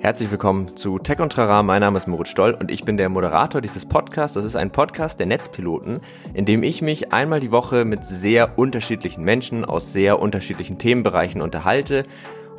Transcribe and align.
Herzlich 0.00 0.30
willkommen 0.30 0.76
zu 0.76 1.00
Tech 1.00 1.18
und 1.18 1.32
Trara. 1.32 1.64
Mein 1.64 1.80
Name 1.80 1.98
ist 1.98 2.06
Moritz 2.06 2.28
Stoll 2.28 2.52
und 2.52 2.70
ich 2.70 2.84
bin 2.84 2.96
der 2.96 3.08
Moderator 3.08 3.60
dieses 3.60 3.84
Podcasts. 3.84 4.34
Das 4.34 4.44
ist 4.44 4.54
ein 4.54 4.70
Podcast 4.70 5.18
der 5.18 5.26
Netzpiloten, 5.26 6.00
in 6.34 6.44
dem 6.44 6.62
ich 6.62 6.82
mich 6.82 7.12
einmal 7.12 7.40
die 7.40 7.50
Woche 7.50 7.84
mit 7.84 8.06
sehr 8.06 8.60
unterschiedlichen 8.60 9.24
Menschen 9.24 9.64
aus 9.64 9.92
sehr 9.92 10.20
unterschiedlichen 10.20 10.78
Themenbereichen 10.78 11.42
unterhalte 11.42 12.04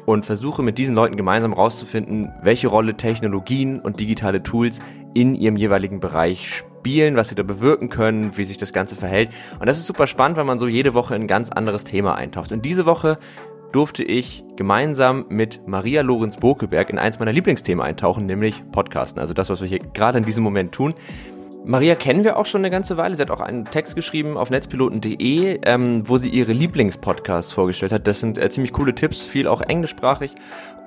und 0.06 0.26
versuche 0.26 0.64
mit 0.64 0.78
diesen 0.78 0.98
Leuten 0.98 1.16
gemeinsam 1.16 1.54
herauszufinden, 1.54 2.34
welche 2.44 2.68
Rolle 2.68 2.98
Technologien 2.98 3.80
und 3.80 4.02
digitale 4.02 4.44
Tools 4.44 4.80
in 5.14 5.34
ihrem 5.34 5.56
jeweiligen 5.56 6.02
Bereich 6.02 6.54
spielen, 6.54 7.16
was 7.16 7.30
sie 7.30 7.36
da 7.36 7.44
bewirken 7.44 7.88
können, 7.88 8.36
wie 8.36 8.44
sich 8.44 8.58
das 8.58 8.74
Ganze 8.74 8.98
verhält. 8.98 9.30
Und 9.60 9.70
das 9.70 9.78
ist 9.78 9.88
super 9.88 10.08
spannend, 10.08 10.38
weil 10.38 10.46
man 10.46 10.60
so 10.60 10.68
jede 10.68 10.94
Woche 10.94 11.16
in 11.16 11.22
ein 11.22 11.28
ganz 11.28 11.52
anderes 11.52 11.86
Thema 11.86 12.16
eintaucht. 12.16 12.52
Und 12.52 12.66
diese 12.66 12.86
Woche 12.86 13.18
durfte 13.72 14.04
ich 14.04 14.44
gemeinsam 14.56 15.26
mit 15.30 15.68
Maria 15.68 16.02
Lorenz 16.02 16.38
Bokelberg 16.38 16.90
in 16.90 16.98
eins 16.98 17.20
meiner 17.20 17.34
Lieblingsthemen 17.34 17.84
eintauchen, 17.84 18.26
nämlich 18.26 18.64
Podcasten. 18.72 19.20
Also 19.20 19.34
das, 19.34 19.50
was 19.50 19.62
wir 19.62 19.68
hier 19.68 19.80
gerade 19.80 20.18
in 20.18 20.26
diesem 20.26 20.44
Moment 20.44 20.72
tun. 20.72 20.94
Maria 21.66 21.96
kennen 21.96 22.24
wir 22.24 22.38
auch 22.38 22.46
schon 22.46 22.62
eine 22.62 22.72
ganze 22.72 22.98
Weile. 22.98 23.16
Sie 23.16 23.22
hat 23.22 23.32
auch 23.32 23.42
einen 23.42 23.66
Text 23.66 23.96
geschrieben 23.96 24.38
auf 24.38 24.50
netzpiloten.de, 24.50 25.60
ähm, 25.64 26.08
wo 26.08 26.18
sie 26.18 26.30
ihre 26.30 26.54
Lieblingspodcasts 26.54 27.52
vorgestellt 27.52 27.92
hat. 27.92 28.08
Das 28.08 28.22
sind 28.22 28.38
äh, 28.38 28.50
ziemlich 28.50 28.74
coole 28.74 28.96
Tipps, 28.96 29.22
viel 29.22 29.48
auch 29.48 29.62
englischsprachig. 29.62 30.34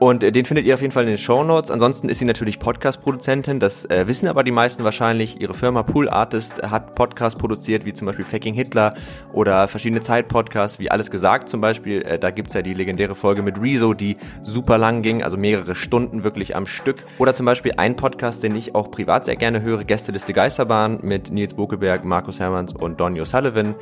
Und 0.02 0.24
äh, 0.24 0.32
den 0.32 0.44
findet 0.44 0.66
ihr 0.66 0.74
auf 0.74 0.80
jeden 0.80 0.90
Fall 0.90 1.04
in 1.04 1.10
den 1.10 1.16
Show 1.16 1.44
Notes. 1.44 1.70
Ansonsten 1.70 2.08
ist 2.08 2.18
sie 2.18 2.24
natürlich 2.24 2.58
Podcast-Produzentin. 2.58 3.60
Das 3.60 3.84
äh, 3.84 4.08
wissen 4.08 4.26
aber 4.26 4.42
die 4.42 4.50
meisten 4.50 4.82
wahrscheinlich. 4.82 5.40
Ihre 5.40 5.54
Firma 5.54 5.84
Pool 5.84 6.08
Artist 6.08 6.60
hat 6.60 6.96
Podcasts 6.96 7.38
produziert, 7.38 7.84
wie 7.84 7.94
zum 7.94 8.06
Beispiel 8.06 8.24
Faking 8.24 8.52
Hitler 8.52 8.94
oder 9.32 9.68
verschiedene 9.68 10.00
Zeit-Podcasts, 10.00 10.80
wie 10.80 10.90
Alles 10.90 11.08
gesagt 11.08 11.48
zum 11.48 11.60
Beispiel. 11.60 12.02
Äh, 12.02 12.18
da 12.18 12.32
gibt's 12.32 12.52
ja 12.52 12.62
die 12.62 12.74
legendäre 12.74 13.14
Folge 13.14 13.42
mit 13.42 13.62
Rezo, 13.62 13.94
die 13.94 14.16
super 14.42 14.76
lang 14.76 15.02
ging, 15.02 15.22
also 15.22 15.36
mehrere 15.36 15.76
Stunden 15.76 16.24
wirklich 16.24 16.56
am 16.56 16.66
Stück. 16.66 17.04
Oder 17.18 17.32
zum 17.32 17.46
Beispiel 17.46 17.74
ein 17.76 17.94
Podcast, 17.94 18.42
den 18.42 18.56
ich 18.56 18.74
auch 18.74 18.90
privat 18.90 19.24
sehr 19.24 19.36
gerne 19.36 19.62
höre, 19.62 19.84
Gästeliste 19.84 20.32
Geisterbahn 20.32 20.98
mit 21.02 21.30
Nils 21.30 21.54
Bokeberg, 21.54 22.04
Markus 22.04 22.40
Hermanns 22.40 22.72
und 22.72 22.98
Donny 22.98 23.20
O'Sullivan. 23.20 23.76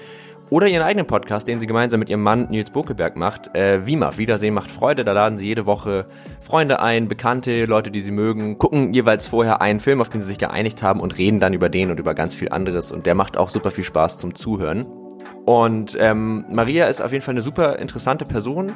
Oder 0.51 0.67
ihren 0.67 0.83
eigenen 0.83 1.07
Podcast, 1.07 1.47
den 1.47 1.61
sie 1.61 1.69
gemeinsam 1.69 2.01
mit 2.01 2.11
ihrem 2.11 2.23
Mann 2.23 2.49
Nils 2.51 2.71
Bokeberg 2.71 3.15
macht. 3.15 3.55
Äh, 3.55 3.87
Wima, 3.87 4.19
Wiedersehen 4.19 4.53
macht 4.53 4.73
Freude. 4.73 5.05
Da 5.05 5.13
laden 5.13 5.39
sie 5.39 5.47
jede 5.47 5.65
Woche 5.65 6.07
Freunde 6.41 6.81
ein, 6.81 7.07
Bekannte, 7.07 7.67
Leute, 7.67 7.93
die 7.93 8.01
sie 8.01 8.11
mögen, 8.11 8.59
gucken 8.59 8.93
jeweils 8.93 9.29
vorher 9.29 9.61
einen 9.61 9.79
Film, 9.79 10.01
auf 10.01 10.09
den 10.09 10.23
sie 10.23 10.27
sich 10.27 10.39
geeinigt 10.39 10.83
haben 10.83 10.99
und 10.99 11.17
reden 11.19 11.39
dann 11.39 11.55
über 11.55 11.69
den 11.69 11.93
und 11.93 12.01
über 12.01 12.15
ganz 12.15 12.35
viel 12.35 12.49
anderes. 12.49 12.91
Und 12.91 13.07
der 13.07 13.15
macht 13.15 13.37
auch 13.37 13.49
super 13.49 13.71
viel 13.71 13.85
Spaß 13.85 14.19
zum 14.19 14.35
Zuhören. 14.35 14.87
Und 15.47 15.97
ähm, 16.01 16.45
Maria 16.51 16.87
ist 16.87 17.01
auf 17.01 17.13
jeden 17.13 17.23
Fall 17.23 17.35
eine 17.35 17.43
super 17.43 17.79
interessante 17.79 18.25
Person 18.25 18.73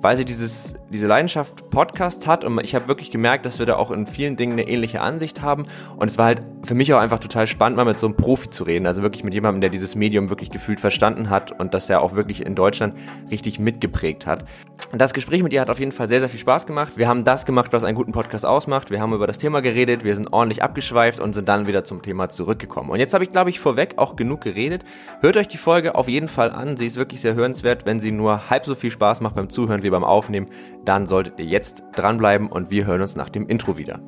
weil 0.00 0.16
sie 0.16 0.24
dieses, 0.24 0.74
diese 0.90 1.06
Leidenschaft 1.06 1.70
Podcast 1.70 2.26
hat 2.26 2.44
und 2.44 2.62
ich 2.62 2.74
habe 2.74 2.88
wirklich 2.88 3.10
gemerkt, 3.10 3.46
dass 3.46 3.58
wir 3.58 3.66
da 3.66 3.76
auch 3.76 3.90
in 3.90 4.06
vielen 4.06 4.36
Dingen 4.36 4.52
eine 4.52 4.68
ähnliche 4.68 5.00
Ansicht 5.00 5.42
haben 5.42 5.66
und 5.96 6.08
es 6.08 6.18
war 6.18 6.26
halt 6.26 6.42
für 6.64 6.74
mich 6.74 6.92
auch 6.94 6.98
einfach 6.98 7.18
total 7.18 7.46
spannend, 7.46 7.76
mal 7.76 7.84
mit 7.84 7.98
so 7.98 8.06
einem 8.06 8.16
Profi 8.16 8.50
zu 8.50 8.64
reden, 8.64 8.86
also 8.86 9.02
wirklich 9.02 9.24
mit 9.24 9.34
jemandem, 9.34 9.60
der 9.60 9.70
dieses 9.70 9.94
Medium 9.94 10.28
wirklich 10.28 10.50
gefühlt 10.50 10.80
verstanden 10.80 11.30
hat 11.30 11.58
und 11.58 11.74
das 11.74 11.90
er 11.90 12.02
auch 12.02 12.14
wirklich 12.14 12.44
in 12.44 12.54
Deutschland 12.54 12.94
richtig 13.30 13.58
mitgeprägt 13.58 14.26
hat. 14.26 14.44
Und 14.90 15.00
das 15.00 15.12
Gespräch 15.12 15.42
mit 15.42 15.52
ihr 15.52 15.60
hat 15.60 15.68
auf 15.68 15.80
jeden 15.80 15.92
Fall 15.92 16.08
sehr, 16.08 16.20
sehr 16.20 16.30
viel 16.30 16.40
Spaß 16.40 16.66
gemacht. 16.66 16.94
Wir 16.96 17.08
haben 17.08 17.22
das 17.22 17.44
gemacht, 17.44 17.72
was 17.74 17.84
einen 17.84 17.94
guten 17.94 18.12
Podcast 18.12 18.46
ausmacht. 18.46 18.90
Wir 18.90 19.00
haben 19.00 19.12
über 19.12 19.26
das 19.26 19.38
Thema 19.38 19.60
geredet, 19.60 20.02
wir 20.02 20.14
sind 20.14 20.32
ordentlich 20.32 20.62
abgeschweift 20.62 21.20
und 21.20 21.34
sind 21.34 21.46
dann 21.46 21.66
wieder 21.66 21.84
zum 21.84 22.00
Thema 22.00 22.30
zurückgekommen. 22.30 22.88
Und 22.88 22.98
jetzt 22.98 23.12
habe 23.12 23.22
ich, 23.22 23.30
glaube 23.30 23.50
ich, 23.50 23.60
vorweg 23.60 23.94
auch 23.98 24.16
genug 24.16 24.40
geredet. 24.40 24.84
Hört 25.20 25.36
euch 25.36 25.48
die 25.48 25.58
Folge 25.58 25.94
auf 25.94 26.08
jeden 26.08 26.28
Fall 26.28 26.50
an. 26.50 26.78
Sie 26.78 26.86
ist 26.86 26.96
wirklich 26.96 27.20
sehr 27.20 27.34
hörenswert. 27.34 27.84
Wenn 27.84 28.00
sie 28.00 28.12
nur 28.12 28.48
halb 28.48 28.64
so 28.64 28.74
viel 28.74 28.90
Spaß 28.90 29.20
macht 29.20 29.34
beim 29.34 29.50
Zuhören 29.50 29.82
wie 29.88 29.90
beim 29.90 30.04
Aufnehmen, 30.04 30.48
dann 30.84 31.06
solltet 31.06 31.40
ihr 31.40 31.46
jetzt 31.46 31.82
dranbleiben 31.92 32.48
und 32.48 32.70
wir 32.70 32.86
hören 32.86 33.00
uns 33.00 33.16
nach 33.16 33.30
dem 33.30 33.46
Intro 33.48 33.76
wieder. 33.76 34.00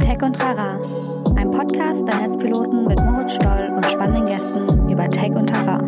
Tech 0.00 0.22
und 0.22 0.42
Rara, 0.42 0.80
ein 1.36 1.50
Podcast 1.50 2.06
der 2.06 2.28
Netzpiloten 2.28 2.86
mit 2.86 3.00
Moritz 3.00 3.34
Stoll 3.34 3.72
und 3.74 3.84
spannenden 3.86 4.24
Gästen 4.24 4.88
über 4.88 5.10
Tech 5.10 5.32
und 5.32 5.54
Rara. 5.56 5.82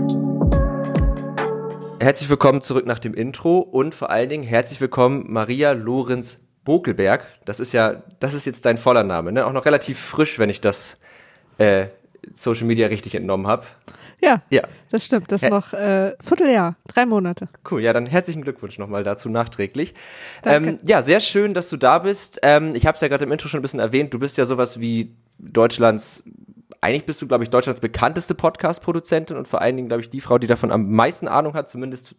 Herzlich 2.01 2.29
willkommen 2.29 2.63
zurück 2.63 2.87
nach 2.87 2.99
dem 2.99 3.15
Intro 3.15 3.59
und 3.59 3.95
vor 3.95 4.11
allen 4.11 4.29
Dingen 4.29 4.45
herzlich 4.45 4.81
willkommen 4.81 5.25
Maria 5.29 5.73
Lorenz 5.73 6.41
Bokelberg. 6.65 7.27
Das 7.45 7.61
ist 7.61 7.73
ja, 7.73 8.03
das 8.19 8.35
ist 8.35 8.45
jetzt 8.45 8.65
dein 8.67 8.77
voller 8.77 9.05
Name, 9.05 9.33
ne? 9.33 9.47
Auch 9.47 9.53
noch 9.53 9.65
relativ 9.65 9.99
frisch, 9.99 10.39
wenn 10.39 10.51
ich 10.51 10.61
das 10.61 10.99
äh, 11.59 11.87
Social 12.33 12.67
Media 12.67 12.87
richtig 12.89 13.15
entnommen 13.15 13.47
habe. 13.47 13.65
Ja, 14.21 14.43
Ja. 14.51 14.63
das 14.91 15.05
stimmt. 15.05 15.31
Das 15.31 15.43
ist 15.43 15.51
noch 15.51 15.73
äh, 15.73 16.15
Vierteljahr, 16.23 16.77
drei 16.89 17.07
Monate. 17.07 17.49
Cool, 17.71 17.83
ja, 17.83 17.93
dann 17.93 18.07
herzlichen 18.07 18.43
Glückwunsch 18.43 18.79
nochmal 18.79 19.05
dazu 19.05 19.29
nachträglich. 19.29 19.95
Danke. 20.43 20.71
Ähm, 20.71 20.79
ja, 20.85 21.03
sehr 21.03 21.21
schön, 21.21 21.55
dass 21.55 21.69
du 21.69 21.77
da 21.77 22.01
bist. 22.01 22.41
Ähm, 22.43 22.75
ich 22.75 22.87
habe 22.87 22.97
es 22.97 23.01
ja 23.01 23.09
gerade 23.09 23.25
im 23.25 23.33
Intro 23.33 23.49
schon 23.49 23.61
ein 23.61 23.63
bisschen 23.63 23.81
erwähnt. 23.81 24.13
Du 24.13 24.19
bist 24.19 24.37
ja 24.37 24.45
sowas 24.47 24.81
wie 24.81 25.15
Deutschlands, 25.39 26.23
eigentlich 26.81 27.07
bist 27.07 27.23
du, 27.23 27.29
glaube 27.29 27.45
ich, 27.45 27.51
Deutschlands 27.51 27.81
bekannteste 27.81 28.35
Podcast-Produzentin 28.35 29.37
und 29.37 29.47
vor 29.49 29.61
allen 29.61 29.77
Dingen, 29.77 29.89
glaube 29.89 30.03
ich, 30.03 30.11
die 30.11 30.21
Frau, 30.21 30.39
die 30.39 30.47
davon 30.47 30.73
am 30.73 30.91
meisten 30.91 31.29
Ahnung 31.29 31.55
hat, 31.55 31.69
zumindest 31.69 32.15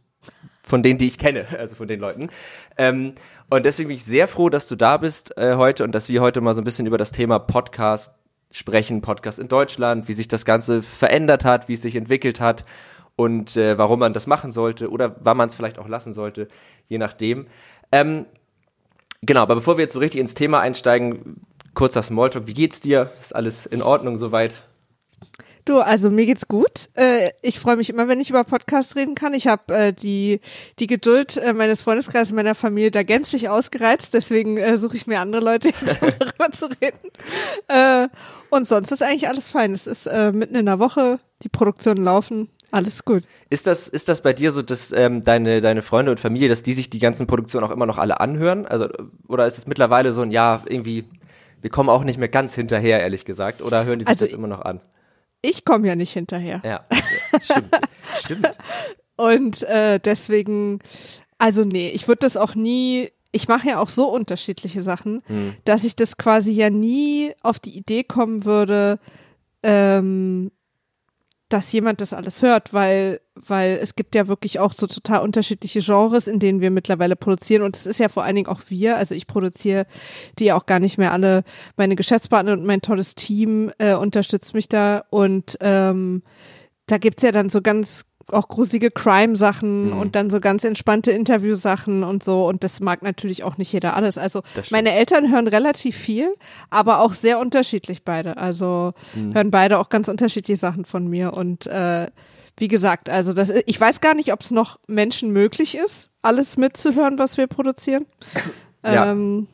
von 0.63 0.83
denen, 0.83 0.99
die 0.99 1.07
ich 1.07 1.17
kenne, 1.17 1.45
also 1.59 1.75
von 1.75 1.87
den 1.87 1.99
Leuten. 1.99 2.29
Ähm, 2.77 3.13
und 3.49 3.65
deswegen 3.65 3.87
bin 3.89 3.95
ich 3.95 4.05
sehr 4.05 4.27
froh, 4.27 4.49
dass 4.49 4.67
du 4.67 4.75
da 4.75 4.97
bist 4.97 5.35
äh, 5.37 5.55
heute 5.55 5.83
und 5.83 5.93
dass 5.93 6.07
wir 6.07 6.21
heute 6.21 6.39
mal 6.39 6.53
so 6.55 6.61
ein 6.61 6.65
bisschen 6.65 6.85
über 6.85 6.97
das 6.97 7.11
Thema 7.11 7.39
Podcast 7.39 8.13
sprechen, 8.51 9.01
Podcast 9.01 9.39
in 9.39 9.47
Deutschland, 9.47 10.07
wie 10.07 10.13
sich 10.13 10.27
das 10.27 10.45
Ganze 10.45 10.81
verändert 10.81 11.45
hat, 11.45 11.67
wie 11.67 11.73
es 11.73 11.81
sich 11.81 11.95
entwickelt 11.95 12.39
hat 12.39 12.65
und 13.15 13.55
äh, 13.57 13.77
warum 13.77 13.99
man 13.99 14.13
das 14.13 14.27
machen 14.27 14.51
sollte 14.51 14.89
oder 14.89 15.15
wann 15.19 15.37
man 15.37 15.49
es 15.49 15.55
vielleicht 15.55 15.77
auch 15.77 15.87
lassen 15.87 16.13
sollte, 16.13 16.47
je 16.87 16.97
nachdem. 16.97 17.47
Ähm, 17.91 18.25
genau, 19.21 19.41
aber 19.41 19.55
bevor 19.55 19.77
wir 19.77 19.83
jetzt 19.83 19.93
so 19.93 19.99
richtig 19.99 20.21
ins 20.21 20.33
Thema 20.33 20.61
einsteigen, 20.61 21.41
kurzer 21.73 22.01
Smalltalk, 22.01 22.47
wie 22.47 22.53
geht's 22.53 22.79
dir? 22.79 23.11
Ist 23.19 23.35
alles 23.35 23.65
in 23.65 23.81
Ordnung 23.81 24.17
soweit? 24.17 24.63
Du, 25.69 25.81
also 25.81 26.09
mir 26.09 26.25
geht's 26.25 26.47
gut. 26.47 26.89
Äh, 26.95 27.29
ich 27.43 27.59
freue 27.59 27.75
mich 27.75 27.91
immer, 27.91 28.07
wenn 28.07 28.19
ich 28.19 28.31
über 28.31 28.43
Podcasts 28.43 28.95
reden 28.95 29.13
kann. 29.13 29.35
Ich 29.35 29.45
habe 29.45 29.71
äh, 29.71 29.93
die 29.93 30.39
die 30.79 30.87
Geduld 30.87 31.37
äh, 31.37 31.53
meines 31.53 31.83
Freundeskreises, 31.83 32.33
meiner 32.33 32.55
Familie 32.55 32.89
da 32.89 33.03
gänzlich 33.03 33.49
ausgereizt. 33.49 34.15
Deswegen 34.15 34.57
äh, 34.57 34.79
suche 34.79 34.97
ich 34.97 35.05
mir 35.05 35.19
andere 35.19 35.43
Leute 35.43 35.67
jetzt, 35.79 36.01
um 36.01 36.09
darüber 36.17 36.51
zu 36.51 36.69
reden. 36.81 36.97
Äh, 37.67 38.07
und 38.49 38.67
sonst 38.67 38.91
ist 38.91 39.03
eigentlich 39.03 39.27
alles 39.27 39.51
fein. 39.51 39.71
Es 39.71 39.85
ist 39.85 40.07
äh, 40.07 40.31
mitten 40.31 40.55
in 40.55 40.65
der 40.65 40.79
Woche, 40.79 41.19
die 41.43 41.49
Produktionen 41.49 42.03
laufen, 42.03 42.49
alles 42.71 43.05
gut. 43.05 43.25
Ist 43.51 43.67
das, 43.67 43.87
ist 43.87 44.09
das 44.09 44.23
bei 44.23 44.33
dir 44.33 44.51
so, 44.51 44.63
dass 44.63 44.91
ähm, 44.91 45.23
deine, 45.23 45.61
deine 45.61 45.83
Freunde 45.83 46.09
und 46.09 46.19
Familie, 46.19 46.49
dass 46.49 46.63
die 46.63 46.73
sich 46.73 46.89
die 46.89 46.99
ganzen 46.99 47.27
Produktionen 47.27 47.67
auch 47.67 47.71
immer 47.71 47.85
noch 47.85 47.99
alle 47.99 48.19
anhören? 48.19 48.65
Also, 48.65 48.89
oder 49.27 49.45
ist 49.45 49.59
es 49.59 49.67
mittlerweile 49.67 50.13
so 50.13 50.23
ein 50.23 50.31
Ja, 50.31 50.63
irgendwie, 50.65 51.05
wir 51.61 51.69
kommen 51.69 51.89
auch 51.89 52.03
nicht 52.03 52.17
mehr 52.17 52.27
ganz 52.27 52.55
hinterher, 52.55 53.01
ehrlich 53.01 53.23
gesagt, 53.23 53.61
oder 53.61 53.85
hören 53.85 53.99
die 53.99 54.05
sich 54.05 54.09
Also 54.09 54.25
das 54.25 54.33
immer 54.33 54.47
noch 54.47 54.61
an? 54.61 54.81
Ich 55.41 55.63
komme 55.65 55.87
ja 55.87 55.95
nicht 55.95 56.13
hinterher. 56.13 56.61
Ja, 56.65 56.85
stimmt. 57.41 57.75
stimmt. 58.19 58.55
Und 59.17 59.63
äh, 59.63 59.99
deswegen, 59.99 60.79
also 61.37 61.63
nee, 61.63 61.89
ich 61.89 62.07
würde 62.07 62.19
das 62.21 62.37
auch 62.37 62.55
nie, 62.55 63.09
ich 63.31 63.47
mache 63.47 63.67
ja 63.69 63.79
auch 63.79 63.89
so 63.89 64.09
unterschiedliche 64.09 64.81
Sachen, 64.83 65.21
Hm. 65.27 65.55
dass 65.65 65.83
ich 65.83 65.95
das 65.95 66.17
quasi 66.17 66.51
ja 66.51 66.69
nie 66.69 67.33
auf 67.41 67.59
die 67.59 67.75
Idee 67.77 68.03
kommen 68.03 68.45
würde, 68.45 68.99
ähm, 69.63 70.51
dass 71.49 71.71
jemand 71.71 71.99
das 71.99 72.13
alles 72.13 72.43
hört, 72.43 72.73
weil, 72.73 73.21
weil 73.35 73.79
es 73.81 73.95
gibt 73.95 74.13
ja 74.13 74.27
wirklich 74.27 74.59
auch 74.59 74.73
so 74.73 74.85
total 74.85 75.21
unterschiedliche 75.21 75.81
Genres, 75.81 76.27
in 76.27 76.39
denen 76.39 76.61
wir 76.61 76.69
mittlerweile 76.69 77.15
produzieren. 77.15 77.63
Und 77.63 77.75
es 77.75 77.87
ist 77.87 77.99
ja 77.99 78.07
vor 78.07 78.23
allen 78.23 78.35
Dingen 78.35 78.47
auch 78.47 78.61
wir, 78.67 78.97
also 78.97 79.15
ich 79.15 79.25
produziere 79.25 79.87
die 80.37 80.53
auch 80.53 80.67
gar 80.67 80.79
nicht 80.79 80.99
mehr 80.99 81.11
alle. 81.11 81.43
Meine 81.75 81.95
Geschäftspartner 81.95 82.53
und 82.53 82.65
mein 82.65 82.81
tolles 82.81 83.15
Team 83.15 83.71
äh, 83.79 83.95
unterstützt 83.95 84.53
mich 84.53 84.69
da. 84.69 85.03
Und 85.09 85.57
ähm, 85.61 86.21
da 86.85 86.99
gibt's 86.99 87.23
ja 87.23 87.31
dann 87.31 87.49
so 87.49 87.61
ganz 87.61 88.05
auch 88.33 88.47
gruselige 88.47 88.91
Crime-Sachen 88.91 89.91
Mhm. 89.91 89.99
und 89.99 90.15
dann 90.15 90.29
so 90.29 90.39
ganz 90.39 90.63
entspannte 90.63 91.11
Interviewsachen 91.11 92.03
und 92.03 92.23
so. 92.23 92.45
Und 92.47 92.63
das 92.63 92.79
mag 92.79 93.01
natürlich 93.01 93.43
auch 93.43 93.57
nicht 93.57 93.71
jeder 93.73 93.95
alles. 93.95 94.17
Also 94.17 94.41
meine 94.71 94.91
Eltern 94.93 95.31
hören 95.31 95.47
relativ 95.47 95.95
viel, 95.95 96.33
aber 96.69 97.01
auch 97.01 97.13
sehr 97.13 97.39
unterschiedlich 97.39 98.03
beide. 98.03 98.37
Also 98.37 98.93
Mhm. 99.15 99.33
hören 99.33 99.51
beide 99.51 99.79
auch 99.79 99.89
ganz 99.89 100.07
unterschiedliche 100.07 100.59
Sachen 100.59 100.85
von 100.85 101.07
mir. 101.07 101.33
Und 101.33 101.67
äh, 101.67 102.07
wie 102.57 102.67
gesagt, 102.67 103.09
also 103.09 103.31
das, 103.33 103.49
ich 103.65 103.79
weiß 103.79 104.01
gar 104.01 104.13
nicht, 104.15 104.33
ob 104.33 104.41
es 104.41 104.51
noch 104.51 104.79
Menschen 104.87 105.31
möglich 105.31 105.75
ist, 105.77 106.09
alles 106.21 106.57
mitzuhören, 106.57 107.17
was 107.17 107.37
wir 107.37 107.47
produzieren. 107.47 108.05
Ja. 108.83 109.11
Ähm, 109.11 109.47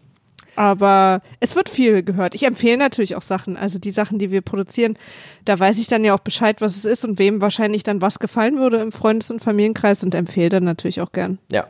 aber 0.55 1.21
es 1.39 1.55
wird 1.55 1.69
viel 1.69 2.03
gehört. 2.03 2.35
Ich 2.35 2.43
empfehle 2.43 2.77
natürlich 2.77 3.15
auch 3.15 3.21
Sachen. 3.21 3.57
Also 3.57 3.79
die 3.79 3.91
Sachen, 3.91 4.19
die 4.19 4.31
wir 4.31 4.41
produzieren, 4.41 4.97
da 5.45 5.59
weiß 5.59 5.77
ich 5.77 5.87
dann 5.87 6.03
ja 6.03 6.13
auch 6.13 6.19
Bescheid, 6.19 6.61
was 6.61 6.75
es 6.75 6.85
ist 6.85 7.05
und 7.05 7.19
wem 7.19 7.41
wahrscheinlich 7.41 7.83
dann 7.83 8.01
was 8.01 8.19
gefallen 8.19 8.57
würde 8.57 8.77
im 8.77 8.91
Freundes- 8.91 9.31
und 9.31 9.41
Familienkreis 9.41 10.03
und 10.03 10.15
empfehle 10.15 10.49
dann 10.49 10.63
natürlich 10.63 11.01
auch 11.01 11.11
gern. 11.11 11.39
Ja. 11.51 11.67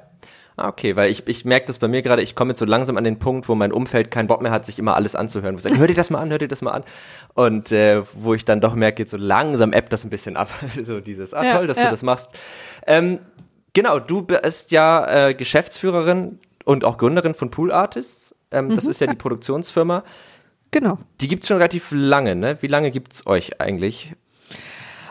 Ah, 0.58 0.70
okay, 0.70 0.96
weil 0.96 1.12
ich, 1.12 1.28
ich 1.28 1.44
merke 1.44 1.66
das 1.66 1.80
bei 1.80 1.90
mir 1.90 2.02
gerade, 2.02 2.22
ich 2.22 2.34
komme 2.34 2.52
jetzt 2.52 2.60
so 2.60 2.66
langsam 2.66 2.96
an 2.96 3.04
den 3.04 3.20
Punkt, 3.20 3.50
wo 3.50 3.56
mein 3.56 3.74
Umfeld 3.74 4.10
keinen 4.10 4.28
Bock 4.28 4.42
mehr 4.42 4.52
hat, 4.52 4.66
sich 4.66 4.80
immer 4.80 4.96
alles 4.96 5.14
anzuhören. 5.14 5.56
Wo 5.56 5.58
ich 5.58 5.64
sage, 5.64 5.78
hör 5.78 5.88
dir 5.88 5.96
das 5.96 6.10
mal 6.10 6.20
an, 6.22 6.30
hör 6.30 6.38
dir 6.38 6.48
das 6.48 6.62
mal 6.62 6.72
an. 6.72 6.84
Und 7.34 7.74
äh, 7.74 8.04
wo 8.14 8.34
ich 8.34 8.46
dann 8.46 8.62
doch 8.62 8.74
merke, 8.74 9.04
jetzt 9.04 9.12
so 9.12 9.18
langsam 9.18 9.74
appt 9.74 9.92
das 9.92 10.06
ein 10.06 10.10
bisschen 10.10 10.38
ab. 10.38 10.50
so 10.82 11.02
dieses, 11.02 11.34
ah 11.34 11.44
Ja, 11.44 11.58
toll, 11.58 11.68
dass 11.68 11.78
ja. 11.78 11.86
du 11.86 11.92
das 11.92 12.04
machst. 12.04 12.32
Ähm, 12.88 13.20
genau, 13.74 14.00
du 14.00 14.22
bist 14.22 14.72
ja 14.72 15.28
äh, 15.28 15.34
Geschäftsführerin 15.34 16.40
und 16.64 16.86
auch 16.86 16.98
Gründerin 16.98 17.34
von 17.34 17.52
Pool 17.52 17.74
Artists. 17.74 18.35
Ähm, 18.56 18.68
Mhm. 18.68 18.76
das 18.76 18.86
ist 18.86 19.02
ja 19.02 19.08
die 19.08 19.16
Produktionsfirma. 19.16 20.04
Genau. 20.72 20.98
Die 21.22 21.28
gibt's 21.28 21.48
schon 21.48 21.58
relativ 21.58 21.88
lange, 21.92 22.36
ne? 22.36 22.58
Wie 22.62 22.68
lange 22.68 22.92
gibt's 22.92 23.26
euch 23.28 23.62
eigentlich? 23.62 24.14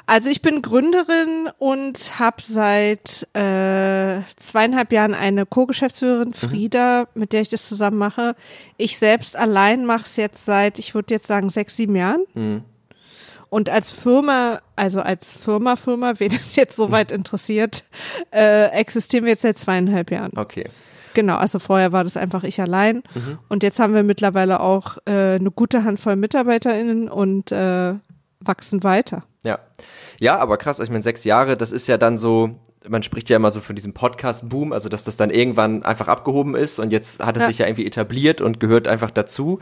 Also 0.07 0.29
ich 0.29 0.43
bin 0.43 0.61
Gründerin 0.61 1.49
und 1.59 2.19
habe 2.19 2.37
seit 2.43 3.27
äh, 3.35 4.21
zweieinhalb 4.37 4.93
Jahren 4.93 5.15
eine 5.15 5.47
Co-Geschäftsführerin, 5.47 6.35
Frieda, 6.35 7.09
mit 7.15 7.33
der 7.33 7.41
ich 7.41 7.49
das 7.49 7.67
zusammen 7.67 7.97
mache. 7.97 8.37
Ich 8.77 8.99
selbst 8.99 9.35
allein 9.35 9.87
mache 9.87 10.05
es 10.05 10.17
jetzt 10.17 10.45
seit, 10.45 10.79
ich 10.79 10.95
würde 10.95 11.15
jetzt 11.15 11.27
sagen, 11.27 11.49
sechs, 11.49 11.77
sieben 11.77 11.97
Jahren. 11.97 12.25
Und 13.49 13.71
als 13.71 13.93
Firma, 13.93 14.61
also 14.77 15.01
als 15.01 15.37
Firma, 15.37 15.75
Firma, 15.77 16.13
wen 16.19 16.33
es 16.33 16.55
jetzt 16.57 16.77
soweit 16.77 17.11
interessiert, 17.21 17.85
äh, 18.31 18.67
existieren 18.73 19.25
wir 19.25 19.33
jetzt 19.33 19.43
seit 19.43 19.59
zweieinhalb 19.59 20.11
Jahren. 20.11 20.33
Okay. 20.37 20.69
Genau, 21.15 21.37
also 21.37 21.59
vorher 21.59 21.93
war 21.93 22.03
das 22.05 22.17
einfach 22.17 22.43
ich 22.45 22.61
allein. 22.61 23.03
Und 23.49 23.63
jetzt 23.63 23.79
haben 23.79 23.95
wir 23.95 24.03
mittlerweile 24.03 24.61
auch 24.61 24.99
äh, 25.07 25.37
eine 25.37 25.51
gute 25.51 25.85
Handvoll 25.85 26.17
MitarbeiterInnen 26.17 27.09
und 27.09 27.53
äh, 27.53 27.95
wachsen 28.41 28.83
weiter. 28.83 29.23
Ja. 29.45 29.59
Ja, 30.21 30.39
aber 30.39 30.57
krass, 30.59 30.79
ich 30.81 30.91
meine, 30.91 31.03
sechs 31.03 31.25
Jahre, 31.25 31.57
das 31.57 31.73
ist 31.73 31.87
ja 31.87 31.97
dann 31.99 32.19
so, 32.19 32.51
man 32.89 33.03
spricht 33.03 33.31
ja 33.31 33.37
immer 33.37 33.51
so 33.51 33.61
von 33.61 33.77
diesem 33.77 33.93
Podcast-Boom, 33.95 34.73
also 34.73 34.89
dass 34.89 35.05
das 35.05 35.17
dann 35.17 35.31
irgendwann 35.31 35.83
einfach 35.83 36.09
abgehoben 36.09 36.55
ist 36.55 36.79
und 36.79 36.93
jetzt 36.93 37.25
hat 37.25 37.37
es 37.37 37.43
Ja. 37.43 37.49
sich 37.49 37.59
ja 37.59 37.67
irgendwie 37.67 37.87
etabliert 37.87 38.41
und 38.41 38.61
gehört 38.61 38.89
einfach 38.89 39.11
dazu. 39.11 39.61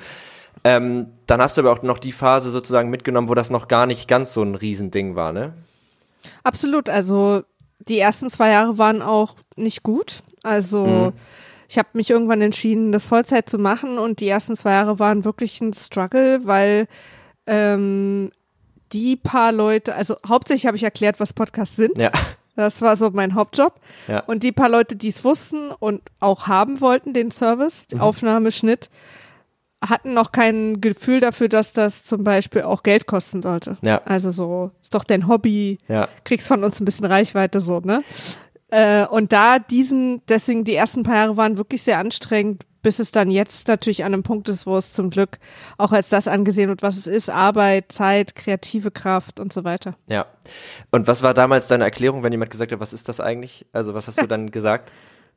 Ähm, 0.65 1.07
dann 1.27 1.41
hast 1.41 1.57
du 1.57 1.63
aber 1.63 1.73
auch 1.73 1.83
noch 1.83 1.99
die 1.99 2.13
Phase 2.13 2.51
sozusagen 2.51 2.91
mitgenommen, 2.91 3.29
wo 3.29 3.35
das 3.35 3.51
noch 3.51 3.69
gar 3.69 3.87
nicht 3.87 4.09
ganz 4.09 4.33
so 4.33 4.43
ein 4.43 4.55
Riesending 4.55 5.17
war, 5.17 5.33
ne? 5.33 5.53
Absolut. 6.45 6.89
Also 6.89 7.43
die 7.89 7.99
ersten 7.99 8.31
zwei 8.31 8.51
Jahre 8.51 8.79
waren 8.79 9.03
auch 9.03 9.35
nicht 9.57 9.83
gut. 9.83 10.23
Also 10.45 11.13
ich 11.73 11.79
habe 11.79 11.89
mich 11.95 12.11
irgendwann 12.11 12.43
entschieden, 12.43 12.93
das 12.93 13.07
Vollzeit 13.07 13.49
zu 13.49 13.57
machen 13.57 13.97
und 13.99 14.21
die 14.21 14.29
ersten 14.29 14.55
zwei 14.57 14.73
Jahre 14.73 14.99
waren 14.99 15.25
wirklich 15.25 15.59
ein 15.63 15.73
Struggle, 15.73 16.41
weil 16.45 16.87
ähm, 17.47 18.31
die 18.93 19.17
paar 19.17 19.53
Leute, 19.53 19.95
also 19.95 20.17
hauptsächlich 20.29 20.67
habe 20.67 20.77
ich 20.77 20.83
erklärt, 20.83 21.19
was 21.19 21.33
Podcasts 21.33 21.75
sind. 21.77 21.97
Ja. 21.97 22.11
Das 22.57 22.83
war 22.83 22.99
so 22.99 23.09
mein 23.11 23.35
Hauptjob. 23.35 23.81
Ja. 24.07 24.21
Und 24.27 24.43
die 24.43 24.53
paar 24.53 24.69
Leute, 24.69 24.97
die 24.97 25.09
es 25.09 25.25
wussten 25.25 25.71
und 25.79 26.03
auch 26.21 26.47
haben 26.47 26.83
wollten, 26.83 27.15
den 27.15 27.31
Service, 27.31 27.87
Mhm. 27.91 28.03
Aufnahme, 28.03 28.53
Schnitt, 28.53 28.91
hatten 29.83 30.13
noch 30.13 30.31
kein 30.31 30.83
Gefühl 30.83 31.21
dafür, 31.21 31.49
dass 31.49 31.73
das 31.73 32.03
zum 32.03 32.23
Beispiel 32.23 32.63
auch 32.63 32.83
Geld 32.83 33.07
kosten 33.07 33.41
sollte. 33.41 33.79
Ja. 33.81 34.03
Also 34.05 34.31
so, 34.31 34.73
ist 34.83 34.95
doch 34.95 35.05
dein 35.05 35.27
Hobby, 35.27 35.79
Ja. 35.89 36.11
kriegst 36.25 36.49
von 36.49 36.63
uns 36.63 36.79
ein 36.81 36.85
bisschen 36.85 37.07
Reichweite 37.07 37.63
so, 37.63 37.81
ne? 37.81 38.05
Äh, 38.73 39.07
und 39.07 39.33
da 39.33 39.59
diesen, 39.59 40.23
deswegen 40.29 40.65
die 40.65 40.75
ersten 40.75 41.03
paar 41.03 41.17
Jahre 41.17 41.37
waren 41.37 41.59
wirklich 41.59 41.83
sehr 41.83 41.99
anstrengend, 41.99 42.65
bis 42.83 43.01
es 43.01 43.13
dann 43.13 43.31
jetzt 43.31 43.69
natürlich 43.69 44.03
an 44.03 44.15
einem 44.15 44.23
Punkt 44.23 44.49
ist, 44.49 44.67
wo 44.67 44.79
es 44.79 44.95
zum 44.95 45.11
Glück 45.11 45.39
auch 45.77 45.93
als 45.93 46.09
das 46.09 46.27
angesehen 46.27 46.71
wird, 46.71 46.81
was 46.81 46.97
es 46.97 47.07
ist, 47.07 47.29
Arbeit, 47.29 47.93
Zeit, 47.93 48.35
kreative 48.35 48.91
Kraft 48.91 49.41
und 49.41 49.53
so 49.53 49.65
weiter. 49.65 49.95
Ja. 50.07 50.25
Und 50.91 51.07
was 51.07 51.23
war 51.23 51.35
damals 51.35 51.69
deine 51.69 51.85
Erklärung, 51.85 52.23
wenn 52.23 52.33
jemand 52.33 52.51
gesagt 52.51 52.73
hat, 52.73 52.81
was 52.81 52.95
ist 52.95 53.11
das 53.11 53.21
eigentlich? 53.21 53.67
Also 53.73 53.93
was 53.93 54.09
hast 54.09 54.23
du 54.23 54.27
dann 54.27 54.51
gesagt? 54.51 54.91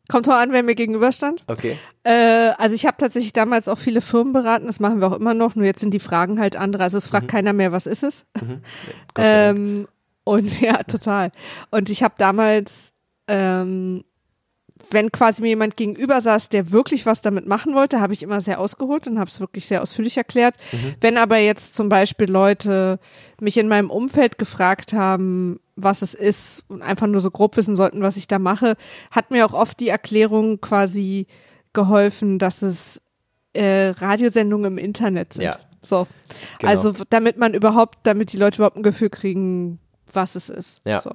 Kommt 0.07 0.29
auch 0.29 0.33
an, 0.33 0.53
wer 0.53 0.63
mir 0.63 0.75
gegenüberstand. 0.75 1.43
Okay. 1.47 1.77
Äh, 2.03 2.51
also 2.57 2.73
ich 2.73 2.85
habe 2.85 2.95
tatsächlich 2.97 3.33
damals 3.33 3.67
auch 3.67 3.79
viele 3.79 3.99
Firmen 3.99 4.31
beraten, 4.31 4.67
das 4.67 4.79
machen 4.79 5.01
wir 5.01 5.07
auch 5.07 5.19
immer 5.19 5.33
noch, 5.33 5.55
nur 5.55 5.65
jetzt 5.65 5.81
sind 5.81 5.93
die 5.93 5.99
Fragen 5.99 6.39
halt 6.39 6.55
andere. 6.55 6.83
Also 6.83 6.97
es 6.97 7.07
fragt 7.07 7.27
keiner 7.27 7.51
mehr, 7.51 7.73
was 7.73 7.85
ist 7.85 8.03
es? 8.03 8.25
Dank. 8.33 8.61
Ähm, 9.17 9.87
und 10.23 10.61
ja, 10.61 10.83
total. 10.83 11.31
Und 11.71 11.89
ich 11.89 12.03
habe 12.03 12.15
damals, 12.17 12.91
ähm, 13.27 14.03
wenn 14.91 15.11
quasi 15.11 15.41
mir 15.41 15.49
jemand 15.49 15.77
gegenüber 15.77 16.21
saß, 16.21 16.49
der 16.49 16.71
wirklich 16.71 17.05
was 17.05 17.21
damit 17.21 17.47
machen 17.47 17.73
wollte, 17.73 18.01
habe 18.01 18.13
ich 18.13 18.21
immer 18.21 18.41
sehr 18.41 18.59
ausgeholt 18.59 19.07
und 19.07 19.19
habe 19.19 19.29
es 19.29 19.39
wirklich 19.39 19.65
sehr 19.67 19.81
ausführlich 19.81 20.17
erklärt. 20.17 20.55
Wenn 21.01 21.17
aber 21.17 21.37
jetzt 21.37 21.75
zum 21.75 21.89
Beispiel 21.89 22.29
Leute 22.29 22.99
mich 23.39 23.57
in 23.57 23.67
meinem 23.67 23.89
Umfeld 23.89 24.37
gefragt 24.37 24.93
haben, 24.93 25.59
was 25.75 26.01
es 26.01 26.13
ist 26.13 26.63
und 26.67 26.81
einfach 26.81 27.07
nur 27.07 27.21
so 27.21 27.31
grob 27.31 27.57
wissen 27.57 27.75
sollten, 27.75 28.01
was 28.01 28.17
ich 28.17 28.27
da 28.27 28.39
mache, 28.39 28.75
hat 29.11 29.31
mir 29.31 29.45
auch 29.45 29.53
oft 29.53 29.79
die 29.79 29.89
Erklärung 29.89 30.61
quasi 30.61 31.27
geholfen, 31.73 32.39
dass 32.39 32.61
es 32.61 33.01
äh, 33.53 33.89
Radiosendungen 33.89 34.73
im 34.73 34.77
Internet 34.77 35.33
sind. 35.33 35.43
Ja. 35.43 35.57
So. 35.81 36.07
Genau. 36.59 36.71
Also 36.71 36.93
damit 37.09 37.37
man 37.37 37.53
überhaupt, 37.53 37.99
damit 38.03 38.33
die 38.33 38.37
Leute 38.37 38.57
überhaupt 38.57 38.77
ein 38.77 38.83
Gefühl 38.83 39.09
kriegen, 39.09 39.79
was 40.11 40.35
es 40.35 40.49
ist. 40.49 40.81
Ja. 40.85 41.01
So. 41.01 41.11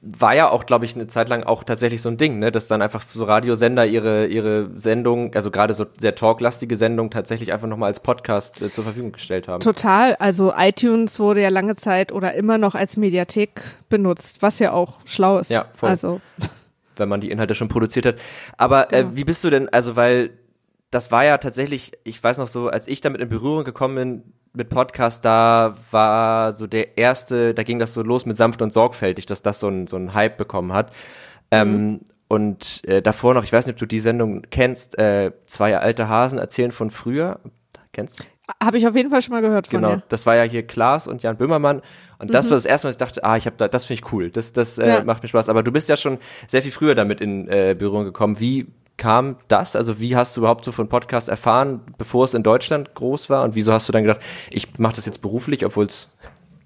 War 0.00 0.34
ja 0.34 0.48
auch, 0.50 0.66
glaube 0.66 0.84
ich, 0.84 0.94
eine 0.94 1.06
Zeit 1.08 1.28
lang 1.28 1.42
auch 1.42 1.64
tatsächlich 1.64 2.02
so 2.02 2.08
ein 2.08 2.16
Ding, 2.16 2.38
ne, 2.38 2.52
dass 2.52 2.68
dann 2.68 2.82
einfach 2.82 3.02
so 3.02 3.24
Radiosender 3.24 3.84
ihre 3.86 4.26
ihre 4.26 4.70
Sendung, 4.78 5.34
also 5.34 5.50
gerade 5.50 5.74
so 5.74 5.86
sehr 5.98 6.14
talklastige 6.14 6.76
Sendung 6.76 7.10
tatsächlich 7.10 7.52
einfach 7.52 7.66
nochmal 7.66 7.88
als 7.88 8.00
Podcast 8.00 8.62
äh, 8.62 8.70
zur 8.72 8.84
Verfügung 8.84 9.12
gestellt 9.12 9.48
haben. 9.48 9.60
Total. 9.60 10.14
Also 10.16 10.52
iTunes 10.56 11.18
wurde 11.18 11.42
ja 11.42 11.48
lange 11.48 11.74
Zeit 11.74 12.12
oder 12.12 12.34
immer 12.34 12.58
noch 12.58 12.74
als 12.74 12.96
Mediathek 12.96 13.62
benutzt, 13.88 14.40
was 14.40 14.58
ja 14.60 14.72
auch 14.72 15.00
schlau 15.04 15.38
ist. 15.38 15.50
Ja, 15.50 15.66
voll. 15.74 15.88
Also 15.88 16.20
wenn 16.96 17.08
man 17.08 17.20
die 17.20 17.30
Inhalte 17.30 17.54
schon 17.54 17.68
produziert 17.68 18.06
hat. 18.06 18.16
Aber 18.56 18.92
äh, 18.92 19.02
Genau. 19.02 19.16
wie 19.16 19.24
bist 19.24 19.42
du 19.44 19.50
denn, 19.50 19.68
also 19.68 19.96
weil 19.96 20.30
das 20.90 21.12
war 21.12 21.24
ja 21.24 21.38
tatsächlich, 21.38 21.92
ich 22.04 22.22
weiß 22.22 22.38
noch 22.38 22.46
so, 22.46 22.68
als 22.68 22.88
ich 22.88 23.00
damit 23.00 23.20
in 23.20 23.28
Berührung 23.28 23.64
gekommen 23.64 23.94
bin 23.96 24.22
mit 24.54 24.68
Podcast, 24.68 25.24
da 25.24 25.74
war 25.90 26.52
so 26.52 26.66
der 26.66 26.96
erste, 26.98 27.54
da 27.54 27.62
ging 27.62 27.78
das 27.78 27.94
so 27.94 28.02
los 28.02 28.26
mit 28.26 28.36
sanft 28.36 28.62
und 28.62 28.72
sorgfältig, 28.72 29.26
dass 29.26 29.42
das 29.42 29.60
so 29.60 29.68
ein, 29.68 29.86
so 29.86 29.96
ein 29.96 30.14
Hype 30.14 30.36
bekommen 30.38 30.72
hat. 30.72 30.92
Ähm, 31.50 32.00
und 32.28 32.82
äh, 32.86 33.00
davor 33.00 33.34
noch, 33.34 33.44
ich 33.44 33.52
weiß 33.52 33.66
nicht, 33.66 33.74
ob 33.74 33.78
du 33.78 33.86
die 33.86 34.00
Sendung 34.00 34.42
kennst, 34.50 34.98
äh, 34.98 35.32
zwei 35.46 35.78
alte 35.78 36.08
Hasen 36.08 36.38
erzählen 36.38 36.72
von 36.72 36.90
früher. 36.90 37.40
Kennst 37.92 38.20
du? 38.20 38.24
habe 38.64 38.78
ich 38.78 38.88
auf 38.88 38.96
jeden 38.96 39.10
Fall 39.10 39.20
schon 39.20 39.34
mal 39.34 39.42
gehört 39.42 39.66
von 39.66 39.78
Genau, 39.80 39.96
dir. 39.96 40.02
das 40.08 40.24
war 40.24 40.34
ja 40.34 40.42
hier 40.42 40.66
Klaas 40.66 41.06
und 41.06 41.22
Jan 41.22 41.36
Böhmermann 41.36 41.82
und 42.18 42.32
das 42.32 42.50
war 42.50 42.56
das 42.56 42.64
erste 42.64 42.86
Mal, 42.86 42.90
was 42.90 42.94
ich 42.94 42.98
dachte, 42.98 43.22
ah, 43.22 43.36
ich 43.36 43.44
habe 43.44 43.56
da, 43.58 43.68
das 43.68 43.84
finde 43.84 44.02
ich 44.02 44.12
cool, 44.12 44.30
das, 44.30 44.54
das 44.54 44.78
äh, 44.78 44.88
Ja. 44.88 45.04
macht 45.04 45.22
mir 45.22 45.28
Spaß. 45.28 45.50
Aber 45.50 45.62
du 45.62 45.70
bist 45.70 45.86
ja 45.90 45.98
schon 45.98 46.16
sehr 46.46 46.62
viel 46.62 46.72
früher 46.72 46.94
damit 46.94 47.20
in 47.20 47.46
äh, 47.48 47.76
Berührung 47.78 48.04
gekommen. 48.04 48.40
Wie 48.40 48.66
kam 48.98 49.36
das? 49.48 49.74
Also 49.74 49.98
wie 50.00 50.14
hast 50.14 50.36
du 50.36 50.42
überhaupt 50.42 50.64
so 50.64 50.72
von 50.72 50.88
Podcast 50.88 51.30
erfahren, 51.30 51.80
bevor 51.96 52.26
es 52.26 52.34
in 52.34 52.42
Deutschland 52.42 52.94
groß 52.94 53.30
war? 53.30 53.44
Und 53.44 53.54
wieso 53.54 53.72
hast 53.72 53.88
du 53.88 53.92
dann 53.92 54.02
gedacht, 54.02 54.20
ich 54.50 54.78
mache 54.78 54.96
das 54.96 55.06
jetzt 55.06 55.22
beruflich, 55.22 55.64
obwohl 55.64 55.86
es 55.86 56.08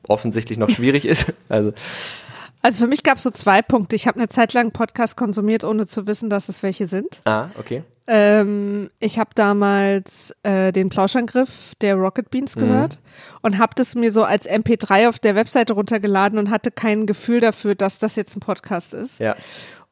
offensichtlich 0.08 0.58
noch 0.58 0.70
schwierig 0.70 1.05
ist? 1.05 1.32
Also 1.49 1.73
Also 2.62 2.84
für 2.84 2.88
mich 2.88 3.02
gab 3.02 3.19
es 3.19 3.25
so 3.25 3.31
zwei 3.31 3.62
Punkte. 3.62 3.94
Ich 3.94 4.06
habe 4.08 4.19
eine 4.19 4.29
Zeit 4.29 4.52
lang 4.52 4.73
Podcast 4.73 5.17
konsumiert, 5.17 5.62
ohne 5.62 5.86
zu 5.86 6.06
wissen, 6.06 6.31
dass 6.31 6.48
es 6.48 6.62
welche 6.62 6.86
sind. 6.89 7.20
ah, 7.24 7.48
okay. 7.58 7.84
Ähm, 8.08 8.91
ich 8.98 9.20
habe 9.20 9.31
damals 9.36 10.34
äh, 10.43 10.72
den 10.72 10.89
Plauschangriff 10.89 11.72
der 11.81 11.94
Rocket 11.94 12.31
Beans 12.31 12.56
gehört 12.56 12.98
und 13.43 13.58
habe 13.58 13.74
das 13.77 13.94
mir 13.94 14.10
so 14.10 14.24
als 14.24 14.48
MP3 14.51 15.08
auf 15.08 15.20
der 15.20 15.36
Webseite 15.36 15.74
runtergeladen 15.74 16.36
und 16.36 16.51
hatte 16.51 16.72
kein 16.72 17.06
Gefühl 17.06 17.39
dafür, 17.39 17.77
dass 17.77 18.01
das 18.01 18.17
jetzt 18.17 18.36
ein 18.36 18.41
Podcast 18.41 18.93
ist. 18.93 19.20
Ja, 19.20 19.36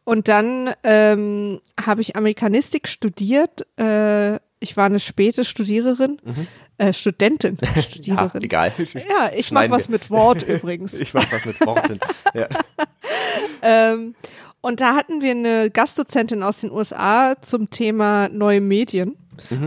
Und 0.05 0.29
dann 0.29 0.71
ähm, 0.83 1.61
habe 1.85 2.01
ich 2.01 2.17
Amerikanistik 2.17 2.89
studiert. 2.89 3.67
Äh, 3.79 4.37
ich 4.63 4.77
war 4.77 4.87
eine 4.87 4.99
späte 5.01 5.45
Studiererin, 5.45 6.19
äh, 6.79 6.93
Studentin, 6.93 7.55
Mhm. 7.61 7.69
ja 7.77 7.83
Studiererin. 7.83 8.43
egal. 8.43 8.73
Ja, 8.79 9.31
ich 9.35 9.53
mache 9.53 9.71
was 9.71 9.89
mit 9.89 10.11
Wort 10.11 10.43
übrigens. 10.43 10.93
Ich 11.01 11.15
mach 11.15 11.31
was 11.33 11.47
mit 11.47 11.61
Worten. 11.67 11.99
ja. 12.35 12.49
Ähm, 13.63 14.15
und 14.63 14.81
da 14.81 14.95
hatten 14.97 15.21
wir 15.21 15.31
eine 15.33 15.71
Gastdozentin 15.71 16.43
aus 16.43 16.59
den 16.63 16.71
USA 16.71 17.35
zum 17.41 17.71
Thema 17.71 18.29
neue 18.31 18.61
Medien. 18.61 19.17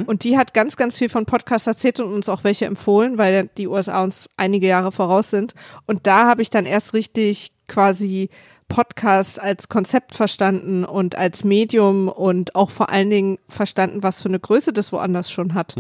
Und 0.06 0.24
die 0.24 0.38
hat 0.38 0.54
ganz, 0.54 0.76
ganz 0.78 1.00
viel 1.00 1.10
von 1.10 1.26
Podcasts 1.26 1.66
erzählt 1.66 2.00
und 2.00 2.14
uns 2.14 2.30
auch 2.30 2.44
welche 2.44 2.66
empfohlen, 2.66 3.18
weil 3.18 3.50
die 3.58 3.68
USA 3.68 4.04
uns 4.04 4.30
einige 4.38 4.68
Jahre 4.68 4.92
voraus 4.92 5.32
sind. 5.32 5.56
Und 5.88 6.06
da 6.06 6.28
habe 6.28 6.44
ich 6.44 6.52
dann 6.52 6.68
erst 6.68 6.94
richtig 6.94 7.52
quasi 7.68 8.30
Podcast 8.74 9.40
als 9.40 9.70
Konzept 9.70 10.16
verstanden 10.16 10.84
und 10.84 11.16
als 11.16 11.44
Medium 11.44 12.08
und 12.08 12.56
auch 12.56 12.72
vor 12.72 12.90
allen 12.90 13.12
Dingen 13.12 13.38
verstanden, 13.48 14.02
was 14.02 14.24
für 14.24 14.30
eine 14.30 14.40
Größe 14.40 14.74
das 14.74 14.92
woanders 14.92 15.30
schon 15.32 15.54
hat. 15.54 15.76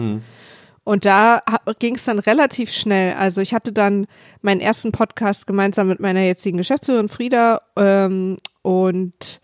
Und 0.83 1.05
da 1.05 1.41
ging 1.79 1.95
es 1.95 2.05
dann 2.05 2.19
relativ 2.19 2.71
schnell. 2.71 3.15
Also 3.15 3.41
ich 3.41 3.55
hatte 3.55 3.71
dann 3.71 4.05
meinen 4.43 4.61
ersten 4.61 4.91
Podcast 4.91 5.47
gemeinsam 5.47 5.87
mit 5.87 6.01
meiner 6.01 6.21
jetzigen 6.21 6.57
Geschäftsführerin 6.57 7.09
Frieda 7.09 7.61
ähm, 7.77 8.37
und 8.61 9.41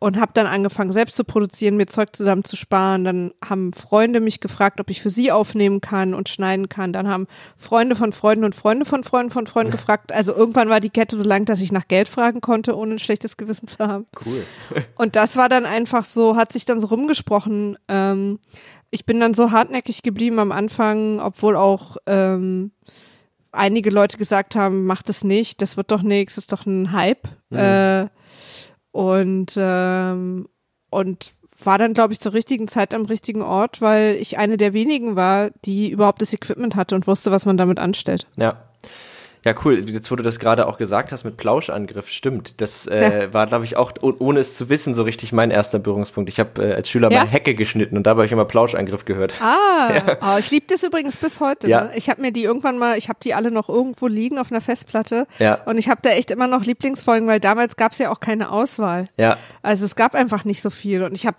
und 0.00 0.20
habe 0.20 0.32
dann 0.34 0.46
angefangen, 0.46 0.92
selbst 0.92 1.16
zu 1.16 1.24
produzieren, 1.24 1.76
mir 1.76 1.86
Zeug 1.86 2.14
zusammen 2.14 2.44
zu 2.44 2.56
sparen. 2.56 3.04
Dann 3.04 3.32
haben 3.44 3.72
Freunde 3.72 4.20
mich 4.20 4.40
gefragt, 4.40 4.80
ob 4.80 4.90
ich 4.90 5.02
für 5.02 5.10
sie 5.10 5.32
aufnehmen 5.32 5.80
kann 5.80 6.14
und 6.14 6.28
schneiden 6.28 6.68
kann. 6.68 6.92
Dann 6.92 7.08
haben 7.08 7.26
Freunde 7.56 7.96
von 7.96 8.12
Freunden 8.12 8.44
und 8.44 8.54
Freunde 8.54 8.84
von 8.84 9.02
Freunden 9.02 9.30
von 9.30 9.46
Freunden 9.46 9.72
gefragt. 9.78 10.12
Also 10.12 10.34
irgendwann 10.34 10.68
war 10.68 10.80
die 10.80 10.90
Kette 10.90 11.16
so 11.16 11.24
lang, 11.24 11.44
dass 11.44 11.60
ich 11.60 11.72
nach 11.72 11.88
Geld 11.88 12.08
fragen 12.08 12.40
konnte, 12.40 12.76
ohne 12.76 12.94
ein 12.94 12.98
schlechtes 12.98 13.36
Gewissen 13.36 13.68
zu 13.68 13.78
haben. 13.78 14.06
Cool. 14.24 14.44
Und 14.96 15.16
das 15.16 15.36
war 15.36 15.48
dann 15.48 15.66
einfach 15.66 16.04
so, 16.04 16.36
hat 16.36 16.52
sich 16.52 16.64
dann 16.64 16.80
so 16.80 16.88
rumgesprochen. 16.88 17.76
Ähm, 17.88 18.38
ich 18.90 19.04
bin 19.04 19.20
dann 19.20 19.34
so 19.34 19.50
hartnäckig 19.50 20.02
geblieben 20.02 20.38
am 20.38 20.52
Anfang, 20.52 21.20
obwohl 21.20 21.56
auch 21.56 21.96
ähm, 22.06 22.70
einige 23.52 23.90
Leute 23.90 24.16
gesagt 24.16 24.54
haben, 24.54 24.84
mach 24.84 25.02
das 25.02 25.24
nicht, 25.24 25.60
das 25.60 25.76
wird 25.76 25.90
doch 25.90 26.02
nichts, 26.02 26.36
das 26.36 26.44
ist 26.44 26.52
doch 26.52 26.66
ein 26.66 26.92
Hype. 26.92 27.28
Mhm. 27.50 27.58
Äh, 27.58 28.08
und, 28.92 29.54
ähm, 29.56 30.48
und 30.90 31.34
war 31.62 31.78
dann, 31.78 31.92
glaube 31.92 32.12
ich, 32.12 32.20
zur 32.20 32.34
richtigen 32.34 32.68
Zeit 32.68 32.94
am 32.94 33.04
richtigen 33.04 33.42
Ort, 33.42 33.80
weil 33.80 34.14
ich 34.14 34.38
eine 34.38 34.56
der 34.56 34.72
wenigen 34.72 35.16
war, 35.16 35.50
die 35.64 35.90
überhaupt 35.90 36.22
das 36.22 36.32
Equipment 36.32 36.76
hatte 36.76 36.94
und 36.94 37.06
wusste, 37.06 37.30
was 37.30 37.46
man 37.46 37.56
damit 37.56 37.78
anstellt. 37.78 38.26
Ja. 38.36 38.67
Ja, 39.44 39.54
cool. 39.64 39.82
Jetzt, 39.88 40.10
wo 40.10 40.16
du 40.16 40.22
das 40.22 40.38
gerade 40.38 40.66
auch 40.66 40.78
gesagt 40.78 41.12
hast 41.12 41.24
mit 41.24 41.36
Plauschangriff, 41.36 42.08
stimmt. 42.08 42.60
Das 42.60 42.86
äh, 42.86 43.22
ja. 43.22 43.32
war, 43.32 43.46
glaube 43.46 43.64
ich, 43.64 43.76
auch, 43.76 43.92
oh, 44.00 44.12
ohne 44.18 44.40
es 44.40 44.56
zu 44.56 44.68
wissen, 44.68 44.94
so 44.94 45.02
richtig 45.02 45.32
mein 45.32 45.50
erster 45.50 45.78
Berührungspunkt. 45.78 46.28
Ich 46.28 46.40
habe 46.40 46.62
äh, 46.62 46.74
als 46.74 46.88
Schüler 46.88 47.10
ja? 47.10 47.20
mal 47.20 47.28
Hecke 47.28 47.54
geschnitten 47.54 47.96
und 47.96 48.06
da 48.06 48.10
habe 48.10 48.24
ich 48.24 48.32
immer 48.32 48.44
Plauschangriff 48.44 49.04
gehört. 49.04 49.34
Ah, 49.40 49.90
ja. 49.94 50.18
oh, 50.20 50.38
ich 50.38 50.50
liebe 50.50 50.66
das 50.68 50.82
übrigens 50.82 51.16
bis 51.16 51.40
heute. 51.40 51.68
Ja. 51.68 51.84
Ne? 51.84 51.92
Ich 51.94 52.10
habe 52.10 52.20
mir 52.20 52.32
die 52.32 52.44
irgendwann 52.44 52.78
mal, 52.78 52.98
ich 52.98 53.08
habe 53.08 53.18
die 53.22 53.34
alle 53.34 53.50
noch 53.50 53.68
irgendwo 53.68 54.06
liegen 54.06 54.38
auf 54.38 54.50
einer 54.50 54.60
Festplatte. 54.60 55.26
Ja. 55.38 55.60
Und 55.66 55.78
ich 55.78 55.88
habe 55.88 56.00
da 56.02 56.10
echt 56.10 56.30
immer 56.30 56.46
noch 56.46 56.64
Lieblingsfolgen, 56.64 57.28
weil 57.28 57.40
damals 57.40 57.76
gab 57.76 57.92
es 57.92 57.98
ja 57.98 58.10
auch 58.10 58.20
keine 58.20 58.50
Auswahl. 58.50 59.08
Ja. 59.16 59.36
Also 59.62 59.84
es 59.84 59.96
gab 59.96 60.14
einfach 60.14 60.44
nicht 60.44 60.62
so 60.62 60.70
viel. 60.70 61.02
Und 61.02 61.14
ich 61.14 61.26
habe 61.26 61.36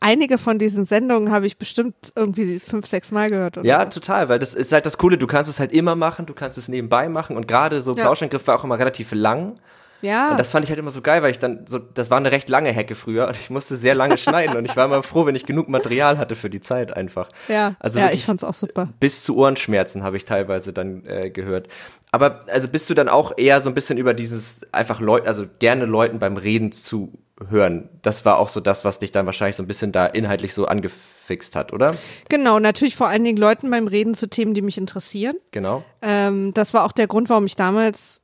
einige 0.00 0.38
von 0.38 0.58
diesen 0.58 0.84
Sendungen 0.84 1.30
habe 1.30 1.46
ich 1.46 1.58
bestimmt 1.58 1.94
irgendwie 2.16 2.60
fünf, 2.60 2.86
sechs 2.86 3.10
Mal 3.10 3.30
gehört. 3.30 3.58
ja, 3.62 3.84
so. 3.84 4.00
total, 4.00 4.28
weil 4.28 4.38
das 4.38 4.54
ist 4.54 4.72
halt 4.72 4.86
das 4.86 4.98
Coole. 4.98 5.18
Du 5.18 5.26
kannst 5.26 5.50
es 5.50 5.60
halt 5.60 5.72
immer 5.72 5.96
machen, 5.96 6.26
du 6.26 6.34
kannst 6.34 6.58
es 6.58 6.68
nebenbei 6.68 7.08
machen 7.08 7.31
und 7.36 7.48
gerade 7.48 7.80
so 7.80 7.96
ja. 7.96 8.04
War 8.04 8.56
auch 8.56 8.64
immer 8.64 8.78
relativ 8.78 9.12
lang. 9.12 9.54
Ja. 10.02 10.32
Und 10.32 10.38
das 10.38 10.50
fand 10.50 10.64
ich 10.64 10.70
halt 10.70 10.80
immer 10.80 10.90
so 10.90 11.00
geil, 11.00 11.22
weil 11.22 11.30
ich 11.30 11.38
dann 11.38 11.64
so, 11.66 11.78
das 11.78 12.10
war 12.10 12.18
eine 12.18 12.32
recht 12.32 12.48
lange 12.48 12.72
Hecke 12.72 12.96
früher 12.96 13.28
und 13.28 13.36
ich 13.36 13.50
musste 13.50 13.76
sehr 13.76 13.94
lange 13.94 14.18
schneiden 14.18 14.56
und 14.56 14.64
ich 14.64 14.76
war 14.76 14.84
immer 14.84 15.02
froh, 15.02 15.26
wenn 15.26 15.36
ich 15.36 15.46
genug 15.46 15.68
Material 15.68 16.18
hatte 16.18 16.34
für 16.34 16.50
die 16.50 16.60
Zeit 16.60 16.94
einfach. 16.94 17.28
Ja, 17.48 17.76
also 17.78 18.00
ja 18.00 18.10
ich 18.10 18.24
fand's 18.24 18.42
auch 18.42 18.54
super. 18.54 18.88
Bis 18.98 19.22
zu 19.22 19.36
Ohrenschmerzen 19.36 20.02
habe 20.02 20.16
ich 20.16 20.24
teilweise 20.24 20.72
dann 20.72 21.06
äh, 21.06 21.30
gehört. 21.30 21.68
Aber 22.10 22.44
also 22.48 22.68
bist 22.68 22.90
du 22.90 22.94
dann 22.94 23.08
auch 23.08 23.32
eher 23.36 23.60
so 23.60 23.70
ein 23.70 23.74
bisschen 23.74 23.96
über 23.96 24.12
dieses 24.12 24.60
einfach 24.72 25.00
Leute, 25.00 25.28
also 25.28 25.46
gerne 25.60 25.84
Leuten 25.84 26.18
beim 26.18 26.36
Reden 26.36 26.72
zu 26.72 27.12
hören. 27.50 27.88
Das 28.02 28.24
war 28.24 28.38
auch 28.38 28.48
so 28.48 28.60
das, 28.60 28.84
was 28.84 28.98
dich 28.98 29.12
dann 29.12 29.26
wahrscheinlich 29.26 29.56
so 29.56 29.62
ein 29.62 29.66
bisschen 29.66 29.92
da 29.92 30.06
inhaltlich 30.06 30.54
so 30.54 30.66
angefixt 30.66 31.56
hat, 31.56 31.72
oder? 31.72 31.94
Genau, 32.28 32.58
natürlich 32.58 32.96
vor 32.96 33.08
allen 33.08 33.24
Dingen 33.24 33.38
Leuten 33.38 33.70
beim 33.70 33.86
Reden 33.86 34.14
zu 34.14 34.28
Themen, 34.28 34.54
die 34.54 34.62
mich 34.62 34.78
interessieren. 34.78 35.36
Genau. 35.50 35.84
Ähm, 36.00 36.54
das 36.54 36.74
war 36.74 36.84
auch 36.84 36.92
der 36.92 37.06
Grund, 37.06 37.28
warum 37.28 37.46
ich 37.46 37.56
damals 37.56 38.21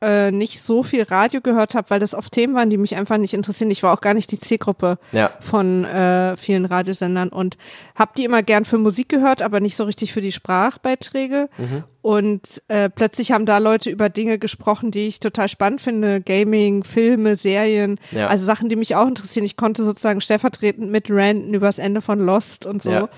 äh, 0.00 0.30
nicht 0.30 0.60
so 0.60 0.82
viel 0.82 1.02
Radio 1.02 1.40
gehört 1.40 1.74
habe, 1.74 1.90
weil 1.90 2.00
das 2.00 2.14
oft 2.14 2.32
Themen 2.32 2.54
waren, 2.54 2.70
die 2.70 2.76
mich 2.76 2.96
einfach 2.96 3.18
nicht 3.18 3.34
interessieren. 3.34 3.70
Ich 3.70 3.82
war 3.82 3.92
auch 3.92 4.00
gar 4.00 4.14
nicht 4.14 4.30
die 4.30 4.38
Zielgruppe 4.38 4.98
ja. 5.12 5.30
von 5.40 5.84
äh, 5.84 6.36
vielen 6.36 6.64
Radiosendern 6.64 7.30
und 7.30 7.56
habe 7.96 8.12
die 8.16 8.24
immer 8.24 8.42
gern 8.42 8.64
für 8.64 8.78
Musik 8.78 9.08
gehört, 9.08 9.42
aber 9.42 9.60
nicht 9.60 9.76
so 9.76 9.84
richtig 9.84 10.12
für 10.12 10.20
die 10.20 10.32
Sprachbeiträge. 10.32 11.48
Mhm. 11.58 11.84
Und 12.00 12.62
äh, 12.68 12.88
plötzlich 12.88 13.32
haben 13.32 13.44
da 13.44 13.58
Leute 13.58 13.90
über 13.90 14.08
Dinge 14.08 14.38
gesprochen, 14.38 14.90
die 14.90 15.08
ich 15.08 15.20
total 15.20 15.48
spannend 15.48 15.80
finde. 15.80 16.20
Gaming, 16.20 16.84
Filme, 16.84 17.36
Serien, 17.36 17.98
ja. 18.12 18.28
also 18.28 18.44
Sachen, 18.44 18.68
die 18.68 18.76
mich 18.76 18.94
auch 18.94 19.06
interessieren. 19.06 19.44
Ich 19.44 19.56
konnte 19.56 19.84
sozusagen 19.84 20.20
stellvertretend 20.20 20.90
mit 20.90 21.10
ranten 21.10 21.52
über 21.54 21.66
das 21.66 21.78
Ende 21.78 22.00
von 22.00 22.20
Lost 22.20 22.66
und 22.66 22.82
so. 22.82 22.90
Ja. 22.90 23.08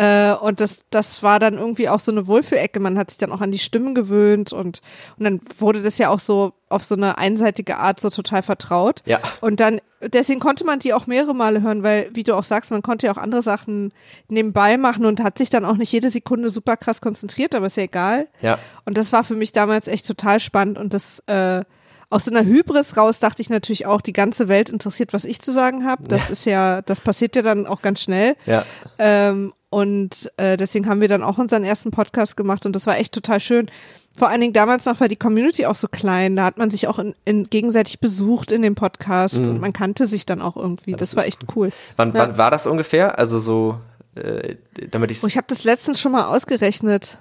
Äh, 0.00 0.32
und 0.32 0.60
das, 0.60 0.78
das 0.88 1.22
war 1.22 1.38
dann 1.38 1.58
irgendwie 1.58 1.90
auch 1.90 2.00
so 2.00 2.10
eine 2.10 2.26
Wohlfühlecke. 2.26 2.80
Man 2.80 2.96
hat 2.96 3.10
sich 3.10 3.18
dann 3.18 3.32
auch 3.32 3.42
an 3.42 3.52
die 3.52 3.58
Stimmen 3.58 3.94
gewöhnt 3.94 4.50
und, 4.50 4.80
und 5.18 5.24
dann 5.24 5.42
wurde 5.58 5.82
das 5.82 5.98
ja 5.98 6.08
auch 6.08 6.20
so 6.20 6.54
auf 6.70 6.84
so 6.84 6.94
eine 6.94 7.18
einseitige 7.18 7.76
Art 7.76 8.00
so 8.00 8.08
total 8.08 8.42
vertraut. 8.42 9.02
Ja. 9.04 9.18
Und 9.42 9.60
dann, 9.60 9.78
deswegen 10.00 10.40
konnte 10.40 10.64
man 10.64 10.78
die 10.78 10.94
auch 10.94 11.06
mehrere 11.06 11.34
Male 11.34 11.60
hören, 11.60 11.82
weil, 11.82 12.08
wie 12.14 12.22
du 12.22 12.34
auch 12.34 12.44
sagst, 12.44 12.70
man 12.70 12.80
konnte 12.80 13.08
ja 13.08 13.12
auch 13.12 13.18
andere 13.18 13.42
Sachen 13.42 13.92
nebenbei 14.28 14.78
machen 14.78 15.04
und 15.04 15.22
hat 15.22 15.36
sich 15.36 15.50
dann 15.50 15.66
auch 15.66 15.76
nicht 15.76 15.92
jede 15.92 16.08
Sekunde 16.08 16.48
super 16.48 16.78
krass 16.78 17.02
konzentriert, 17.02 17.54
aber 17.54 17.66
ist 17.66 17.76
ja 17.76 17.82
egal. 17.82 18.26
Ja. 18.40 18.58
Und 18.86 18.96
das 18.96 19.12
war 19.12 19.22
für 19.22 19.36
mich 19.36 19.52
damals 19.52 19.86
echt 19.86 20.06
total 20.06 20.40
spannend 20.40 20.78
und 20.78 20.94
das, 20.94 21.18
äh, 21.26 21.60
aus 22.08 22.24
so 22.24 22.30
einer 22.30 22.44
Hybris 22.44 22.96
raus 22.96 23.18
dachte 23.18 23.42
ich 23.42 23.50
natürlich 23.50 23.84
auch, 23.84 24.00
die 24.00 24.14
ganze 24.14 24.48
Welt 24.48 24.70
interessiert, 24.70 25.12
was 25.12 25.24
ich 25.24 25.42
zu 25.42 25.52
sagen 25.52 25.84
habe. 25.84 26.08
Das 26.08 26.22
ja. 26.22 26.28
ist 26.30 26.44
ja, 26.46 26.82
das 26.82 27.02
passiert 27.02 27.36
ja 27.36 27.42
dann 27.42 27.66
auch 27.66 27.82
ganz 27.82 28.00
schnell. 28.00 28.34
Ja. 28.46 28.64
Ähm, 28.98 29.52
und 29.70 30.32
äh, 30.36 30.56
deswegen 30.56 30.88
haben 30.88 31.00
wir 31.00 31.06
dann 31.06 31.22
auch 31.22 31.38
unseren 31.38 31.62
ersten 31.62 31.92
Podcast 31.92 32.36
gemacht 32.36 32.66
und 32.66 32.74
das 32.74 32.88
war 32.88 32.98
echt 32.98 33.12
total 33.12 33.38
schön. 33.38 33.70
Vor 34.18 34.28
allen 34.28 34.40
Dingen 34.40 34.52
damals 34.52 34.84
noch 34.84 34.98
war 34.98 35.06
die 35.06 35.14
Community 35.16 35.64
auch 35.66 35.76
so 35.76 35.86
klein. 35.86 36.34
Da 36.34 36.44
hat 36.44 36.58
man 36.58 36.72
sich 36.72 36.88
auch 36.88 36.98
in, 36.98 37.14
in 37.24 37.44
gegenseitig 37.44 38.00
besucht 38.00 38.50
in 38.50 38.62
dem 38.62 38.74
Podcast 38.74 39.36
mhm. 39.36 39.48
und 39.48 39.60
man 39.60 39.72
kannte 39.72 40.08
sich 40.08 40.26
dann 40.26 40.42
auch 40.42 40.56
irgendwie. 40.56 40.90
Ja, 40.90 40.96
das, 40.96 41.10
das 41.10 41.16
war 41.16 41.24
echt 41.24 41.40
cool. 41.54 41.70
Wann, 41.96 42.12
ja. 42.12 42.18
wann 42.18 42.36
war 42.36 42.50
das 42.50 42.66
ungefähr? 42.66 43.16
Also 43.16 43.38
so, 43.38 43.78
äh, 44.16 44.56
damit 44.90 45.12
ich. 45.12 45.22
Oh, 45.22 45.28
ich 45.28 45.36
habe 45.36 45.46
das 45.48 45.62
letztens 45.62 46.00
schon 46.00 46.10
mal 46.10 46.24
ausgerechnet 46.24 47.18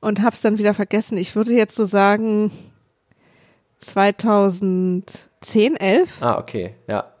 und 0.00 0.22
habe 0.22 0.36
es 0.36 0.42
dann 0.42 0.58
wieder 0.58 0.72
vergessen. 0.72 1.18
Ich 1.18 1.34
würde 1.34 1.52
jetzt 1.52 1.74
so 1.74 1.84
sagen 1.84 2.52
2010, 3.80 5.76
11. 5.76 6.22
Ah, 6.22 6.38
okay, 6.38 6.76
ja. 6.86 7.13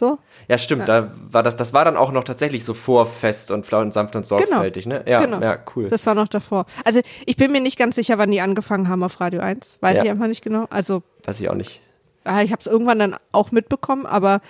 So? 0.00 0.18
Ja, 0.48 0.56
stimmt. 0.56 0.88
Ja. 0.88 1.02
Da 1.02 1.12
war 1.30 1.42
das, 1.42 1.58
das 1.58 1.74
war 1.74 1.84
dann 1.84 1.98
auch 1.98 2.10
noch 2.10 2.24
tatsächlich 2.24 2.64
so 2.64 2.72
vorfest 2.72 3.50
und 3.50 3.66
flau 3.66 3.82
und 3.82 3.92
sanft 3.92 4.16
und 4.16 4.24
sorgfältig, 4.24 4.84
genau. 4.84 4.96
ne? 4.96 5.04
Ja, 5.06 5.20
genau. 5.20 5.42
ja, 5.42 5.58
cool. 5.76 5.88
Das 5.88 6.06
war 6.06 6.14
noch 6.14 6.26
davor. 6.26 6.64
Also 6.86 7.00
ich 7.26 7.36
bin 7.36 7.52
mir 7.52 7.60
nicht 7.60 7.78
ganz 7.78 7.96
sicher, 7.96 8.16
wann 8.16 8.30
die 8.30 8.40
angefangen 8.40 8.88
haben 8.88 9.02
auf 9.02 9.20
Radio 9.20 9.42
1. 9.42 9.76
Weiß 9.82 9.98
ja. 9.98 10.04
ich 10.04 10.10
einfach 10.10 10.26
nicht 10.26 10.42
genau. 10.42 10.64
Also 10.70 11.02
weiß 11.26 11.38
ich 11.38 11.50
auch 11.50 11.54
nicht. 11.54 11.82
Ah, 12.24 12.40
ich 12.40 12.50
habe 12.50 12.60
es 12.60 12.66
irgendwann 12.66 12.98
dann 12.98 13.16
auch 13.32 13.52
mitbekommen, 13.52 14.06
aber 14.06 14.40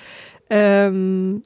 ähm, 0.51 1.43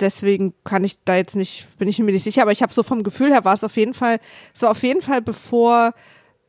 deswegen 0.00 0.54
kann 0.64 0.82
ich 0.82 1.04
da 1.04 1.14
jetzt 1.16 1.36
nicht, 1.36 1.68
bin 1.76 1.86
ich 1.86 1.98
mir 1.98 2.12
nicht 2.12 2.24
sicher. 2.24 2.40
Aber 2.40 2.52
ich 2.52 2.62
habe 2.62 2.72
so 2.72 2.82
vom 2.82 3.02
Gefühl 3.02 3.30
her 3.30 3.44
war 3.44 3.52
es 3.52 3.62
auf 3.62 3.76
jeden 3.76 3.92
Fall, 3.92 4.20
so 4.54 4.68
auf 4.68 4.82
jeden 4.82 5.02
Fall 5.02 5.20
bevor 5.20 5.92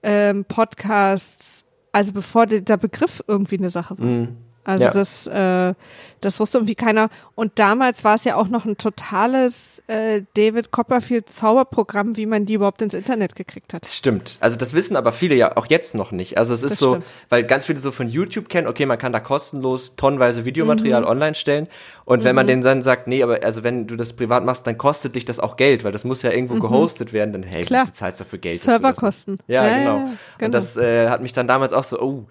ähm, 0.01 0.45
Podcasts, 0.45 1.65
also 1.91 2.13
bevor 2.13 2.45
der 2.45 2.77
Begriff 2.77 3.21
irgendwie 3.27 3.57
eine 3.57 3.69
Sache 3.69 3.99
war. 3.99 4.05
Mhm. 4.05 4.44
Also 4.65 4.83
Ja. 4.85 4.89
das, 4.91 5.27
äh, 5.27 5.73
das 6.21 6.39
wusste 6.39 6.57
irgendwie 6.57 6.75
keiner. 6.75 7.09
Und 7.35 7.59
damals 7.59 8.03
war 8.03 8.15
es 8.15 8.23
ja 8.23 8.35
auch 8.35 8.47
noch 8.47 8.65
ein 8.65 8.77
totales 8.77 9.83
äh, 9.87 10.23
David 10.35 10.71
Copperfield 10.71 11.29
Zauberprogramm, 11.29 12.17
wie 12.17 12.25
man 12.25 12.45
die 12.47 12.55
überhaupt 12.55 12.81
ins 12.81 12.95
Internet 12.95 13.35
gekriegt 13.35 13.73
hat. 13.73 13.85
Stimmt. 13.85 14.37
Also 14.39 14.55
das 14.57 14.73
wissen 14.73 14.95
aber 14.95 15.11
viele 15.11 15.35
ja 15.35 15.55
auch 15.55 15.67
jetzt 15.67 15.93
noch 15.93 16.11
nicht. 16.11 16.37
Also 16.39 16.53
es 16.55 16.63
ist 16.63 16.71
Das 16.73 16.79
so, 16.79 16.91
stimmt. 16.95 17.05
weil 17.29 17.43
ganz 17.43 17.67
viele 17.67 17.77
so 17.77 17.91
von 17.91 18.09
YouTube 18.09 18.49
kennen, 18.49 18.65
okay, 18.67 18.85
man 18.87 18.97
kann 18.97 19.13
da 19.13 19.19
kostenlos 19.19 19.95
tonnenweise 19.95 20.45
Videomaterial 20.45 21.01
Mhm. 21.01 21.07
online 21.07 21.35
stellen. 21.35 21.67
Und 22.05 22.23
wenn 22.23 22.35
man 22.35 22.47
denen 22.47 22.61
dann 22.63 22.81
sagt, 22.81 23.07
nee, 23.07 23.21
aber 23.21 23.43
also 23.43 23.63
wenn 23.63 23.85
du 23.87 23.95
das 23.95 24.13
privat 24.13 24.43
machst, 24.45 24.65
dann 24.65 24.77
kostet 24.77 25.15
dich 25.15 25.25
das 25.25 25.39
auch 25.39 25.57
Geld, 25.57 25.83
weil 25.83 25.91
das 25.91 26.03
muss 26.03 26.21
ja 26.23 26.31
irgendwo 26.31 26.55
gehostet 26.59 27.13
werden, 27.13 27.31
dann 27.33 27.43
hey, 27.43 27.61
Mhm. 27.61 27.67
Klar. 27.67 27.85
du 27.85 27.91
zahlst 27.91 28.19
dafür 28.19 28.39
Geld. 28.39 28.55
dass 28.55 28.61
du 28.63 28.67
das 28.71 28.81
Serverkosten. 28.81 29.37
Ja, 29.47 29.67
genau. 29.77 29.97
genau. 29.99 30.11
Und 30.41 30.51
das 30.51 30.75
äh, 30.77 31.09
hat 31.09 31.21
mich 31.21 31.33
dann 31.33 31.47
damals 31.47 31.71
auch 31.73 31.83
so, 31.83 31.99
oh, 32.01 32.25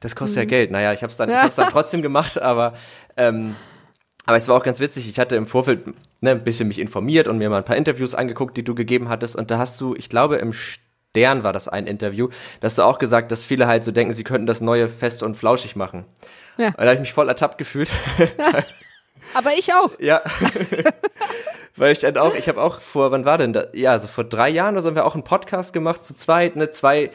das 0.00 0.16
kostet 0.16 0.36
Mhm. 0.36 0.42
ja 0.42 0.48
Geld. 0.48 0.70
Naja, 0.70 0.92
ich 0.92 1.02
habe 1.02 1.10
es 1.10 1.16
dann, 1.16 1.28
ich 1.28 1.36
hab's 1.36 1.56
dann 1.56 1.68
trotzdem 1.70 2.02
gemacht, 2.02 2.40
aber 2.40 2.74
ähm, 3.16 3.54
aber 4.26 4.36
es 4.36 4.46
war 4.48 4.56
auch 4.56 4.62
ganz 4.62 4.80
witzig. 4.80 5.08
Ich 5.08 5.18
hatte 5.18 5.34
im 5.36 5.46
Vorfeld 5.46 5.86
ne, 6.20 6.30
ein 6.32 6.44
bisschen 6.44 6.68
mich 6.68 6.78
informiert 6.78 7.26
und 7.26 7.38
mir 7.38 7.50
mal 7.50 7.58
ein 7.58 7.64
paar 7.64 7.76
Interviews 7.76 8.14
angeguckt, 8.14 8.56
die 8.56 8.62
du 8.62 8.74
gegeben 8.74 9.08
hattest. 9.08 9.34
Und 9.34 9.50
da 9.50 9.58
hast 9.58 9.80
du, 9.80 9.94
ich 9.96 10.08
glaube, 10.08 10.36
im 10.36 10.52
Stern 10.52 11.42
war 11.42 11.52
das 11.52 11.66
ein 11.68 11.86
Interview, 11.86 12.28
da 12.60 12.66
hast 12.66 12.78
du 12.78 12.82
auch 12.82 12.98
gesagt, 12.98 13.32
dass 13.32 13.44
viele 13.44 13.66
halt 13.66 13.82
so 13.82 13.90
denken, 13.92 14.14
sie 14.14 14.22
könnten 14.22 14.46
das 14.46 14.60
neue 14.60 14.88
fest 14.88 15.22
und 15.22 15.36
flauschig 15.36 15.74
machen. 15.74 16.04
Ja. 16.58 16.68
Und 16.68 16.76
da 16.78 16.84
habe 16.84 16.94
ich 16.94 17.00
mich 17.00 17.12
voll 17.12 17.28
ertappt 17.28 17.58
gefühlt. 17.58 17.90
Aber 19.34 19.50
ich 19.58 19.72
auch. 19.72 19.90
ja. 19.98 20.22
Weil 21.76 21.92
ich 21.92 22.00
dann 22.00 22.18
auch, 22.18 22.34
ich 22.34 22.48
habe 22.48 22.60
auch 22.60 22.80
vor, 22.80 23.10
wann 23.10 23.24
war 23.24 23.38
denn 23.38 23.52
da? 23.52 23.66
Ja, 23.72 23.98
so 23.98 24.06
vor 24.06 24.24
drei 24.24 24.50
Jahren 24.50 24.74
oder 24.74 24.82
so 24.82 24.88
haben 24.88 24.96
wir 24.96 25.06
auch 25.06 25.14
einen 25.14 25.24
Podcast 25.24 25.72
gemacht, 25.72 26.04
zu 26.04 26.14
zweit, 26.14 26.56
ne, 26.56 26.68
zwei, 26.70 27.10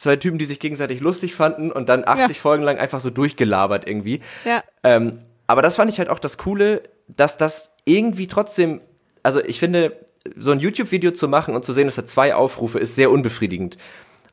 zwei 0.00 0.16
Typen, 0.16 0.38
die 0.38 0.44
sich 0.46 0.58
gegenseitig 0.60 1.00
lustig 1.00 1.34
fanden 1.34 1.70
und 1.70 1.88
dann 1.88 2.04
80 2.06 2.28
Ja. 2.36 2.40
Folgen 2.42 2.62
lang 2.64 2.78
einfach 2.78 3.00
so 3.00 3.10
durchgelabert 3.10 3.86
irgendwie. 3.86 4.20
Ja. 4.44 4.62
Ähm, 4.82 5.20
aber 5.46 5.62
das 5.62 5.76
fand 5.76 5.90
ich 5.90 5.98
halt 5.98 6.08
auch 6.08 6.18
das 6.18 6.38
Coole, 6.38 6.82
dass 7.08 7.36
das 7.38 7.74
irgendwie 7.84 8.26
trotzdem, 8.26 8.80
also 9.22 9.42
ich 9.44 9.58
finde, 9.58 9.96
so 10.36 10.50
ein 10.52 10.60
YouTube-Video 10.60 11.10
zu 11.12 11.28
machen 11.28 11.54
und 11.54 11.64
zu 11.64 11.72
sehen, 11.72 11.88
es 11.88 11.98
hat 11.98 12.08
zwei 12.08 12.34
Aufrufe, 12.34 12.78
ist 12.78 12.94
sehr 12.94 13.10
unbefriedigend. 13.10 13.76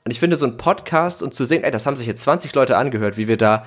Und 0.06 0.12
ich 0.12 0.20
finde, 0.20 0.38
so 0.38 0.46
ein 0.46 0.58
Podcast 0.58 1.22
und 1.24 1.34
zu 1.34 1.46
sehen, 1.46 1.64
ey, 1.64 1.72
das 1.72 1.86
haben 1.86 1.98
sich 1.98 2.08
jetzt 2.08 2.22
20 2.24 2.54
Leute 2.56 2.78
angehört, 2.78 3.18
wie 3.18 3.28
wir 3.28 3.38
da 3.38 3.66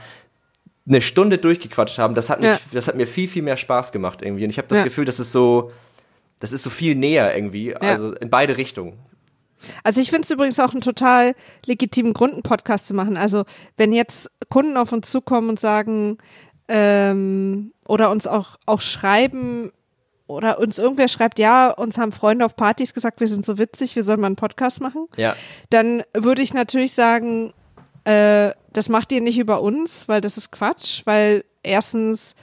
eine 0.89 1.03
Stunde 1.03 1.39
durchgequatscht 1.39 1.99
haben, 1.99 2.15
das 2.15 2.31
hat, 2.31 2.41
mich, 2.41 2.51
Ja. 2.51 2.59
das 2.73 2.89
hat 2.89 2.95
mir 2.97 3.07
viel, 3.07 3.29
viel 3.29 3.43
mehr 3.43 3.57
Spaß 3.57 3.93
gemacht 3.93 4.23
irgendwie. 4.23 4.45
Und 4.45 4.51
ich 4.51 4.59
habe 4.59 4.69
das 4.69 4.79
Ja. 4.79 4.85
Gefühl, 4.85 5.05
das 5.05 5.21
ist 5.21 5.33
so, 5.33 5.71
das 6.41 6.53
ist 6.53 6.63
so 6.63 6.71
viel 6.71 6.95
näher 6.95 7.35
irgendwie, 7.35 7.77
also 7.77 8.13
in 8.15 8.31
beide 8.31 8.57
Richtungen. 8.57 8.99
Also 9.85 10.01
ich 10.01 10.11
finde 10.11 10.25
es 10.25 10.31
übrigens 10.31 10.59
auch 10.61 10.73
einen 10.73 10.81
total 10.81 11.35
legitimen 11.67 12.13
Grund, 12.15 12.33
einen 12.35 12.43
Podcast 12.43 12.87
zu 12.87 12.95
machen. 12.95 13.17
Also 13.17 13.45
wenn 13.77 13.93
jetzt 13.93 14.31
Kunden 14.49 14.77
auf 14.77 14.93
uns 14.93 15.11
zukommen 15.11 15.49
und 15.51 15.61
sagen, 15.61 16.19
ähm, 16.69 17.73
oder 17.89 18.11
uns 18.11 18.27
auch, 18.27 18.57
auch 18.67 18.81
schreiben 18.81 19.73
oder 20.27 20.61
uns 20.61 20.79
irgendwer 20.79 21.09
schreibt, 21.09 21.39
ja, 21.39 21.71
uns 21.71 21.99
haben 21.99 22.13
Freunde 22.13 22.45
auf 22.45 22.55
Partys 22.57 22.95
gesagt, 22.95 23.21
wir 23.21 23.27
sind 23.29 23.45
so 23.45 23.59
witzig, 23.59 23.97
wir 23.97 24.05
sollen 24.05 24.21
mal 24.21 24.29
einen 24.29 24.37
Podcast 24.37 24.81
machen, 24.81 25.07
Ja. 25.17 25.35
dann 25.71 26.03
würde 26.15 26.43
ich 26.43 26.55
natürlich 26.55 26.93
sagen, 26.93 27.53
äh, 28.05 28.51
das 28.73 28.89
macht 28.89 29.11
ihr 29.11 29.21
nicht 29.21 29.39
über 29.39 29.61
uns, 29.63 30.07
weil 30.09 30.21
das 30.21 30.37
ist 30.37 30.53
Quatsch, 30.53 31.03
weil 31.05 31.45
erstens, 31.65 32.37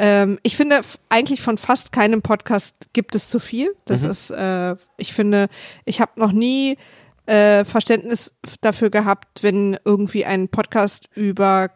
ähm, 0.00 0.38
ich 0.42 0.56
finde 0.56 0.80
eigentlich 1.10 1.42
von 1.42 1.58
fast 1.58 1.92
keinem 1.92 2.22
Podcast 2.22 2.74
gibt 2.94 3.14
es 3.14 3.28
zu 3.28 3.38
viel. 3.38 3.76
Das 3.84 4.02
ist, 4.02 4.30
äh, 4.30 4.74
ich 4.96 5.12
finde, 5.12 5.48
ich 5.84 6.00
habe 6.00 6.12
noch 6.16 6.32
nie 6.32 6.78
äh, 7.26 7.64
Verständnis 7.66 8.32
dafür 8.62 8.88
gehabt, 8.88 9.42
wenn 9.42 9.78
irgendwie 9.84 10.24
ein 10.24 10.48
Podcast 10.48 11.08
über 11.14 11.70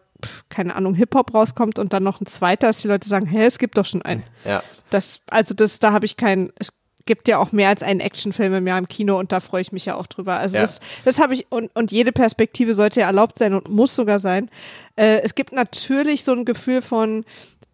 keine 0.49 0.75
Ahnung, 0.75 0.95
Hip-Hop 0.95 1.35
rauskommt 1.35 1.79
und 1.79 1.93
dann 1.93 2.03
noch 2.03 2.23
ein 2.23 2.27
zweiter, 2.27 2.69
dass 2.69 2.79
die 2.79 2.89
Leute 2.89 3.07
sagen, 3.07 3.27
hä, 3.27 3.45
es 3.45 3.59
gibt 3.59 3.77
doch 3.77 3.85
schon 3.85 4.01
einen. 4.01 4.25
Ja. 4.47 4.63
Das, 4.89 5.21
also 5.29 5.53
das, 5.53 5.81
da 5.81 5.93
habe 5.93 6.07
ich 6.07 6.17
keinen, 6.17 6.51
es 6.57 6.71
gibt 7.07 7.29
ja 7.29 7.39
auch 7.39 7.53
mehr 7.53 7.69
als 7.69 7.83
einen 7.83 8.01
Actionfilm 8.01 8.55
im 8.55 8.67
Jahr 8.67 8.79
im 8.79 8.89
Kino 8.89 9.19
und 9.19 9.33
da 9.33 9.41
freue 9.41 9.61
ich 9.61 9.73
mich 9.73 9.85
ja 9.85 9.97
auch 9.97 10.07
drüber. 10.07 10.39
Also 10.39 10.57
Ja. 10.57 10.63
das, 10.63 10.81
das 11.05 11.19
habe 11.19 11.35
ich, 11.35 11.51
und, 11.51 11.71
und 11.77 11.93
jede 11.93 12.13
Perspektive 12.13 12.75
sollte 12.75 13.01
ja 13.01 13.07
erlaubt 13.07 13.39
sein 13.39 13.53
und 13.53 13.69
muss 13.69 13.95
sogar 13.95 14.21
sein. 14.21 14.51
Äh, 14.97 15.21
es 15.23 15.35
gibt 15.35 15.53
natürlich 15.53 16.25
so 16.25 16.33
ein 16.33 16.45
Gefühl 16.45 16.81
von 16.81 17.25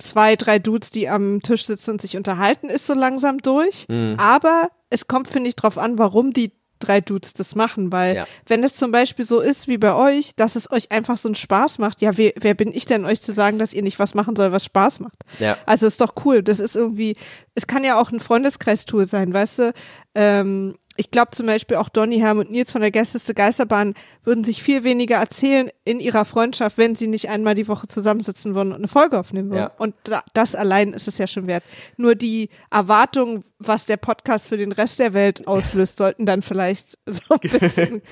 zwei, 0.00 0.37
drei 0.37 0.59
Dudes, 0.59 0.90
die 0.90 1.09
am 1.09 1.42
Tisch 1.42 1.66
sitzen 1.66 1.92
und 1.92 2.02
sich 2.02 2.16
unterhalten, 2.16 2.69
ist 2.69 2.87
so 2.87 2.95
langsam 2.95 3.38
durch. 3.38 3.87
Mhm. 3.88 4.16
Aber 4.19 4.71
es 4.90 5.07
kommt, 5.07 5.28
finde 5.28 5.49
ich, 5.49 5.57
drauf 5.57 5.78
an, 5.78 5.99
warum 5.99 6.33
die 6.33 6.52
drei 6.80 7.02
Dudes 7.02 7.35
das 7.35 7.54
machen, 7.54 7.92
weil 7.92 8.16
Ja. 8.16 8.26
wenn 8.47 8.64
es 8.64 8.75
zum 8.75 8.90
Beispiel 8.90 9.26
so 9.26 9.40
ist 9.40 9.69
wie 9.69 9.76
bei 9.76 9.95
euch, 9.95 10.35
dass 10.35 10.57
es 10.57 10.71
euch 10.73 10.90
einfach 10.90 11.19
so 11.19 11.28
einen 11.28 11.35
Spaß 11.35 11.78
macht, 11.78 12.00
ja, 12.00 12.16
wer, 12.16 12.33
wer 12.40 12.54
bin 12.54 12.73
ich 12.73 12.87
denn, 12.87 13.04
euch 13.04 13.21
zu 13.21 13.35
sagen, 13.35 13.59
dass 13.59 13.75
ihr 13.75 13.83
nicht 13.83 13.99
was 13.99 14.14
machen 14.14 14.35
soll, 14.35 14.50
was 14.50 14.64
Spaß 14.64 15.00
macht? 15.00 15.19
Ja. 15.38 15.59
Also 15.66 15.87
ist 15.87 16.00
doch 16.00 16.14
cool. 16.25 16.42
Das 16.42 16.59
ist 16.59 16.76
irgendwie, 16.76 17.16
es 17.54 17.66
kann 17.66 17.85
ja 17.85 18.00
auch 18.00 18.11
ein 18.11 18.19
Freundeskreistool 18.21 19.07
sein, 19.07 19.35
weißt 19.35 19.59
du? 19.59 19.73
Ähm, 20.14 20.75
ich 20.97 21.11
glaube 21.11 21.30
zum 21.30 21.47
Beispiel 21.47 21.76
auch 21.76 21.88
Donny, 21.88 22.18
Herm 22.18 22.38
und 22.38 22.50
Nils 22.50 22.73
von 22.73 22.80
der 22.80 22.90
Gästeste 22.90 23.32
Geisterbahn 23.32 23.94
würden 24.25 24.44
sich 24.44 24.62
viel 24.62 24.85
weniger 24.85 25.16
erzählen 25.16 25.70
in 25.85 25.99
ihrer 25.99 26.25
Freundschaft, 26.25 26.76
wenn 26.78 26.94
sie 26.94 27.06
nicht 27.06 27.30
einmal 27.30 27.54
die 27.54 27.68
Woche 27.68 27.87
zusammensitzen 27.87 28.54
würden 28.54 28.73
und 28.73 28.78
eine 28.78 28.88
Folge 28.88 29.18
aufnehmen 29.18 29.50
würden. 29.50 29.62
Ja. 29.62 29.73
Und 29.78 29.94
da, 30.04 30.23
das 30.35 30.54
allein 30.54 30.92
ist 30.92 31.09
es 31.09 31.16
ja 31.18 31.26
schon 31.26 31.47
wert. 31.47 31.64
Nur 31.97 32.14
die 32.14 32.50
Erwartung, 32.70 33.44
was 33.59 33.87
der 33.87 33.97
Podcast 33.97 34.49
für 34.49 34.56
den 34.56 34.73
Rest 34.73 34.99
der 34.99 35.14
Welt 35.14 35.47
auslöst, 35.47 35.97
sollten 35.97 36.26
dann 36.26 36.42
vielleicht 36.42 36.99
so 37.06 37.37
ein 37.40 37.50
bisschen. 37.61 38.02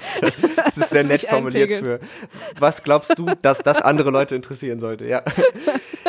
Das 0.56 0.78
ist 0.78 0.90
sehr 0.90 1.04
nett 1.04 1.22
formuliert 1.22 1.70
einpegeln. 1.70 2.00
für, 2.00 2.60
was 2.60 2.82
glaubst 2.82 3.18
du, 3.18 3.26
dass 3.42 3.58
das 3.58 3.82
andere 3.82 4.10
Leute 4.10 4.34
interessieren 4.34 4.80
sollte, 4.80 5.04
ja. 5.04 5.22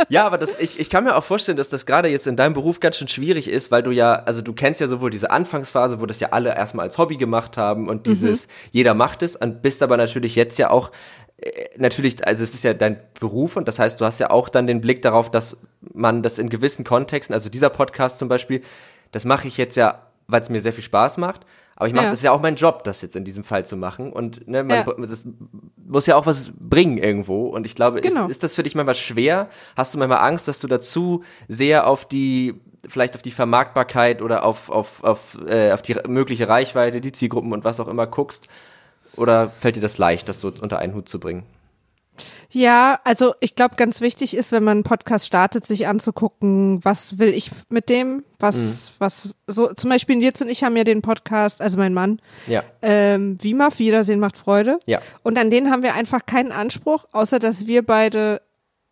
Ja, 0.07 0.25
aber 0.25 0.37
das, 0.37 0.57
ich, 0.59 0.79
ich 0.79 0.89
kann 0.89 1.03
mir 1.03 1.15
auch 1.15 1.23
vorstellen, 1.23 1.57
dass 1.57 1.67
das 1.67 1.85
gerade 1.85 2.07
jetzt 2.07 2.25
in 2.25 2.37
deinem 2.37 2.53
Beruf 2.53 2.79
ganz 2.79 2.97
schön 2.97 3.09
schwierig 3.09 3.49
ist, 3.49 3.69
weil 3.69 3.83
du 3.83 3.91
ja, 3.91 4.13
also 4.13 4.41
du 4.41 4.53
kennst 4.53 4.79
ja 4.79 4.87
sowohl 4.87 5.09
diese 5.09 5.29
Anfangsphase, 5.29 5.99
wo 5.99 6.05
das 6.05 6.21
ja 6.21 6.29
alle 6.29 6.51
erstmal 6.59 6.85
als 6.85 6.97
Hobby 6.97 7.17
gemacht 7.17 7.57
haben 7.57 7.87
und 7.89 8.05
dieses, 8.07 8.47
jeder 8.71 8.93
macht 8.93 9.23
es 9.23 9.35
und 9.35 9.61
bist 9.61 9.81
aber 9.81 9.97
natürlich 9.97 10.35
jetzt 10.35 10.57
ja 10.59 10.69
auch, 10.69 10.91
äh, 11.37 11.49
natürlich, 11.77 12.25
also 12.27 12.43
es 12.43 12.53
ist 12.53 12.63
ja 12.63 12.73
dein 12.73 12.99
Beruf 13.19 13.55
und 13.55 13.67
das 13.67 13.79
heißt, 13.79 13.99
du 13.99 14.05
hast 14.05 14.19
ja 14.19 14.29
auch 14.29 14.49
dann 14.49 14.67
den 14.67 14.81
Blick 14.81 15.01
darauf, 15.01 15.31
dass 15.31 15.57
man 15.93 16.21
das 16.21 16.37
in 16.39 16.49
gewissen 16.49 16.85
Kontexten, 16.85 17.33
also 17.33 17.49
dieser 17.49 17.69
Podcast 17.69 18.19
zum 18.19 18.27
Beispiel, 18.29 18.61
das 19.11 19.25
mache 19.25 19.47
ich 19.47 19.57
jetzt 19.57 19.75
ja, 19.75 20.03
weil 20.27 20.41
es 20.41 20.49
mir 20.49 20.61
sehr 20.61 20.73
viel 20.73 20.83
Spaß 20.83 21.17
macht. 21.17 21.45
Aber 21.75 21.87
ich 21.87 21.93
mache, 21.93 22.03
Ja. 22.05 22.09
das 22.11 22.19
ist 22.19 22.23
ja 22.25 22.31
auch 22.33 22.41
mein 22.41 22.55
Job, 22.55 22.83
das 22.83 23.01
jetzt 23.01 23.15
in 23.15 23.23
diesem 23.23 23.45
Fall 23.45 23.65
zu 23.65 23.77
machen. 23.77 24.11
Und 24.11 24.45
ne, 24.49 24.63
man, 24.65 24.85
Ja. 24.85 25.07
das 25.07 25.25
muss 25.77 26.05
ja 26.07 26.17
auch 26.17 26.25
was 26.25 26.51
bringen 26.59 26.97
irgendwo. 26.97 27.47
Und 27.47 27.65
ich 27.65 27.73
glaube, 27.73 28.01
Genau. 28.01 28.25
ist, 28.25 28.31
ist 28.31 28.43
das 28.43 28.55
für 28.55 28.63
dich 28.63 28.75
manchmal 28.75 28.95
schwer? 28.95 29.47
Hast 29.77 29.93
du 29.93 29.97
manchmal 29.97 30.19
Angst, 30.19 30.49
dass 30.49 30.59
du 30.59 30.67
dazu 30.67 31.23
sehr 31.47 31.87
auf 31.87 32.03
die, 32.03 32.55
vielleicht 32.87 33.15
auf 33.15 33.21
die 33.21 33.31
Vermarktbarkeit 33.31 34.21
oder 34.21 34.43
auf, 34.43 34.69
auf, 34.69 35.03
auf, 35.03 35.37
äh, 35.47 35.71
auf 35.71 35.81
die 35.81 35.95
mögliche 36.07 36.47
Reichweite, 36.47 37.01
die 37.01 37.11
Zielgruppen 37.11 37.53
und 37.53 37.63
was 37.63 37.79
auch 37.79 37.87
immer 37.87 38.07
guckst? 38.07 38.47
Oder 39.15 39.49
fällt 39.49 39.75
dir 39.75 39.81
das 39.81 39.97
leicht, 39.97 40.29
das 40.29 40.39
so 40.39 40.51
unter 40.61 40.79
einen 40.79 40.93
Hut 40.93 41.09
zu 41.09 41.19
bringen? 41.19 41.43
Ja, 42.51 42.99
also 43.03 43.35
ich 43.39 43.55
glaube, 43.55 43.75
ganz 43.75 44.01
wichtig 44.01 44.35
ist, 44.35 44.51
wenn 44.51 44.63
man 44.63 44.77
einen 44.79 44.83
Podcast 44.83 45.25
startet, 45.27 45.65
sich 45.67 45.87
anzugucken, 45.87 46.83
was 46.83 47.19
will 47.19 47.29
ich 47.29 47.51
mit 47.69 47.89
dem, 47.89 48.23
was, 48.39 48.93
was, 48.97 49.29
so 49.45 49.71
zum 49.73 49.89
Beispiel 49.91 50.15
Nils 50.15 50.41
und 50.41 50.49
ich 50.49 50.63
haben 50.63 50.75
ja 50.75 50.83
den 50.83 51.01
Podcast, 51.01 51.61
also 51.61 51.77
mein 51.77 51.93
Mann, 51.93 52.19
Ja. 52.47 52.63
ähm, 52.81 53.37
WIMAF, 53.41 53.77
Wiedersehen 53.79 54.19
macht 54.19 54.37
Freude. 54.37 54.79
Ja. 54.87 54.99
Und 55.21 55.37
an 55.37 55.51
den 55.51 55.69
haben 55.69 55.83
wir 55.83 55.93
einfach 55.93 56.25
keinen 56.25 56.51
Anspruch, 56.51 57.05
außer 57.11 57.37
dass 57.39 57.67
wir 57.67 57.85
beide 57.85 58.41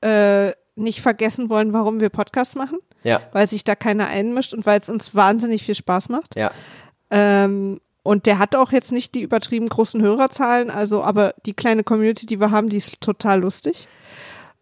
äh, 0.02 0.52
nicht 0.78 1.02
vergessen 1.02 1.50
wollen, 1.50 1.74
warum 1.74 2.00
wir 2.00 2.10
Podcasts 2.10 2.56
machen, 2.56 2.80
Ja. 3.04 3.22
weil 3.34 3.48
sich 3.50 3.64
da 3.64 3.76
keiner 3.76 4.08
einmischt 4.08 4.54
und 4.54 4.66
weil 4.66 4.80
es 4.80 4.90
uns 4.90 5.16
wahnsinnig 5.16 5.64
viel 5.64 5.76
Spaß 5.76 6.10
macht. 6.10 6.36
Ja. 6.36 6.52
Ähm, 7.12 7.80
und 8.04 8.26
der 8.26 8.40
hat 8.40 8.56
auch 8.56 8.72
jetzt 8.72 8.92
nicht 8.92 9.16
die 9.16 9.22
übertrieben 9.22 9.68
großen 9.68 10.02
Hörerzahlen, 10.02 10.70
also 10.70 11.04
aber 11.04 11.34
die 11.46 11.54
kleine 11.54 11.84
Community, 11.84 12.26
die 12.26 12.40
wir 12.40 12.52
haben, 12.52 12.70
die 12.70 12.78
ist 12.78 13.02
total 13.02 13.42
lustig. 13.42 13.88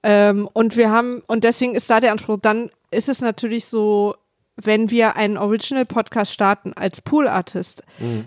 Ähm, 0.04 0.50
und 0.54 0.76
wir 0.78 0.90
haben, 0.92 1.22
und 1.28 1.44
deswegen 1.44 1.76
ist 1.76 1.90
da 1.90 2.00
der 2.00 2.12
Anspruch, 2.12 2.38
dann 2.42 2.70
ist 2.92 3.10
es 3.10 3.22
natürlich 3.22 3.66
so, 3.66 4.16
wenn 4.58 4.90
wir 4.90 5.18
einen 5.18 5.38
Original-Podcast 5.38 6.32
starten 6.32 6.72
als 6.74 7.02
Pool-Artist, 7.02 7.84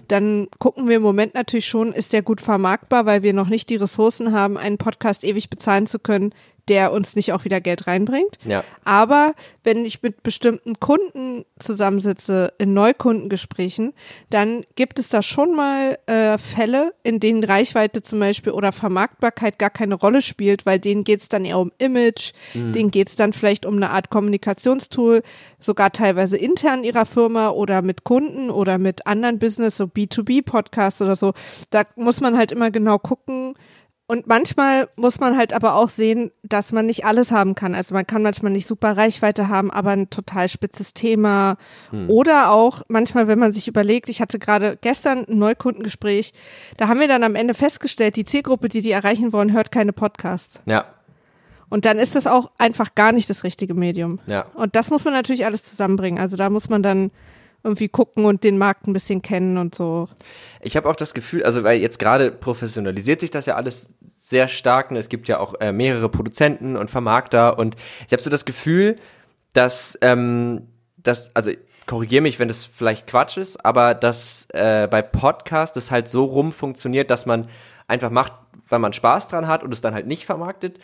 dann 0.08 0.48
gucken 0.58 0.86
wir 0.86 0.96
im 0.96 1.02
Moment 1.02 1.32
natürlich 1.34 1.66
schon, 1.66 1.94
ist 1.94 2.12
der 2.12 2.20
gut 2.20 2.42
vermarktbar, 2.42 3.06
weil 3.06 3.22
wir 3.22 3.32
noch 3.32 3.48
nicht 3.48 3.70
die 3.70 3.76
Ressourcen 3.76 4.32
haben, 4.32 4.58
einen 4.58 4.76
Podcast 4.76 5.24
ewig 5.24 5.48
bezahlen 5.48 5.86
zu 5.86 5.98
können, 5.98 6.34
der 6.68 6.92
uns 6.92 7.16
nicht 7.16 7.32
auch 7.32 7.44
wieder 7.44 7.60
Geld 7.60 7.86
reinbringt. 7.86 8.38
Ja. 8.44 8.64
Aber 8.84 9.34
wenn 9.64 9.84
ich 9.84 10.02
mit 10.02 10.22
bestimmten 10.22 10.78
Kunden 10.80 11.44
zusammensitze 11.58 12.52
in 12.58 12.74
Neukundengesprächen, 12.74 13.92
dann 14.30 14.62
gibt 14.76 14.98
es 14.98 15.08
da 15.08 15.22
schon 15.22 15.54
mal 15.54 15.98
äh, 16.06 16.38
Fälle, 16.38 16.94
in 17.02 17.20
denen 17.20 17.44
Reichweite 17.44 18.02
zum 18.02 18.20
Beispiel 18.20 18.52
oder 18.52 18.72
Vermarktbarkeit 18.72 19.58
gar 19.58 19.70
keine 19.70 19.94
Rolle 19.94 20.22
spielt, 20.22 20.66
weil 20.66 20.78
denen 20.78 21.04
geht 21.04 21.22
es 21.22 21.28
dann 21.28 21.44
eher 21.44 21.58
um 21.58 21.72
Image, 21.78 22.32
denen 22.54 22.90
geht 22.90 23.08
es 23.08 23.16
dann 23.16 23.32
vielleicht 23.32 23.66
um 23.66 23.76
eine 23.76 23.90
Art 23.90 24.10
Kommunikationstool, 24.10 25.22
sogar 25.58 25.92
teilweise 25.92 26.36
intern 26.36 26.84
ihrer 26.84 27.06
Firma 27.06 27.50
oder 27.50 27.82
mit 27.82 28.04
Kunden 28.04 28.50
oder 28.50 28.78
mit 28.78 29.06
anderen 29.06 29.38
Business, 29.38 29.76
so 29.76 29.84
B2B-Podcasts 29.84 31.02
oder 31.02 31.16
so. 31.16 31.32
Da 31.70 31.82
muss 31.96 32.20
man 32.20 32.36
halt 32.36 32.52
immer 32.52 32.70
genau 32.70 32.98
gucken, 32.98 33.54
und 34.10 34.26
manchmal 34.26 34.88
muss 34.96 35.20
man 35.20 35.36
halt 35.36 35.52
aber 35.52 35.74
auch 35.74 35.90
sehen, 35.90 36.30
dass 36.42 36.72
man 36.72 36.86
nicht 36.86 37.04
alles 37.04 37.30
haben 37.30 37.54
kann. 37.54 37.74
Also 37.74 37.94
man 37.94 38.06
kann 38.06 38.22
manchmal 38.22 38.50
nicht 38.50 38.66
super 38.66 38.96
Reichweite 38.96 39.48
haben, 39.48 39.70
aber 39.70 39.90
ein 39.90 40.08
total 40.08 40.48
spitzes 40.48 40.94
Thema. 40.94 41.58
Oder 42.08 42.50
auch 42.50 42.80
manchmal, 42.88 43.28
wenn 43.28 43.38
man 43.38 43.52
sich 43.52 43.68
überlegt, 43.68 44.08
ich 44.08 44.22
hatte 44.22 44.38
gerade 44.38 44.78
gestern 44.80 45.26
ein 45.28 45.38
Neukundengespräch, 45.38 46.32
da 46.78 46.88
haben 46.88 47.00
wir 47.00 47.08
dann 47.08 47.22
am 47.22 47.34
Ende 47.34 47.52
festgestellt, 47.52 48.16
die 48.16 48.24
Zielgruppe, 48.24 48.70
die 48.70 48.80
die 48.80 48.92
erreichen 48.92 49.34
wollen, 49.34 49.52
hört 49.52 49.70
keine 49.70 49.92
Podcasts. 49.92 50.60
Ja. 50.64 50.86
Und 51.68 51.84
dann 51.84 51.98
ist 51.98 52.14
das 52.14 52.26
auch 52.26 52.50
einfach 52.56 52.94
gar 52.94 53.12
nicht 53.12 53.28
das 53.28 53.44
richtige 53.44 53.74
Medium. 53.74 54.20
Ja. 54.26 54.46
Und 54.54 54.74
das 54.74 54.88
muss 54.88 55.04
man 55.04 55.12
natürlich 55.12 55.44
alles 55.44 55.64
zusammenbringen. 55.64 56.18
Also 56.18 56.38
da 56.38 56.48
muss 56.48 56.70
man 56.70 56.82
dann 56.82 57.10
irgendwie 57.62 57.88
gucken 57.88 58.24
und 58.24 58.44
den 58.44 58.58
Markt 58.58 58.86
ein 58.86 58.92
bisschen 58.92 59.22
kennen 59.22 59.58
und 59.58 59.74
so. 59.74 60.08
Ich 60.60 60.76
habe 60.76 60.88
auch 60.88 60.96
das 60.96 61.14
Gefühl, 61.14 61.42
also 61.42 61.64
weil 61.64 61.80
jetzt 61.80 61.98
gerade 61.98 62.30
professionalisiert 62.30 63.20
sich 63.20 63.30
das 63.30 63.46
ja 63.46 63.56
alles 63.56 63.94
sehr 64.28 64.48
stark. 64.48 64.90
Und 64.90 64.96
es 64.96 65.08
gibt 65.08 65.28
ja 65.28 65.40
auch 65.40 65.54
äh, 65.60 65.72
mehrere 65.72 66.08
Produzenten 66.08 66.76
und 66.76 66.90
Vermarkter 66.90 67.58
und 67.58 67.76
ich 68.06 68.12
habe 68.12 68.22
so 68.22 68.30
das 68.30 68.44
Gefühl, 68.44 68.96
dass 69.52 69.98
ähm, 70.02 70.68
das, 70.96 71.34
also 71.34 71.50
korrigiere 71.86 72.22
mich, 72.22 72.38
wenn 72.38 72.48
das 72.48 72.64
vielleicht 72.64 73.06
Quatsch 73.06 73.38
ist, 73.38 73.64
aber 73.64 73.94
dass 73.94 74.46
äh, 74.52 74.86
bei 74.90 75.02
Podcasts 75.02 75.74
das 75.74 75.90
halt 75.90 76.08
so 76.08 76.24
rum 76.24 76.52
funktioniert, 76.52 77.10
dass 77.10 77.24
man 77.24 77.48
einfach 77.86 78.10
macht, 78.10 78.32
weil 78.68 78.78
man 78.78 78.92
Spaß 78.92 79.28
dran 79.28 79.46
hat 79.46 79.62
und 79.62 79.72
es 79.72 79.80
dann 79.80 79.94
halt 79.94 80.06
nicht 80.06 80.26
vermarktet 80.26 80.78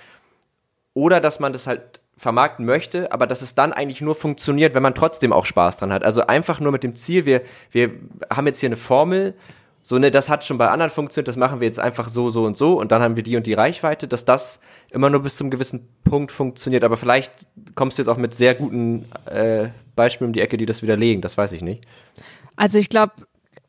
oder 0.95 1.21
dass 1.21 1.41
man 1.41 1.53
das 1.53 1.67
halt 1.67 2.01
vermarkten 2.17 2.65
möchte, 2.65 3.11
aber 3.13 3.27
dass 3.27 3.43
es 3.43 3.55
dann 3.55 3.73
eigentlich 3.73 4.01
nur 4.01 4.15
funktioniert, 4.15 4.75
wenn 4.75 4.83
man 4.83 4.95
trotzdem 4.95 5.33
auch 5.33 5.47
Spaß 5.47 5.79
dran 5.79 5.93
hat. 5.93 6.05
Also 6.05 6.27
einfach 6.27 6.61
nur 6.61 6.73
mit 6.73 6.83
dem 6.85 6.95
Ziel, 6.95 7.27
wir, 7.27 7.43
wir 7.71 7.91
haben 8.33 8.47
jetzt 8.47 8.61
hier 8.61 8.69
eine 8.69 8.77
Formel, 8.77 9.35
so 9.83 9.99
ne, 9.99 10.11
das 10.11 10.31
hat 10.31 10.45
schon 10.45 10.57
bei 10.57 10.69
anderen 10.71 10.91
funktioniert, 10.91 11.29
das 11.29 11.37
machen 11.37 11.61
wir 11.61 11.67
jetzt 11.67 11.79
einfach 11.81 12.09
so, 12.09 12.31
so 12.31 12.45
und 12.45 12.57
so 12.57 12.81
und 12.81 12.91
dann 12.93 13.03
haben 13.03 13.17
wir 13.17 13.23
die 13.23 13.37
und 13.37 13.47
die 13.47 13.53
Reichweite, 13.53 14.09
dass 14.09 14.25
das 14.25 14.61
immer 14.91 15.11
nur 15.11 15.23
bis 15.23 15.37
zum 15.37 15.51
gewissen 15.51 15.89
Punkt 16.05 16.33
funktioniert. 16.33 16.85
Aber 16.85 16.97
vielleicht 16.97 17.33
kommst 17.75 17.99
du 17.99 18.03
jetzt 18.03 18.09
auch 18.09 18.17
mit 18.17 18.35
sehr 18.35 18.55
guten 18.55 19.05
äh, 19.27 19.69
Beispielen 19.97 20.29
um 20.29 20.33
die 20.33 20.41
Ecke, 20.41 20.57
die 20.57 20.67
das 20.67 20.83
widerlegen, 20.83 21.21
das 21.21 21.37
weiß 21.37 21.53
ich 21.53 21.61
nicht. 21.63 21.85
Also 22.57 22.79
ich 22.79 22.89
glaube, 22.89 23.13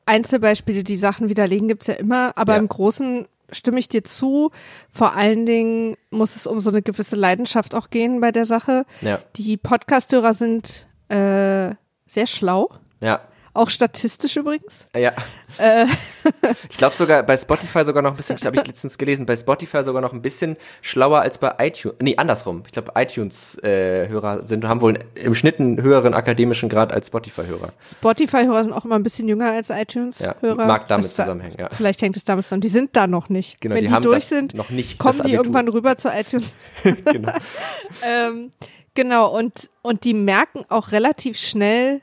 Einzelbeispiele, 0.06 0.84
die 0.84 0.98
Sachen 0.98 1.30
widerlegen, 1.30 1.68
gibt's 1.68 1.88
ja 1.88 1.96
immer, 1.96 2.32
aber 2.36 2.54
Ja. 2.54 2.60
im 2.60 2.68
Großen 2.70 3.28
stimme 3.52 3.80
ich 3.80 3.88
dir 3.88 4.04
zu. 4.04 4.52
Vor 4.92 5.16
allen 5.16 5.46
Dingen 5.46 5.96
muss 6.10 6.36
es 6.36 6.48
um 6.48 6.62
so 6.62 6.70
eine 6.70 6.82
gewisse 6.82 7.16
Leidenschaft 7.16 7.76
auch 7.76 7.90
gehen 7.90 8.22
bei 8.22 8.32
der 8.32 8.46
Sache. 8.46 8.86
Ja. 9.02 9.20
Die 9.36 9.58
Podcasthörer 9.58 10.34
sind 10.34 10.88
äh, 11.10 11.76
sehr 12.08 12.28
schlau. 12.28 12.70
Ja, 13.02 13.22
Auch 13.56 13.70
statistisch 13.70 14.36
übrigens. 14.36 14.84
Ja. 14.94 15.14
Äh. 15.58 15.86
ich 16.70 16.78
glaube 16.78 16.94
sogar 16.94 17.24
bei 17.24 17.38
Spotify 17.38 17.86
sogar 17.86 18.04
noch 18.04 18.12
ein 18.12 18.18
bisschen, 18.18 18.38
habe 18.38 18.58
ich 18.58 18.68
letztens 18.68 18.98
gelesen, 18.98 19.26
bei 19.26 19.38
Spotify 19.38 19.82
sogar 19.82 20.02
noch 20.02 20.12
ein 20.12 20.22
bisschen 20.22 20.58
schlauer 20.82 21.22
als 21.22 21.38
bei 21.38 21.56
iTunes. 21.60 21.96
Nee, 22.02 22.18
andersrum. 22.18 22.64
Ich 22.66 22.74
glaube, 22.74 22.92
iTunes-Hörer 22.96 24.44
äh, 24.44 24.46
sind, 24.46 24.68
haben 24.68 24.82
wohl 24.82 25.00
im 25.16 25.36
Schnitt 25.36 25.62
einen 25.62 25.82
höheren 25.82 26.14
akademischen 26.14 26.68
Grad 26.68 26.92
als 26.92 27.08
Spotify-Hörer. 27.08 27.72
Spotify-Hörer 27.82 28.66
sind 28.66 28.74
auch 28.74 28.84
immer 28.84 28.96
ein 28.96 29.04
bisschen 29.04 29.30
jünger 29.30 29.54
als 29.54 29.70
iTunes-Hörer. 29.70 30.60
Ja, 30.60 30.68
mag 30.68 30.90
damit 30.90 31.06
da- 31.06 31.24
zusammenhängen, 31.24 31.56
ja. 31.58 31.70
Vielleicht 31.72 32.02
hängt 32.02 32.18
es 32.18 32.26
damit 32.26 32.44
zusammen. 32.46 32.60
Die 32.60 32.68
sind 32.68 32.94
da 32.98 33.08
noch 33.08 33.30
nicht. 33.30 33.62
Genau, 33.62 33.76
Wenn 33.76 33.84
die 33.84 33.88
die, 33.88 33.94
haben 33.94 34.04
durch 34.04 34.26
sind, 34.26 34.54
noch 34.54 34.70
nicht, 34.70 35.00
kommen 35.00 35.22
die 35.22 35.32
irgendwann 35.32 35.70
rüber 35.70 35.98
zu 35.98 36.10
iTunes. 36.10 36.56
genau. 36.84 37.32
ähm, 38.04 38.52
genau, 38.96 39.34
und, 39.34 39.70
und 39.82 40.04
die 40.04 40.14
merken 40.14 40.66
auch 40.68 40.92
relativ 40.92 41.38
schnell, 41.38 42.02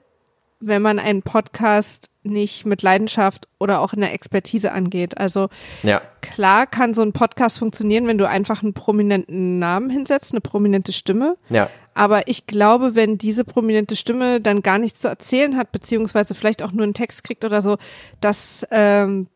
wenn 0.62 0.82
man 0.82 0.98
einen 0.98 1.22
Podcast 1.22 2.08
nicht 2.24 2.64
mit 2.66 2.82
Leidenschaft 2.82 3.48
oder 3.58 3.80
auch 3.80 3.92
in 3.92 4.00
der 4.00 4.12
Expertise 4.14 4.70
angeht. 4.72 5.18
Also 5.18 5.48
Ja, 5.82 6.00
klar 6.20 6.66
kann 6.68 6.94
so 6.94 7.02
ein 7.02 7.12
Podcast 7.12 7.58
funktionieren, 7.58 8.06
wenn 8.06 8.18
du 8.18 8.28
einfach 8.28 8.62
einen 8.62 8.74
prominenten 8.74 9.58
Namen 9.58 9.90
hinsetzt, 9.90 10.32
eine 10.32 10.40
prominente 10.40 10.92
Stimme. 10.92 11.36
ja, 11.48 11.68
Aber 11.94 12.28
ich 12.28 12.46
glaube, 12.46 12.94
wenn 12.94 13.18
diese 13.18 13.44
prominente 13.44 13.96
Stimme 13.96 14.40
dann 14.40 14.62
gar 14.62 14.78
nichts 14.78 15.00
zu 15.00 15.08
erzählen 15.08 15.56
hat, 15.56 15.72
beziehungsweise 15.72 16.34
vielleicht 16.36 16.62
auch 16.62 16.70
nur 16.72 16.84
einen 16.84 16.94
Text 16.94 17.24
kriegt 17.24 17.44
oder 17.44 17.60
so, 17.60 17.76
dass 18.20 18.64
ähm, 18.70 19.26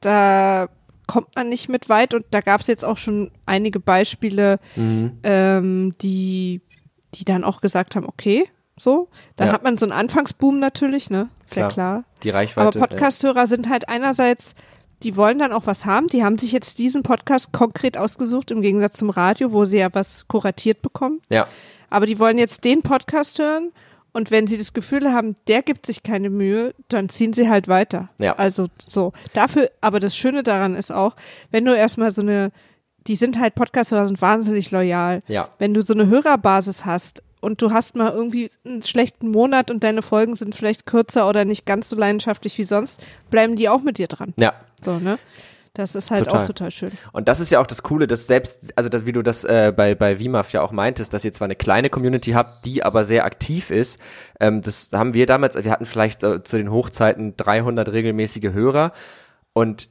da 0.00 0.68
kommt 1.06 1.28
man 1.36 1.48
nicht 1.48 1.68
mit 1.68 1.88
weit. 1.88 2.12
Und 2.14 2.24
da 2.32 2.40
gab 2.40 2.60
es 2.60 2.66
jetzt 2.66 2.84
auch 2.84 2.96
schon 2.98 3.30
einige 3.46 3.78
Beispiele, 3.80 4.58
Mhm. 4.76 5.18
ähm, 5.22 5.92
die, 6.02 6.60
die 7.14 7.24
dann 7.24 7.44
auch 7.44 7.60
gesagt 7.60 7.94
haben, 7.94 8.06
okay, 8.06 8.46
so. 8.78 9.08
Dann 9.36 9.48
Ja. 9.48 9.54
hat 9.54 9.62
man 9.64 9.78
so 9.78 9.86
einen 9.86 9.92
Anfangsboom 9.92 10.58
natürlich, 10.58 11.10
ne? 11.10 11.28
Ist 11.44 11.56
ja 11.56 11.68
Klar. 11.68 11.72
klar. 11.72 12.04
die 12.22 12.30
Reichweite. 12.30 12.78
Aber 12.78 12.88
Podcasthörer 12.88 13.46
sind 13.46 13.68
halt 13.68 13.88
einerseits, 13.88 14.54
die 15.02 15.16
wollen 15.16 15.38
dann 15.38 15.52
auch 15.52 15.66
was 15.66 15.84
haben. 15.84 16.06
Die 16.08 16.24
haben 16.24 16.38
sich 16.38 16.52
jetzt 16.52 16.78
diesen 16.78 17.02
Podcast 17.02 17.52
konkret 17.52 17.98
ausgesucht, 17.98 18.50
im 18.50 18.62
Gegensatz 18.62 18.98
zum 18.98 19.10
Radio, 19.10 19.52
wo 19.52 19.64
sie 19.64 19.78
ja 19.78 19.88
was 19.92 20.26
kuratiert 20.28 20.82
bekommen. 20.82 21.20
Ja, 21.28 21.36
ja. 21.42 21.46
Aber 21.90 22.06
die 22.06 22.18
wollen 22.18 22.38
jetzt 22.38 22.64
den 22.64 22.82
Podcast 22.82 23.38
hören 23.38 23.72
und 24.12 24.30
wenn 24.30 24.46
sie 24.46 24.56
das 24.58 24.72
Gefühl 24.72 25.12
haben, 25.12 25.36
der 25.48 25.62
gibt 25.62 25.84
sich 25.86 26.02
keine 26.02 26.30
Mühe, 26.30 26.74
dann 26.88 27.08
ziehen 27.08 27.32
sie 27.32 27.48
halt 27.50 27.66
weiter. 27.68 28.08
Ja. 28.18 28.34
Also 28.36 28.68
so. 28.88 29.12
Dafür, 29.34 29.68
aber 29.80 30.00
das 30.00 30.16
Schöne 30.16 30.42
daran 30.42 30.74
ist 30.74 30.92
auch, 30.92 31.16
wenn 31.50 31.64
du 31.64 31.74
erstmal 31.74 32.12
so 32.14 32.22
eine, 32.22 32.50
die 33.06 33.16
sind 33.16 33.38
halt 33.38 33.54
Podcast-Hörer, 33.54 34.06
sind 34.06 34.22
wahnsinnig 34.22 34.70
loyal. 34.70 35.20
Ja. 35.28 35.48
Wenn 35.58 35.74
du 35.74 35.82
so 35.82 35.92
eine 35.92 36.06
Hörerbasis 36.06 36.84
hast 36.84 37.22
und 37.42 37.60
du 37.60 37.72
hast 37.72 37.96
mal 37.96 38.12
irgendwie 38.12 38.50
einen 38.64 38.82
schlechten 38.82 39.30
Monat 39.30 39.70
und 39.70 39.84
deine 39.84 40.00
Folgen 40.00 40.36
sind 40.36 40.54
vielleicht 40.54 40.86
kürzer 40.86 41.28
oder 41.28 41.44
nicht 41.44 41.66
ganz 41.66 41.90
so 41.90 41.96
leidenschaftlich 41.96 42.56
wie 42.56 42.64
sonst, 42.64 43.00
bleiben 43.30 43.56
die 43.56 43.68
auch 43.68 43.82
mit 43.82 43.98
dir 43.98 44.08
dran. 44.08 44.32
ja. 44.38 44.54
So, 44.82 44.98
ne? 44.98 45.18
Das 45.74 45.94
ist 45.94 46.10
halt 46.10 46.26
Total. 46.26 46.42
auch 46.42 46.46
total 46.46 46.70
schön. 46.70 46.92
Und 47.12 47.28
das 47.28 47.40
ist 47.40 47.50
ja 47.50 47.58
auch 47.58 47.66
das 47.66 47.82
Coole, 47.82 48.06
dass 48.06 48.26
selbst, 48.26 48.76
also 48.76 48.90
dass, 48.90 49.06
wie 49.06 49.12
du 49.12 49.22
das 49.22 49.42
äh, 49.44 49.72
bei, 49.74 49.94
bei 49.94 50.16
VMAF 50.16 50.52
ja 50.52 50.60
auch 50.60 50.70
meintest, 50.70 51.14
dass 51.14 51.24
ihr 51.24 51.32
zwar 51.32 51.46
eine 51.46 51.56
kleine 51.56 51.88
Community 51.88 52.32
habt, 52.32 52.66
die 52.66 52.82
aber 52.82 53.04
sehr 53.04 53.24
aktiv 53.24 53.70
ist. 53.70 53.98
Ähm, 54.38 54.60
das 54.60 54.90
haben 54.92 55.14
wir 55.14 55.24
damals, 55.24 55.54
wir 55.54 55.70
hatten 55.70 55.86
vielleicht 55.86 56.24
äh, 56.24 56.42
zu 56.42 56.58
den 56.58 56.70
Hochzeiten 56.70 57.38
300 57.38 57.88
regelmäßige 57.88 58.52
Hörer 58.52 58.92
und 59.54 59.88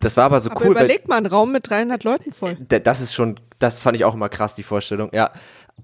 das 0.00 0.16
war 0.16 0.24
aber 0.24 0.40
so 0.40 0.50
Aber 0.50 0.62
cool, 0.64 0.72
überleg 0.72 1.06
mal 1.06 1.16
einen 1.16 1.26
Raum 1.26 1.52
mit 1.52 1.70
300 1.70 2.02
Leuten 2.02 2.32
voll. 2.32 2.56
Das 2.68 3.00
ist 3.00 3.14
schon, 3.14 3.38
das 3.60 3.80
fand 3.80 3.96
ich 3.96 4.04
auch 4.04 4.14
immer 4.14 4.28
krass, 4.28 4.56
die 4.56 4.64
Vorstellung, 4.64 5.10
ja. 5.12 5.30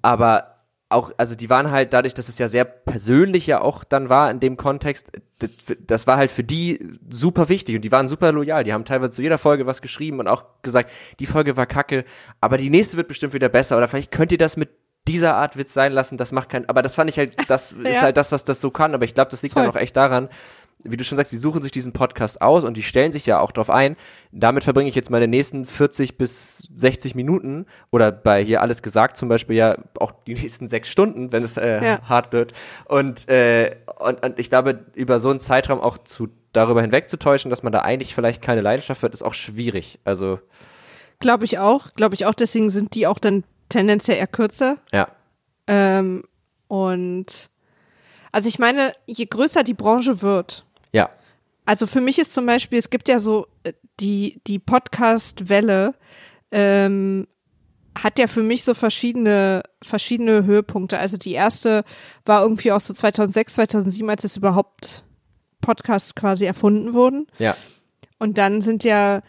Aber 0.03 0.50
auch, 0.91 1.13
also 1.17 1.35
die 1.37 1.49
waren 1.49 1.71
halt 1.71 1.93
dadurch, 1.93 2.15
dass 2.15 2.29
es 2.29 2.39
ja 2.39 2.49
sehr 2.49 2.65
persönlich 2.65 3.47
ja 3.47 3.61
auch 3.61 3.85
dann 3.85 4.09
war 4.09 4.31
in 4.31 4.41
dem 4.41 4.57
Kontext, 4.57 5.13
das, 5.39 5.51
das 5.87 6.07
war 6.07 6.17
halt 6.17 6.31
für 6.31 6.45
die 6.45 6.85
super 7.09 7.49
wichtig 7.49 7.77
und 7.77 7.83
die 7.83 7.93
waren 7.93 8.09
super 8.09 8.33
loyal. 8.33 8.65
Die 8.65 8.73
haben 8.73 8.85
teilweise 8.85 9.13
zu 9.13 9.23
jeder 9.23 9.39
Folge 9.39 9.67
was 9.67 9.83
geschrieben 9.83 10.19
und 10.21 10.29
auch 10.29 10.45
gesagt, 10.63 10.91
die 11.21 11.27
Folge 11.27 11.57
war 11.57 11.67
kacke, 11.67 12.05
aber 12.41 12.59
die 12.59 12.71
nächste 12.71 12.97
wird 12.97 13.09
bestimmt 13.09 13.33
wieder 13.33 13.49
besser 13.49 13.77
oder 13.77 13.89
vielleicht 13.89 14.11
könnt 14.11 14.33
ihr 14.33 14.39
das 14.39 14.57
mit 14.57 14.69
dieser 15.09 15.35
Art 15.37 15.57
Witz 15.57 15.73
sein 15.73 15.93
lassen, 15.93 16.19
das 16.19 16.31
macht 16.33 16.51
keinen, 16.51 16.69
aber 16.69 16.83
das 16.83 16.95
fand 16.95 17.09
ich 17.09 17.19
halt, 17.19 17.49
das 17.49 17.73
ist 17.73 17.87
Ja. 17.95 18.03
halt 18.03 18.17
das, 18.17 18.33
was 18.33 18.45
das 18.45 18.61
so 18.61 18.71
kann, 18.71 18.93
aber 18.95 19.05
ich 19.05 19.15
glaube, 19.15 19.31
das 19.31 19.43
liegt 19.43 19.57
dann 19.57 19.65
Voll. 19.65 19.73
auch 19.73 19.81
echt 19.83 19.97
daran, 19.97 20.29
wie 20.85 20.97
du 20.97 21.05
schon 21.05 21.17
sagst, 21.17 21.33
die 21.33 21.37
suchen 21.37 21.63
sich 21.63 21.73
diesen 21.73 21.93
Podcast 21.93 22.41
aus 22.41 22.65
und 22.65 22.77
die 22.77 22.83
stellen 22.83 23.13
sich 23.13 23.27
ja 23.27 23.39
auch 23.41 23.53
drauf 23.53 23.69
ein. 23.71 23.97
Damit 24.33 24.65
verbringe 24.65 24.89
ich 24.89 24.95
jetzt 24.95 25.11
meine 25.11 25.29
nächsten 25.29 25.65
40 25.65 26.17
bis 26.19 26.59
60 26.75 27.15
Minuten 27.15 27.67
oder 27.91 28.11
bei 28.13 28.43
hier 28.43 28.63
alles 28.63 28.83
gesagt 28.83 29.17
zum 29.17 29.29
Beispiel 29.29 29.57
ja 29.57 29.77
auch 29.99 30.13
die 30.27 30.35
nächsten 30.35 30.69
sechs 30.69 30.89
Stunden, 30.89 31.33
wenn 31.33 31.43
es 31.43 31.57
äh, 31.57 31.85
Ja. 31.85 32.03
hart 32.09 32.33
wird. 32.33 32.53
Und, 32.87 33.29
äh, 33.29 33.77
und, 33.99 34.25
und 34.25 34.39
ich 34.39 34.49
glaube, 34.51 34.87
über 34.95 35.19
so 35.21 35.31
einen 35.31 35.41
Zeitraum 35.41 35.81
auch 35.81 35.99
zu 35.99 36.29
darüber 36.53 36.81
hinwegzutäuschen, 36.83 37.51
dass 37.51 37.63
man 37.63 37.73
da 37.73 37.81
eigentlich 37.83 38.15
vielleicht 38.15 38.43
keine 38.43 38.61
Leidenschaft 38.61 39.03
wird, 39.03 39.15
ist 39.15 39.23
auch 39.23 39.35
schwierig. 39.35 40.01
Also 40.05 40.41
Glaube 41.21 41.45
ich 41.45 41.59
auch. 41.59 41.95
Glaube 41.95 42.15
ich 42.15 42.27
auch. 42.27 42.35
Deswegen 42.35 42.71
sind 42.71 42.95
die 42.95 43.07
auch 43.07 43.19
dann 43.19 43.45
tendenziell 43.69 44.17
eher 44.17 44.27
kürzer. 44.27 44.79
ja, 44.93 45.09
Ähm, 45.69 46.25
und 46.69 47.51
also 48.33 48.49
ich 48.49 48.59
meine, 48.59 48.93
je 49.07 49.27
größer 49.27 49.63
die 49.65 49.75
Branche 49.75 50.23
wird, 50.23 50.65
ja, 50.93 51.11
also 51.71 51.87
für 51.87 52.01
mich 52.01 52.19
ist 52.19 52.35
zum 52.35 52.47
Beispiel, 52.47 52.81
es 52.81 52.91
gibt 52.91 53.09
ja 53.09 53.21
so 53.21 53.47
äh, 53.63 53.75
die, 54.01 54.41
die 54.49 54.59
Podcast-Welle, 54.59 55.95
ähm, 56.51 57.29
hat 57.97 58.19
ja 58.19 58.27
für 58.27 58.43
mich 58.43 58.65
so 58.65 58.75
verschiedene, 58.75 59.63
verschiedene 59.81 60.45
Höhepunkte. 60.45 60.99
Also 60.99 61.17
die 61.17 61.33
erste 61.33 61.85
war 62.25 62.43
irgendwie 62.43 62.73
auch 62.73 62.81
so 62.81 62.93
2006, 62.93 63.55
2007, 63.55 64.11
als 64.11 64.25
es 64.25 64.37
überhaupt 64.37 65.05
Podcasts 65.61 66.17
quasi 66.17 66.45
erfunden 66.45 66.93
wurden. 66.93 67.29
ja, 67.39 67.57
Und 68.19 68.39
dann 68.39 68.63
sind 68.63 68.83
ja, 68.83 69.23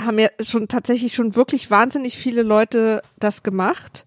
haben 0.00 0.18
ja 0.18 0.28
schon 0.40 0.68
tatsächlich 0.68 1.14
schon 1.14 1.34
wirklich 1.34 1.70
wahnsinnig 1.70 2.16
viele 2.16 2.42
Leute 2.42 3.02
das 3.18 3.42
gemacht. 3.42 4.06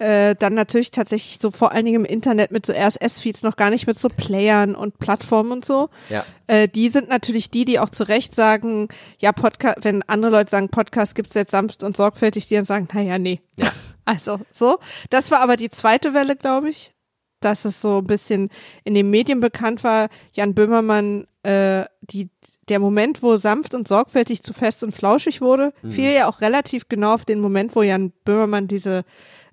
Äh, 0.00 0.34
dann 0.34 0.54
natürlich 0.54 0.90
tatsächlich 0.90 1.38
so 1.42 1.50
vor 1.50 1.72
allen 1.72 1.84
Dingen 1.84 2.06
im 2.06 2.10
Internet 2.10 2.52
mit 2.52 2.64
so 2.64 2.72
RSS-Feeds, 2.72 3.42
noch 3.42 3.56
gar 3.56 3.68
nicht 3.68 3.86
mit 3.86 3.98
so 3.98 4.08
Playern 4.08 4.74
und 4.74 4.98
Plattformen 4.98 5.52
und 5.52 5.64
so. 5.64 5.90
ja, 6.08 6.24
Äh, 6.46 6.68
die 6.68 6.88
sind 6.88 7.10
natürlich 7.10 7.50
die, 7.50 7.66
die 7.66 7.78
auch 7.78 7.90
zu 7.90 8.08
Recht 8.08 8.34
sagen, 8.34 8.88
ja, 9.18 9.32
Podcast, 9.32 9.80
wenn 9.82 10.02
andere 10.04 10.32
Leute 10.32 10.50
sagen, 10.50 10.70
Podcast 10.70 11.14
gibt's 11.14 11.34
jetzt 11.34 11.50
sanft 11.50 11.82
und 11.82 11.98
sorgfältig, 11.98 12.48
die 12.48 12.54
dann 12.54 12.64
sagen, 12.64 12.88
naja, 12.94 13.18
nee. 13.18 13.40
Ja. 13.56 13.70
Also, 14.06 14.40
so. 14.50 14.78
Das 15.10 15.30
war 15.30 15.40
aber 15.40 15.56
die 15.56 15.70
zweite 15.70 16.14
Welle, 16.14 16.34
glaube 16.34 16.70
ich. 16.70 16.94
Dass 17.40 17.64
es 17.66 17.80
so 17.80 17.98
ein 17.98 18.06
bisschen 18.06 18.48
in 18.82 18.94
den 18.94 19.08
Medien 19.10 19.38
bekannt 19.38 19.84
war, 19.84 20.08
Jan 20.32 20.54
Böhmermann, 20.54 21.26
äh, 21.42 21.84
die, 22.00 22.30
der 22.68 22.80
Moment, 22.80 23.22
wo 23.22 23.36
sanft 23.36 23.74
und 23.74 23.86
sorgfältig 23.86 24.42
zu 24.42 24.52
fest 24.52 24.82
und 24.82 24.92
flauschig 24.92 25.40
wurde, 25.40 25.72
fiel 25.88 26.10
ja 26.10 26.28
auch 26.28 26.40
relativ 26.40 26.88
genau 26.88 27.14
auf 27.14 27.24
den 27.24 27.40
Moment, 27.40 27.76
wo 27.76 27.82
Jan 27.82 28.10
Böhmermann 28.24 28.66
diese 28.66 29.04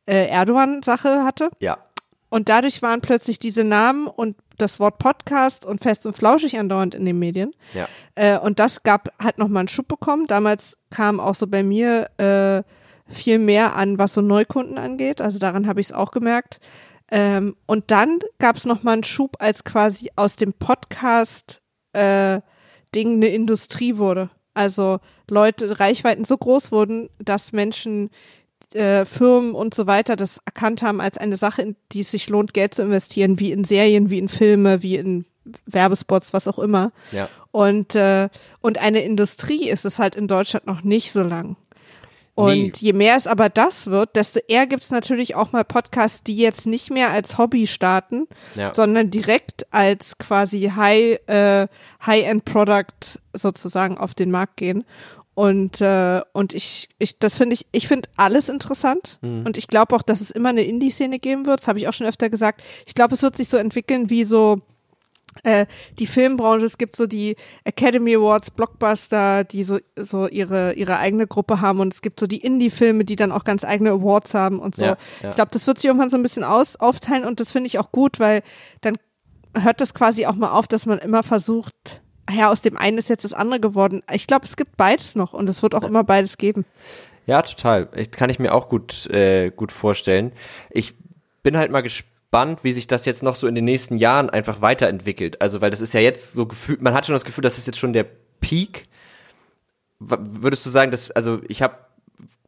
äh, 0.08 0.28
Erdogan-Sache 0.28 1.24
hatte. 1.24 1.50
ja, 1.60 1.78
Und 2.30 2.50
dadurch 2.50 2.82
waren 2.82 3.02
plötzlich 3.02 3.39
diese 3.39 3.63
Namen 3.63 4.08
und 4.08 4.36
das 4.58 4.80
Wort 4.80 4.98
Podcast 4.98 5.65
und 5.65 5.82
fest 5.82 6.06
und 6.08 6.17
flauschig 6.17 6.58
andauernd 6.58 6.96
in 6.96 7.06
den 7.06 7.20
Medien. 7.20 7.54
ja, 7.74 7.88
Äh, 8.15 8.39
und 8.39 8.58
das 8.60 8.82
gab, 8.84 9.10
hat 9.20 9.38
nochmal 9.38 9.62
einen 9.62 9.67
Schub 9.67 9.88
bekommen. 9.88 10.26
Damals 10.28 10.78
kam 10.89 11.20
auch 11.20 11.36
so 11.36 11.46
bei 11.48 11.62
mir 11.62 12.10
äh, 12.17 12.63
viel 13.12 13.38
mehr 13.39 13.76
an, 13.76 14.00
was 14.00 14.13
so 14.13 14.22
Neukunden 14.22 14.78
angeht. 14.78 15.22
Also 15.22 15.38
daran 15.39 15.67
habe 15.67 15.80
ich 15.80 15.88
es 15.88 15.93
auch 15.93 16.12
gemerkt. 16.12 16.60
Ähm, 17.12 17.56
und 17.67 17.91
dann 17.91 18.20
gab 18.39 18.58
es 18.58 18.65
nochmal 18.65 18.96
einen 18.96 19.04
Schub, 19.04 19.38
als 19.39 19.63
quasi 19.63 20.10
aus 20.15 20.36
dem 20.36 20.54
Podcast 20.54 21.62
äh, 21.93 22.41
Ding 22.96 23.15
eine 23.15 23.28
Industrie 23.28 23.98
wurde. 23.98 24.30
Also 24.54 25.00
Leute, 25.30 25.80
Reichweiten 25.80 26.26
so 26.26 26.36
groß 26.36 26.72
wurden, 26.72 27.10
dass 27.20 27.52
Menschen 27.54 28.10
äh, 28.78 29.06
Firmen 29.06 29.54
und 29.56 29.74
so 29.74 29.88
weiter 29.88 30.16
das 30.16 30.40
erkannt 30.46 30.82
haben 30.82 31.02
als 31.02 31.18
eine 31.18 31.36
Sache, 31.38 31.62
in 31.62 31.76
die 31.92 32.02
es 32.02 32.12
sich 32.12 32.30
lohnt, 32.30 32.54
Geld 32.54 32.74
zu 32.76 32.84
investieren, 32.84 33.40
wie 33.40 33.52
in 33.52 33.63
Serien, 33.63 34.10
wie 34.10 34.20
in 34.20 34.30
Filme, 34.30 34.82
wie 34.84 34.96
in 34.96 35.26
Werbespots, 35.66 36.34
was 36.34 36.48
auch 36.48 36.60
immer. 36.60 36.92
ja. 37.12 37.28
Und, 37.52 37.96
äh, 37.96 38.30
und 38.62 38.78
eine 38.80 39.02
Industrie 39.02 39.68
ist 39.70 39.84
es 39.86 39.98
halt 39.98 40.16
in 40.16 40.28
Deutschland 40.28 40.68
noch 40.68 40.84
nicht 40.84 41.12
so 41.12 41.24
lang. 41.24 41.56
Und 42.36 42.52
Nee. 42.56 42.72
je 42.78 42.94
mehr 42.94 43.16
es 43.16 43.26
aber 43.26 43.50
das 43.50 43.88
wird, 43.88 44.16
desto 44.16 44.40
eher 44.48 44.68
gibt's 44.68 44.92
natürlich 44.92 45.34
auch 45.34 45.54
mal 45.54 45.63
Podcasts, 45.63 46.22
die 46.22 46.38
jetzt 46.38 46.68
nicht 46.68 46.92
mehr 46.92 47.10
als 47.10 47.40
Hobby 47.40 47.66
starten, 47.66 48.28
Ja. 48.56 48.76
sondern 48.76 49.10
direkt 49.10 49.66
als 49.74 50.20
quasi 50.20 50.72
High, 50.76 51.18
äh, 51.28 51.68
High-End-Product 52.06 53.20
sozusagen 53.34 53.98
auf 53.98 54.13
den 54.13 54.30
Markt 54.30 54.58
gehen. 54.58 54.84
Und, 55.38 55.82
äh, 55.82 56.21
und 56.34 56.56
ich, 56.56 56.89
ich, 56.97 57.19
das 57.19 57.38
finde 57.38 57.54
ich, 57.54 57.67
ich 57.71 57.88
finde 57.88 58.10
alles 58.17 58.50
interessant. 58.50 59.19
Und 59.45 59.56
ich 59.60 59.67
glaube 59.67 59.95
auch, 59.95 60.02
dass 60.02 60.19
es 60.19 60.32
immer 60.32 60.50
eine 60.50 60.63
Indie-Szene 60.63 61.19
geben 61.19 61.45
wird. 61.45 61.60
Das 61.60 61.67
habe 61.67 61.78
ich 61.78 61.88
auch 61.88 61.93
schon 61.93 62.08
öfter 62.08 62.32
gesagt. 62.32 62.63
Ich 62.88 62.95
glaube, 62.95 63.13
es 63.13 63.21
wird 63.21 63.38
sich 63.38 63.47
so 63.47 63.58
entwickeln 63.58 64.10
wie 64.10 64.23
so, 64.23 64.58
äh, 65.43 65.67
die 66.00 66.08
Filmbranche, 66.08 66.65
es 66.65 66.80
gibt 66.80 66.95
so 66.95 67.06
die 67.06 67.36
Academy 67.65 68.15
Awards, 68.15 68.50
Blockbuster, 68.50 69.43
die 69.43 69.63
so, 69.63 69.78
so 69.95 70.28
ihre, 70.28 70.73
ihre 70.73 70.97
eigene 70.97 71.28
Gruppe 71.28 71.62
haben 71.62 71.82
und 71.82 71.93
es 71.93 72.02
gibt 72.02 72.19
so 72.19 72.26
die 72.26 72.41
Indie-Filme, 72.41 73.06
die 73.06 73.15
dann 73.15 73.32
auch 73.32 73.43
ganz 73.43 73.63
eigene 73.63 73.91
Awards 73.91 74.34
haben 74.34 74.58
und 74.58 74.76
so. 74.76 74.86
Ja, 74.86 74.97
ja. 75.21 75.30
Ich 75.30 75.36
glaube, 75.36 75.52
das 75.52 75.67
wird 75.67 75.78
sich 75.78 75.86
irgendwann 75.86 76.10
so 76.10 76.17
ein 76.17 76.23
bisschen 76.23 76.45
aus, 76.45 76.78
aufteilen 76.78 77.26
und 77.26 77.39
das 77.39 77.52
finde 77.52 77.67
ich 77.67 77.78
auch 77.78 77.91
gut, 77.91 78.19
weil 78.19 78.41
dann 78.82 78.97
hört 79.56 79.82
das 79.82 79.93
quasi 79.93 80.26
auch 80.26 80.34
mal 80.34 80.50
auf, 80.50 80.67
dass 80.67 80.88
man 80.88 80.97
immer 80.97 81.21
versucht, 81.21 81.97
ja, 82.32 82.52
aus 82.52 82.62
dem 82.62 82.78
einen 82.78 82.98
ist 82.98 83.10
jetzt 83.10 83.24
das 83.24 83.34
andere 83.34 83.60
geworden. 83.60 84.04
Ich 84.12 84.28
glaube, 84.28 84.46
es 84.46 84.58
gibt 84.58 84.78
beides 84.78 85.16
noch 85.16 85.34
und 85.34 85.50
es 85.50 85.63
wird 85.63 85.76
auch 85.76 85.84
immer 85.84 86.04
beides 86.04 86.38
geben. 86.38 86.66
Ja, 87.26 87.42
total. 87.42 87.90
Ich, 87.96 88.12
kann 88.12 88.30
ich 88.30 88.40
mir 88.40 88.54
auch 88.54 88.70
gut, 88.70 89.08
äh, 89.08 89.52
gut 89.52 89.72
vorstellen. 89.72 90.32
Ich 90.70 90.96
bin 91.44 91.58
halt 91.58 91.72
mal 91.72 91.82
gespannt, 91.82 92.63
wie 92.63 92.72
sich 92.72 92.88
das 92.88 93.06
jetzt 93.06 93.24
noch 93.24 93.36
so 93.36 93.48
in 93.48 93.56
den 93.56 93.66
nächsten 93.66 93.98
Jahren 93.98 94.30
einfach 94.30 94.62
weiterentwickelt. 94.62 95.42
Also, 95.42 95.62
weil 95.62 95.70
das 95.70 95.82
ist 95.82 95.94
ja 95.94 96.00
jetzt 96.00 96.34
so 96.34 96.46
gefühlt, 96.46 96.82
man 96.82 96.94
hat 96.94 97.06
schon 97.06 97.13
das 97.13 97.26
Gefühl, 97.26 97.42
das 97.42 97.58
ist 97.58 97.68
jetzt 97.68 97.80
schon 97.80 97.94
der 97.94 98.06
Peak. 98.40 98.88
Würdest 100.00 100.66
du 100.66 100.70
sagen, 100.70 100.92
dass, 100.92 101.12
also 101.12 101.42
ich 101.48 101.62
habe 101.62 101.76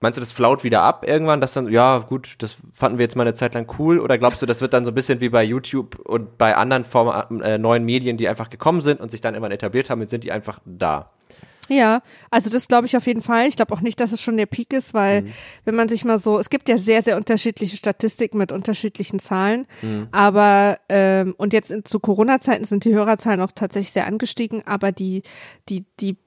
Meinst 0.01 0.17
du, 0.17 0.21
das 0.21 0.31
flaut 0.31 0.63
wieder 0.63 0.81
ab 0.81 1.05
irgendwann, 1.07 1.41
dass 1.41 1.53
dann, 1.53 1.69
ja, 1.69 1.99
gut, 1.99 2.35
das 2.39 2.57
fanden 2.73 2.97
wir 2.97 3.03
jetzt 3.03 3.15
mal 3.15 3.23
eine 3.23 3.33
Zeit 3.33 3.53
lang 3.53 3.71
cool? 3.77 3.99
Oder 3.99 4.17
glaubst 4.17 4.41
du, 4.41 4.45
das 4.45 4.61
wird 4.61 4.73
dann 4.73 4.85
so 4.85 4.91
ein 4.91 4.95
bisschen 4.95 5.19
wie 5.19 5.29
bei 5.29 5.43
YouTube 5.43 5.99
und 5.99 6.37
bei 6.37 6.55
anderen 6.55 6.83
Form 6.83 7.41
äh, 7.41 7.57
neuen 7.57 7.85
Medien, 7.85 8.17
die 8.17 8.27
einfach 8.27 8.49
gekommen 8.49 8.81
sind 8.81 8.99
und 8.99 9.11
sich 9.11 9.21
dann 9.21 9.35
immer 9.35 9.51
etabliert 9.51 9.89
haben, 9.89 10.01
jetzt 10.01 10.11
sind 10.11 10.23
die 10.23 10.31
einfach 10.31 10.59
da? 10.65 11.11
Ja, 11.69 12.01
also 12.31 12.49
das 12.49 12.67
glaube 12.67 12.87
ich 12.87 12.97
auf 12.97 13.05
jeden 13.05 13.21
Fall. 13.21 13.47
Ich 13.47 13.55
glaube 13.55 13.73
auch 13.73 13.81
nicht, 13.81 13.99
dass 13.99 14.11
es 14.11 14.21
schon 14.21 14.37
der 14.37 14.47
Peak 14.47 14.73
ist, 14.73 14.93
weil 14.93 15.21
mhm. 15.21 15.33
wenn 15.65 15.75
man 15.75 15.87
sich 15.87 16.03
mal 16.03 16.17
so, 16.17 16.39
es 16.39 16.49
gibt 16.49 16.67
ja 16.67 16.77
sehr, 16.77 17.03
sehr 17.03 17.15
unterschiedliche 17.15 17.77
Statistiken 17.77 18.39
mit 18.39 18.51
unterschiedlichen 18.51 19.19
Zahlen, 19.19 19.67
mhm. 19.81 20.07
aber 20.11 20.79
ähm, 20.89 21.35
und 21.37 21.53
jetzt 21.53 21.69
in, 21.69 21.85
zu 21.85 21.99
Corona-Zeiten 21.99 22.65
sind 22.65 22.85
die 22.85 22.93
Hörerzahlen 22.93 23.39
auch 23.41 23.51
tatsächlich 23.53 23.93
sehr 23.93 24.07
angestiegen, 24.07 24.63
aber 24.65 24.91
die, 24.91 25.21
die, 25.69 25.85
die 25.99 26.17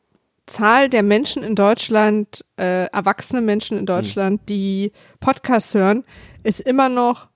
Zahl 0.46 0.88
der 0.88 1.02
Menschen 1.02 1.42
in 1.42 1.54
Deutschland, 1.54 2.44
äh, 2.56 2.86
erwachsene 2.86 3.40
Menschen 3.40 3.78
in 3.78 3.86
Deutschland, 3.86 4.42
mhm. 4.42 4.46
die 4.46 4.92
Podcasts 5.20 5.74
hören, 5.74 6.04
ist 6.42 6.60
immer 6.60 6.88
noch, 6.88 7.28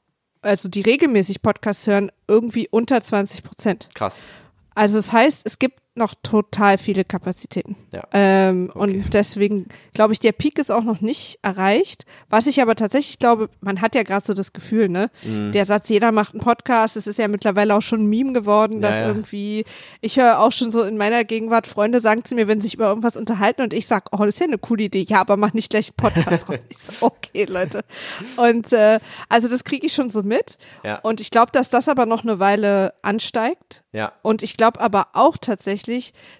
also 0.42 0.68
die 0.68 0.82
regelmäßig 0.82 1.42
Podcasts 1.42 1.86
hören, 1.86 2.10
irgendwie 2.28 2.68
unter 2.70 3.00
20 3.00 3.42
Prozent. 3.42 3.88
Krass. 3.94 4.16
Also 4.74 4.96
das 4.96 5.12
heißt, 5.12 5.42
es 5.44 5.58
gibt 5.58 5.80
noch 5.96 6.14
total 6.22 6.78
viele 6.78 7.04
Kapazitäten. 7.04 7.76
Ja. 7.92 8.04
Ähm, 8.12 8.70
okay. 8.70 8.78
Und 8.78 9.14
deswegen 9.14 9.66
glaube 9.94 10.12
ich, 10.12 10.20
der 10.20 10.32
Peak 10.32 10.58
ist 10.58 10.70
auch 10.70 10.82
noch 10.82 11.00
nicht 11.00 11.38
erreicht. 11.42 12.04
Was 12.28 12.46
ich 12.46 12.60
aber 12.60 12.76
tatsächlich 12.76 13.18
glaube, 13.18 13.48
man 13.60 13.80
hat 13.80 13.94
ja 13.94 14.02
gerade 14.02 14.24
so 14.24 14.34
das 14.34 14.52
Gefühl, 14.52 14.88
ne? 14.88 15.10
Mhm. 15.22 15.52
Der 15.52 15.64
Satz, 15.64 15.88
jeder 15.88 16.12
macht 16.12 16.34
einen 16.34 16.42
Podcast, 16.42 16.96
das 16.96 17.06
ist 17.06 17.18
ja 17.18 17.28
mittlerweile 17.28 17.74
auch 17.74 17.82
schon 17.82 18.04
ein 18.04 18.06
Meme 18.06 18.32
geworden, 18.32 18.80
dass 18.80 18.96
ja, 18.96 19.00
ja. 19.02 19.08
irgendwie, 19.08 19.64
ich 20.00 20.18
höre 20.18 20.40
auch 20.40 20.52
schon 20.52 20.70
so 20.70 20.82
in 20.82 20.96
meiner 20.96 21.24
Gegenwart, 21.24 21.66
Freunde 21.66 22.00
sagen 22.00 22.24
zu 22.24 22.34
mir, 22.34 22.48
wenn 22.48 22.60
sie 22.60 22.66
sich 22.66 22.74
über 22.74 22.88
irgendwas 22.88 23.16
unterhalten 23.16 23.62
und 23.62 23.72
ich 23.72 23.86
sag, 23.86 24.08
oh, 24.12 24.18
das 24.18 24.34
ist 24.34 24.40
ja 24.40 24.46
eine 24.46 24.58
coole 24.58 24.84
Idee. 24.84 25.04
Ja, 25.08 25.20
aber 25.20 25.36
mach 25.36 25.54
nicht 25.54 25.70
gleich 25.70 25.88
einen 25.88 25.96
Podcast 25.96 26.48
raus. 26.48 26.58
Ich 26.68 26.78
so, 26.78 26.92
okay, 27.00 27.44
Leute. 27.44 27.84
Und 28.36 28.72
äh, 28.72 28.98
also 29.28 29.48
das 29.48 29.64
kriege 29.64 29.86
ich 29.86 29.92
schon 29.92 30.10
so 30.10 30.22
mit. 30.22 30.58
Ja. 30.82 30.98
Und 31.00 31.20
ich 31.20 31.30
glaube, 31.30 31.52
dass 31.52 31.68
das 31.68 31.88
aber 31.88 32.06
noch 32.06 32.22
eine 32.22 32.40
Weile 32.40 32.94
ansteigt. 33.02 33.84
Ja. 33.92 34.12
Und 34.22 34.42
ich 34.42 34.56
glaube 34.56 34.80
aber 34.80 35.08
auch 35.12 35.36
tatsächlich, 35.36 35.85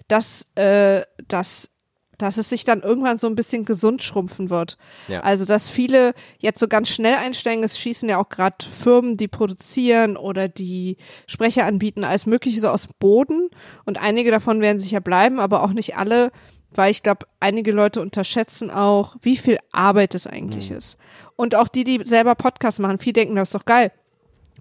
dass, 0.07 0.45
äh, 0.55 1.01
dass 1.27 1.69
dass 2.17 2.37
es 2.37 2.49
sich 2.49 2.63
dann 2.63 2.81
irgendwann 2.81 3.17
so 3.17 3.27
ein 3.27 3.35
bisschen 3.35 3.63
gesund 3.63 4.01
schrumpfen 4.01 4.49
wird. 4.49 4.77
Ja. 5.07 5.19
Also, 5.21 5.45
dass 5.45 5.69
viele 5.69 6.13
jetzt 6.39 6.59
so 6.59 6.67
ganz 6.67 6.89
schnell 6.89 7.13
einsteigen, 7.13 7.63
es 7.63 7.77
schießen 7.77 8.09
ja 8.09 8.17
auch 8.17 8.29
gerade 8.29 8.65
Firmen, 8.65 9.17
die 9.17 9.27
produzieren 9.27 10.17
oder 10.17 10.47
die 10.47 10.97
Sprecher 11.27 11.65
anbieten, 11.65 12.03
alles 12.03 12.25
Mögliche 12.25 12.59
so 12.59 12.69
aus 12.69 12.87
Boden. 12.99 13.49
Und 13.85 14.01
einige 14.01 14.31
davon 14.31 14.61
werden 14.61 14.79
sicher 14.79 14.99
bleiben, 14.99 15.39
aber 15.39 15.63
auch 15.63 15.73
nicht 15.73 15.95
alle, 15.97 16.31
weil 16.71 16.91
ich 16.91 17.03
glaube, 17.03 17.27
einige 17.39 17.71
Leute 17.71 18.01
unterschätzen 18.01 18.71
auch, 18.71 19.15
wie 19.21 19.37
viel 19.37 19.59
Arbeit 19.71 20.15
es 20.15 20.25
eigentlich 20.25 20.71
mhm. 20.71 20.77
ist. 20.77 20.97
Und 21.35 21.53
auch 21.53 21.67
die, 21.67 21.83
die 21.83 22.01
selber 22.03 22.33
Podcasts 22.33 22.79
machen, 22.79 22.97
viele 22.97 23.13
denken, 23.13 23.35
das 23.35 23.49
ist 23.49 23.55
doch 23.55 23.65
geil 23.65 23.91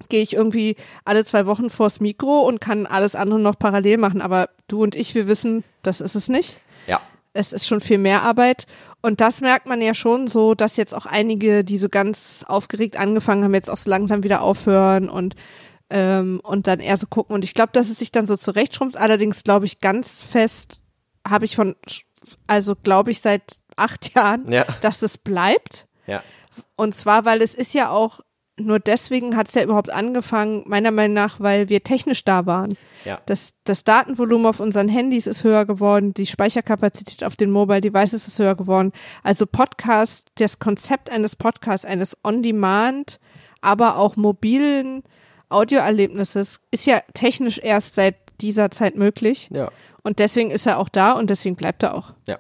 gehe 0.09 0.23
ich 0.23 0.35
irgendwie 0.35 0.77
alle 1.05 1.25
zwei 1.25 1.47
Wochen 1.47 1.71
vors 1.71 2.01
Mikro 2.01 2.41
und 2.41 2.61
kann 2.61 2.87
alles 2.87 3.15
andere 3.15 3.41
noch 3.41 3.59
parallel 3.59 3.99
machen. 3.99 4.21
Aber 4.21 4.51
du 4.69 4.83
und 4.83 4.95
ich, 4.95 5.15
wir 5.15 5.27
wissen, 5.29 5.65
das 5.83 6.01
ist 6.01 6.15
es 6.15 6.29
nicht. 6.29 6.61
Ja. 6.87 7.01
Es 7.33 7.53
ist 7.53 7.67
schon 7.67 7.81
viel 7.81 7.99
mehr 7.99 8.23
Arbeit. 8.23 8.67
Und 9.03 9.21
das 9.21 9.41
merkt 9.41 9.67
man 9.67 9.81
ja 9.83 9.95
schon 9.95 10.27
so, 10.29 10.55
dass 10.55 10.77
jetzt 10.77 10.95
auch 10.95 11.07
einige, 11.07 11.65
die 11.65 11.79
so 11.79 11.89
ganz 11.89 12.45
aufgeregt 12.49 12.97
angefangen 12.97 13.45
haben, 13.45 13.55
jetzt 13.55 13.71
auch 13.71 13.77
so 13.77 13.91
langsam 13.91 14.23
wieder 14.23 14.43
aufhören 14.43 15.09
und 15.09 15.37
ähm, 15.89 16.41
und 16.43 16.67
dann 16.67 16.81
eher 16.81 16.97
so 16.97 17.07
gucken. 17.07 17.35
Und 17.35 17.45
ich 17.45 17.55
glaube, 17.55 17.71
dass 17.73 17.89
es 17.89 17.99
sich 17.99 18.11
dann 18.11 18.27
so 18.27 18.37
zurechtschrumpft. 18.37 18.97
Allerdings 18.97 19.45
glaube 19.45 19.67
ich 19.67 19.81
ganz 19.81 20.25
fest, 20.25 20.81
habe 21.29 21.45
ich 21.45 21.55
von, 21.57 21.77
also 22.47 22.75
glaube 22.75 23.11
ich 23.11 23.21
seit 23.21 23.59
acht 23.77 24.15
Jahren, 24.15 24.51
ja. 24.51 24.65
dass 24.81 24.99
das 24.99 25.19
bleibt. 25.19 25.87
Ja. 26.07 26.23
Und 26.75 26.95
zwar, 26.95 27.25
weil 27.25 27.43
es 27.43 27.55
ist 27.55 27.75
ja 27.75 27.91
auch 27.91 28.21
nur 28.59 28.81
deswegen 28.81 29.37
hat 29.37 29.49
es 29.49 29.55
ja 29.55 29.63
überhaupt 29.63 29.91
angefangen, 29.91 30.63
meiner 30.67 30.91
Meinung 30.91 31.15
nach, 31.15 31.41
weil 31.41 31.69
wir 31.69 31.83
technisch 31.83 32.25
da 32.25 32.47
waren. 32.47 32.75
Ja. 33.05 33.21
Das, 33.27 33.53
das 33.65 33.85
Datenvolumen 33.85 34.47
auf 34.47 34.61
unseren 34.61 34.89
Handys 34.89 35.27
ist 35.27 35.45
höher 35.45 35.67
geworden, 35.67 36.15
die 36.15 36.27
Speicherkapazität 36.27 37.23
auf 37.23 37.37
den 37.37 37.51
Mobile 37.51 37.83
Devices 37.83 38.27
ist 38.27 38.39
höher 38.39 38.55
geworden. 38.55 38.93
Also 39.23 39.47
Podcast, 39.47 40.29
das 40.39 40.59
Konzept 40.59 41.11
eines 41.11 41.37
Podcasts, 41.37 41.85
eines 41.85 42.17
On-Demand, 42.25 43.21
aber 43.61 43.99
auch 43.99 44.17
mobilen 44.17 45.03
Audioerlebnisses 45.49 46.61
ist 46.71 46.87
ja 46.87 47.01
technisch 47.15 47.59
erst 47.63 47.95
seit 47.95 48.17
dieser 48.41 48.71
Zeit 48.71 48.97
möglich. 48.97 49.49
Ja. 49.53 49.71
Und 50.03 50.19
deswegen 50.19 50.51
ist 50.51 50.67
er 50.67 50.79
auch 50.79 50.89
da 50.89 51.13
und 51.13 51.31
deswegen 51.31 51.57
bleibt 51.57 51.83
er 51.83 51.95
auch. 51.95 52.15
Ja. 52.27 52.39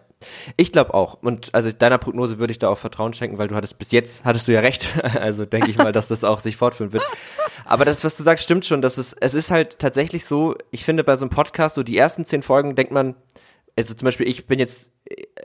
Ich 0.57 0.73
glaube 0.73 0.95
auch. 0.95 1.15
Und 1.23 1.55
also 1.55 1.71
deiner 1.71 1.99
Prognose 1.99 2.39
würde 2.39 2.51
ich 2.51 2.59
da 2.59 2.69
auch 2.69 2.79
Vertrauen 2.79 3.13
schenken, 3.13 3.39
weil 3.39 3.49
du 3.49 3.55
hattest 3.55 3.79
bis 3.79 3.93
jetzt, 3.93 4.25
hattest 4.25 4.49
du 4.49 4.53
ja 4.53 4.61
recht. 4.61 4.93
Also 5.17 5.45
denke 5.45 5.71
ich 5.71 5.79
mal, 5.79 5.93
dass 5.93 6.09
das 6.09 6.25
auch 6.25 6.41
sich 6.41 6.57
fortführen 6.57 6.93
wird. 6.93 7.03
Aber 7.65 7.85
das, 7.85 8.05
was 8.05 8.17
du 8.17 8.23
sagst, 8.23 8.45
stimmt 8.45 8.65
schon. 8.65 8.83
Dass 8.83 8.99
es, 8.99 9.13
es 9.13 9.35
ist 9.35 9.51
halt 9.51 9.79
tatsächlich 9.79 10.25
so, 10.25 10.55
ich 10.71 10.85
finde 10.85 11.05
bei 11.05 11.17
so 11.17 11.25
einem 11.25 11.31
Podcast, 11.31 11.75
so 11.75 11.83
die 11.83 11.97
ersten 11.97 12.25
zehn 12.25 12.43
Folgen 12.43 12.75
denkt 12.75 12.93
man, 12.93 13.15
also 13.77 13.95
zum 13.95 14.07
Beispiel, 14.07 14.29
ich 14.29 14.47
bin 14.47 14.59
jetzt, 14.59 14.93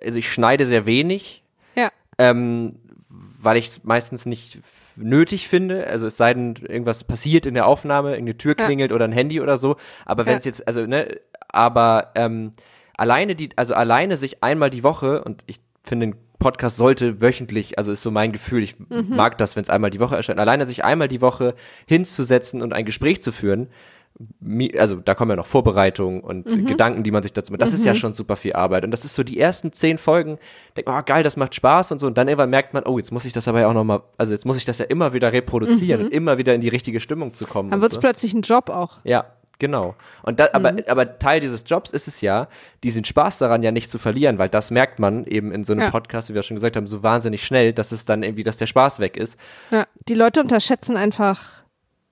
also 0.01 0.17
ich 0.17 0.31
schneide 0.31 0.65
sehr 0.65 0.85
wenig. 0.85 1.43
Ja. 1.75 1.89
Ähm, 2.17 2.79
weil 3.09 3.57
ich 3.57 3.67
es 3.67 3.83
meistens 3.83 4.25
nicht 4.25 4.59
nötig 4.95 5.47
finde. 5.47 5.87
Also 5.87 6.07
es 6.07 6.17
sei 6.17 6.33
denn, 6.33 6.55
irgendwas 6.55 7.03
passiert 7.03 7.45
in 7.45 7.53
der 7.53 7.65
Aufnahme, 7.65 8.11
irgendeine 8.11 8.37
Tür 8.37 8.55
klingelt 8.55 8.91
ja. 8.91 8.95
oder 8.95 9.05
ein 9.05 9.11
Handy 9.11 9.41
oder 9.41 9.57
so. 9.57 9.77
Aber 10.05 10.25
wenn 10.25 10.37
es 10.37 10.45
ja. 10.45 10.49
jetzt, 10.49 10.67
also, 10.67 10.85
ne, 10.85 11.07
aber 11.49 12.11
ähm, 12.15 12.53
alleine 13.01 13.33
die, 13.33 13.49
also 13.55 13.73
alleine 13.73 14.15
sich 14.15 14.43
einmal 14.43 14.69
die 14.69 14.83
Woche, 14.83 15.23
und 15.23 15.43
ich 15.47 15.59
finde, 15.83 16.07
ein 16.07 16.15
Podcast 16.37 16.77
sollte 16.77 17.19
wöchentlich, 17.19 17.79
also 17.79 17.91
ist 17.91 18.03
so 18.03 18.11
mein 18.11 18.31
Gefühl, 18.31 18.61
ich 18.61 18.77
mhm. 18.77 19.15
mag 19.15 19.39
das, 19.39 19.55
wenn 19.55 19.63
es 19.63 19.71
einmal 19.71 19.89
die 19.89 19.99
Woche 19.99 20.15
erscheint, 20.15 20.39
alleine 20.39 20.67
sich 20.67 20.85
einmal 20.85 21.07
die 21.07 21.21
Woche 21.21 21.55
hinzusetzen 21.87 22.61
und 22.61 22.73
ein 22.73 22.85
Gespräch 22.85 23.19
zu 23.19 23.31
führen, 23.31 23.69
also 24.77 24.97
da 24.97 25.15
kommen 25.15 25.31
ja 25.31 25.35
noch 25.35 25.47
Vorbereitungen 25.47 26.21
und 26.21 26.45
mhm. 26.45 26.67
Gedanken, 26.67 27.01
die 27.01 27.09
man 27.09 27.23
sich 27.23 27.33
dazu 27.33 27.51
macht. 27.51 27.61
Das 27.61 27.71
mhm. 27.71 27.75
ist 27.75 27.85
ja 27.85 27.93
mhm. 27.93 27.97
schon 27.97 28.13
super 28.13 28.35
viel 28.35 28.53
Arbeit. 28.53 28.83
Und 28.83 28.91
das 28.91 29.05
ist 29.05 29.15
so 29.15 29.23
die 29.23 29.39
ersten 29.39 29.71
zehn 29.71 29.97
Folgen, 29.97 30.37
denkt 30.75 30.89
man, 30.89 30.99
oh, 30.99 31.03
geil, 31.03 31.23
das 31.23 31.37
macht 31.37 31.55
Spaß 31.55 31.93
und 31.93 31.97
so. 31.97 32.07
Und 32.07 32.17
dann 32.17 32.27
irgendwann 32.27 32.49
merkt 32.49 32.73
man, 32.73 32.83
oh, 32.83 32.97
jetzt 32.97 33.11
muss 33.11 33.25
ich 33.25 33.33
das 33.33 33.47
aber 33.47 33.61
ja 33.61 33.69
auch 33.69 33.73
nochmal, 33.73 34.01
also 34.17 34.33
jetzt 34.33 34.45
muss 34.45 34.57
ich 34.57 34.65
das 34.65 34.77
ja 34.77 34.85
immer 34.85 35.13
wieder 35.13 35.31
reproduzieren 35.31 36.01
mhm. 36.01 36.05
und 36.07 36.13
immer 36.13 36.37
wieder 36.37 36.53
in 36.53 36.61
die 36.61 36.69
richtige 36.69 36.99
Stimmung 36.99 37.33
zu 37.33 37.45
kommen. 37.45 37.71
Dann 37.71 37.81
wird 37.81 37.93
es 37.93 37.95
so. 37.95 38.01
plötzlich 38.01 38.33
ein 38.33 38.41
Job 38.41 38.69
auch. 38.69 38.99
Ja, 39.05 39.25
Genau. 39.61 39.93
Und 40.23 40.39
da, 40.39 40.49
aber, 40.53 40.71
mhm. 40.71 40.79
aber 40.87 41.19
Teil 41.19 41.39
dieses 41.39 41.65
Jobs 41.67 41.91
ist 41.91 42.07
es 42.07 42.21
ja, 42.21 42.47
diesen 42.83 43.05
Spaß 43.05 43.37
daran 43.37 43.61
ja 43.61 43.71
nicht 43.71 43.91
zu 43.91 43.99
verlieren, 43.99 44.39
weil 44.39 44.49
das 44.49 44.71
merkt 44.71 44.97
man 44.97 45.23
eben 45.25 45.51
in 45.51 45.63
so 45.63 45.73
einem 45.73 45.83
ja. 45.83 45.91
Podcast, 45.91 46.29
wie 46.29 46.33
wir 46.33 46.41
schon 46.41 46.55
gesagt 46.55 46.75
haben, 46.75 46.87
so 46.87 47.03
wahnsinnig 47.03 47.45
schnell, 47.45 47.71
dass 47.71 47.91
es 47.91 48.05
dann 48.05 48.23
irgendwie, 48.23 48.43
dass 48.43 48.57
der 48.57 48.65
Spaß 48.65 48.97
weg 48.97 49.17
ist. 49.17 49.37
Ja, 49.69 49.85
die 50.07 50.15
Leute 50.15 50.41
unterschätzen 50.41 50.97
einfach 50.97 51.63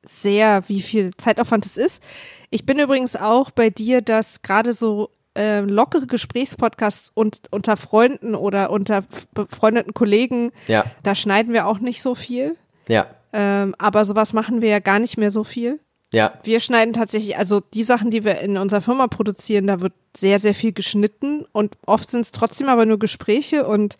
sehr, 0.04 0.62
wie 0.68 0.80
viel 0.80 1.10
Zeitaufwand 1.18 1.66
es 1.66 1.76
ist. 1.76 2.04
Ich 2.52 2.68
bin 2.68 2.78
übrigens 2.78 3.16
auch 3.16 3.50
bei 3.50 3.72
dir, 3.72 4.04
dass 4.04 4.44
gerade 4.44 4.72
so 4.72 5.10
äh, 5.36 5.62
lockere 5.62 6.06
Gesprächspodcasts 6.06 7.12
und 7.16 7.42
unter 7.50 7.78
Freunden 7.78 8.36
oder 8.36 8.70
unter 8.70 9.04
befreundeten 9.34 9.96
Kollegen, 9.96 10.52
ja. 10.68 10.86
da 11.02 11.16
schneiden 11.16 11.52
wir 11.52 11.66
auch 11.66 11.80
nicht 11.80 12.04
so 12.04 12.14
viel. 12.14 12.58
Ja. 12.88 13.08
Ähm, 13.34 13.74
aber 13.80 14.06
sowas 14.06 14.34
machen 14.34 14.62
wir 14.62 14.70
ja 14.70 14.80
gar 14.80 15.00
nicht 15.00 15.18
mehr 15.18 15.32
so 15.32 15.44
viel. 15.44 15.80
Ja. 16.14 16.34
Wir 16.44 16.60
schneiden 16.60 16.94
tatsächlich, 16.94 17.38
also 17.38 17.60
die 17.60 17.84
Sachen, 17.84 18.10
die 18.10 18.24
wir 18.24 18.40
in 18.40 18.58
unserer 18.58 18.82
Firma 18.82 19.08
produzieren, 19.08 19.68
da 19.68 19.82
wird 19.82 19.94
sehr, 20.18 20.40
sehr 20.40 20.56
viel 20.56 20.72
geschnitten 20.72 21.46
und 21.52 21.78
oft 21.86 22.10
sind 22.10 22.22
es 22.22 22.32
trotzdem 22.32 22.68
aber 22.68 22.86
nur 22.86 22.98
Gespräche 22.98 23.68
und 23.68 23.98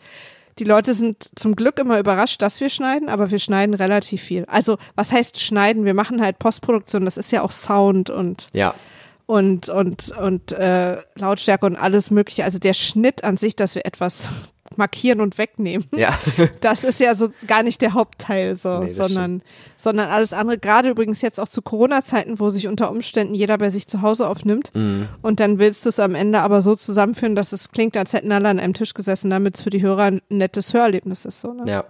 die 0.58 0.64
Leute 0.64 0.94
sind 0.94 1.30
zum 1.38 1.56
Glück 1.56 1.78
immer 1.78 1.98
überrascht, 1.98 2.42
dass 2.42 2.60
wir 2.60 2.68
schneiden, 2.68 3.08
aber 3.08 3.30
wir 3.30 3.38
schneiden 3.38 3.74
relativ 3.74 4.20
viel. 4.20 4.44
Also, 4.46 4.76
was 4.94 5.12
heißt 5.12 5.40
schneiden? 5.40 5.84
Wir 5.84 5.94
machen 5.94 6.20
halt 6.20 6.38
Postproduktion, 6.38 7.04
das 7.04 7.16
ist 7.16 7.30
ja 7.30 7.42
auch 7.42 7.52
Sound 7.52 8.10
und 8.10 8.48
ja. 8.52 8.74
und 9.26 9.68
und 9.68 10.10
und 10.10 10.52
äh, 10.52 10.98
Lautstärke 11.14 11.64
und 11.64 11.76
alles 11.76 12.10
mögliche. 12.10 12.44
Also 12.44 12.58
der 12.58 12.74
Schnitt 12.74 13.24
an 13.24 13.36
sich, 13.36 13.56
dass 13.56 13.74
wir 13.74 13.86
etwas 13.86 14.28
markieren 14.76 15.20
und 15.20 15.38
wegnehmen. 15.38 15.86
Ja. 15.94 16.18
Das 16.60 16.84
ist 16.84 17.00
ja 17.00 17.14
so 17.14 17.28
gar 17.46 17.62
nicht 17.62 17.80
der 17.80 17.94
Hauptteil, 17.94 18.54
so, 18.56 18.80
nee, 18.80 18.90
sondern, 18.90 19.42
sondern 19.76 20.08
alles 20.08 20.32
andere. 20.32 20.58
Gerade 20.58 20.90
übrigens 20.90 21.22
jetzt 21.22 21.40
auch 21.40 21.48
zu 21.48 21.62
Corona-Zeiten, 21.62 22.38
wo 22.38 22.50
sich 22.50 22.68
unter 22.68 22.90
Umständen 22.90 23.34
jeder 23.34 23.56
bei 23.58 23.70
sich 23.70 23.86
zu 23.86 24.02
Hause 24.02 24.28
aufnimmt. 24.28 24.70
Mhm. 24.74 25.08
Und 25.22 25.40
dann 25.40 25.58
willst 25.58 25.84
du 25.84 25.88
es 25.88 25.98
am 25.98 26.14
Ende 26.14 26.40
aber 26.40 26.60
so 26.60 26.74
zusammenführen, 26.76 27.34
dass 27.34 27.52
es 27.52 27.70
klingt, 27.70 27.96
als 27.96 28.12
hätten 28.12 28.32
alle 28.32 28.48
an 28.48 28.58
einem 28.58 28.74
Tisch 28.74 28.94
gesessen, 28.94 29.30
damit 29.30 29.56
es 29.56 29.62
für 29.62 29.70
die 29.70 29.82
Hörer 29.82 30.04
ein 30.04 30.20
nettes 30.28 30.74
Hörerlebnis 30.74 31.24
ist, 31.24 31.40
so, 31.40 31.52
ne? 31.52 31.64
Ja. 31.66 31.84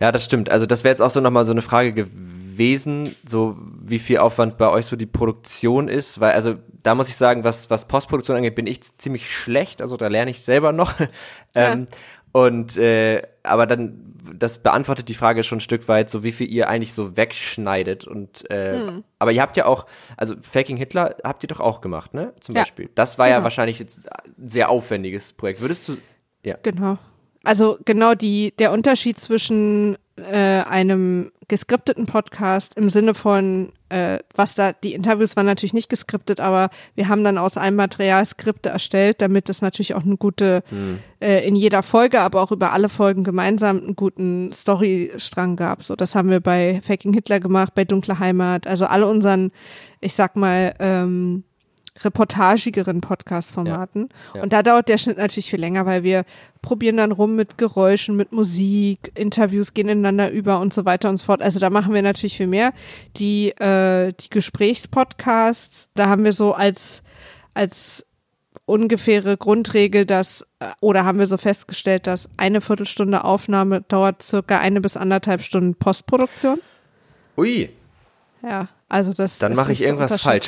Ja, 0.00 0.12
das 0.12 0.24
stimmt. 0.24 0.48
Also 0.50 0.66
das 0.66 0.84
wäre 0.84 0.92
jetzt 0.92 1.00
auch 1.00 1.10
so 1.10 1.20
nochmal 1.20 1.44
so 1.44 1.50
eine 1.50 1.62
Frage 1.62 1.92
gewesen 1.92 2.37
gewesen, 2.58 3.14
so 3.24 3.56
wie 3.80 4.00
viel 4.00 4.18
Aufwand 4.18 4.58
bei 4.58 4.68
euch 4.68 4.86
so 4.86 4.96
die 4.96 5.06
Produktion 5.06 5.88
ist, 5.88 6.18
weil 6.18 6.32
also 6.32 6.56
da 6.82 6.94
muss 6.96 7.08
ich 7.08 7.16
sagen, 7.16 7.44
was 7.44 7.70
was 7.70 7.86
Postproduktion 7.86 8.36
angeht, 8.36 8.56
bin 8.56 8.66
ich 8.66 8.80
ziemlich 8.98 9.32
schlecht, 9.32 9.80
also 9.80 9.96
da 9.96 10.08
lerne 10.08 10.32
ich 10.32 10.42
selber 10.42 10.72
noch. 10.72 10.94
ähm, 11.54 11.86
und 12.32 12.76
äh, 12.76 13.22
aber 13.42 13.66
dann, 13.66 14.14
das 14.36 14.58
beantwortet 14.58 15.08
die 15.08 15.14
Frage 15.14 15.42
schon 15.44 15.58
ein 15.58 15.62
Stück 15.62 15.88
weit, 15.88 16.10
so 16.10 16.22
wie 16.22 16.32
viel 16.32 16.50
ihr 16.50 16.68
eigentlich 16.68 16.92
so 16.92 17.16
wegschneidet. 17.16 18.06
Und 18.06 18.50
äh, 18.50 18.74
hm. 18.74 19.04
aber 19.18 19.32
ihr 19.32 19.40
habt 19.40 19.56
ja 19.56 19.64
auch, 19.64 19.86
also 20.16 20.34
Faking 20.42 20.76
Hitler 20.76 21.16
habt 21.24 21.44
ihr 21.44 21.48
doch 21.48 21.60
auch 21.60 21.80
gemacht, 21.80 22.12
ne? 22.12 22.34
Zum 22.40 22.54
ja. 22.54 22.62
Beispiel. 22.62 22.90
Das 22.94 23.18
war 23.18 23.26
genau. 23.26 23.38
ja 23.38 23.44
wahrscheinlich 23.44 23.78
jetzt 23.78 24.10
ein 24.12 24.48
sehr 24.48 24.68
aufwendiges 24.68 25.32
Projekt. 25.32 25.60
Würdest 25.60 25.88
du. 25.88 25.96
Ja. 26.44 26.56
Genau. 26.62 26.98
Also 27.44 27.78
genau 27.84 28.14
die, 28.14 28.52
der 28.58 28.72
Unterschied 28.72 29.18
zwischen 29.18 29.96
äh, 30.16 30.62
einem 30.62 31.30
geskripteten 31.48 32.06
Podcast 32.06 32.76
im 32.76 32.90
Sinne 32.90 33.14
von, 33.14 33.72
äh, 33.88 34.18
was 34.34 34.54
da, 34.54 34.72
die 34.72 34.92
Interviews 34.92 35.34
waren 35.34 35.46
natürlich 35.46 35.72
nicht 35.72 35.88
geskriptet, 35.88 36.40
aber 36.40 36.68
wir 36.94 37.08
haben 37.08 37.24
dann 37.24 37.38
aus 37.38 37.56
einem 37.56 37.76
Material 37.76 38.24
Skripte 38.26 38.68
erstellt, 38.68 39.22
damit 39.22 39.48
es 39.48 39.62
natürlich 39.62 39.94
auch 39.94 40.04
eine 40.04 40.18
gute, 40.18 40.62
hm. 40.68 40.98
äh, 41.20 41.46
in 41.48 41.56
jeder 41.56 41.82
Folge, 41.82 42.20
aber 42.20 42.42
auch 42.42 42.52
über 42.52 42.72
alle 42.72 42.90
Folgen 42.90 43.24
gemeinsam 43.24 43.78
einen 43.78 43.96
guten 43.96 44.52
Storystrang 44.52 45.56
gab. 45.56 45.82
So, 45.82 45.96
das 45.96 46.14
haben 46.14 46.28
wir 46.28 46.40
bei 46.40 46.82
Faking 46.84 47.14
Hitler 47.14 47.40
gemacht, 47.40 47.74
bei 47.74 47.84
Dunkle 47.86 48.18
Heimat, 48.18 48.66
also 48.66 48.84
alle 48.84 49.06
unseren, 49.06 49.50
ich 50.00 50.14
sag 50.14 50.36
mal, 50.36 50.74
ähm, 50.80 51.44
reportagigeren 52.04 53.00
Podcast-Formaten. 53.00 54.08
Ja, 54.10 54.36
ja. 54.36 54.42
Und 54.42 54.52
da 54.52 54.62
dauert 54.62 54.88
der 54.88 54.98
Schnitt 54.98 55.18
natürlich 55.18 55.50
viel 55.50 55.60
länger, 55.60 55.86
weil 55.86 56.02
wir 56.02 56.24
probieren 56.62 56.96
dann 56.96 57.12
rum 57.12 57.36
mit 57.36 57.58
Geräuschen, 57.58 58.16
mit 58.16 58.32
Musik, 58.32 59.12
Interviews 59.16 59.74
gehen 59.74 59.88
ineinander 59.88 60.30
über 60.30 60.60
und 60.60 60.74
so 60.74 60.84
weiter 60.84 61.08
und 61.08 61.16
so 61.16 61.24
fort. 61.24 61.42
Also 61.42 61.60
da 61.60 61.70
machen 61.70 61.94
wir 61.94 62.02
natürlich 62.02 62.36
viel 62.36 62.46
mehr. 62.46 62.72
Die, 63.16 63.50
äh, 63.58 64.12
die 64.12 64.30
Gesprächspodcasts, 64.30 65.88
da 65.94 66.08
haben 66.08 66.24
wir 66.24 66.32
so 66.32 66.54
als, 66.54 67.02
als 67.54 68.04
ungefähre 68.66 69.36
Grundregel, 69.36 70.04
dass, 70.04 70.42
äh, 70.60 70.66
oder 70.80 71.04
haben 71.04 71.18
wir 71.18 71.26
so 71.26 71.38
festgestellt, 71.38 72.06
dass 72.06 72.28
eine 72.36 72.60
Viertelstunde 72.60 73.24
Aufnahme 73.24 73.80
dauert 73.82 74.22
circa 74.22 74.58
eine 74.58 74.80
bis 74.80 74.96
anderthalb 74.96 75.42
Stunden 75.42 75.74
Postproduktion. 75.74 76.60
Ui. 77.36 77.70
Ja. 78.42 78.68
Also 78.88 79.12
das 79.12 79.38
Dann 79.38 79.54
mache 79.54 79.72
ich 79.72 79.82
irgendwas 79.82 80.22
falsch. 80.22 80.46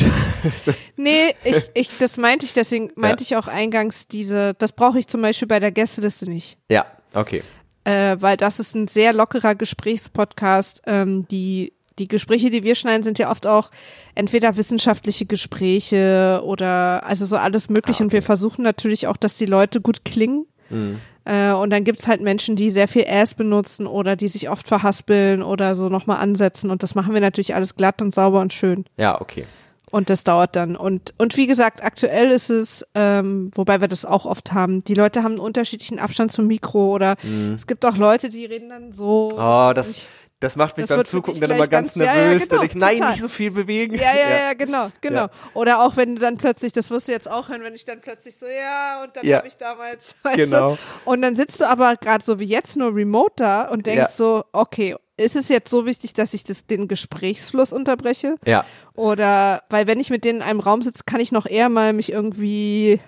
nee, 0.97 1.35
ich, 1.45 1.71
ich, 1.75 1.91
das 1.99 2.17
meinte 2.17 2.47
ich, 2.47 2.55
deswegen 2.55 2.91
meinte 2.95 3.23
ja. 3.23 3.27
ich 3.27 3.37
auch 3.37 3.49
eingangs 3.49 4.09
diese, 4.09 4.55
das 4.55 4.73
brauche 4.73 4.99
ich 4.99 5.07
zum 5.09 5.21
Beispiel 5.21 5.47
bei 5.47 5.61
der 5.61 5.71
Gästeliste 5.73 6.29
nicht. 6.29 6.57
Ja, 6.71 6.87
okay. 7.15 7.43
Äh, 7.85 8.17
weil 8.21 8.39
das 8.39 8.59
ist 8.59 8.75
ein 8.75 8.89
sehr 8.89 9.13
lockerer 9.13 9.55
Gesprächspodcast. 9.55 10.83
Ähm, 10.87 11.29
die, 11.29 11.75
die 11.99 12.09
Gespräche, 12.09 12.51
die 12.51 12.63
wir 12.63 12.77
schneiden, 12.77 13.03
sind 13.05 13.19
ja 13.19 13.31
oft 13.31 13.47
auch 13.47 13.71
entweder 14.15 14.57
wissenschaftliche 14.57 15.27
Gespräche 15.27 16.41
oder 16.43 17.07
also 17.07 17.27
so 17.27 17.37
alles 17.37 17.69
mögliche. 17.69 17.91
Ah, 17.91 17.97
okay. 17.97 18.05
Und 18.05 18.13
wir 18.15 18.23
versuchen 18.23 18.63
natürlich 18.63 19.07
auch, 19.07 19.19
dass 19.19 19.37
die 19.37 19.47
Leute 19.47 19.83
gut 19.83 20.07
klingen. 20.07 20.47
Mhm. 20.71 21.01
Äh, 21.31 21.53
und 21.53 21.71
dann 21.71 21.85
gibt's 21.85 22.09
halt 22.09 22.21
Menschen, 22.21 22.57
die 22.57 22.71
sehr 22.71 22.89
viel 22.89 23.07
Ass 23.09 23.35
benutzen 23.35 23.87
oder 23.87 24.17
die 24.17 24.27
sich 24.27 24.51
oft 24.51 24.67
verhaspeln 24.67 25.43
oder 25.43 25.77
so 25.77 25.89
nochmal 25.89 26.19
ansetzen. 26.19 26.71
Und 26.71 26.83
das 26.83 26.97
machen 26.97 27.15
wir 27.15 27.21
natürlich 27.21 27.55
alles 27.55 27.77
glatt 27.77 28.03
und 28.03 28.13
sauber 28.13 28.41
und 28.41 28.53
schön. 28.53 28.85
Ja, 28.97 29.21
okay. 29.21 29.47
Und 29.93 30.11
das 30.11 30.25
dauert 30.25 30.57
dann. 30.57 30.77
Und, 30.77 31.15
und 31.19 31.37
wie 31.37 31.47
gesagt, 31.47 31.85
aktuell 31.85 32.31
ist 32.31 32.49
es, 32.49 32.85
ähm, 32.95 33.51
wobei 33.55 33.81
wir 33.81 33.89
das 33.89 34.05
auch 34.05 34.25
oft 34.25 34.53
haben, 34.53 34.83
die 34.85 34.95
Leute 34.95 35.23
haben 35.23 35.33
einen 35.33 35.41
unterschiedlichen 35.41 35.99
Abstand 35.99 36.33
zum 36.33 36.47
Mikro 36.47 36.95
oder 36.95 37.17
mhm. 37.23 37.55
es 37.55 37.67
gibt 37.67 37.85
auch 37.85 37.97
Leute, 37.97 38.29
die 38.29 38.45
reden 38.45 38.69
dann 38.69 38.93
so. 38.93 39.33
Oh, 39.37 39.73
das, 39.75 40.07
das 40.41 40.57
macht 40.57 40.79
mich 40.79 40.87
das 40.87 40.97
beim 40.97 41.05
Zugucken 41.05 41.41
dann 41.41 41.51
immer 41.51 41.69
ganz, 41.69 41.95
ganz 41.95 41.97
nervös. 41.97 42.17
Ja, 42.17 42.33
ja, 42.33 42.39
genau, 42.39 42.63
ich, 42.63 42.75
nein, 42.75 42.97
total. 42.97 43.11
nicht 43.11 43.21
so 43.21 43.29
viel 43.29 43.51
bewegen. 43.51 43.95
Ja, 43.95 44.13
ja, 44.15 44.47
ja, 44.47 44.53
genau, 44.55 44.91
genau. 45.03 45.25
Ja. 45.25 45.31
Oder 45.53 45.83
auch 45.83 45.97
wenn 45.97 46.17
du 46.17 46.21
dann 46.21 46.39
plötzlich, 46.39 46.73
das 46.73 46.91
wirst 46.91 47.09
du 47.09 47.13
jetzt 47.13 47.31
auch 47.31 47.51
hören, 47.51 47.63
wenn 47.63 47.75
ich 47.75 47.85
dann 47.85 48.01
plötzlich 48.01 48.37
so, 48.39 48.47
ja, 48.47 49.03
und 49.05 49.15
dann 49.15 49.27
ja. 49.27 49.39
habe 49.39 49.49
ich 49.49 49.59
damals, 49.59 50.15
weißt 50.23 50.37
genau. 50.37 50.71
du. 50.73 51.11
Und 51.11 51.21
dann 51.21 51.37
sitzt 51.37 51.61
du 51.61 51.67
aber 51.67 51.97
gerade 51.97 52.25
so 52.25 52.41
wie 52.41 52.47
jetzt 52.47 52.77
nur 52.77 52.95
remote 52.95 53.35
da 53.37 53.69
und 53.69 53.87
denkst 53.87 54.13
so, 54.13 54.45
okay, 54.53 54.97
ist 55.19 55.37
es 55.37 55.49
jetzt 55.51 55.71
so 55.71 55.85
wichtig, 55.85 56.15
dass 56.15 56.33
ich 56.33 56.45
das, 56.45 56.67
den 56.67 56.89
Gesprächsfluss 56.89 57.75
unterbreche? 57.75 58.37
Ja. 58.47 58.65
Oder, 58.95 59.63
weil 59.69 59.87
wenn 59.87 60.01
ich 60.01 60.09
mit 60.09 60.25
denen 60.25 60.41
in 60.41 60.47
einem 60.47 60.61
Raum 60.61 60.81
sitze, 60.81 61.03
kann 61.05 61.21
ich 61.21 61.33
noch 61.33 61.45
eher 61.45 61.69
mal 61.69 61.93
mich 61.93 62.11
irgendwie 62.11 63.01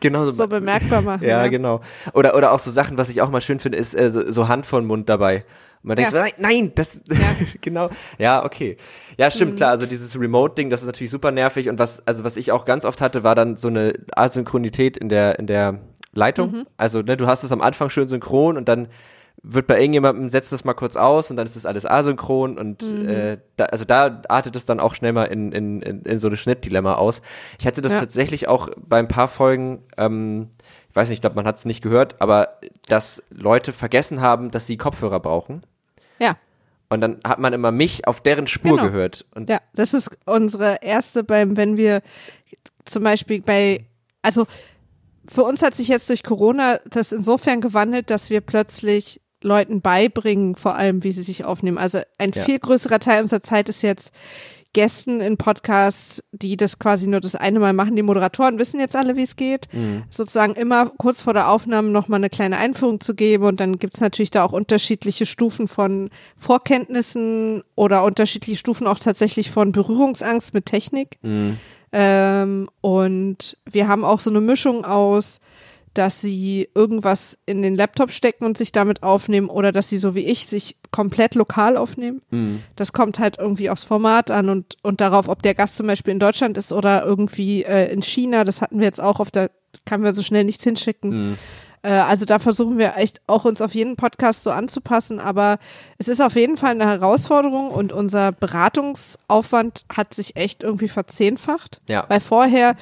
genau 0.00 0.32
so, 0.32 0.48
bemerkbar 0.48 1.02
machen. 1.02 1.22
Ja, 1.22 1.44
ja, 1.44 1.48
genau. 1.48 1.80
Oder, 2.12 2.34
oder 2.34 2.50
auch 2.50 2.58
so 2.58 2.72
Sachen, 2.72 2.98
was 2.98 3.08
ich 3.08 3.22
auch 3.22 3.30
mal 3.30 3.40
schön 3.40 3.60
finde, 3.60 3.78
ist 3.78 3.94
äh, 3.94 4.10
so, 4.10 4.30
so 4.30 4.48
Hand 4.48 4.66
vor 4.66 4.80
den 4.80 4.88
Mund 4.88 5.08
dabei. 5.08 5.44
Und 5.84 5.88
man 5.88 5.96
denkt 5.96 6.14
ja. 6.14 6.18
so, 6.18 6.24
nein, 6.24 6.32
nein, 6.38 6.72
das, 6.74 7.02
ja. 7.08 7.36
genau, 7.60 7.90
ja, 8.18 8.42
okay. 8.42 8.78
Ja, 9.18 9.30
stimmt, 9.30 9.52
mhm. 9.52 9.56
klar, 9.56 9.70
also 9.70 9.84
dieses 9.84 10.18
Remote-Ding, 10.18 10.70
das 10.70 10.80
ist 10.80 10.86
natürlich 10.86 11.10
super 11.10 11.30
nervig 11.30 11.68
und 11.68 11.78
was, 11.78 12.04
also 12.06 12.24
was 12.24 12.38
ich 12.38 12.52
auch 12.52 12.64
ganz 12.64 12.86
oft 12.86 13.02
hatte, 13.02 13.22
war 13.22 13.34
dann 13.34 13.56
so 13.58 13.68
eine 13.68 13.92
Asynchronität 14.16 14.96
in 14.96 15.10
der, 15.10 15.38
in 15.38 15.46
der 15.46 15.80
Leitung. 16.14 16.52
Mhm. 16.52 16.66
Also, 16.78 17.02
ne, 17.02 17.18
du 17.18 17.26
hast 17.26 17.44
es 17.44 17.52
am 17.52 17.60
Anfang 17.60 17.90
schön 17.90 18.08
synchron 18.08 18.56
und 18.56 18.66
dann 18.66 18.88
wird 19.42 19.66
bei 19.66 19.78
irgendjemandem, 19.78 20.30
setzt 20.30 20.52
das 20.52 20.64
mal 20.64 20.72
kurz 20.72 20.96
aus 20.96 21.30
und 21.30 21.36
dann 21.36 21.44
ist 21.44 21.54
das 21.54 21.66
alles 21.66 21.84
asynchron 21.84 22.56
und 22.56 22.82
mhm. 22.82 23.08
äh, 23.08 23.38
da, 23.56 23.66
also 23.66 23.84
da 23.84 24.22
artet 24.28 24.56
es 24.56 24.64
dann 24.64 24.80
auch 24.80 24.94
schnell 24.94 25.12
mal 25.12 25.24
in, 25.24 25.52
in, 25.52 25.82
in, 25.82 26.02
in 26.02 26.18
so 26.18 26.28
eine 26.28 26.38
Schnittdilemma 26.38 26.94
aus. 26.94 27.20
Ich 27.58 27.66
hatte 27.66 27.82
das 27.82 27.92
ja. 27.92 28.00
tatsächlich 28.00 28.48
auch 28.48 28.70
bei 28.78 28.98
ein 28.98 29.08
paar 29.08 29.28
Folgen, 29.28 29.82
ähm, 29.98 30.48
ich 30.88 30.96
weiß 30.96 31.08
nicht, 31.08 31.18
ich 31.18 31.20
glaube, 31.20 31.36
man 31.36 31.46
hat 31.46 31.58
es 31.58 31.66
nicht 31.66 31.82
gehört, 31.82 32.22
aber 32.22 32.56
dass 32.88 33.22
Leute 33.30 33.72
vergessen 33.72 34.20
haben, 34.22 34.50
dass 34.50 34.66
sie 34.66 34.78
Kopfhörer 34.78 35.20
brauchen. 35.20 35.66
Ja. 36.18 36.36
Und 36.88 37.00
dann 37.00 37.18
hat 37.26 37.38
man 37.38 37.52
immer 37.52 37.72
mich 37.72 38.06
auf 38.06 38.20
deren 38.20 38.46
Spur 38.46 38.76
genau. 38.76 38.84
gehört. 38.84 39.26
Und 39.34 39.48
ja, 39.48 39.60
das 39.74 39.94
ist 39.94 40.10
unsere 40.26 40.78
erste 40.82 41.24
beim, 41.24 41.56
wenn 41.56 41.76
wir 41.76 42.02
zum 42.84 43.02
Beispiel 43.02 43.40
bei, 43.40 43.86
also 44.22 44.46
für 45.26 45.42
uns 45.42 45.62
hat 45.62 45.74
sich 45.74 45.88
jetzt 45.88 46.08
durch 46.08 46.22
Corona 46.22 46.78
das 46.88 47.12
insofern 47.12 47.60
gewandelt, 47.60 48.10
dass 48.10 48.30
wir 48.30 48.40
plötzlich 48.40 49.20
Leuten 49.42 49.80
beibringen, 49.80 50.56
vor 50.56 50.74
allem, 50.74 51.02
wie 51.02 51.12
sie 51.12 51.22
sich 51.22 51.44
aufnehmen. 51.44 51.78
Also 51.78 52.00
ein 52.18 52.32
ja. 52.32 52.42
viel 52.42 52.58
größerer 52.58 52.98
Teil 52.98 53.22
unserer 53.22 53.42
Zeit 53.42 53.68
ist 53.68 53.82
jetzt 53.82 54.12
Gästen 54.74 55.20
in 55.20 55.38
Podcasts, 55.38 56.22
die 56.32 56.58
das 56.58 56.78
quasi 56.78 57.06
nur 57.06 57.20
das 57.20 57.34
eine 57.34 57.58
Mal 57.58 57.72
machen. 57.72 57.96
Die 57.96 58.02
Moderatoren 58.02 58.58
wissen 58.58 58.78
jetzt 58.78 58.94
alle, 58.94 59.16
wie 59.16 59.22
es 59.22 59.36
geht. 59.36 59.68
Mhm. 59.72 60.02
Sozusagen 60.10 60.54
immer 60.54 60.90
kurz 60.98 61.22
vor 61.22 61.32
der 61.32 61.48
Aufnahme 61.48 61.88
nochmal 61.88 62.18
eine 62.18 62.28
kleine 62.28 62.58
Einführung 62.58 63.00
zu 63.00 63.14
geben. 63.14 63.44
Und 63.44 63.60
dann 63.60 63.78
gibt's 63.78 64.00
natürlich 64.00 64.30
da 64.30 64.44
auch 64.44 64.52
unterschiedliche 64.52 65.24
Stufen 65.24 65.68
von 65.68 66.10
Vorkenntnissen 66.36 67.62
oder 67.74 68.04
unterschiedliche 68.04 68.58
Stufen 68.58 68.86
auch 68.86 68.98
tatsächlich 68.98 69.50
von 69.50 69.72
Berührungsangst 69.72 70.52
mit 70.52 70.66
Technik. 70.66 71.18
Mhm. 71.22 71.56
Ähm, 71.92 72.68
und 72.82 73.56
wir 73.70 73.88
haben 73.88 74.04
auch 74.04 74.20
so 74.20 74.28
eine 74.28 74.40
Mischung 74.40 74.84
aus 74.84 75.40
dass 75.94 76.20
sie 76.20 76.68
irgendwas 76.74 77.38
in 77.46 77.62
den 77.62 77.76
Laptop 77.76 78.10
stecken 78.10 78.44
und 78.44 78.58
sich 78.58 78.72
damit 78.72 79.02
aufnehmen 79.02 79.48
oder 79.48 79.70
dass 79.70 79.88
sie 79.88 79.98
so 79.98 80.14
wie 80.14 80.26
ich 80.26 80.46
sich 80.46 80.76
komplett 80.94 81.34
lokal 81.34 81.76
aufnehmen. 81.76 82.22
Mhm. 82.30 82.62
Das 82.76 82.92
kommt 82.92 83.18
halt 83.18 83.38
irgendwie 83.38 83.68
aufs 83.68 83.82
Format 83.82 84.30
an 84.30 84.48
und, 84.48 84.76
und 84.82 85.00
darauf, 85.00 85.28
ob 85.28 85.42
der 85.42 85.56
Gast 85.56 85.74
zum 85.74 85.88
Beispiel 85.88 86.12
in 86.12 86.20
Deutschland 86.20 86.56
ist 86.56 86.72
oder 86.72 87.04
irgendwie 87.04 87.64
äh, 87.64 87.92
in 87.92 88.00
China. 88.00 88.44
Das 88.44 88.62
hatten 88.62 88.78
wir 88.78 88.86
jetzt 88.86 89.00
auch 89.00 89.18
auf 89.18 89.32
der, 89.32 89.50
kann 89.86 90.04
wir 90.04 90.14
so 90.14 90.22
schnell 90.22 90.44
nichts 90.44 90.62
hinschicken. 90.62 91.30
Mhm. 91.30 91.38
Äh, 91.82 91.88
also 91.88 92.24
da 92.26 92.38
versuchen 92.38 92.78
wir 92.78 92.96
echt 92.96 93.20
auch 93.26 93.44
uns 93.44 93.60
auf 93.60 93.74
jeden 93.74 93.96
Podcast 93.96 94.44
so 94.44 94.52
anzupassen, 94.52 95.18
aber 95.18 95.58
es 95.98 96.06
ist 96.06 96.20
auf 96.20 96.36
jeden 96.36 96.56
Fall 96.56 96.70
eine 96.70 96.86
Herausforderung 96.86 97.70
und 97.70 97.92
unser 97.92 98.30
Beratungsaufwand 98.30 99.86
hat 99.92 100.14
sich 100.14 100.36
echt 100.36 100.62
irgendwie 100.62 100.88
verzehnfacht. 100.88 101.80
Ja. 101.88 102.04
Weil 102.06 102.20
vorher 102.20 102.76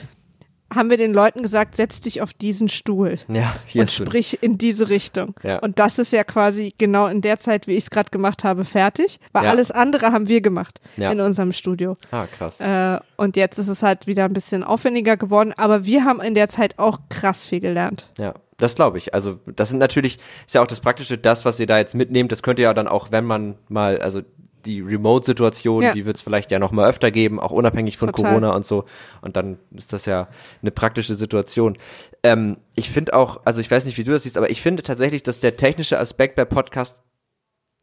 haben 0.74 0.90
wir 0.90 0.96
den 0.96 1.12
Leuten 1.12 1.42
gesagt, 1.42 1.76
setz 1.76 2.00
dich 2.00 2.22
auf 2.22 2.32
diesen 2.32 2.68
Stuhl 2.68 3.18
ja, 3.28 3.54
und 3.74 3.90
sprich 3.90 4.42
in 4.42 4.58
diese 4.58 4.88
Richtung. 4.88 5.34
Ja. 5.42 5.58
Und 5.58 5.78
das 5.78 5.98
ist 5.98 6.12
ja 6.12 6.24
quasi 6.24 6.74
genau 6.78 7.06
in 7.06 7.20
der 7.20 7.40
Zeit, 7.40 7.66
wie 7.66 7.72
ich 7.72 7.84
es 7.84 7.90
gerade 7.90 8.10
gemacht 8.10 8.44
habe, 8.44 8.64
fertig. 8.64 9.18
Weil 9.32 9.44
ja. 9.44 9.50
alles 9.50 9.70
andere 9.70 10.12
haben 10.12 10.28
wir 10.28 10.40
gemacht 10.40 10.80
in 10.96 11.20
unserem 11.20 11.52
Studio. 11.52 11.96
Ah, 12.10 12.26
krass. 12.26 12.60
Äh, 12.60 12.98
und 13.16 13.36
jetzt 13.36 13.58
ist 13.58 13.68
es 13.68 13.82
halt 13.82 14.06
wieder 14.06 14.24
ein 14.24 14.32
bisschen 14.32 14.64
aufwendiger 14.64 15.16
geworden, 15.16 15.52
aber 15.56 15.84
wir 15.84 16.04
haben 16.04 16.20
in 16.20 16.34
der 16.34 16.48
Zeit 16.48 16.78
auch 16.78 16.98
krass 17.08 17.46
viel 17.46 17.60
gelernt. 17.60 18.10
Ja. 18.18 18.34
Das 18.58 18.76
glaube 18.76 18.98
ich. 18.98 19.12
Also 19.12 19.40
das 19.46 19.70
sind 19.70 19.78
natürlich, 19.78 20.18
ist 20.46 20.54
ja 20.54 20.62
auch 20.62 20.68
das 20.68 20.78
Praktische, 20.78 21.18
das, 21.18 21.44
was 21.44 21.58
ihr 21.58 21.66
da 21.66 21.78
jetzt 21.78 21.96
mitnehmt, 21.96 22.30
das 22.30 22.44
könnt 22.44 22.60
ihr 22.60 22.64
ja 22.64 22.74
dann 22.74 22.86
auch, 22.86 23.10
wenn 23.10 23.24
man 23.24 23.56
mal, 23.68 23.98
also 24.00 24.22
die 24.64 24.80
Remote-Situation, 24.80 25.82
ja. 25.82 25.92
die 25.92 26.06
wird 26.06 26.16
es 26.16 26.22
vielleicht 26.22 26.50
ja 26.50 26.58
noch 26.58 26.72
mal 26.72 26.88
öfter 26.88 27.10
geben, 27.10 27.40
auch 27.40 27.50
unabhängig 27.50 27.96
von 27.96 28.10
Total. 28.10 28.30
Corona 28.30 28.54
und 28.54 28.64
so. 28.64 28.84
Und 29.20 29.36
dann 29.36 29.58
ist 29.72 29.92
das 29.92 30.06
ja 30.06 30.28
eine 30.60 30.70
praktische 30.70 31.14
Situation. 31.14 31.76
Ähm, 32.22 32.58
ich 32.74 32.90
finde 32.90 33.14
auch, 33.14 33.40
also 33.44 33.60
ich 33.60 33.70
weiß 33.70 33.84
nicht, 33.84 33.98
wie 33.98 34.04
du 34.04 34.12
das 34.12 34.22
siehst, 34.22 34.36
aber 34.36 34.50
ich 34.50 34.62
finde 34.62 34.82
tatsächlich, 34.82 35.22
dass 35.22 35.40
der 35.40 35.56
technische 35.56 35.98
Aspekt 35.98 36.36
bei 36.36 36.44
Podcast 36.44 37.02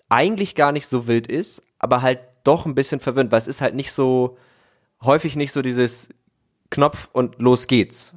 eigentlich 0.09 0.55
gar 0.55 0.71
nicht 0.71 0.87
so 0.87 1.07
wild 1.07 1.27
ist, 1.27 1.61
aber 1.77 2.01
halt 2.01 2.19
doch 2.43 2.65
ein 2.65 2.75
bisschen 2.75 2.99
verwirrend, 2.99 3.31
weil 3.31 3.39
es 3.39 3.47
ist 3.47 3.61
halt 3.61 3.75
nicht 3.75 3.91
so, 3.91 4.37
häufig 5.01 5.35
nicht 5.35 5.51
so 5.51 5.61
dieses 5.61 6.09
Knopf 6.69 7.09
und 7.13 7.39
los 7.39 7.67
geht's. 7.67 8.13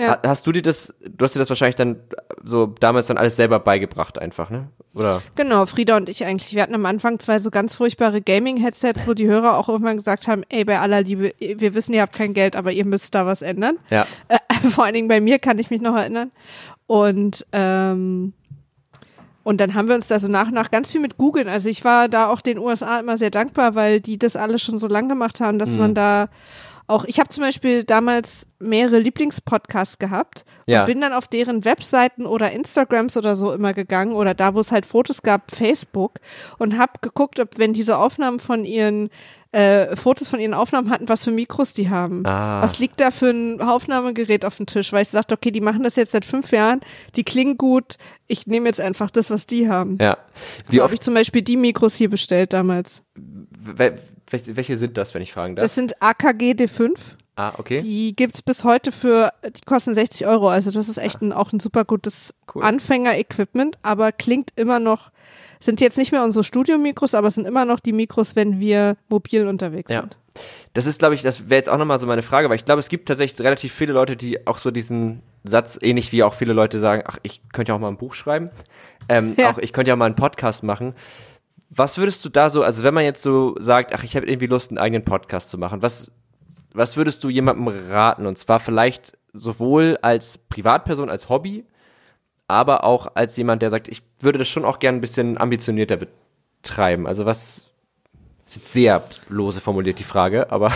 Ja. 0.00 0.08
Ha- 0.12 0.20
Hast 0.26 0.46
du 0.46 0.52
dir 0.52 0.62
das, 0.62 0.94
du 1.00 1.24
hast 1.24 1.34
dir 1.34 1.38
das 1.40 1.48
wahrscheinlich 1.50 1.76
dann 1.76 1.96
so 2.44 2.66
damals 2.80 3.06
dann 3.08 3.18
alles 3.18 3.36
selber 3.36 3.58
beigebracht 3.60 4.18
einfach, 4.18 4.50
ne? 4.50 4.68
Oder? 4.94 5.22
Genau, 5.36 5.66
Frieda 5.66 5.96
und 5.96 6.08
ich 6.08 6.24
eigentlich. 6.24 6.54
Wir 6.54 6.62
hatten 6.62 6.74
am 6.74 6.86
Anfang 6.86 7.18
zwei 7.20 7.38
so 7.38 7.50
ganz 7.50 7.74
furchtbare 7.74 8.20
Gaming-Headsets, 8.22 9.06
wo 9.06 9.14
die 9.14 9.26
Hörer 9.28 9.56
auch 9.58 9.68
irgendwann 9.68 9.98
gesagt 9.98 10.26
haben, 10.26 10.42
ey, 10.48 10.64
bei 10.64 10.80
aller 10.80 11.02
Liebe, 11.02 11.32
wir 11.38 11.74
wissen, 11.74 11.92
ihr 11.94 12.02
habt 12.02 12.14
kein 12.14 12.34
Geld, 12.34 12.56
aber 12.56 12.72
ihr 12.72 12.84
müsst 12.86 13.14
da 13.14 13.24
was 13.26 13.42
ändern. 13.42 13.76
Ja. 13.90 14.06
Äh, 14.28 14.38
vor 14.70 14.84
allen 14.84 14.94
Dingen 14.94 15.08
bei 15.08 15.20
mir 15.20 15.38
kann 15.38 15.58
ich 15.58 15.70
mich 15.70 15.80
noch 15.80 15.94
erinnern. 15.96 16.30
Und 16.86 17.46
ähm, 17.52 18.32
und 19.42 19.58
dann 19.60 19.74
haben 19.74 19.88
wir 19.88 19.94
uns 19.94 20.06
da 20.08 20.18
so 20.18 20.28
nach 20.28 20.48
und 20.48 20.54
nach 20.54 20.70
ganz 20.70 20.92
viel 20.92 21.00
mit 21.00 21.16
googeln. 21.16 21.48
Also 21.48 21.68
ich 21.70 21.82
war 21.84 22.08
da 22.08 22.28
auch 22.28 22.40
den 22.42 22.58
USA 22.58 23.00
immer 23.00 23.16
sehr 23.16 23.30
dankbar, 23.30 23.74
weil 23.74 24.00
die 24.00 24.18
das 24.18 24.36
alles 24.36 24.60
schon 24.60 24.78
so 24.78 24.86
lang 24.86 25.08
gemacht 25.08 25.40
haben, 25.40 25.58
dass 25.58 25.76
man 25.78 25.94
da 25.94 26.28
auch, 26.90 27.04
ich 27.04 27.18
habe 27.18 27.28
zum 27.30 27.42
Beispiel 27.42 27.84
damals 27.84 28.46
mehrere 28.58 28.98
Lieblingspodcasts 28.98 29.98
gehabt 29.98 30.44
Ja. 30.66 30.80
und 30.80 30.86
bin 30.86 31.00
dann 31.00 31.12
auf 31.12 31.28
deren 31.28 31.64
Webseiten 31.64 32.26
oder 32.26 32.50
Instagrams 32.52 33.16
oder 33.16 33.36
so 33.36 33.52
immer 33.52 33.72
gegangen 33.72 34.12
oder 34.12 34.34
da, 34.34 34.54
wo 34.54 34.60
es 34.60 34.72
halt 34.72 34.84
Fotos 34.86 35.22
gab, 35.22 35.54
Facebook 35.54 36.16
und 36.58 36.76
habe 36.78 36.92
geguckt, 37.00 37.40
ob 37.40 37.58
wenn 37.58 37.72
diese 37.72 37.96
Aufnahmen 37.98 38.40
von 38.40 38.64
ihren 38.64 39.10
äh, 39.52 39.96
Fotos 39.96 40.28
von 40.28 40.38
ihren 40.38 40.54
Aufnahmen 40.54 40.90
hatten, 40.90 41.08
was 41.08 41.24
für 41.24 41.32
Mikros 41.32 41.72
die 41.72 41.90
haben. 41.90 42.24
Ah. 42.24 42.62
Was 42.62 42.78
liegt 42.78 43.00
da 43.00 43.10
für 43.10 43.30
ein 43.30 43.60
Aufnahmegerät 43.60 44.44
auf 44.44 44.56
dem 44.58 44.66
Tisch? 44.66 44.92
Weil 44.92 45.02
ich 45.02 45.08
sagte, 45.08 45.34
okay, 45.34 45.50
die 45.50 45.60
machen 45.60 45.82
das 45.82 45.96
jetzt 45.96 46.12
seit 46.12 46.24
fünf 46.24 46.52
Jahren, 46.52 46.80
die 47.16 47.24
klingen 47.24 47.58
gut, 47.58 47.96
ich 48.28 48.46
nehme 48.46 48.66
jetzt 48.68 48.80
einfach 48.80 49.10
das, 49.10 49.28
was 49.28 49.46
die 49.46 49.68
haben. 49.68 49.98
Ja. 50.00 50.18
Wie 50.68 50.76
so 50.76 50.82
habe 50.84 50.94
ich 50.94 51.00
zum 51.00 51.14
Beispiel 51.14 51.42
die 51.42 51.56
Mikros 51.56 51.96
hier 51.96 52.08
bestellt 52.08 52.52
damals. 52.52 53.02
Wel- 54.30 54.40
welche, 54.46 54.56
welche 54.56 54.76
sind 54.76 54.96
das, 54.96 55.14
wenn 55.14 55.22
ich 55.22 55.32
fragen 55.32 55.56
darf? 55.56 55.62
Das 55.62 55.74
sind 55.74 56.00
AKG 56.02 56.52
D5. 56.52 56.92
ah, 57.36 57.52
okay. 57.58 57.80
Die 57.82 58.14
gibt's 58.14 58.42
bis 58.42 58.64
heute 58.64 58.92
für, 58.92 59.30
die 59.44 59.60
kosten 59.66 59.94
60 59.94 60.26
Euro. 60.26 60.48
Also 60.48 60.70
das 60.70 60.88
ist 60.88 60.98
echt 60.98 61.22
ein, 61.22 61.32
auch 61.32 61.52
ein 61.52 61.60
super 61.60 61.84
gutes 61.84 62.34
Cool. 62.54 62.62
Anfänger-Equipment, 62.62 63.78
aber 63.82 64.12
klingt 64.12 64.50
immer 64.56 64.78
noch, 64.78 65.10
sind 65.60 65.80
jetzt 65.80 65.98
nicht 65.98 66.12
mehr 66.12 66.24
unsere 66.24 66.44
Studio-Mikros, 66.44 67.14
aber 67.14 67.28
es 67.28 67.34
sind 67.34 67.46
immer 67.46 67.64
noch 67.64 67.80
die 67.80 67.92
Mikros, 67.92 68.36
wenn 68.36 68.60
wir 68.60 68.96
mobil 69.08 69.46
unterwegs 69.46 69.90
Ja. 69.92 70.00
sind. 70.00 70.16
Das 70.74 70.86
ist, 70.86 71.00
glaube 71.00 71.14
ich, 71.16 71.22
das 71.22 71.50
wäre 71.50 71.58
jetzt 71.58 71.68
auch 71.68 71.76
nochmal 71.76 71.98
so 71.98 72.06
meine 72.06 72.22
Frage, 72.22 72.48
weil 72.48 72.56
ich 72.56 72.64
glaube, 72.64 72.78
es 72.80 72.88
gibt 72.88 73.08
tatsächlich 73.08 73.44
relativ 73.44 73.72
viele 73.74 73.92
Leute, 73.92 74.16
die 74.16 74.46
auch 74.46 74.58
so 74.58 74.70
diesen 74.70 75.22
Satz, 75.42 75.78
ähnlich 75.82 76.12
wie 76.12 76.22
auch 76.22 76.34
viele 76.34 76.52
Leute 76.52 76.78
sagen, 76.78 77.02
ach, 77.06 77.18
ich 77.24 77.40
könnte 77.52 77.70
ja 77.72 77.76
auch 77.76 77.80
mal 77.80 77.88
ein 77.88 77.96
Buch 77.96 78.14
schreiben, 78.14 78.50
ähm, 79.08 79.34
Ja. 79.38 79.50
auch 79.50 79.58
ich 79.58 79.72
könnte 79.72 79.88
ja 79.88 79.96
mal 79.96 80.06
einen 80.06 80.14
Podcast 80.14 80.62
machen. 80.62 80.94
Was 81.70 81.98
würdest 81.98 82.24
du 82.24 82.28
da 82.28 82.50
so, 82.50 82.62
also 82.62 82.82
wenn 82.82 82.94
man 82.94 83.04
jetzt 83.04 83.22
so 83.22 83.54
sagt, 83.60 83.94
ach, 83.94 84.02
ich 84.02 84.16
habe 84.16 84.26
irgendwie 84.26 84.46
Lust, 84.48 84.70
einen 84.70 84.78
eigenen 84.78 85.04
Podcast 85.04 85.50
zu 85.50 85.58
machen, 85.58 85.82
was, 85.82 86.10
was 86.72 86.96
würdest 86.96 87.22
du 87.22 87.30
jemandem 87.30 87.68
raten? 87.90 88.26
Und 88.26 88.38
zwar 88.38 88.58
vielleicht 88.58 89.16
sowohl 89.32 89.98
als 90.02 90.38
Privatperson, 90.38 91.08
als 91.08 91.28
Hobby, 91.28 91.64
aber 92.48 92.82
auch 92.84 93.12
als 93.14 93.36
jemand, 93.36 93.62
der 93.62 93.70
sagt, 93.70 93.86
ich 93.86 94.02
würde 94.18 94.38
das 94.38 94.48
schon 94.48 94.64
auch 94.64 94.80
gerne 94.80 94.98
ein 94.98 95.00
bisschen 95.00 95.38
ambitionierter 95.38 95.98
betreiben. 96.62 97.06
Also 97.06 97.24
was, 97.24 97.68
ist 98.46 98.56
jetzt 98.56 98.72
sehr 98.72 99.04
lose 99.28 99.60
formuliert 99.60 100.00
die 100.00 100.04
Frage, 100.04 100.50
aber 100.50 100.72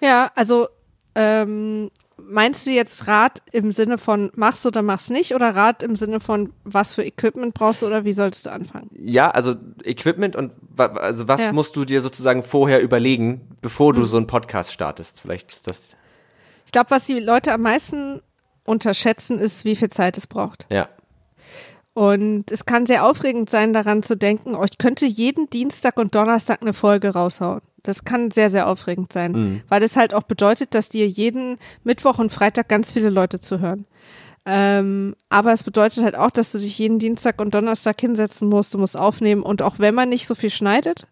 Ja, 0.00 0.30
also 0.34 0.68
ähm, 1.14 1.90
meinst 2.30 2.66
du 2.66 2.70
jetzt 2.70 3.06
Rat 3.06 3.42
im 3.52 3.72
Sinne 3.72 3.98
von 3.98 4.30
machst 4.34 4.64
oder 4.64 4.82
machst 4.82 5.10
nicht 5.10 5.34
oder 5.34 5.54
Rat 5.54 5.82
im 5.82 5.96
Sinne 5.96 6.20
von 6.20 6.52
was 6.64 6.94
für 6.94 7.02
Equipment 7.02 7.54
brauchst 7.54 7.82
du 7.82 7.86
oder 7.86 8.04
wie 8.04 8.12
solltest 8.12 8.46
du 8.46 8.50
anfangen? 8.50 8.88
Ja, 8.92 9.30
also 9.30 9.56
Equipment 9.82 10.36
und 10.36 10.52
wa 10.70 10.86
also 10.86 11.28
was 11.28 11.40
Ja. 11.40 11.52
Musst 11.52 11.76
du 11.76 11.84
dir 11.84 12.00
sozusagen 12.00 12.42
vorher 12.42 12.80
überlegen, 12.80 13.56
bevor 13.60 13.92
du 13.92 14.06
so 14.06 14.16
einen 14.16 14.26
Podcast 14.26 14.72
startest? 14.72 15.20
Vielleicht 15.20 15.52
ist 15.52 15.66
das 15.66 15.96
Ich 16.66 16.72
glaube, 16.72 16.90
was 16.90 17.04
die 17.04 17.18
Leute 17.18 17.52
am 17.52 17.62
meisten 17.62 18.22
unterschätzen, 18.64 19.38
ist, 19.38 19.64
wie 19.64 19.76
viel 19.76 19.90
Zeit 19.90 20.16
es 20.16 20.26
braucht. 20.26 20.66
ja. 20.70 20.88
Und 22.00 22.50
es 22.50 22.64
kann 22.64 22.86
sehr 22.86 23.04
aufregend 23.04 23.50
sein, 23.50 23.74
daran 23.74 24.02
zu 24.02 24.16
denken, 24.16 24.54
oh, 24.54 24.64
ich 24.64 24.78
könnte 24.78 25.04
jeden 25.04 25.50
Dienstag 25.50 25.98
und 25.98 26.14
Donnerstag 26.14 26.62
eine 26.62 26.72
Folge 26.72 27.10
raushauen. 27.10 27.60
Das 27.82 28.04
kann 28.06 28.30
sehr, 28.30 28.48
sehr 28.48 28.68
aufregend 28.68 29.12
sein, 29.12 29.34
weil 29.68 29.80
das 29.80 29.96
halt 29.96 30.14
auch 30.14 30.22
bedeutet, 30.22 30.74
dass 30.74 30.88
dir 30.88 31.06
jeden 31.06 31.58
Mittwoch 31.84 32.18
und 32.18 32.32
Freitag 32.32 32.68
ganz 32.68 32.90
viele 32.90 33.10
Leute 33.10 33.38
zuhören. 33.38 33.84
Ähm, 34.46 35.14
aber 35.28 35.52
es 35.52 35.62
bedeutet 35.62 36.02
halt 36.02 36.16
auch, 36.16 36.30
dass 36.30 36.52
du 36.52 36.58
dich 36.58 36.78
jeden 36.78 36.98
Dienstag 36.98 37.38
und 37.38 37.54
Donnerstag 37.54 38.00
hinsetzen 38.00 38.48
musst, 38.48 38.72
du 38.72 38.78
musst 38.78 38.96
aufnehmen 38.96 39.42
und 39.42 39.60
auch 39.60 39.78
wenn 39.78 39.94
man 39.94 40.08
nicht 40.08 40.26
so 40.26 40.34
viel 40.34 40.48
schneidet, 40.48 41.06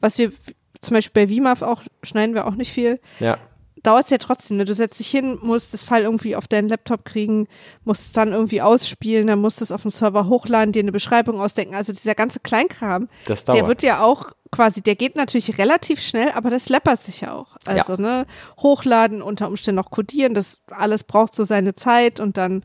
was 0.00 0.18
wir 0.18 0.32
zum 0.80 0.94
Beispiel 0.94 1.24
bei 1.24 1.32
VMAF 1.32 1.62
auch, 1.62 1.82
schneiden 2.02 2.34
wir 2.34 2.48
auch 2.48 2.56
nicht 2.56 2.72
viel, 2.72 2.98
Ja. 3.20 3.38
Dauert 3.82 4.04
es 4.04 4.10
ja 4.10 4.18
trotzdem. 4.18 4.58
Ne? 4.58 4.64
Du 4.64 4.74
setzt 4.74 5.00
dich 5.00 5.08
hin, 5.08 5.38
musst 5.42 5.74
das 5.74 5.82
File 5.82 6.04
irgendwie 6.04 6.36
auf 6.36 6.48
deinen 6.48 6.68
Laptop 6.68 7.04
kriegen, 7.04 7.48
musst 7.84 8.06
es 8.06 8.12
dann 8.12 8.32
irgendwie 8.32 8.62
ausspielen, 8.62 9.26
dann 9.26 9.40
musst 9.40 9.60
du 9.60 9.64
es 9.64 9.72
auf 9.72 9.82
dem 9.82 9.90
Server 9.90 10.28
hochladen, 10.28 10.72
dir 10.72 10.80
eine 10.80 10.92
Beschreibung 10.92 11.40
ausdenken. 11.40 11.74
Also 11.74 11.92
dieser 11.92 12.14
ganze 12.14 12.40
Kleinkram, 12.40 13.08
der 13.26 13.66
wird 13.66 13.82
ja 13.82 14.02
auch 14.02 14.32
quasi, 14.50 14.82
der 14.82 14.96
geht 14.96 15.16
natürlich 15.16 15.58
relativ 15.58 16.00
schnell, 16.00 16.30
aber 16.32 16.50
das 16.50 16.68
läppert 16.68 17.02
sich 17.02 17.22
ja 17.22 17.34
auch. 17.34 17.56
Also 17.66 17.96
ne, 17.96 18.26
hochladen, 18.58 19.22
unter 19.22 19.48
Umständen 19.48 19.76
noch 19.76 19.90
codieren, 19.90 20.34
das 20.34 20.62
alles 20.70 21.04
braucht 21.04 21.34
so 21.34 21.44
seine 21.44 21.74
Zeit 21.74 22.20
und 22.20 22.36
dann 22.36 22.62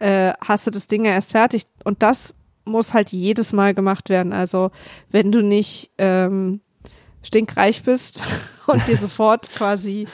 äh, 0.00 0.32
hast 0.44 0.66
du 0.66 0.70
das 0.70 0.86
Ding 0.86 1.04
ja 1.04 1.12
erst 1.12 1.32
fertig. 1.32 1.64
Und 1.84 2.02
das 2.02 2.34
muss 2.64 2.92
halt 2.92 3.12
jedes 3.12 3.52
Mal 3.52 3.72
gemacht 3.74 4.10
werden. 4.10 4.32
Also 4.32 4.70
wenn 5.10 5.32
du 5.32 5.42
nicht 5.42 5.90
ähm, 5.98 6.60
stinkreich 7.22 7.82
bist 7.82 8.20
und 8.66 8.86
dir 8.86 8.98
sofort 8.98 9.50
quasi 9.54 10.06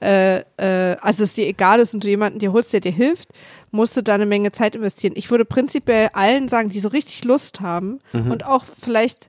äh, 0.00 0.38
äh, 0.56 0.96
also 1.00 1.24
es 1.24 1.34
dir 1.34 1.46
egal 1.46 1.80
ist 1.80 1.94
und 1.94 2.04
du 2.04 2.08
jemanden 2.08 2.38
dir 2.38 2.52
holst, 2.52 2.72
der 2.72 2.80
dir 2.80 2.92
hilft, 2.92 3.28
musst 3.70 3.96
du 3.96 4.02
da 4.02 4.14
eine 4.14 4.26
Menge 4.26 4.52
Zeit 4.52 4.74
investieren. 4.74 5.14
Ich 5.16 5.30
würde 5.30 5.44
prinzipiell 5.44 6.08
allen 6.12 6.48
sagen, 6.48 6.70
die 6.70 6.80
so 6.80 6.88
richtig 6.88 7.24
Lust 7.24 7.60
haben 7.60 8.00
und 8.12 8.44
auch 8.44 8.64
vielleicht 8.80 9.28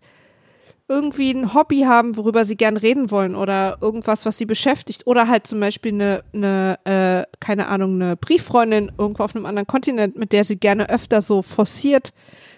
irgendwie 0.91 1.31
ein 1.31 1.53
Hobby 1.53 1.81
haben, 1.81 2.17
worüber 2.17 2.43
sie 2.43 2.57
gern 2.57 2.75
reden 2.75 3.11
wollen 3.11 3.33
oder 3.33 3.77
irgendwas, 3.79 4.25
was 4.25 4.37
sie 4.37 4.45
beschäftigt 4.45 5.07
oder 5.07 5.29
halt 5.29 5.47
zum 5.47 5.61
Beispiel 5.61 5.93
eine, 5.93 6.23
eine 6.33 6.79
äh, 6.83 7.37
keine 7.39 7.67
Ahnung, 7.67 8.01
eine 8.01 8.17
Brieffreundin 8.17 8.91
irgendwo 8.97 9.23
auf 9.23 9.33
einem 9.33 9.45
anderen 9.45 9.67
Kontinent, 9.67 10.17
mit 10.17 10.33
der 10.33 10.43
sie 10.43 10.57
gerne 10.57 10.89
öfter 10.89 11.21
so 11.21 11.43
forciert 11.43 12.11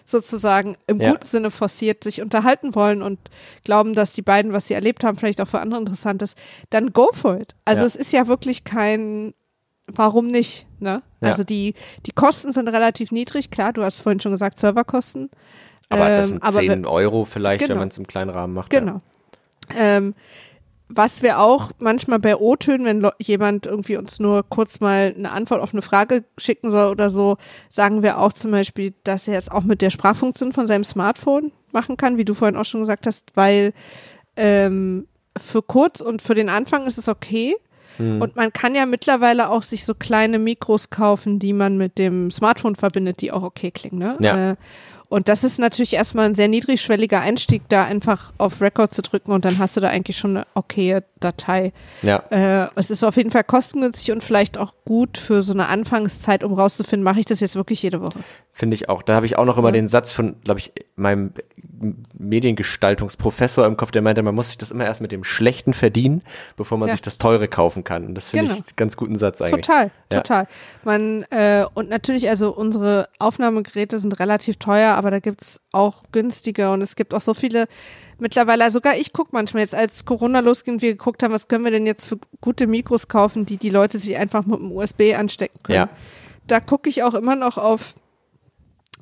sozusagen 0.06 0.76
im 0.88 1.00
Ja. 1.02 1.12
guten 1.12 1.28
Sinne 1.28 1.52
forciert 1.52 2.04
sich 2.04 2.22
unterhalten 2.22 2.76
wollen 2.76 3.02
und 3.02 3.20
glauben, 3.64 3.94
dass 3.94 4.14
die 4.14 4.22
beiden, 4.22 4.54
was 4.54 4.68
sie 4.68 4.74
erlebt 4.74 5.04
haben, 5.04 5.18
vielleicht 5.18 5.40
auch 5.42 5.48
für 5.48 5.60
andere 5.60 5.80
interessant 5.80 6.22
ist, 6.22 6.38
dann 6.70 6.94
go 6.94 7.10
for 7.14 7.40
it. 7.40 7.56
Also 7.66 7.82
Ja. 7.82 7.88
es 7.88 7.96
ist 7.96 8.12
ja 8.12 8.28
wirklich 8.28 8.64
kein 8.64 9.34
Warum 9.88 10.28
nicht? 10.28 10.66
Ne? 10.80 11.04
Ja. 11.20 11.28
Also 11.28 11.44
die, 11.44 11.74
die 12.06 12.14
Kosten 12.14 12.54
sind 12.54 12.70
relativ 12.70 13.12
niedrig, 13.12 13.52
klar, 13.52 13.74
du 13.74 13.84
hast 13.84 14.00
vorhin 14.00 14.22
schon 14.22 14.32
gesagt, 14.32 14.58
Serverkosten. 14.58 15.30
Aber 15.90 16.08
das 16.08 16.20
Ähm, 16.28 16.30
sind 16.36 16.44
aber 16.44 16.60
10 16.60 16.70
wenn- 16.70 16.86
Euro 16.86 17.26
vielleicht, 17.26 17.60
wenn 17.64 17.68
Genau. 17.68 17.80
man 17.82 17.90
es 17.90 17.98
im 17.98 18.08
kleinen 18.08 18.30
Rahmen 18.30 18.54
macht. 18.54 18.70
Genau. 18.70 19.02
Ähm, 19.76 20.16
was 20.96 21.24
wir 21.24 21.40
auch 21.40 21.72
manchmal 21.80 22.20
bei 22.20 22.36
O-Tönen, 22.36 22.86
wenn 22.86 23.12
jemand 23.20 23.66
irgendwie 23.66 23.98
uns 23.98 24.20
nur 24.20 24.44
kurz 24.48 24.80
mal 24.80 25.14
eine 25.18 25.32
Antwort 25.32 25.62
auf 25.62 25.74
eine 25.74 25.82
Frage 25.82 26.24
schicken 26.38 26.72
soll 26.72 26.92
oder 26.92 27.10
so, 27.10 27.38
sagen 27.70 28.04
wir 28.04 28.20
auch 28.20 28.34
zum 28.34 28.52
Beispiel, 28.52 28.94
dass 29.04 29.28
er 29.28 29.38
es 29.38 29.50
auch 29.50 29.64
mit 29.64 29.82
der 29.82 29.90
Sprachfunktion 29.90 30.54
von 30.54 30.68
seinem 30.68 30.84
Smartphone 30.84 31.52
machen 31.72 31.98
kann, 31.98 32.18
wie 32.18 32.26
du 32.26 32.34
vorhin 32.34 32.58
auch 32.58 32.66
schon 32.66 32.82
gesagt 32.82 33.08
hast, 33.08 33.26
weil 33.36 33.74
ähm, 34.36 35.08
für 35.40 35.62
kurz 35.62 36.02
und 36.02 36.22
für 36.22 36.36
den 36.36 36.50
Anfang 36.50 36.86
ist 36.86 36.98
es 36.98 37.08
okay. 37.08 37.56
Und 38.00 38.36
man 38.36 38.52
kann 38.52 38.74
ja 38.74 38.88
mittlerweile 38.88 39.50
auch 39.50 39.62
sich 39.62 39.86
so 39.86 39.94
kleine 39.94 40.40
Mikros 40.40 40.90
kaufen, 40.90 41.38
die 41.38 41.54
man 41.54 41.78
mit 41.78 42.00
dem 42.00 42.32
Smartphone 42.32 42.76
verbindet, 42.76 43.22
die 43.22 43.32
auch 43.32 43.44
okay 43.44 43.70
klingen. 43.70 44.00
Ne? 44.00 44.18
Ja. 44.20 44.52
Äh, 44.52 44.56
und 45.14 45.30
das 45.30 45.44
ist 45.44 45.60
natürlich 45.60 45.94
erstmal 45.94 46.26
ein 46.26 46.34
sehr 46.34 46.48
niedrigschwelliger 46.48 47.22
Einstieg, 47.22 47.62
da 47.70 47.84
einfach 47.84 48.34
auf 48.40 48.62
Record 48.62 48.94
zu 48.94 49.04
drücken 49.04 49.32
und 49.32 49.46
dann 49.46 49.60
hast 49.60 49.78
du 49.78 49.82
da 49.82 49.90
eigentlich 49.90 50.18
schon 50.18 50.38
eine 50.38 50.48
okaye 50.56 51.04
Datei. 51.20 51.72
Ja. 52.02 52.24
Äh, 52.32 52.68
es 52.76 52.90
ist 52.90 53.04
auf 53.04 53.16
jeden 53.16 53.30
Fall 53.32 53.44
kostengünstig 53.44 54.12
und 54.12 54.24
vielleicht 54.24 54.58
auch 54.58 54.74
gut 54.86 55.18
für 55.18 55.42
so 55.44 55.54
eine 55.54 55.68
Anfangszeit, 55.68 56.44
um 56.44 56.54
rauszufinden, 56.54 57.04
mache 57.04 57.20
ich 57.20 57.26
das 57.26 57.40
jetzt 57.42 57.56
wirklich 57.56 57.82
jede 57.84 58.02
Woche. 58.02 58.20
Finde 58.52 58.76
ich 58.76 58.90
auch. 58.90 59.02
Da 59.04 59.16
habe 59.16 59.26
ich 59.26 59.38
auch 59.38 59.46
noch 59.46 59.58
immer 59.58 59.72
den 59.72 59.88
Satz 59.88 60.12
von, 60.12 60.36
glaube 60.44 60.60
ich, 60.60 60.72
meinem 60.96 61.34
Mediengestaltungsprofessor 62.18 63.66
im 63.66 63.78
Kopf, 63.78 63.92
der 63.92 64.02
meinte, 64.02 64.22
man 64.22 64.36
muss 64.36 64.50
sich 64.50 64.58
das 64.58 64.72
immer 64.72 64.86
erst 64.86 65.02
mit 65.02 65.12
dem 65.12 65.24
Schlechten 65.24 65.74
verdienen, 65.74 66.22
bevor 66.56 66.78
man 66.78 66.90
Ja. 66.90 66.94
sich 66.94 67.02
das 67.02 67.18
Teure 67.18 67.48
kaufen 67.48 67.84
kann. 67.84 68.06
Und 68.06 68.16
das 68.16 68.30
finde 68.30 68.46
Genau. 68.46 68.56
ich 68.58 68.64
einen 68.66 68.76
ganz 68.76 68.98
guten 68.98 69.18
Satz 69.18 69.42
eigentlich. 69.42 69.66
Total, 69.66 69.92
Ja. 70.12 70.20
total. 70.22 70.48
Man, 70.84 71.24
äh, 71.32 71.66
und 71.74 71.90
natürlich, 71.90 72.30
also 72.30 72.52
unsere 72.56 73.08
Aufnahmegeräte 73.20 74.00
sind 74.00 74.20
relativ 74.20 74.58
teuer, 74.58 74.96
aber 75.04 75.12
da 75.12 75.20
gibt's 75.20 75.60
auch 75.72 76.04
günstige 76.12 76.72
und 76.72 76.82
es 76.82 76.96
gibt 76.96 77.14
auch 77.14 77.22
so 77.22 77.34
viele 77.34 77.68
mittlerweile, 78.18 78.72
sogar 78.72 78.96
ich 78.96 79.14
gucke 79.14 79.30
manchmal 79.34 79.64
jetzt, 79.64 79.76
als 79.76 80.06
Corona 80.06 80.40
losging 80.40 80.82
wir 80.82 80.92
geguckt 80.92 81.22
haben, 81.24 81.34
was 81.34 81.48
können 81.48 81.66
wir 81.66 81.72
denn 81.72 81.86
jetzt 81.86 82.06
für 82.06 82.18
gute 82.42 82.68
Mikros 82.68 83.08
kaufen, 83.08 83.46
die 83.46 83.58
die 83.58 83.70
Leute 83.70 84.00
sich 84.00 84.18
einfach 84.18 84.46
mit 84.46 84.60
dem 84.60 84.72
USB 84.72 85.14
anstecken 85.18 85.62
können. 85.64 85.76
Ja. 85.76 85.90
Da 86.48 86.60
gucke 86.60 86.90
ich 86.90 87.04
auch 87.04 87.14
immer 87.14 87.36
noch 87.36 87.58
auf 87.58 87.96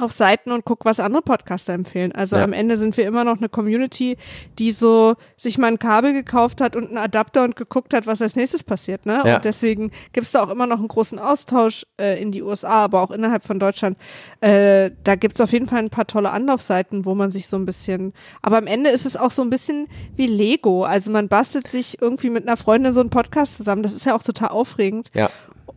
auf 0.01 0.11
Seiten 0.11 0.51
und 0.51 0.65
guck, 0.65 0.85
was 0.85 0.99
andere 0.99 1.21
Podcaster 1.21 1.73
empfehlen. 1.73 2.11
Also 2.11 2.35
Ja. 2.35 2.43
am 2.43 2.53
Ende 2.53 2.77
sind 2.77 2.97
wir 2.97 3.05
immer 3.07 3.23
noch 3.23 3.37
eine 3.37 3.49
Community, 3.49 4.17
die 4.59 4.71
so 4.71 5.15
sich 5.37 5.57
mal 5.57 5.67
ein 5.67 5.79
Kabel 5.79 6.13
gekauft 6.13 6.61
hat 6.61 6.75
und 6.75 6.87
einen 6.89 6.97
Adapter 6.97 7.43
und 7.43 7.55
geguckt 7.55 7.93
hat, 7.93 8.07
was 8.07 8.21
als 8.21 8.35
nächstes 8.35 8.63
passiert. 8.63 9.05
Ne? 9.05 9.21
Ja. 9.25 9.35
Und 9.35 9.45
deswegen 9.45 9.91
gibt's 10.13 10.31
da 10.31 10.43
auch 10.43 10.49
immer 10.49 10.67
noch 10.67 10.79
einen 10.79 10.87
großen 10.87 11.19
Austausch 11.19 11.85
äh, 11.99 12.21
in 12.21 12.31
die 12.31 12.41
USA, 12.41 12.83
aber 12.85 13.01
auch 13.01 13.11
innerhalb 13.11 13.45
von 13.45 13.59
Deutschland. 13.59 13.97
Äh, 14.41 14.91
da 15.03 15.15
gibt's 15.15 15.41
auf 15.41 15.51
jeden 15.51 15.67
Fall 15.67 15.79
ein 15.79 15.89
paar 15.89 16.07
tolle 16.07 16.31
Anlaufseiten, 16.31 17.05
wo 17.05 17.15
man 17.15 17.31
sich 17.31 17.47
so 17.47 17.57
ein 17.57 17.65
bisschen. 17.65 18.13
Aber 18.41 18.57
am 18.57 18.67
Ende 18.67 18.89
ist 18.89 19.05
es 19.05 19.15
auch 19.17 19.31
so 19.31 19.41
ein 19.41 19.49
bisschen 19.49 19.87
wie 20.15 20.27
Lego. 20.27 20.83
Also 20.83 21.11
man 21.11 21.27
bastelt 21.27 21.67
sich 21.67 22.01
irgendwie 22.01 22.29
mit 22.29 22.47
einer 22.47 22.57
Freundin 22.57 22.93
so 22.93 22.99
einen 22.99 23.09
Podcast 23.09 23.57
zusammen. 23.57 23.83
Das 23.83 23.93
ist 23.93 24.05
ja 24.05 24.15
auch 24.15 24.23
total 24.23 24.49
aufregend. 24.49 25.09
Ja. 25.13 25.29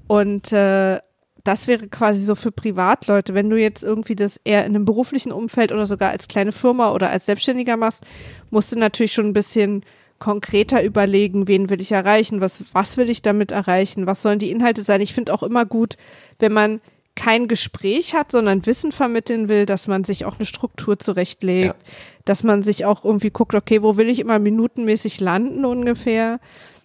Und 0.07 0.53
äh, 0.53 0.99
das 1.45 1.67
wäre 1.69 1.89
quasi 1.89 2.21
so 2.21 2.35
für 2.35 2.51
Privatleute, 2.51 3.35
wenn 3.35 3.51
du 3.51 3.57
jetzt 3.61 3.83
irgendwie 3.85 4.17
das 4.17 4.41
eher 4.45 4.65
in 4.65 4.75
einem 4.75 4.85
beruflichen 4.85 5.31
Umfeld 5.31 5.73
oder 5.73 5.87
sogar 5.87 6.11
als 6.11 6.27
kleine 6.27 6.53
Firma 6.53 6.93
oder 6.93 7.11
als 7.11 7.27
Selbstständiger 7.27 7.77
machst, 7.77 8.03
musst 8.51 8.73
du 8.73 8.79
natürlich 8.79 9.13
schon 9.13 9.27
ein 9.27 9.33
bisschen 9.35 9.85
konkreter 10.19 10.83
überlegen, 10.83 11.47
wen 11.49 11.69
will 11.69 11.81
ich 11.83 11.93
erreichen, 11.93 12.41
was, 12.41 12.63
was 12.73 12.97
will 12.97 13.11
ich 13.11 13.21
damit 13.21 13.51
erreichen, 13.51 14.07
was 14.07 14.23
sollen 14.23 14.39
die 14.39 14.51
Inhalte 14.51 14.83
sein. 14.83 15.01
Ich 15.03 15.13
finde 15.13 15.35
auch 15.35 15.43
immer 15.43 15.67
gut, 15.67 15.97
wenn 16.39 16.53
man 16.53 16.81
kein 17.17 17.47
Gespräch 17.47 18.15
hat, 18.15 18.33
sondern 18.33 18.65
Wissen 18.67 18.91
vermitteln 18.91 19.49
will, 19.49 19.67
dass 19.67 19.87
man 19.87 20.03
sich 20.05 20.25
auch 20.25 20.37
eine 20.39 20.47
Struktur 20.47 20.99
zurechtlegt, 20.99 21.77
Ja. 21.77 21.89
dass 22.25 22.43
man 22.43 22.63
sich 22.63 22.87
auch 22.87 23.05
irgendwie 23.05 23.31
guckt, 23.31 23.55
okay, 23.55 23.83
wo 23.83 23.97
will 23.97 24.09
ich 24.09 24.19
immer 24.19 24.39
minutenmäßig 24.39 25.21
landen 25.21 25.65
ungefähr. 25.65 26.41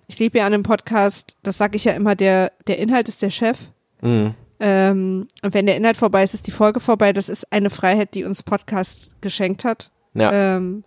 Ich 0.07 0.19
lebe 0.19 0.39
ja 0.39 0.45
an 0.45 0.53
einem 0.53 0.63
Podcast, 0.63 1.37
das 1.43 1.57
sage 1.57 1.77
ich 1.77 1.85
ja 1.85 1.93
immer, 1.93 2.15
der, 2.15 2.51
der 2.67 2.77
Inhalt 2.79 3.07
ist 3.09 3.21
der 3.21 3.29
Chef. 3.31 3.57
Mhm. 4.01 4.35
Ähm, 4.59 5.27
und 5.41 5.53
wenn 5.53 5.65
der 5.65 5.77
Inhalt 5.77 5.97
vorbei 5.97 6.23
ist, 6.23 6.33
ist 6.33 6.47
die 6.47 6.51
Folge 6.51 6.79
vorbei. 6.79 7.13
Das 7.13 7.29
ist 7.29 7.51
eine 7.51 7.69
Freiheit, 7.69 8.13
die 8.13 8.23
uns 8.23 8.43
Podcast 8.43 9.19
geschenkt 9.21 9.63
hat. 9.63 9.91
Ja. 10.13 10.57
Ähm, 10.57 10.83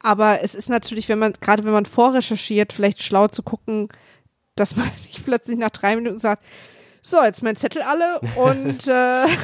aber 0.00 0.42
es 0.42 0.54
ist 0.54 0.68
natürlich, 0.68 1.08
wenn 1.08 1.18
man, 1.18 1.34
gerade 1.40 1.64
wenn 1.64 1.72
man 1.72 1.86
vorrecherchiert, 1.86 2.72
vielleicht 2.72 3.02
schlau 3.02 3.28
zu 3.28 3.42
gucken, 3.42 3.88
dass 4.54 4.76
man 4.76 4.86
nicht 5.06 5.24
plötzlich 5.24 5.58
nach 5.58 5.70
drei 5.70 5.96
Minuten 5.96 6.18
sagt, 6.18 6.44
so, 7.02 7.16
jetzt 7.22 7.42
mein 7.42 7.56
Zettel 7.56 7.82
alle 7.82 8.20
und 8.36 8.86
äh, 8.86 9.26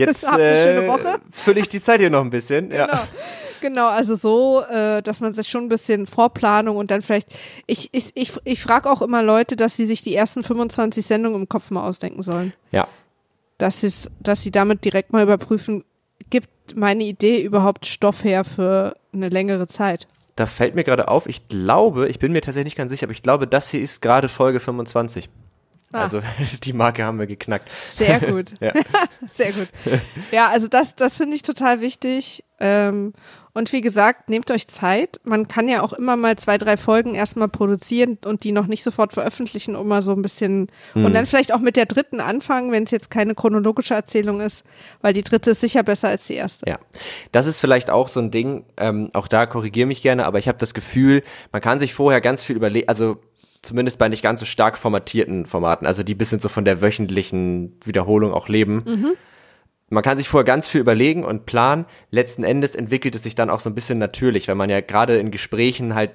Jetzt 0.00 0.26
Habt 0.26 0.40
eine 0.40 0.56
schöne 0.56 0.84
äh, 0.84 0.88
Woche. 0.88 1.18
fülle 1.30 1.60
ich 1.60 1.68
die 1.68 1.80
Zeit 1.80 2.00
hier 2.00 2.10
noch 2.10 2.22
ein 2.22 2.30
bisschen. 2.30 2.70
genau. 2.70 2.86
Ja. 2.86 3.08
Genau, 3.60 3.88
also 3.88 4.16
so, 4.16 4.62
äh, 4.62 5.02
dass 5.02 5.20
man 5.20 5.34
sich 5.34 5.48
schon 5.48 5.64
ein 5.64 5.68
bisschen 5.68 6.06
Vorplanung 6.06 6.78
und 6.78 6.90
dann 6.90 7.02
vielleicht, 7.02 7.28
ich, 7.66 7.90
ich, 7.92 8.10
ich, 8.14 8.32
ich 8.44 8.62
frage 8.62 8.88
auch 8.88 9.02
immer 9.02 9.22
Leute, 9.22 9.54
dass 9.54 9.76
sie 9.76 9.84
sich 9.84 10.00
die 10.00 10.14
ersten 10.14 10.42
25 10.42 11.04
Sendungen 11.06 11.42
im 11.42 11.48
Kopf 11.48 11.70
mal 11.70 11.86
ausdenken 11.86 12.22
sollen. 12.22 12.54
ja. 12.70 12.88
Dass, 13.60 14.10
dass 14.20 14.42
sie 14.42 14.50
damit 14.50 14.84
direkt 14.84 15.12
mal 15.12 15.22
überprüfen, 15.22 15.84
gibt 16.30 16.48
meine 16.76 17.04
Idee 17.04 17.42
überhaupt 17.42 17.86
Stoff 17.86 18.24
her 18.24 18.44
für 18.44 18.94
eine 19.12 19.28
längere 19.28 19.68
Zeit? 19.68 20.06
Da 20.36 20.46
fällt 20.46 20.74
mir 20.74 20.84
gerade 20.84 21.08
auf, 21.08 21.26
ich 21.26 21.48
glaube, 21.48 22.08
ich 22.08 22.18
bin 22.18 22.32
mir 22.32 22.40
tatsächlich 22.40 22.72
nicht 22.72 22.78
ganz 22.78 22.90
sicher, 22.90 23.04
aber 23.04 23.12
ich 23.12 23.22
glaube, 23.22 23.46
das 23.46 23.70
hier 23.70 23.80
ist 23.80 24.00
gerade 24.00 24.28
Folge 24.28 24.60
25. 24.60 25.28
Ah. 25.92 26.02
Also 26.02 26.20
die 26.62 26.72
Marke 26.72 27.04
haben 27.04 27.18
wir 27.18 27.26
geknackt. 27.26 27.68
Sehr 27.90 28.20
gut, 28.20 28.52
Ja. 28.60 28.72
sehr 29.32 29.52
gut. 29.52 29.68
Ja, 30.30 30.48
also 30.48 30.68
das, 30.68 30.94
das 30.94 31.16
finde 31.16 31.36
ich 31.36 31.42
total 31.42 31.80
wichtig. 31.80 32.44
Ähm, 32.60 33.14
und 33.52 33.72
wie 33.72 33.80
gesagt, 33.80 34.28
nehmt 34.28 34.50
euch 34.50 34.68
Zeit. 34.68 35.18
Man 35.24 35.48
kann 35.48 35.68
ja 35.68 35.82
auch 35.82 35.92
immer 35.92 36.16
mal 36.16 36.36
zwei, 36.36 36.56
drei 36.58 36.76
Folgen 36.76 37.14
erstmal 37.14 37.48
produzieren 37.48 38.18
und 38.24 38.44
die 38.44 38.52
noch 38.52 38.66
nicht 38.66 38.84
sofort 38.84 39.12
veröffentlichen, 39.12 39.74
um 39.74 39.88
mal 39.88 40.02
so 40.02 40.12
ein 40.12 40.22
bisschen 40.22 40.68
und 40.94 41.14
dann 41.14 41.26
vielleicht 41.26 41.52
auch 41.52 41.58
mit 41.58 41.76
der 41.76 41.86
dritten 41.86 42.20
anfangen, 42.20 42.70
wenn 42.70 42.84
es 42.84 42.92
jetzt 42.92 43.10
keine 43.10 43.34
chronologische 43.34 43.94
Erzählung 43.94 44.40
ist, 44.40 44.62
weil 45.00 45.14
die 45.14 45.24
dritte 45.24 45.50
ist 45.50 45.60
sicher 45.60 45.82
besser 45.82 46.08
als 46.08 46.26
die 46.26 46.34
erste. 46.34 46.68
Ja, 46.68 46.78
das 47.32 47.46
ist 47.46 47.58
vielleicht 47.58 47.90
auch 47.90 48.08
so 48.08 48.20
ein 48.20 48.30
Ding, 48.30 48.66
ähm, 48.76 49.10
auch 49.14 49.26
da 49.26 49.46
korrigiere 49.46 49.86
mich 49.86 50.02
gerne, 50.02 50.26
aber 50.26 50.38
ich 50.38 50.46
habe 50.46 50.58
das 50.58 50.72
Gefühl, 50.74 51.24
man 51.50 51.60
kann 51.60 51.80
sich 51.80 51.92
vorher 51.92 52.20
ganz 52.20 52.44
viel 52.44 52.56
überlegen, 52.56 52.88
also 52.88 53.16
zumindest 53.62 53.98
bei 53.98 54.08
nicht 54.08 54.22
ganz 54.22 54.40
so 54.40 54.46
stark 54.46 54.78
formatierten 54.78 55.46
Formaten, 55.46 55.86
also 55.86 56.02
die 56.02 56.14
bisschen 56.14 56.40
so 56.40 56.48
von 56.48 56.64
der 56.64 56.80
wöchentlichen 56.80 57.78
Wiederholung 57.84 58.32
auch 58.32 58.48
leben. 58.48 59.16
Man 59.90 60.02
kann 60.04 60.16
sich 60.16 60.28
vorher 60.28 60.44
ganz 60.44 60.68
viel 60.68 60.80
überlegen 60.80 61.24
und 61.24 61.46
planen. 61.46 61.84
Letzten 62.10 62.44
Endes 62.44 62.74
entwickelt 62.74 63.14
es 63.16 63.24
sich 63.24 63.34
dann 63.34 63.50
auch 63.50 63.60
so 63.60 63.68
ein 63.68 63.74
bisschen 63.74 63.98
natürlich, 63.98 64.46
weil 64.48 64.54
man 64.54 64.70
ja 64.70 64.80
gerade 64.80 65.18
in 65.18 65.30
Gesprächen 65.32 65.94
halt, 65.94 66.12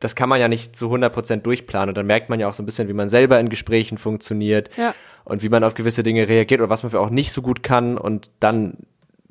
das 0.00 0.14
kann 0.16 0.28
man 0.28 0.40
ja 0.40 0.48
nicht 0.48 0.74
zu 0.74 0.86
100% 0.92 1.42
durchplanen 1.42 1.90
und 1.90 1.96
dann 1.98 2.06
merkt 2.06 2.28
man 2.30 2.40
ja 2.40 2.48
auch 2.48 2.54
so 2.54 2.62
ein 2.62 2.66
bisschen, 2.66 2.88
wie 2.88 2.92
man 2.94 3.08
selber 3.08 3.38
in 3.38 3.50
Gesprächen 3.50 3.98
funktioniert 3.98 4.70
Ja. 4.76 4.94
und 5.24 5.42
wie 5.42 5.48
man 5.50 5.64
auf 5.64 5.74
gewisse 5.74 6.02
Dinge 6.02 6.28
reagiert 6.28 6.60
oder 6.60 6.70
was 6.70 6.82
man 6.82 6.90
für 6.90 7.00
auch 7.00 7.10
nicht 7.10 7.32
so 7.32 7.42
gut 7.42 7.62
kann 7.62 7.98
und 7.98 8.30
dann 8.40 8.78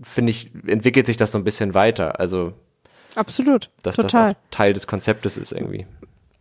finde 0.02 0.30
ich, 0.32 0.52
entwickelt 0.68 1.06
sich 1.08 1.18
das 1.18 1.32
so 1.32 1.38
ein 1.38 1.44
bisschen 1.44 1.74
weiter. 1.74 2.20
Also, 2.20 2.54
Absolut. 3.16 3.70
dass 3.84 3.96
total. 3.96 4.34
das 4.34 4.36
auch 4.36 4.52
Teil 4.52 4.74
des 4.74 4.88
Konzeptes 4.88 5.38
ist 5.38 5.52
irgendwie. 5.52 5.86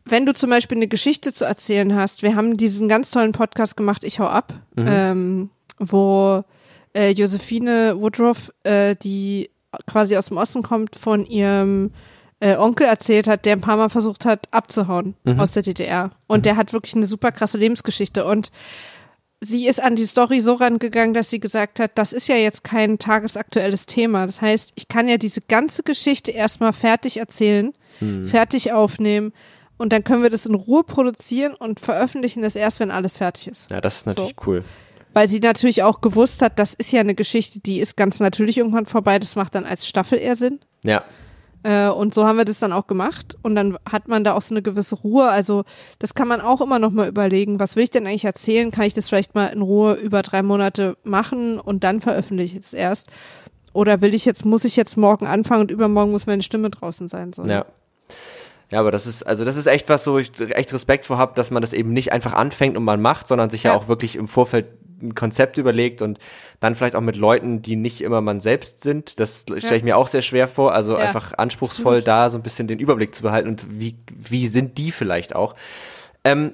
Wenn 0.05 0.27
du 0.27 0.35
zum 0.35 0.51
Beispiel 0.51 0.79
eine 0.79 0.89
Geschichte 0.89 1.33
zu 1.33 1.45
erzählen 1.45 1.95
hast, 1.95 2.23
wir 2.23 2.35
haben 2.35 2.57
diesen 2.57 2.89
ganz 2.89 3.11
tollen 3.11 3.33
Podcast 3.33 3.77
gemacht, 3.77 4.05
Ich 4.05 4.21
hau 4.21 4.27
ab, 4.27 4.53
ähm, 4.77 5.51
wo 5.79 6.43
äh, 6.95 7.11
Josephine 7.11 7.95
Woodruff, 7.99 8.53
äh, 8.65 8.97
die 8.97 9.51
quasi 9.87 10.17
aus 10.17 10.27
dem 10.27 10.37
Osten 10.37 10.63
kommt, 10.63 10.97
von 10.97 11.25
ihrem 11.25 11.93
äh, 12.41 12.57
Onkel 12.57 12.87
erzählt 12.87 13.29
hat, 13.29 13.45
der 13.45 13.55
ein 13.55 13.61
paar 13.61 13.77
Mal 13.77 13.89
versucht 13.89 14.25
hat, 14.25 14.49
abzuhauen 14.51 15.15
aus 15.39 15.53
der 15.53 15.63
DDR. 15.63 16.11
Und 16.27 16.45
der 16.45 16.57
hat 16.57 16.73
wirklich 16.73 16.95
eine 16.95 17.07
super 17.07 17.31
krasse 17.33 17.57
Lebensgeschichte. 17.57 18.27
Und 18.27 18.51
sie 19.41 19.67
ist 19.67 19.81
an 19.83 19.97
die 19.97 20.07
Story 20.07 20.41
so 20.41 20.55
rangegangen, 20.55 21.15
dass 21.15 21.31
sie 21.31 21.41
gesagt 21.41 21.79
hat, 21.79 21.93
das 21.95 22.13
ist 22.13 22.29
ja 22.29 22.37
jetzt 22.37 22.65
kein 22.65 22.99
tagesaktuelles 22.99 23.87
Thema. 23.87 24.27
Das 24.27 24.43
heißt, 24.43 24.73
ich 24.75 24.89
kann 24.89 25.09
ja 25.09 25.17
diese 25.17 25.41
ganze 25.41 25.85
Geschichte 25.85 26.33
erstmal 26.33 26.73
fertig 26.73 27.19
erzählen, 27.19 27.73
fertig 28.27 28.73
aufnehmen 28.73 29.33
und 29.83 29.93
dann 29.93 30.05
können 30.05 30.23
wir 30.23 30.31
das 30.31 30.47
in 30.47 30.55
Ruhe 30.55 30.85
produzieren 30.85 31.55
und 31.55 31.81
veröffentlichen 31.81 32.41
das 32.41 32.55
erst, 32.55 32.79
wenn 32.79 32.93
alles 32.93 33.19
fertig 33.19 33.49
ist. 33.49 33.69
Ja, 33.69 33.81
das 33.81 33.97
ist 33.97 34.07
natürlich 34.07 34.37
cool. 34.47 34.65
Weil 35.13 35.29
sie 35.29 35.41
natürlich 35.41 35.83
auch 35.83 36.01
gewusst 36.01 36.41
hat, 36.41 36.61
das 36.61 36.73
ist 36.73 36.93
ja 36.93 37.01
eine 37.01 37.17
Geschichte, 37.17 37.59
die 37.59 37.81
ist 37.81 37.97
ganz 37.97 38.21
natürlich 38.21 38.59
irgendwann 38.59 38.87
vorbei. 38.87 39.19
Das 39.19 39.35
macht 39.35 39.57
dann 39.57 39.65
als 39.65 39.87
Staffel 39.87 40.19
eher 40.19 40.37
Sinn. 40.37 40.61
Ja, 40.85 41.03
Äh, 41.65 41.89
und 41.89 42.15
so 42.15 42.27
haben 42.27 42.39
wir 42.39 42.45
das 42.45 42.61
dann 42.61 42.73
auch 42.73 42.87
gemacht. 42.87 43.37
Und 43.43 43.57
dann 43.57 43.77
hat 43.91 44.07
man 44.07 44.23
da 44.25 44.35
auch 44.35 44.43
so 44.43 44.55
eine 44.55 44.63
gewisse 44.63 44.95
Ruhe. 44.97 45.29
Also 45.29 45.65
das 45.99 46.15
kann 46.15 46.29
man 46.29 46.41
auch 46.41 46.61
immer 46.61 46.79
noch 46.79 46.93
mal 46.93 47.09
überlegen. 47.09 47.59
Was 47.61 47.75
will 47.75 47.83
ich 47.85 47.91
denn 47.91 48.07
eigentlich 48.07 48.25
erzählen? 48.25 48.71
Kann 48.71 48.85
ich 48.85 48.95
das 48.95 49.09
vielleicht 49.09 49.35
mal 49.35 49.47
in 49.47 49.63
Ruhe 49.63 49.95
über 49.95 50.23
drei 50.23 50.43
Monate 50.43 50.97
machen 51.03 51.59
und 51.59 51.83
dann 51.83 52.01
veröffentliche 52.01 52.59
ich 52.59 52.67
es 52.67 52.73
erst? 52.73 53.09
Oder 53.73 54.01
will 54.01 54.15
ich 54.15 54.25
jetzt, 54.25 54.45
muss 54.45 54.65
ich 54.65 54.77
jetzt 54.77 54.97
morgen 54.97 55.27
anfangen 55.27 55.63
und 55.63 55.71
übermorgen 55.71 56.13
muss 56.13 56.27
meine 56.27 56.43
Stimme 56.43 56.71
draußen 56.71 57.09
sein? 57.09 57.33
So. 57.33 57.45
ja. 57.45 57.65
Ja, 58.73 58.81
aber 58.81 58.91
das 58.91 59.07
ist, 59.07 59.23
also 59.23 59.45
das 59.45 59.57
ist 59.57 59.67
echt 59.67 59.89
was, 59.89 60.07
wo 60.07 60.19
ich 60.19 60.33
echt 60.41 60.73
Respekt 60.73 61.05
vor 61.07 61.19
habe, 61.19 61.35
dass 61.35 61.51
man 61.51 61.61
das 61.61 61.73
eben 61.73 61.93
nicht 61.93 62.11
einfach 62.13 62.33
anfängt 62.33 62.77
und 62.77 62.85
man 62.85 63.01
macht, 63.03 63.29
sondern 63.29 63.51
sich 63.51 63.65
ja, 63.65 63.73
Ja. 63.73 63.77
auch 63.77 63.87
wirklich 63.89 64.17
im 64.17 64.27
Vorfeld 64.29 64.67
ein 65.03 65.15
Konzept 65.15 65.59
überlegt 65.59 66.01
und 66.01 66.19
dann 66.61 66.75
vielleicht 66.77 66.95
auch 66.95 67.01
mit 67.01 67.17
Leuten, 67.17 67.61
die 67.61 67.75
nicht 67.77 68.01
immer 68.03 68.21
man 68.21 68.41
selbst 68.41 68.81
sind. 68.83 69.19
Das 69.21 69.41
stelle 69.43 69.77
ich 69.77 69.83
mir 69.83 69.97
auch 69.97 70.07
sehr 70.07 70.23
schwer 70.23 70.47
vor. 70.49 70.73
Also 70.75 70.93
Ja, 70.93 70.99
einfach 71.05 71.35
anspruchsvoll 71.37 71.97
absolut. 71.97 72.09
da 72.09 72.31
so 72.31 72.39
ein 72.39 72.43
bisschen 72.43 72.69
den 72.69 72.79
Überblick 72.79 73.15
zu 73.15 73.23
behalten 73.23 73.49
und 73.49 73.67
wie, 73.69 73.97
wie 74.17 74.47
sind 74.49 74.79
die 74.79 74.91
vielleicht 74.93 75.35
auch. 75.35 75.55
Ähm, 76.25 76.53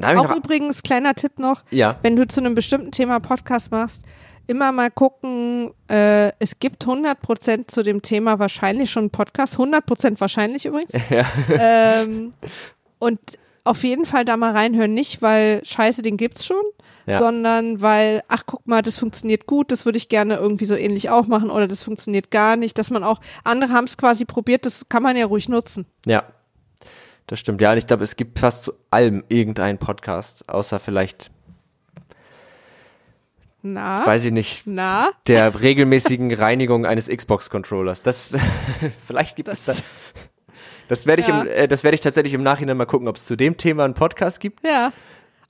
Auch 0.00 0.36
übrigens, 0.36 0.84
kleiner 0.84 1.14
Tipp 1.14 1.40
noch, 1.40 1.64
Ja. 1.70 1.96
wenn 2.02 2.14
du 2.14 2.26
zu 2.28 2.40
einem 2.40 2.54
bestimmten 2.54 2.92
Thema 2.92 3.18
Podcast 3.18 3.72
machst, 3.72 4.04
immer 4.48 4.72
mal 4.72 4.90
gucken, 4.90 5.70
äh, 5.88 6.28
es 6.40 6.58
gibt 6.58 6.84
100% 6.84 7.68
zu 7.68 7.82
dem 7.84 8.02
Thema 8.02 8.38
wahrscheinlich 8.40 8.90
schon 8.90 9.04
einen 9.04 9.10
Podcast, 9.10 9.56
100% 9.56 10.20
wahrscheinlich 10.20 10.64
übrigens. 10.66 10.92
ähm, 11.58 12.32
und 12.98 13.20
auf 13.64 13.84
jeden 13.84 14.06
Fall 14.06 14.24
da 14.24 14.36
mal 14.36 14.52
reinhören, 14.52 14.94
nicht 14.94 15.22
weil 15.22 15.60
scheiße, 15.64 16.02
den 16.02 16.16
gibt's 16.16 16.46
schon, 16.46 16.64
Ja. 17.06 17.18
sondern 17.18 17.80
weil, 17.82 18.22
ach 18.28 18.44
guck 18.46 18.66
mal, 18.66 18.80
das 18.82 18.96
funktioniert 18.98 19.46
gut, 19.46 19.70
das 19.70 19.84
würde 19.84 19.98
ich 19.98 20.08
gerne 20.08 20.36
irgendwie 20.36 20.64
so 20.64 20.74
ähnlich 20.74 21.10
auch 21.10 21.26
machen 21.26 21.50
oder 21.50 21.68
das 21.68 21.82
funktioniert 21.82 22.30
gar 22.30 22.56
nicht, 22.56 22.78
dass 22.78 22.88
man 22.90 23.04
auch, 23.04 23.20
andere 23.44 23.72
haben 23.72 23.84
es 23.84 23.96
quasi 23.98 24.24
probiert, 24.24 24.64
das 24.66 24.88
kann 24.88 25.02
man 25.02 25.16
ja 25.16 25.26
ruhig 25.26 25.48
nutzen. 25.48 25.86
ja, 26.06 26.24
das 27.26 27.40
stimmt. 27.40 27.60
Ja, 27.60 27.72
und 27.72 27.76
ich 27.78 27.86
glaube, 27.86 28.04
es 28.04 28.16
gibt 28.16 28.38
fast 28.38 28.62
zu 28.64 28.72
allem 28.90 29.22
irgendeinen 29.28 29.76
Podcast, 29.76 30.48
außer 30.48 30.80
vielleicht, 30.80 31.30
Na, 33.62 34.06
weiß 34.06 34.24
ich 34.24 34.32
nicht, 34.32 34.62
na, 34.66 35.08
der 35.26 35.60
regelmäßigen 35.60 36.32
Reinigung 36.34 36.86
eines 36.86 37.08
Xbox-Controllers. 37.08 38.02
Das 38.02 38.30
vielleicht 39.06 39.36
gibt 39.36 39.48
es 39.48 39.64
Das- 39.64 39.76
das. 39.78 39.84
Das 40.88 41.06
werde 41.06 41.20
ich, 41.20 41.28
Ja. 41.28 41.42
im, 41.42 41.48
äh, 41.48 41.68
das 41.68 41.84
werde 41.84 41.96
ich 41.96 42.00
tatsächlich 42.00 42.32
im 42.32 42.42
Nachhinein 42.42 42.76
mal 42.78 42.86
gucken, 42.86 43.08
ob 43.08 43.16
es 43.16 43.26
zu 43.26 43.36
dem 43.36 43.58
Thema 43.58 43.84
einen 43.84 43.92
Podcast 43.94 44.40
gibt. 44.40 44.64
Ja. 44.66 44.90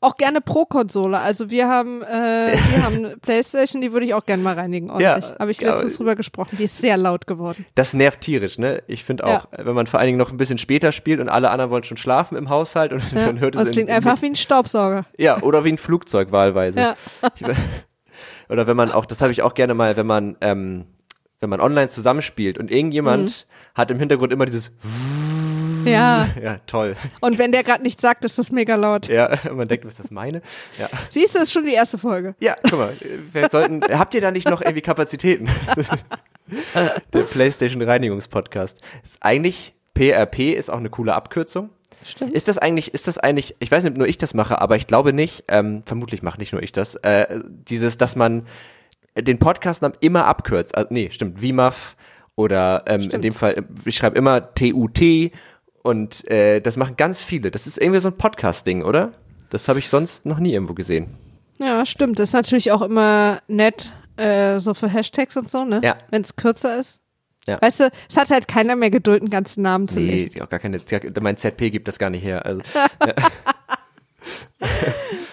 Auch 0.00 0.16
gerne 0.16 0.40
Pro-Konsole. 0.40 1.18
Also 1.18 1.50
wir 1.50 1.68
haben, 1.68 2.02
äh, 2.02 2.56
wir 2.72 2.82
haben 2.84 2.96
eine 2.96 3.16
Playstation, 3.18 3.80
die 3.80 3.92
würde 3.92 4.06
ich 4.06 4.14
auch 4.14 4.24
gerne 4.26 4.42
mal 4.42 4.54
reinigen. 4.54 4.90
Ordentlich. 4.90 5.30
Ja, 5.30 5.38
Habe 5.38 5.50
ich 5.52 5.60
ja, 5.60 5.72
letztens 5.74 5.96
drüber 5.96 6.16
gesprochen. 6.16 6.56
Die 6.58 6.64
ist 6.64 6.78
sehr 6.78 6.96
laut 6.96 7.26
geworden. 7.28 7.66
Das 7.76 7.94
nervt 7.94 8.20
tierisch, 8.20 8.58
ne? 8.58 8.82
Ich 8.88 9.04
finde 9.04 9.26
auch, 9.26 9.46
wenn 9.56 9.74
man 9.74 9.86
vor 9.86 10.00
allen 10.00 10.06
Dingen 10.08 10.18
noch 10.18 10.32
ein 10.32 10.36
bisschen 10.38 10.58
später 10.58 10.90
spielt 10.90 11.20
und 11.20 11.28
alle 11.28 11.50
anderen 11.50 11.70
wollen 11.70 11.84
schon 11.84 11.96
schlafen 11.98 12.36
im 12.36 12.48
Haushalt 12.48 12.92
und 12.92 13.02
Ja. 13.12 13.26
dann 13.26 13.38
hört 13.38 13.54
Und 13.54 13.62
es 13.62 13.68
in- 13.68 13.72
klingt 13.74 13.88
in- 13.90 13.94
einfach 13.94 14.20
wie 14.22 14.26
ein 14.26 14.36
Staubsauger. 14.36 15.04
Ja, 15.18 15.40
oder 15.42 15.62
wie 15.64 15.70
ein 15.72 15.78
Flugzeug 15.78 16.32
wahlweise. 16.32 16.80
Ja. 16.80 16.94
Ich, 17.36 17.42
oder 18.48 18.66
wenn 18.66 18.76
man 18.76 18.90
auch, 18.92 19.06
das 19.06 19.20
habe 19.22 19.32
ich 19.32 19.42
auch 19.42 19.54
gerne 19.54 19.74
mal, 19.74 19.96
wenn 19.96 20.06
man, 20.06 20.36
ähm, 20.40 20.84
wenn 21.40 21.50
man 21.50 21.60
online 21.60 21.88
zusammenspielt 21.88 22.58
und 22.58 22.70
irgendjemand 22.70 23.46
Mhm. 23.48 23.78
hat 23.78 23.90
im 23.90 23.98
Hintergrund 23.98 24.32
immer 24.32 24.46
dieses, 24.46 24.70
Ja. 25.84 26.28
ja, 26.42 26.58
toll. 26.66 26.96
Und 27.20 27.38
wenn 27.38 27.52
der 27.52 27.62
gerade 27.62 27.82
nichts 27.82 28.02
sagt, 28.02 28.24
ist 28.24 28.38
das 28.38 28.50
mega 28.50 28.74
laut. 28.74 29.08
Ja, 29.08 29.30
man 29.54 29.68
denkt, 29.68 29.84
ist 29.84 29.98
das 30.00 30.10
meine? 30.10 30.42
Ja. 30.78 30.88
Siehst 31.10 31.34
du, 31.34 31.38
das 31.38 31.48
ist 31.48 31.52
schon 31.52 31.66
die 31.66 31.74
erste 31.74 31.98
Folge. 31.98 32.34
Ja, 32.40 32.56
guck 32.62 32.78
mal, 32.78 32.92
wir 33.32 33.48
sollten, 33.48 33.80
habt 33.96 34.14
ihr 34.14 34.20
da 34.20 34.30
nicht 34.30 34.48
noch 34.50 34.60
irgendwie 34.60 34.82
Kapazitäten? 34.82 35.48
Der 37.12 37.20
PlayStation 37.22 37.82
Reinigungspodcast. 37.82 38.80
Ist 39.04 39.18
eigentlich, 39.20 39.74
PRP 39.94 40.54
ist 40.54 40.70
auch 40.70 40.78
eine 40.78 40.88
coole 40.90 41.14
Abkürzung. 41.14 41.70
Stimmt. 42.04 42.32
Ist 42.32 42.48
das 42.48 42.58
eigentlich, 42.58 42.94
ist 42.94 43.08
das 43.08 43.18
eigentlich, 43.18 43.56
ich 43.58 43.70
weiß 43.70 43.84
nicht, 43.84 43.92
ob 43.92 43.98
nur 43.98 44.08
ich 44.08 44.18
das 44.18 44.34
mache, 44.34 44.60
aber 44.60 44.76
ich 44.76 44.86
glaube 44.86 45.12
nicht, 45.12 45.44
ähm, 45.48 45.82
vermutlich 45.84 46.22
macht 46.22 46.38
nicht 46.38 46.52
nur 46.52 46.62
ich 46.62 46.72
das, 46.72 46.94
äh, 46.96 47.40
dieses, 47.46 47.98
dass 47.98 48.16
man 48.16 48.46
den 49.16 49.38
Podcastnamen 49.38 49.96
immer 50.00 50.26
abkürzt. 50.26 50.76
Also, 50.76 50.88
nee, 50.92 51.10
stimmt, 51.10 51.40
VMAF 51.40 51.96
oder 52.36 52.84
ähm, 52.86 53.00
in 53.00 53.06
Stimmt. 53.08 53.24
dem 53.24 53.34
Fall, 53.34 53.64
ich 53.84 53.96
schreibe 53.96 54.16
immer 54.16 54.54
TUT 54.54 55.00
und 55.82 56.30
äh, 56.30 56.60
das 56.60 56.76
machen 56.76 56.96
ganz 56.96 57.20
viele. 57.20 57.50
Das 57.50 57.66
ist 57.66 57.78
irgendwie 57.78 58.00
so 58.00 58.08
ein 58.08 58.16
Podcast-Ding, 58.16 58.84
oder? 58.84 59.12
Das 59.50 59.68
habe 59.68 59.78
ich 59.78 59.88
sonst 59.88 60.24
noch 60.26 60.38
nie 60.38 60.52
irgendwo 60.52 60.74
gesehen. 60.74 61.16
Ja, 61.58 61.84
stimmt. 61.84 62.18
Das 62.18 62.28
ist 62.28 62.34
natürlich 62.34 62.70
auch 62.70 62.82
immer 62.82 63.40
nett, 63.48 63.92
äh, 64.16 64.60
so 64.60 64.74
für 64.74 64.88
Hashtags 64.88 65.36
und 65.36 65.50
so, 65.50 65.64
ne? 65.64 65.80
Ja. 65.82 65.96
Wenn 66.10 66.22
es 66.22 66.36
kürzer 66.36 66.78
ist. 66.78 67.00
Ja. 67.48 67.58
Weißt 67.60 67.80
du, 67.80 67.90
es 68.08 68.16
hat 68.16 68.30
halt 68.30 68.46
keiner 68.46 68.76
mehr 68.76 68.90
Geduld, 68.90 69.22
einen 69.22 69.30
ganzen 69.30 69.62
Namen 69.62 69.88
zu 69.88 69.98
lesen. 70.00 70.30
Nee, 70.34 70.42
auch 70.42 70.48
gar 70.48 70.58
keine, 70.60 70.78
mein 71.20 71.36
ZP 71.36 71.70
gibt 71.70 71.88
das 71.88 71.98
gar 71.98 72.10
nicht 72.10 72.22
her. 72.22 72.46
Also, 72.46 72.62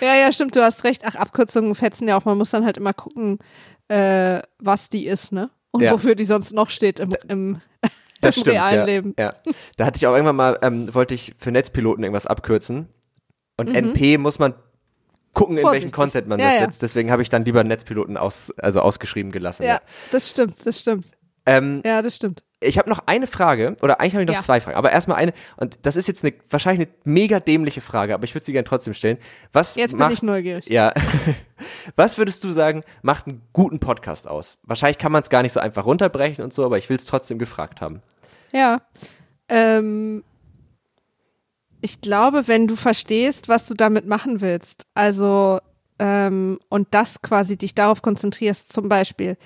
Ja, 0.02 0.16
ja, 0.16 0.32
stimmt, 0.32 0.56
du 0.56 0.62
hast 0.64 0.84
recht. 0.84 1.02
Ach, 1.06 1.16
Abkürzungen 1.16 1.74
fetzen 1.76 2.08
ja 2.08 2.18
auch. 2.18 2.26
Man 2.26 2.38
muss 2.38 2.52
dann 2.52 2.66
halt 2.66 2.78
immer 2.78 2.94
gucken, 2.94 3.40
äh, 3.88 4.40
was 4.60 4.90
die 4.90 5.08
ist, 5.08 5.32
ne? 5.32 5.50
Und 5.72 5.82
Ja. 5.84 5.92
wofür 5.92 6.16
die 6.16 6.26
sonst 6.26 6.54
noch 6.54 6.70
steht 6.70 7.00
im, 7.00 7.16
im, 7.28 7.62
das 8.22 8.38
im 8.38 8.42
stimmt, 8.42 8.56
realen 8.56 8.80
ja, 8.80 8.86
Leben. 8.86 9.14
Ja. 9.18 9.34
Da 9.78 9.86
hatte 9.86 9.98
ich 9.98 10.08
auch 10.08 10.14
irgendwann 10.14 10.36
mal, 10.36 10.60
ähm, 10.62 10.94
wollte 10.94 11.14
ich 11.14 11.34
für 11.38 11.52
Netzpiloten 11.52 12.04
irgendwas 12.04 12.28
abkürzen. 12.28 12.88
Und 13.58 13.74
NP 13.74 14.18
muss 14.18 14.38
man 14.38 14.54
gucken, 15.34 15.58
in 15.58 15.64
welchen 15.64 15.66
Mhm. 15.66 15.70
Vorsichtig. 15.70 15.94
Content 15.94 16.28
man 16.28 16.40
Ja, 16.40 16.46
das 16.46 16.56
ja. 16.56 16.62
setzt. 16.62 16.82
Deswegen 16.82 17.12
habe 17.12 17.22
ich 17.22 17.30
dann 17.30 17.44
lieber 17.46 17.64
Netzpiloten 17.64 18.16
aus, 18.18 18.54
also 18.58 18.82
ausgeschrieben 18.82 19.32
gelassen. 19.32 19.64
Ja, 19.64 19.80
das 20.12 20.30
stimmt, 20.30 20.66
das 20.66 20.80
stimmt. 20.80 21.08
Ähm, 21.46 21.82
Ja, 21.86 22.02
das 22.02 22.16
stimmt. 22.16 22.44
ich 22.60 22.78
habe 22.80 22.90
noch 22.90 23.04
eine 23.06 23.28
Frage, 23.28 23.78
oder 23.82 24.00
eigentlich 24.00 24.14
habe 24.14 24.24
ich 24.24 24.28
noch 24.28 24.36
Ja. 24.36 24.42
zwei 24.42 24.60
Fragen, 24.62 24.78
aber 24.78 24.92
erstmal 24.92 25.18
eine, 25.18 25.34
und 25.58 25.78
das 25.84 25.96
ist 25.96 26.08
jetzt 26.08 26.24
eine, 26.26 26.34
wahrscheinlich 26.50 26.88
eine 26.88 26.96
mega 27.04 27.40
dämliche 27.40 27.82
Frage, 27.82 28.14
aber 28.16 28.24
ich 28.24 28.34
würde 28.34 28.46
sie 28.46 28.52
gerne 28.52 28.68
trotzdem 28.68 28.94
stellen. 28.96 29.18
Was 29.54 29.76
Jetzt 29.76 29.92
bin 29.92 30.00
macht, 30.00 30.14
ich 30.14 30.24
neugierig. 30.24 30.68
Ja. 30.68 30.94
Was 31.96 32.18
würdest 32.18 32.44
du 32.44 32.50
sagen, 32.50 32.84
macht 33.02 33.28
einen 33.28 33.42
guten 33.54 33.80
Podcast 33.80 34.28
aus? 34.28 34.58
Wahrscheinlich 34.64 34.98
kann 34.98 35.12
man 35.12 35.22
es 35.22 35.30
gar 35.30 35.42
nicht 35.44 35.54
so 35.54 35.60
einfach 35.60 35.86
runterbrechen 35.86 36.44
und 36.44 36.54
so, 36.54 36.66
aber 36.66 36.78
ich 36.78 36.90
will 36.90 36.98
es 36.98 37.06
trotzdem 37.06 37.38
gefragt 37.40 37.80
haben. 37.82 38.02
Ja. 38.52 38.82
Ähm, 39.48 40.24
ich 41.82 42.02
glaube, 42.02 42.48
wenn 42.48 42.68
du 42.68 42.76
verstehst, 42.76 43.48
was 43.48 43.68
du 43.68 43.74
damit 43.76 44.08
machen 44.08 44.42
willst, 44.42 44.86
also 44.96 45.60
ähm, 46.00 46.60
und 46.68 46.88
das 46.92 47.22
quasi 47.22 47.58
dich 47.58 47.74
darauf 47.76 48.02
konzentrierst, 48.02 48.74
zum 48.74 48.90
Beispiel, 48.90 49.38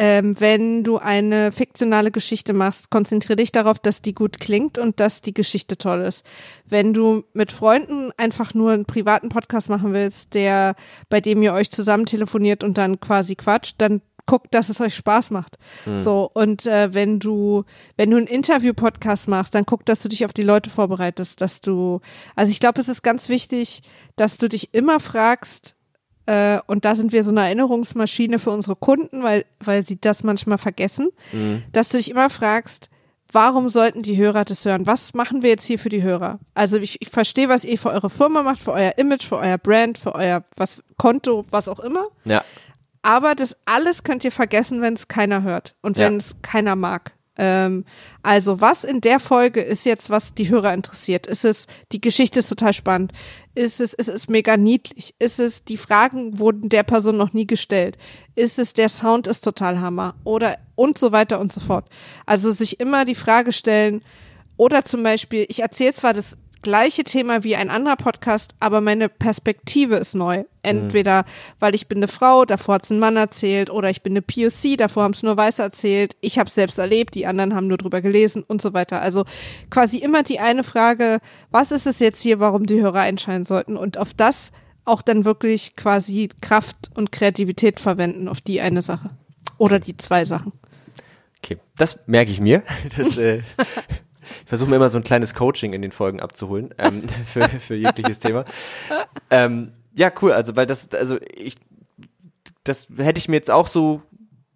ähm, 0.00 0.38
wenn 0.38 0.84
du 0.84 0.98
eine 0.98 1.50
fiktionale 1.50 2.12
Geschichte 2.12 2.52
machst, 2.52 2.88
konzentriere 2.88 3.34
dich 3.34 3.50
darauf, 3.50 3.80
dass 3.80 4.00
die 4.00 4.14
gut 4.14 4.38
klingt 4.38 4.78
und 4.78 5.00
dass 5.00 5.22
die 5.22 5.34
Geschichte 5.34 5.76
toll 5.76 6.02
ist. 6.02 6.24
Wenn 6.64 6.94
du 6.94 7.24
mit 7.32 7.50
Freunden 7.50 8.12
einfach 8.16 8.54
nur 8.54 8.70
einen 8.70 8.84
privaten 8.84 9.28
Podcast 9.28 9.68
machen 9.68 9.92
willst, 9.92 10.34
der, 10.34 10.76
bei 11.08 11.20
dem 11.20 11.42
ihr 11.42 11.52
euch 11.52 11.72
zusammen 11.72 12.06
telefoniert 12.06 12.62
und 12.62 12.78
dann 12.78 13.00
quasi 13.00 13.34
quatscht, 13.34 13.74
dann 13.78 14.00
guckt, 14.26 14.54
dass 14.54 14.68
es 14.68 14.80
euch 14.80 14.94
Spaß 14.94 15.32
macht. 15.32 15.56
So, 15.96 16.30
und 16.32 16.66
äh, 16.66 16.94
wenn 16.94 17.18
du, 17.18 17.64
wenn 17.96 18.10
du 18.10 18.18
einen 18.18 18.26
Interview-Podcast 18.26 19.26
machst, 19.26 19.54
dann 19.54 19.64
guck, 19.64 19.84
dass 19.84 20.02
du 20.02 20.08
dich 20.08 20.24
auf 20.24 20.32
die 20.32 20.42
Leute 20.42 20.70
vorbereitest, 20.70 21.40
dass 21.40 21.60
du, 21.60 22.00
also 22.36 22.52
ich 22.52 22.60
glaube, 22.60 22.80
es 22.80 22.88
ist 22.88 23.02
ganz 23.02 23.28
wichtig, 23.28 23.82
dass 24.14 24.38
du 24.38 24.48
dich 24.48 24.74
immer 24.74 25.00
fragst, 25.00 25.74
äh, 26.28 26.58
und 26.66 26.84
da 26.84 26.94
sind 26.94 27.12
wir 27.12 27.24
so 27.24 27.30
eine 27.30 27.40
Erinnerungsmaschine 27.44 28.38
für 28.38 28.50
unsere 28.50 28.76
Kunden, 28.76 29.22
weil, 29.22 29.44
weil 29.60 29.84
sie 29.84 29.98
das 30.00 30.22
manchmal 30.24 30.58
vergessen, 30.58 31.08
dass 31.72 31.88
du 31.88 31.96
dich 31.96 32.10
immer 32.10 32.28
fragst, 32.28 32.90
warum 33.32 33.68
sollten 33.70 34.02
die 34.02 34.16
Hörer 34.16 34.44
das 34.44 34.64
hören? 34.64 34.86
Was 34.86 35.14
machen 35.14 35.42
wir 35.42 35.50
jetzt 35.50 35.64
hier 35.64 35.78
für 35.78 35.88
die 35.88 36.02
Hörer? 36.02 36.38
Also 36.54 36.76
ich, 36.78 37.00
ich 37.00 37.08
verstehe, 37.08 37.48
was 37.48 37.64
ihr 37.64 37.78
für 37.78 37.90
eure 37.90 38.10
Firma 38.10 38.42
macht, 38.42 38.60
für 38.62 38.72
euer 38.72 38.92
Image, 38.98 39.24
für 39.26 39.36
euer 39.38 39.58
Brand, 39.58 39.96
für 39.98 40.14
euer 40.14 40.44
was 40.56 40.82
Konto, 40.98 41.46
was 41.50 41.68
auch 41.68 41.80
immer. 41.80 42.06
Ja. 42.24 42.44
Aber 43.02 43.34
das 43.34 43.56
alles 43.64 44.02
könnt 44.02 44.24
ihr 44.24 44.32
vergessen, 44.32 44.82
wenn 44.82 44.94
es 44.94 45.08
keiner 45.08 45.42
hört 45.42 45.76
und 45.82 45.96
Ja. 45.96 46.06
wenn 46.06 46.16
es 46.18 46.36
keiner 46.42 46.76
mag. 46.76 47.12
Ähm, 47.38 47.84
also 48.22 48.60
was 48.60 48.84
in 48.84 49.00
der 49.00 49.20
Folge 49.20 49.60
ist 49.60 49.86
jetzt, 49.86 50.10
was 50.10 50.34
die 50.34 50.48
Hörer 50.48 50.74
interessiert? 50.74 51.26
Ist 51.26 51.44
es, 51.44 51.66
die 51.92 52.00
Geschichte 52.00 52.40
ist 52.40 52.48
total 52.48 52.74
spannend. 52.74 53.12
Ist 53.54 53.80
es, 53.80 53.94
ist 53.94 54.08
es 54.08 54.28
mega 54.28 54.56
niedlich? 54.56 55.14
Ist 55.18 55.38
es, 55.38 55.64
die 55.64 55.76
Fragen 55.76 56.38
wurden 56.38 56.68
der 56.68 56.82
Person 56.82 57.16
noch 57.16 57.32
nie 57.32 57.46
gestellt? 57.46 57.96
Ist 58.34 58.58
es, 58.58 58.72
der 58.72 58.88
Sound 58.88 59.26
ist 59.26 59.42
total 59.42 59.80
Hammer? 59.80 60.16
Oder 60.24 60.58
und 60.74 60.98
so 60.98 61.12
weiter 61.12 61.40
und 61.40 61.52
so 61.52 61.60
fort. 61.60 61.88
Also 62.26 62.50
sich 62.50 62.80
immer 62.80 63.04
die 63.04 63.14
Frage 63.14 63.52
stellen, 63.52 64.00
oder 64.56 64.84
zum 64.84 65.04
Beispiel, 65.04 65.46
ich 65.48 65.62
erzähle 65.62 65.94
zwar 65.94 66.12
das 66.12 66.36
gleiche 66.62 67.04
Thema 67.04 67.44
wie 67.44 67.56
ein 67.56 67.70
anderer 67.70 67.96
Podcast, 67.96 68.54
aber 68.60 68.80
meine 68.80 69.08
Perspektive 69.08 69.96
ist 69.96 70.14
neu. 70.14 70.44
Entweder, 70.62 71.24
weil 71.60 71.74
ich 71.74 71.88
bin 71.88 71.98
eine 71.98 72.08
Frau, 72.08 72.44
davor 72.44 72.74
hat 72.74 72.84
es 72.84 72.90
ein 72.90 72.98
Mann 72.98 73.16
erzählt, 73.16 73.70
oder 73.70 73.88
ich 73.88 74.02
bin 74.02 74.12
eine 74.12 74.22
POC, 74.22 74.76
davor 74.76 75.04
haben 75.04 75.12
es 75.12 75.22
nur 75.22 75.36
Weiße 75.36 75.62
erzählt, 75.62 76.16
ich 76.20 76.38
habe 76.38 76.48
es 76.48 76.54
selbst 76.54 76.78
erlebt, 76.78 77.14
die 77.14 77.26
anderen 77.26 77.54
haben 77.54 77.68
nur 77.68 77.78
drüber 77.78 78.00
gelesen 78.00 78.42
und 78.42 78.60
so 78.60 78.74
weiter. 78.74 79.00
Also 79.00 79.24
quasi 79.70 79.98
immer 79.98 80.22
die 80.22 80.40
eine 80.40 80.64
Frage, 80.64 81.20
was 81.50 81.70
ist 81.70 81.86
es 81.86 82.00
jetzt 82.00 82.20
hier, 82.20 82.40
warum 82.40 82.66
die 82.66 82.80
Hörer 82.80 83.00
einschalten 83.00 83.46
sollten 83.46 83.76
und 83.76 83.96
auf 83.96 84.12
das 84.14 84.52
auch 84.84 85.02
dann 85.02 85.24
wirklich 85.24 85.76
quasi 85.76 86.28
Kraft 86.40 86.90
und 86.94 87.12
Kreativität 87.12 87.78
verwenden, 87.78 88.28
auf 88.28 88.40
die 88.40 88.60
eine 88.60 88.82
Sache. 88.82 89.10
Oder 89.58 89.78
die 89.78 89.96
zwei 89.96 90.24
Sachen. 90.24 90.52
Okay, 91.42 91.58
das 91.76 91.98
merke 92.06 92.30
ich 92.30 92.40
mir. 92.40 92.62
Das, 92.96 93.16
äh, 93.18 93.42
ich 94.42 94.48
versuche 94.48 94.70
mir 94.70 94.76
immer 94.76 94.88
so 94.88 94.98
ein 94.98 95.04
kleines 95.04 95.34
Coaching 95.34 95.72
in 95.72 95.82
den 95.82 95.92
Folgen 95.92 96.20
abzuholen 96.20 96.74
ähm, 96.78 97.04
für, 97.26 97.48
für 97.48 97.74
jegliches 97.74 98.20
Thema. 98.20 98.44
Ähm, 99.30 99.72
ja, 99.94 100.12
cool. 100.22 100.32
Also, 100.32 100.56
weil 100.56 100.66
das, 100.66 100.92
also 100.92 101.18
ich, 101.34 101.56
das 102.64 102.88
hätte 102.96 103.18
ich 103.18 103.28
mir 103.28 103.36
jetzt 103.36 103.50
auch 103.50 103.66
so 103.66 104.02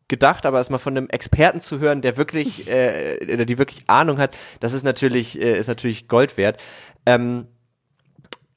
gedacht, 0.08 0.44
aber 0.46 0.58
erstmal 0.58 0.78
von 0.78 0.96
einem 0.96 1.08
Experten 1.08 1.60
zu 1.60 1.78
hören, 1.78 2.02
der 2.02 2.16
wirklich, 2.16 2.68
äh, 2.70 3.18
oder 3.32 3.44
die 3.44 3.58
wirklich 3.58 3.88
Ahnung 3.88 4.18
hat, 4.18 4.36
das 4.60 4.72
ist 4.72 4.82
natürlich, 4.82 5.40
äh, 5.40 5.58
ist 5.58 5.68
natürlich 5.68 6.08
Gold 6.08 6.36
wert. 6.36 6.60
Ähm, 7.06 7.46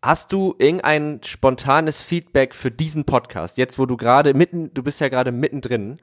Hast 0.05 0.31
du 0.33 0.53
irgendein 0.59 1.21
spontanes 1.23 2.03
Feedback 2.03 2.53
für 2.53 2.69
diesen 2.69 3.05
Podcast? 3.05 3.57
Jetzt, 3.57 3.79
wo 3.79 3.87
du 3.87 3.97
gerade 3.97 4.35
mitten, 4.35 4.71
du 4.71 4.83
bist 4.83 5.01
ja 5.01 5.09
gerade 5.09 5.31
mittendrin. 5.31 5.97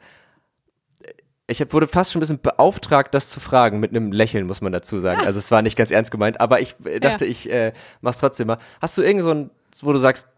Ich 1.53 1.61
hab, 1.61 1.73
wurde 1.75 1.87
fast 1.87 2.11
schon 2.11 2.21
ein 2.21 2.23
bisschen 2.23 2.41
beauftragt, 2.41 3.13
das 3.13 3.29
zu 3.29 3.39
fragen, 3.39 3.79
mit 3.79 3.91
einem 3.91 4.11
Lächeln, 4.11 4.47
muss 4.47 4.63
man 4.63 4.73
dazu 4.73 5.01
sagen. 5.01 5.21
Also 5.27 5.39
es 5.39 5.51
war 5.51 5.61
nicht 5.61 5.77
ganz 5.77 5.91
ernst 5.91 6.11
gemeint, 6.11 6.41
aber 6.41 6.61
ich 6.61 6.75
äh, 6.85 6.99
dachte, 6.99 7.27
ich 7.27 7.51
äh, 7.51 7.75
mach's 8.01 8.19
trotzdem 8.19 8.47
mal. 8.47 8.59
Hast 8.81 8.97
du 8.97 9.03
irgend 9.03 9.23
so 9.23 9.33
ein, 9.33 9.51
wo 9.83 9.93
du 9.93 9.99
sagst, 9.99 10.29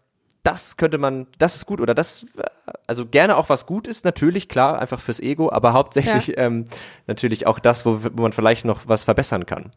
das 0.43 0.75
könnte 0.75 0.97
man, 0.97 1.27
das 1.37 1.55
ist 1.55 1.65
gut 1.65 1.79
oder 1.79 1.95
das, 1.95 2.25
äh, 2.37 2.43
also 2.85 3.05
gerne 3.05 3.37
auch 3.37 3.47
was 3.47 3.65
gut 3.65 3.87
ist, 3.87 4.03
natürlich, 4.03 4.49
klar, 4.49 4.79
einfach 4.79 4.99
fürs 4.99 5.21
Ego, 5.21 5.49
aber 5.51 5.71
hauptsächlich 5.71 6.37
ähm, 6.37 6.65
natürlich 7.07 7.47
auch 7.47 7.59
das, 7.59 7.85
wo, 7.85 8.03
wo 8.03 8.21
man 8.21 8.33
vielleicht 8.33 8.65
noch 8.65 8.81
was 8.85 9.05
verbessern 9.05 9.45
kann. 9.45 9.71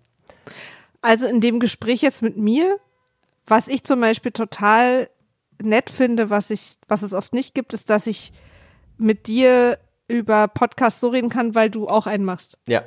Also 1.02 1.28
in 1.28 1.40
dem 1.40 1.60
Gespräch 1.60 2.02
jetzt 2.02 2.20
mit 2.20 2.36
mir, 2.36 2.78
was 3.46 3.68
ich 3.68 3.84
zum 3.84 4.00
Beispiel 4.00 4.32
total 4.32 5.08
nett 5.62 5.88
finde, 5.88 6.30
was 6.30 6.50
ich, 6.50 6.72
was 6.88 7.02
es 7.02 7.14
oft 7.14 7.32
nicht 7.32 7.54
gibt, 7.54 7.72
ist, 7.74 7.88
dass 7.90 8.08
ich 8.08 8.32
mit 8.98 9.28
dir 9.28 9.78
über 10.08 10.48
Podcasts 10.48 11.00
so 11.00 11.08
reden 11.08 11.28
kann, 11.28 11.54
weil 11.54 11.70
du 11.70 11.86
auch 11.86 12.06
einen 12.06 12.24
machst. 12.24 12.58
Ja, 12.66 12.82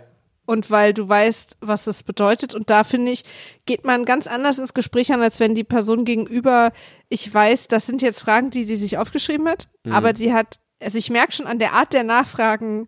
Und 0.47 0.69
weil 0.71 0.93
du 0.93 1.07
weißt, 1.07 1.57
was 1.61 1.87
es 1.87 2.03
bedeutet. 2.03 2.53
Und 2.55 2.69
da 2.69 2.83
finde 2.83 3.11
ich, 3.11 3.23
geht 3.65 3.85
man 3.85 4.05
ganz 4.05 4.27
anders 4.27 4.57
ins 4.57 4.73
Gespräch 4.73 5.13
an, 5.13 5.21
als 5.21 5.39
wenn 5.39 5.55
die 5.55 5.63
Person 5.63 6.03
gegenüber, 6.03 6.71
ich 7.09 7.31
weiß, 7.33 7.67
das 7.67 7.85
sind 7.85 8.01
jetzt 8.01 8.21
Fragen, 8.21 8.49
die 8.49 8.63
sie 8.65 8.75
sich 8.75 8.97
aufgeschrieben 8.97 9.47
hat, 9.47 9.69
aber 9.89 10.15
sie 10.15 10.33
hat, 10.33 10.59
also 10.81 10.97
ich 10.97 11.09
merke 11.11 11.31
schon 11.31 11.47
an 11.47 11.59
der 11.59 11.73
Art 11.73 11.93
der 11.93 12.03
Nachfragen, 12.03 12.87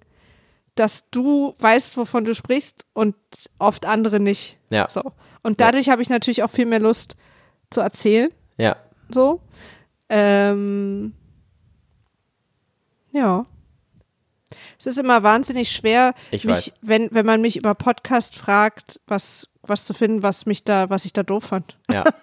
dass 0.76 1.08
du 1.12 1.54
weißt, 1.60 1.96
wovon 1.98 2.26
du 2.26 2.34
sprichst 2.34 2.86
und 2.94 3.16
oft 3.60 3.86
andere 3.86 4.20
nicht. 4.20 4.58
Ja. 4.72 4.90
So. 4.90 5.04
Und 5.44 5.62
dadurch 5.62 5.90
habe 5.90 6.02
ich 6.02 6.10
natürlich 6.10 6.42
auch 6.42 6.50
viel 6.50 6.66
mehr 6.66 6.80
Lust 6.80 7.16
zu 7.70 7.82
erzählen. 7.82 8.32
ja. 8.58 8.76
So. 9.14 9.42
Ähm, 10.10 11.14
ja. 13.12 13.44
Es 14.86 14.88
ist 14.88 14.98
immer 15.00 15.24
wahnsinnig 15.24 15.72
schwer, 15.72 16.14
Ich 16.30 16.44
mich, 16.44 16.56
weiß. 16.56 16.72
wenn, 16.82 17.08
wenn 17.12 17.26
man 17.26 17.40
mich 17.40 17.56
über 17.56 17.74
Podcast 17.74 18.36
fragt, 18.36 19.00
was, 19.08 19.48
was 19.62 19.86
zu 19.86 19.94
finden, 19.94 20.24
was 20.24 20.46
mich 20.46 20.66
da, 20.66 20.90
was 20.90 21.06
ich 21.06 21.14
da 21.14 21.24
doof 21.24 21.46
fand. 21.46 21.78
Ja. 21.90 22.04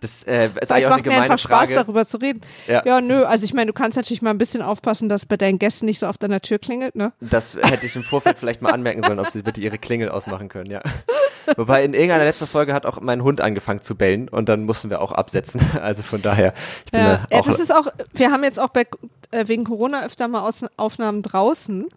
Das 0.00 0.22
äh, 0.22 0.46
ist 0.46 0.56
Es 0.62 0.70
eigentlich 0.70 0.86
auch 0.86 0.90
eine 0.92 1.02
macht 1.02 1.06
mir 1.06 1.20
einfach 1.22 1.38
Spaß, 1.38 1.68
Frage. 1.68 1.74
darüber 1.74 2.06
zu 2.06 2.16
reden. 2.18 2.40
Ja. 2.68 2.82
ja, 2.86 3.00
nö, 3.00 3.24
also 3.24 3.44
ich 3.44 3.52
meine, 3.52 3.66
du 3.66 3.72
kannst 3.72 3.96
natürlich 3.96 4.22
mal 4.22 4.30
ein 4.30 4.38
bisschen 4.38 4.62
aufpassen, 4.62 5.08
dass 5.08 5.26
bei 5.26 5.36
deinen 5.36 5.58
Gästen 5.58 5.86
nicht 5.86 5.98
so 5.98 6.06
oft 6.06 6.22
an 6.24 6.30
der 6.30 6.40
Tür 6.40 6.58
klingelt, 6.58 6.94
ne? 6.94 7.12
Das 7.20 7.56
hätte 7.60 7.84
ich 7.84 7.96
im 7.96 8.02
Vorfeld 8.04 8.38
vielleicht 8.38 8.62
mal 8.62 8.70
anmerken 8.70 9.02
sollen, 9.02 9.18
ob 9.18 9.30
sie 9.30 9.42
bitte 9.42 9.60
ihre 9.60 9.76
Klingel 9.78 10.08
ausmachen 10.08 10.48
können, 10.48 10.70
ja. 10.70 10.80
Wobei 11.56 11.84
in 11.84 11.94
irgendeiner 11.94 12.24
letzten 12.24 12.46
Folge 12.46 12.74
hat 12.74 12.86
auch 12.86 13.00
mein 13.00 13.22
Hund 13.22 13.40
angefangen 13.40 13.82
zu 13.82 13.94
bellen 13.94 14.28
und 14.28 14.48
dann 14.48 14.64
mussten 14.64 14.90
wir 14.90 15.00
auch 15.00 15.12
absetzen. 15.12 15.60
Also 15.84 16.02
von 16.02 16.22
daher, 16.22 16.54
ich 16.86 16.92
bin 16.92 17.00
Ja, 17.00 17.16
da 17.16 17.26
ja, 17.30 17.40
auch, 17.40 17.44
das 17.44 17.60
ist 17.60 17.74
auch, 17.74 17.86
wir 18.14 18.30
haben 18.30 18.42
jetzt 18.42 18.58
auch 18.58 18.68
bei, 18.68 18.86
äh, 19.32 19.48
wegen 19.48 19.64
Corona 19.64 20.04
öfter 20.04 20.28
mal 20.28 20.40
Aus 20.40 20.64
Aufnahmen 20.76 21.22
draußen 21.22 21.88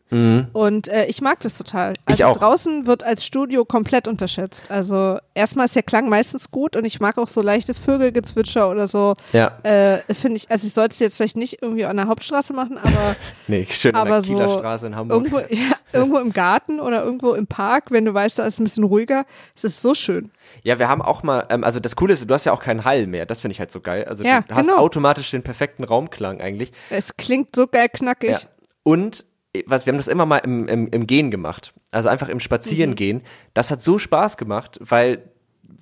und 0.53 0.87
äh, 0.87 1.05
ich 1.05 1.21
mag 1.21 1.39
das 1.41 1.57
total. 1.57 1.91
Mhm. 1.91 2.13
Ich 2.13 2.25
Also 2.25 2.39
draußen 2.39 2.87
wird 2.87 3.03
als 3.03 3.25
Studio 3.25 3.65
komplett 3.65 4.07
unterschätzt. 4.07 4.71
Also 4.71 5.19
erstmal 5.38 5.65
ist 5.65 5.75
der 5.75 5.83
Klang 5.83 6.09
meistens 6.09 6.51
gut 6.51 6.75
und 6.75 6.83
ich 6.85 6.99
mag 6.99 7.17
auch 7.17 7.27
so 7.27 7.41
leichtes 7.41 7.79
Vögelgezwitscher 7.79 8.69
oder 8.69 8.88
so. 8.88 9.13
ja, 9.33 9.57
Äh, 9.63 9.99
Finde 10.13 10.38
ich, 10.38 10.49
also 10.51 10.67
ich 10.67 10.73
sollte 10.73 10.93
es 10.93 10.99
jetzt 10.99 11.17
vielleicht 11.17 11.38
nicht 11.38 11.61
irgendwie 11.61 11.85
an 11.85 11.95
der 11.97 12.07
Hauptstraße 12.07 12.53
machen, 12.53 12.77
aber 12.77 13.15
nee, 13.47 13.65
schön 13.69 13.95
an 13.95 14.01
aber 14.07 14.19
der 14.21 14.29
Kieler 14.29 14.49
so 14.49 14.59
Straße 14.59 14.88
in 14.88 14.95
Hamburg. 14.95 15.17
irgendwo, 15.23 15.39
ja, 15.55 15.71
irgendwo 15.93 16.17
im 16.17 16.33
Garten 16.33 16.79
oder 16.79 17.03
irgendwo 17.03 17.33
im 17.33 17.47
Park, 17.47 17.91
wenn 17.91 18.05
du 18.05 18.13
weißt, 18.13 18.39
da 18.39 18.45
ist 18.45 18.59
ein 18.59 18.65
bisschen 18.65 18.83
ruhiger, 18.83 19.25
es 19.55 19.63
ist 19.63 19.81
so 19.81 19.93
schön. 19.93 20.31
Ja, 20.63 20.79
wir 20.79 20.89
haben 20.89 21.01
auch 21.01 21.23
mal, 21.23 21.45
ähm, 21.49 21.63
also 21.63 21.79
das 21.79 21.95
Coole 21.95 22.13
ist, 22.13 22.29
du 22.29 22.33
hast 22.33 22.45
ja 22.45 22.51
auch 22.51 22.61
keinen 22.61 22.83
Hall 22.85 23.07
mehr. 23.07 23.25
Das 23.25 23.41
finde 23.41 23.53
ich 23.53 23.59
halt 23.59 23.71
so 23.71 23.79
geil. 23.79 24.05
Also 24.05 24.23
Ja, 24.23 24.41
du 24.47 24.55
hast 24.55 24.67
genau. 24.67 24.79
automatisch 24.79 25.31
den 25.31 25.43
perfekten 25.43 25.83
Raumklang 25.83 26.41
eigentlich. 26.41 26.71
Es 26.89 27.15
klingt 27.17 27.55
so 27.55 27.67
geil 27.67 27.88
knackig. 27.91 28.31
Ja. 28.31 28.39
Und 28.83 29.25
äh, 29.53 29.63
was, 29.67 29.85
wir 29.85 29.91
haben 29.93 29.97
das 29.97 30.07
immer 30.07 30.25
mal 30.25 30.38
im, 30.39 30.67
im, 30.67 30.88
im 30.88 31.07
Gehen 31.07 31.31
gemacht. 31.31 31.73
Also 31.91 32.09
einfach 32.09 32.29
im 32.29 32.39
Spazierengehen. 32.39 33.21
Das 33.53 33.71
hat 33.71 33.81
so 33.81 33.97
Spaß 33.97 34.38
gemacht, 34.38 34.77
weil 34.81 35.29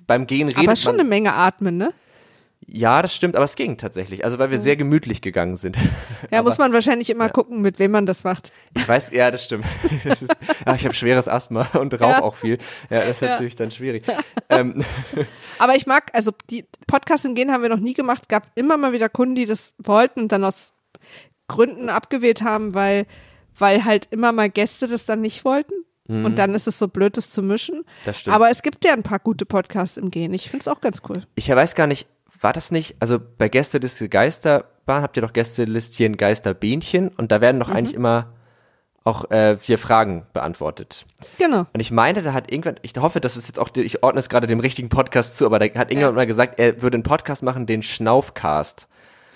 beim 0.06 0.26
Gehen 0.26 0.48
redet 0.48 0.62
Aber 0.62 0.72
ist 0.72 0.82
schon 0.82 0.92
man. 0.96 1.00
eine 1.00 1.08
Menge 1.08 1.32
atmen, 1.34 1.76
ne? 1.76 1.92
Ja, 2.68 3.00
das 3.02 3.14
stimmt, 3.14 3.36
aber 3.36 3.44
es 3.44 3.54
ging 3.54 3.76
tatsächlich. 3.76 4.24
Also 4.24 4.38
weil 4.38 4.50
wir 4.50 4.58
sehr 4.58 4.76
gemütlich 4.76 5.20
gegangen 5.22 5.56
sind. 5.56 5.76
Ja, 6.30 6.40
Aber- 6.40 6.48
muss 6.48 6.58
man 6.58 6.72
wahrscheinlich 6.72 7.10
immer 7.10 7.28
gucken, 7.28 7.60
mit 7.60 7.78
wem 7.78 7.90
man 7.92 8.06
das 8.06 8.24
macht. 8.24 8.50
Ich 8.76 8.88
weiß, 8.88 9.12
ja, 9.12 9.30
das 9.30 9.44
stimmt. 9.44 9.64
Das 10.04 10.22
ist, 10.22 10.32
ja, 10.66 10.74
ich 10.74 10.84
habe 10.84 10.94
schweres 10.94 11.28
Asthma 11.28 11.66
und 11.78 11.92
rauche 12.00 12.10
Ja. 12.10 12.22
auch 12.22 12.34
viel. 12.34 12.58
Ja, 12.90 13.00
das 13.00 13.10
ist 13.16 13.20
Ja. 13.22 13.28
natürlich 13.30 13.56
dann 13.56 13.70
schwierig. 13.70 14.04
Ähm, 14.48 14.84
Aber 15.58 15.74
ich 15.76 15.86
mag, 15.86 16.10
also 16.14 16.32
die 16.50 16.64
Podcasts 16.86 17.24
im 17.24 17.34
Gehen 17.34 17.52
haben 17.52 17.62
wir 17.62 17.68
noch 17.68 17.78
nie 17.80 17.94
gemacht. 17.94 18.28
Gab 18.28 18.48
immer 18.54 18.76
mal 18.76 18.92
wieder 18.92 19.08
Kunden, 19.08 19.34
die 19.34 19.46
das 19.46 19.74
wollten 19.78 20.20
und 20.22 20.32
dann 20.32 20.42
aus 20.44 20.72
Gründen 21.48 21.88
abgewählt 21.88 22.42
haben, 22.42 22.74
weil, 22.74 23.06
weil 23.58 23.84
halt 23.84 24.06
immer 24.10 24.32
mal 24.32 24.50
Gäste 24.50 24.88
das 24.88 25.04
dann 25.04 25.20
nicht 25.20 25.44
wollten. 25.44 25.74
Und 26.08 26.38
dann 26.38 26.54
ist 26.54 26.66
es 26.68 26.78
so 26.78 26.88
blöd, 26.88 27.16
das 27.16 27.30
zu 27.30 27.42
mischen. 27.42 27.78
Mhm. 27.78 27.84
Das 28.04 28.20
stimmt. 28.20 28.36
Aber 28.36 28.50
es 28.50 28.62
gibt 28.62 28.84
ja 28.84 28.92
ein 28.92 29.02
paar 29.02 29.18
gute 29.18 29.44
Podcasts 29.46 29.96
im 29.96 30.10
Gehen. 30.10 30.32
Ich 30.34 30.48
finde 30.50 30.62
es 30.62 30.68
auch 30.68 30.80
ganz 30.80 31.02
cool. 31.08 31.22
ich 31.34 31.48
weiß 31.48 31.74
gar 31.74 31.86
nicht, 31.86 32.06
war 32.40 32.52
das 32.52 32.70
nicht, 32.70 32.96
also 33.00 33.18
bei 33.38 33.48
Gästeliste 33.48 34.08
Geisterbahn 34.08 35.02
habt 35.02 35.16
ihr 35.16 35.22
doch 35.22 35.32
Gästelistchen 35.32 36.16
Geisterbähnchen 36.16 37.08
und 37.08 37.32
da 37.32 37.40
werden 37.40 37.58
doch 37.60 37.68
Mhm. 37.70 37.76
eigentlich 37.76 37.94
immer 37.94 38.32
auch 39.04 39.30
äh, 39.30 39.56
vier 39.56 39.78
Fragen 39.78 40.26
beantwortet. 40.32 41.06
Genau. 41.38 41.66
Und 41.72 41.80
ich 41.80 41.92
meinte, 41.92 42.22
da 42.22 42.32
hat 42.32 42.50
irgendwann, 42.50 42.76
ich 42.82 42.92
hoffe, 42.98 43.20
das 43.20 43.36
ist 43.36 43.46
jetzt 43.46 43.58
auch, 43.60 43.70
ich 43.76 44.02
ordne 44.02 44.18
es 44.18 44.28
gerade 44.28 44.46
dem 44.48 44.58
richtigen 44.60 44.88
Podcast 44.88 45.36
zu, 45.36 45.46
aber 45.46 45.60
da 45.60 45.66
hat 45.66 45.90
irgendjemand 45.90 46.16
mal 46.16 46.26
gesagt, 46.26 46.58
er 46.58 46.82
würde 46.82 46.96
einen 46.96 47.04
Podcast 47.04 47.42
machen, 47.44 47.66
den 47.66 47.82
Schnaufcast. 47.84 48.88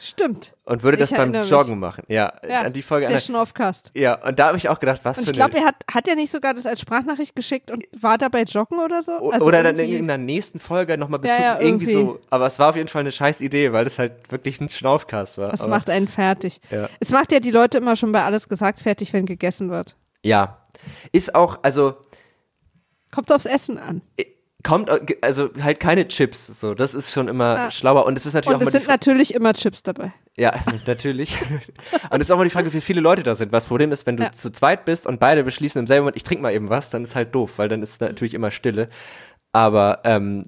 Stimmt. 0.03 0.55
Und 0.64 0.82
würde 0.82 0.96
das 0.96 1.11
Ich 1.11 1.16
beim 1.16 1.34
erinnere 1.34 1.42
mich. 1.42 1.51
Joggen 1.51 1.78
machen. 1.78 2.05
Ja, 2.09 2.32
Ja, 2.48 2.62
an 2.62 2.72
die 2.72 2.80
Folge. 2.80 3.07
der 3.07 3.16
An 3.16 3.20
Schnaufcast. 3.20 3.90
ja, 3.94 4.14
und 4.26 4.38
da 4.38 4.46
habe 4.46 4.57
ich 4.57 4.68
auch 4.70 4.80
gedacht, 4.80 5.01
was 5.05 5.18
Und 5.18 5.24
für 5.24 5.30
ich 5.30 5.36
glaube, 5.36 5.59
er 5.59 5.64
hat, 5.66 5.74
hat 5.92 6.09
er 6.09 6.14
nicht 6.14 6.32
sogar 6.32 6.55
das 6.55 6.64
als 6.64 6.80
Sprachnachricht 6.80 7.36
geschickt 7.36 7.70
und 7.70 7.84
war 8.01 8.16
dabei 8.16 8.44
joggen 8.44 8.78
oder 8.78 9.03
so? 9.03 9.30
Also 9.30 9.44
oder 9.44 9.62
dann 9.62 9.78
in 9.78 9.90
irgendeiner 9.90 10.22
nächsten 10.22 10.59
Folge 10.59 10.96
nochmal 10.96 11.20
Ja, 11.24 11.32
Bezug, 11.34 11.44
ja, 11.44 11.61
irgendwie, 11.61 11.92
irgendwie. 11.92 12.12
so. 12.14 12.20
Aber 12.30 12.46
es 12.46 12.59
war 12.59 12.70
auf 12.70 12.76
jeden 12.76 12.88
Fall 12.88 13.01
eine 13.01 13.12
scheiß 13.12 13.42
Idee, 13.42 13.72
weil 13.74 13.84
das 13.84 13.98
halt 13.98 14.32
wirklich 14.32 14.59
ein 14.61 14.70
Schnaufcast 14.70 15.36
war. 15.36 15.51
Das 15.51 15.61
aber, 15.61 15.68
macht 15.68 15.90
einen 15.90 16.09
fertig. 16.09 16.62
Ja. 16.70 16.88
Es 16.98 17.11
macht 17.11 17.30
ja 17.30 17.40
die 17.40 17.51
Leute 17.51 17.76
immer 17.76 17.94
schon 17.94 18.11
bei 18.12 18.22
alles 18.24 18.48
gesagt 18.48 18.80
fertig, 18.80 19.12
wenn 19.12 19.26
gegessen 19.26 19.70
wird. 19.70 19.96
Ja. 20.24 20.57
Ist 21.12 21.34
auch, 21.34 21.59
also, 21.62 21.96
Kommt 23.12 23.30
aufs 23.32 23.44
Essen 23.44 23.76
an. 23.76 24.01
Kommt, 24.62 24.90
also 25.22 25.50
halt 25.62 25.80
keine 25.80 26.06
Chips, 26.08 26.46
so. 26.61 26.74
Das 26.74 26.94
ist 26.94 27.12
schon 27.12 27.28
immer 27.28 27.56
Ja. 27.56 27.70
schlauer. 27.70 28.04
Und 28.06 28.16
es 28.16 28.26
ist 28.26 28.34
natürlich 28.34 28.56
Und 28.58 28.62
auch 28.62 28.66
es 28.68 28.72
sind 28.72 28.88
natürlich 28.88 29.34
immer 29.34 29.52
Chips 29.54 29.82
dabei. 29.82 30.12
Ja, 30.36 30.54
natürlich. 30.86 31.36
und 32.11 32.20
es 32.20 32.28
ist 32.28 32.30
auch 32.30 32.36
mal 32.36 32.44
die 32.44 32.50
Frage, 32.50 32.72
wie 32.72 32.80
viele 32.80 33.00
Leute 33.00 33.22
da 33.22 33.34
sind. 33.34 33.52
Was 33.52 33.64
das 33.64 33.68
Problem 33.68 33.92
ist, 33.92 34.06
wenn 34.06 34.16
du 34.16 34.24
Ja. 34.24 34.32
zu 34.32 34.50
zweit 34.50 34.84
bist 34.84 35.06
und 35.06 35.20
beide 35.20 35.44
beschließen 35.44 35.78
im 35.80 35.86
selben 35.86 36.04
Moment, 36.04 36.16
ich 36.16 36.24
trinke 36.24 36.42
mal 36.42 36.52
eben 36.52 36.68
was, 36.70 36.90
dann 36.90 37.02
ist 37.02 37.14
halt 37.16 37.34
doof, 37.34 37.52
weil 37.56 37.68
dann 37.68 37.82
ist 37.82 38.00
natürlich 38.00 38.34
immer 38.34 38.50
Stille. 38.50 38.88
Aber 39.52 40.00
ähm, 40.04 40.44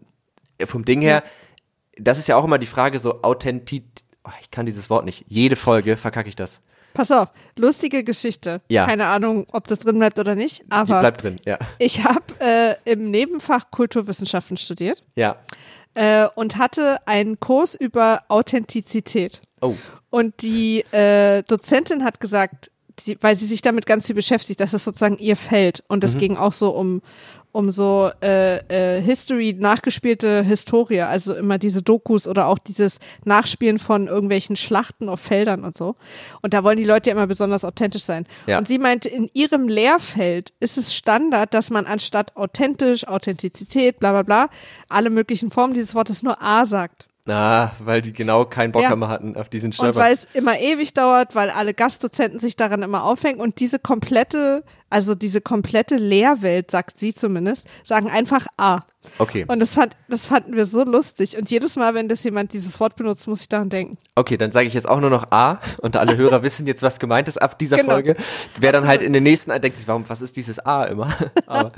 vom 0.64 0.84
Ding 0.84 1.00
her, 1.00 1.22
das 1.98 2.18
ist 2.18 2.28
ja 2.28 2.36
auch 2.36 2.44
immer 2.44 2.58
die 2.58 2.66
Frage, 2.66 2.98
so 2.98 3.22
Authentität. 3.22 3.84
Oh, 4.24 4.30
ich 4.40 4.50
kann 4.50 4.66
dieses 4.66 4.88
Wort 4.88 5.04
nicht. 5.04 5.24
Jede 5.28 5.56
Folge 5.56 5.96
verkacke 5.96 6.28
ich 6.28 6.36
das. 6.36 6.60
Pass 6.94 7.10
auf, 7.10 7.28
lustige 7.56 8.04
Geschichte. 8.04 8.60
Ja. 8.68 8.86
Keine 8.86 9.06
Ahnung, 9.06 9.46
ob 9.52 9.66
das 9.68 9.78
drin 9.80 9.98
bleibt 9.98 10.18
oder 10.18 10.34
nicht, 10.34 10.60
Die 10.60 10.70
aber 10.70 11.00
bleibt 11.00 11.22
drin, 11.22 11.36
ja. 11.44 11.58
ich 11.78 12.04
habe 12.04 12.22
äh, 12.40 12.74
im 12.84 13.10
Nebenfach 13.10 13.70
Kulturwissenschaften 13.70 14.56
studiert 14.56 15.02
Ja. 15.14 15.36
äh, 15.94 16.26
und 16.34 16.56
hatte 16.58 16.98
einen 17.06 17.40
Kurs 17.40 17.74
über 17.74 18.22
Authentizität. 18.28 19.40
Oh. 19.60 19.74
Und 20.10 20.42
die 20.42 20.80
äh, 20.92 21.42
Dozentin 21.44 22.04
hat 22.04 22.20
gesagt, 22.20 22.70
sie, 23.00 23.18
weil 23.20 23.36
sie 23.38 23.46
sich 23.46 23.62
damit 23.62 23.86
ganz 23.86 24.06
viel 24.06 24.14
beschäftigt, 24.14 24.60
dass 24.60 24.72
das 24.72 24.84
sozusagen 24.84 25.18
ihr 25.18 25.36
Feld. 25.36 25.82
Und 25.88 26.02
Mhm. 26.02 26.08
es 26.08 26.18
ging 26.18 26.36
auch 26.36 26.52
so 26.52 26.70
um, 26.70 27.02
um 27.52 27.70
so 27.70 28.10
äh, 28.22 28.56
äh, 28.68 29.02
History, 29.02 29.54
nachgespielte 29.58 30.42
Historie, 30.42 31.02
also 31.02 31.34
immer 31.34 31.58
diese 31.58 31.82
Dokus 31.82 32.26
oder 32.26 32.46
auch 32.46 32.58
dieses 32.58 32.96
Nachspielen 33.24 33.78
von 33.78 34.06
irgendwelchen 34.06 34.56
Schlachten 34.56 35.08
auf 35.10 35.20
Feldern 35.20 35.62
und 35.64 35.76
so. 35.76 35.94
Und 36.40 36.54
da 36.54 36.64
wollen 36.64 36.78
die 36.78 36.84
Leute 36.84 37.10
ja 37.10 37.16
immer 37.16 37.26
besonders 37.26 37.64
authentisch 37.64 38.04
sein. 38.04 38.26
Ja. 38.46 38.56
Und 38.58 38.68
sie 38.68 38.78
meinte, 38.78 39.08
in 39.08 39.28
ihrem 39.34 39.68
Lehrfeld 39.68 40.52
ist 40.60 40.78
es 40.78 40.94
Standard, 40.94 41.52
dass 41.52 41.68
man 41.70 41.84
anstatt 41.86 42.36
authentisch, 42.36 43.06
Authentizität, 43.06 43.98
bla 44.00 44.12
bla 44.12 44.22
bla, 44.22 44.48
alle 44.88 45.10
möglichen 45.10 45.50
Formen 45.50 45.74
dieses 45.74 45.94
Wortes 45.94 46.22
nur 46.22 46.42
A 46.42 46.64
sagt. 46.64 47.06
Ah, 47.28 47.70
weil 47.78 48.02
die 48.02 48.12
genau 48.12 48.44
keinen 48.44 48.72
Bock 48.72 48.82
Ja. 48.82 48.96
mehr 48.96 49.08
hatten 49.08 49.36
auf 49.36 49.48
diesen 49.48 49.66
Und 49.68 49.74
Stolper. 49.74 50.00
weil 50.00 50.12
es 50.12 50.26
immer 50.34 50.58
ewig 50.58 50.92
dauert, 50.92 51.36
weil 51.36 51.50
alle 51.50 51.72
Gastdozenten 51.72 52.40
sich 52.40 52.56
daran 52.56 52.82
immer 52.82 53.04
aufhängen 53.04 53.40
und 53.40 53.60
diese 53.60 53.78
komplette, 53.78 54.64
also 54.90 55.14
diese 55.14 55.40
komplette 55.40 55.96
Lehrwelt, 55.96 56.72
sagt 56.72 56.98
sie 56.98 57.14
zumindest, 57.14 57.66
sagen 57.84 58.10
einfach 58.10 58.46
A. 58.56 58.80
Okay. 59.18 59.44
Und 59.46 59.60
das, 59.60 59.74
fand, 59.74 59.96
das 60.08 60.26
fanden 60.26 60.56
wir 60.56 60.64
so 60.64 60.82
lustig. 60.84 61.36
Und 61.36 61.48
jedes 61.50 61.76
Mal, 61.76 61.94
wenn 61.94 62.08
das 62.08 62.24
jemand 62.24 62.52
dieses 62.52 62.78
Wort 62.80 62.96
benutzt, 62.96 63.28
muss 63.28 63.40
ich 63.42 63.48
daran 63.48 63.68
denken. 63.68 63.98
Okay, 64.16 64.36
dann 64.36 64.50
sage 64.50 64.66
ich 64.66 64.74
jetzt 64.74 64.88
auch 64.88 65.00
nur 65.00 65.10
noch 65.10 65.30
A 65.30 65.60
und 65.78 65.96
alle 65.96 66.16
Hörer 66.16 66.42
wissen 66.42 66.66
jetzt, 66.66 66.82
was 66.82 66.98
gemeint 66.98 67.28
ist 67.28 67.40
ab 67.40 67.56
dieser 67.58 67.76
Genau. 67.76 67.90
Folge. 67.92 68.16
Wer 68.58 68.72
dann 68.72 68.86
halt 68.88 69.00
in 69.02 69.12
den 69.12 69.22
nächsten 69.22 69.50
denkt 69.60 69.78
sich, 69.78 69.86
warum, 69.86 70.08
was 70.08 70.22
ist 70.22 70.36
dieses 70.36 70.58
A 70.58 70.84
immer? 70.86 71.08
Aber 71.46 71.70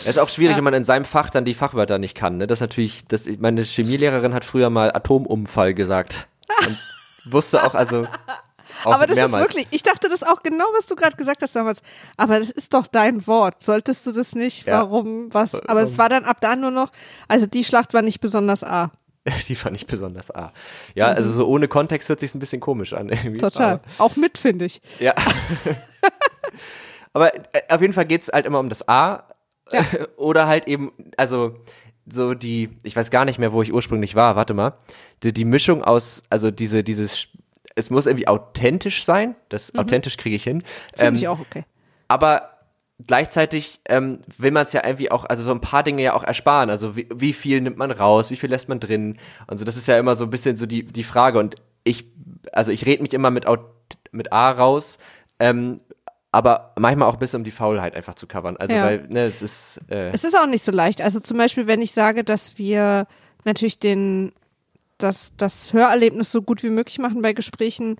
es 0.00 0.06
ist 0.06 0.18
auch 0.18 0.28
schwierig, 0.28 0.52
Ja. 0.52 0.56
wenn 0.58 0.64
man 0.64 0.74
in 0.74 0.84
seinem 0.84 1.04
Fach 1.04 1.30
dann 1.30 1.44
die 1.44 1.54
Fachwörter 1.54 1.98
nicht 1.98 2.14
kann. 2.14 2.38
Ne? 2.38 2.46
Das 2.46 2.58
ist 2.58 2.60
natürlich, 2.62 3.04
das, 3.06 3.26
meine 3.38 3.62
Chemielehrerin 3.62 4.34
hat 4.34 4.44
früher 4.44 4.70
mal 4.70 4.92
Atomumfall 4.94 5.74
gesagt. 5.74 6.26
Und 6.66 7.32
wusste 7.32 7.62
auch, 7.64 7.74
also 7.74 8.02
auch 8.84 8.92
Aber 8.94 9.06
das 9.06 9.16
mehrmals. 9.16 9.44
ist 9.44 9.50
wirklich, 9.50 9.66
ich 9.70 9.82
dachte 9.82 10.08
das 10.08 10.22
auch 10.22 10.42
genau, 10.42 10.64
was 10.76 10.86
du 10.86 10.94
gerade 10.96 11.16
gesagt 11.16 11.42
hast 11.42 11.54
damals. 11.54 11.82
Aber 12.16 12.38
das 12.38 12.50
ist 12.50 12.72
doch 12.74 12.86
dein 12.86 13.26
Wort. 13.26 13.62
Solltest 13.62 14.06
du 14.06 14.12
das 14.12 14.34
nicht? 14.34 14.66
Ja. 14.66 14.80
Warum? 14.80 15.32
Was? 15.32 15.54
Aber 15.68 15.82
es 15.82 15.98
war 15.98 16.08
dann 16.08 16.24
ab 16.24 16.38
da 16.40 16.56
nur 16.56 16.70
noch, 16.70 16.90
also 17.28 17.46
die 17.46 17.64
Schlacht 17.64 17.92
war 17.94 18.02
nicht 18.02 18.20
besonders 18.20 18.64
A. 18.64 18.90
Die 19.48 19.54
fand 19.54 19.76
ich 19.76 19.86
besonders 19.86 20.30
A. 20.34 20.50
Ja, 20.94 21.08
also 21.08 21.30
so 21.30 21.46
ohne 21.46 21.68
Kontext 21.68 22.08
hört 22.08 22.20
sich 22.20 22.34
ein 22.34 22.38
bisschen 22.38 22.60
komisch 22.60 22.94
an. 22.94 23.10
Irgendwie. 23.10 23.28
Mhm. 23.32 23.38
Total. 23.38 23.72
Aber, 23.74 23.82
Auch 23.98 24.16
mit, 24.16 24.38
finde 24.38 24.64
ich. 24.64 24.80
ja. 24.98 25.12
Aber 27.12 27.34
äh, 27.34 27.40
auf 27.68 27.80
jeden 27.80 27.92
Fall 27.92 28.06
geht's 28.06 28.28
halt 28.32 28.46
immer 28.46 28.58
um 28.60 28.68
das 28.68 28.88
A. 28.88 29.24
Ja. 29.72 29.84
Oder 30.16 30.46
halt 30.46 30.66
eben, 30.66 30.92
also 31.16 31.56
so 32.06 32.34
die, 32.34 32.70
ich 32.82 32.96
weiß 32.96 33.10
gar 33.10 33.24
nicht 33.24 33.38
mehr, 33.38 33.52
wo 33.52 33.62
ich 33.62 33.72
ursprünglich 33.72 34.14
war, 34.14 34.36
warte 34.36 34.54
mal. 34.54 34.74
Die, 35.22 35.32
die 35.32 35.44
Mischung 35.44 35.84
aus, 35.84 36.22
also 36.30 36.50
diese, 36.50 36.82
dieses, 36.82 37.28
es 37.74 37.90
muss 37.90 38.06
irgendwie 38.06 38.28
authentisch 38.28 39.04
sein. 39.04 39.36
Das 39.48 39.74
authentisch 39.76 40.16
kriege 40.16 40.36
ich 40.36 40.44
hin. 40.44 40.58
Mhm. 40.58 40.62
Finde 40.96 41.06
Ähm, 41.06 41.14
ich 41.14 41.28
auch 41.28 41.40
okay. 41.40 41.64
aber 42.08 42.50
gleichzeitig 43.06 43.80
ähm, 43.88 44.20
will 44.36 44.50
man 44.50 44.64
es 44.64 44.72
ja 44.72 44.84
irgendwie 44.84 45.10
auch, 45.10 45.24
also 45.24 45.42
so 45.42 45.50
ein 45.50 45.60
paar 45.60 45.82
Dinge 45.82 46.02
ja 46.02 46.14
auch 46.14 46.24
ersparen. 46.24 46.70
Also 46.70 46.96
wie, 46.96 47.08
wie 47.14 47.32
viel 47.32 47.60
nimmt 47.60 47.76
man 47.78 47.90
raus, 47.90 48.30
wie 48.30 48.36
viel 48.36 48.50
lässt 48.50 48.68
man 48.68 48.80
drin? 48.80 49.16
Und 49.46 49.58
so, 49.58 49.64
das 49.64 49.76
ist 49.76 49.86
ja 49.88 49.98
immer 49.98 50.14
so 50.14 50.24
ein 50.24 50.30
bisschen 50.30 50.56
so 50.56 50.66
die, 50.66 50.84
die 50.84 51.04
Frage. 51.04 51.38
Und 51.38 51.54
ich, 51.84 52.06
also 52.52 52.72
ich 52.72 52.86
rede 52.86 53.02
mich 53.02 53.14
immer 53.14 53.30
mit, 53.30 53.46
mit 54.12 54.32
A 54.32 54.50
raus, 54.50 54.98
ähm, 55.38 55.80
aber 56.32 56.72
manchmal 56.78 57.08
auch 57.08 57.14
ein 57.14 57.18
bisschen 57.18 57.40
um 57.40 57.44
die 57.44 57.50
Faulheit 57.50 57.94
einfach 57.94 58.14
zu 58.14 58.26
covern. 58.26 58.56
Also 58.56 58.74
Ja. 58.74 58.84
weil, 58.84 59.06
ne, 59.08 59.24
es 59.24 59.42
ist, 59.42 59.80
äh, 59.88 60.10
Es 60.10 60.24
ist 60.24 60.36
auch 60.36 60.46
nicht 60.46 60.64
so 60.64 60.72
leicht. 60.72 61.00
Also 61.00 61.20
zum 61.20 61.38
Beispiel, 61.38 61.66
wenn 61.66 61.82
ich 61.82 61.92
sage, 61.92 62.22
dass 62.24 62.56
wir 62.58 63.06
natürlich 63.44 63.78
den, 63.78 64.32
das, 64.98 65.32
das 65.36 65.72
Hörerlebnis 65.72 66.30
so 66.30 66.42
gut 66.42 66.62
wie 66.62 66.70
möglich 66.70 66.98
machen 66.98 67.22
bei 67.22 67.32
Gesprächen. 67.32 67.96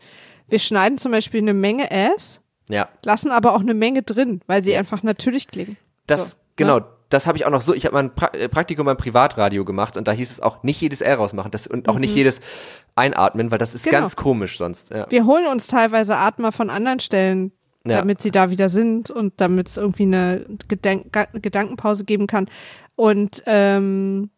Wir 0.48 0.58
schneiden 0.58 0.98
zum 0.98 1.12
Beispiel 1.12 1.40
eine 1.40 1.54
Menge 1.54 1.88
Ass. 1.90 2.40
Ja. 2.68 2.88
lassen 3.04 3.32
aber 3.32 3.54
auch 3.56 3.60
eine 3.62 3.74
Menge 3.74 4.02
drin, 4.02 4.42
weil 4.46 4.62
sie 4.62 4.76
einfach 4.76 5.02
natürlich 5.02 5.48
klingen. 5.48 5.76
Das, 6.06 6.30
So, 6.32 6.36
genau, 6.54 6.78
ne? 6.78 6.86
das 7.08 7.26
habe 7.26 7.36
ich 7.36 7.44
auch 7.44 7.50
noch 7.50 7.62
so. 7.62 7.74
Ich 7.74 7.84
habe 7.84 7.94
mal 7.94 8.04
ein 8.04 8.14
pra 8.14 8.28
äh, 8.28 8.48
Praktikum 8.48 8.86
beim 8.86 8.96
Privatradio 8.96 9.64
gemacht 9.64 9.96
und 9.96 10.06
da 10.06 10.12
hieß 10.12 10.30
es 10.30 10.38
auch 10.40 10.62
nicht 10.62 10.80
jedes 10.80 11.00
R 11.00 11.16
rausmachen 11.16 11.50
das, 11.50 11.66
und 11.66 11.88
auch 11.88 11.98
nicht 11.98 12.14
jedes 12.14 12.40
einatmen, 12.94 13.50
weil 13.50 13.58
das 13.58 13.74
ist 13.74 13.86
Mhm. 13.86 13.90
Genau. 13.90 14.00
ganz 14.02 14.14
komisch 14.14 14.58
sonst. 14.58 14.90
Ja. 14.90 15.06
Wir 15.10 15.26
holen 15.26 15.48
uns 15.48 15.66
teilweise 15.66 16.16
Atmer 16.16 16.52
von 16.52 16.70
anderen 16.70 17.00
Stellen, 17.00 17.50
Ja. 17.86 17.96
damit 17.98 18.20
sie 18.20 18.30
da 18.30 18.50
wieder 18.50 18.68
sind 18.68 19.10
und 19.10 19.40
damit 19.40 19.68
es 19.68 19.76
irgendwie 19.78 20.02
eine 20.02 20.44
Gedenk 20.68 21.12
Gedankenpause 21.32 22.04
geben 22.04 22.26
kann. 22.26 22.48
Und 22.94 23.42
ähm, 23.46 24.30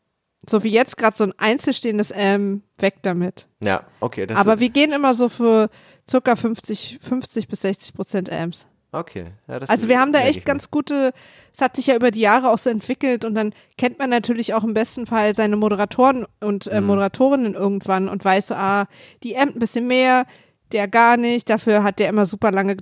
so 0.49 0.63
wie 0.63 0.71
jetzt 0.71 0.97
gerade 0.97 1.17
so 1.17 1.25
ein 1.25 1.33
einzelstehendes 1.39 2.13
Ähm, 2.15 2.63
weg 2.79 2.97
damit. 3.03 3.49
ja, 3.61 3.85
okay. 4.01 4.27
Aber 4.35 4.61
wir 4.61 4.69
gehen 4.71 4.93
immer 4.93 5.15
so 5.15 5.29
für 5.29 5.71
circa 6.09 6.37
50, 6.37 6.99
50 7.03 7.49
bis 7.49 7.63
60 7.63 7.95
Prozent 7.95 8.31
Ams. 8.31 8.67
okay. 8.93 9.33
Ja, 9.49 9.59
das 9.59 9.71
Also 9.71 9.89
wir 9.89 9.99
haben 10.01 10.13
da 10.13 10.21
echt 10.21 10.45
ganz 10.45 10.71
gute, 10.71 11.13
es 11.53 11.61
hat 11.61 11.75
sich 11.77 11.87
ja 11.89 11.97
über 11.97 12.11
die 12.13 12.21
Jahre 12.21 12.51
auch 12.51 12.59
so 12.59 12.71
entwickelt 12.71 13.25
und 13.25 13.35
dann 13.35 13.55
kennt 13.79 13.99
man 13.99 14.11
natürlich 14.11 14.55
auch 14.55 14.63
im 14.65 14.75
besten 14.75 15.07
Fall 15.07 15.35
seine 15.35 15.57
Moderatoren 15.57 16.27
und 16.41 16.67
Mhm. 16.67 16.73
äh, 16.73 16.81
Moderatorinnen 16.81 17.55
irgendwann 17.55 18.09
und 18.09 18.25
weiß 18.25 18.49
so, 18.49 18.55
ah, 18.55 18.87
die 19.25 19.35
ämmt 19.35 19.57
ein 19.57 19.61
bisschen 19.61 19.87
mehr, 19.89 20.27
der 20.73 20.87
gar 20.89 21.17
nicht, 21.17 21.51
dafür 21.51 21.83
hat 21.83 21.99
der 21.99 22.09
immer 22.09 22.27
super 22.27 22.51
lange 22.53 22.77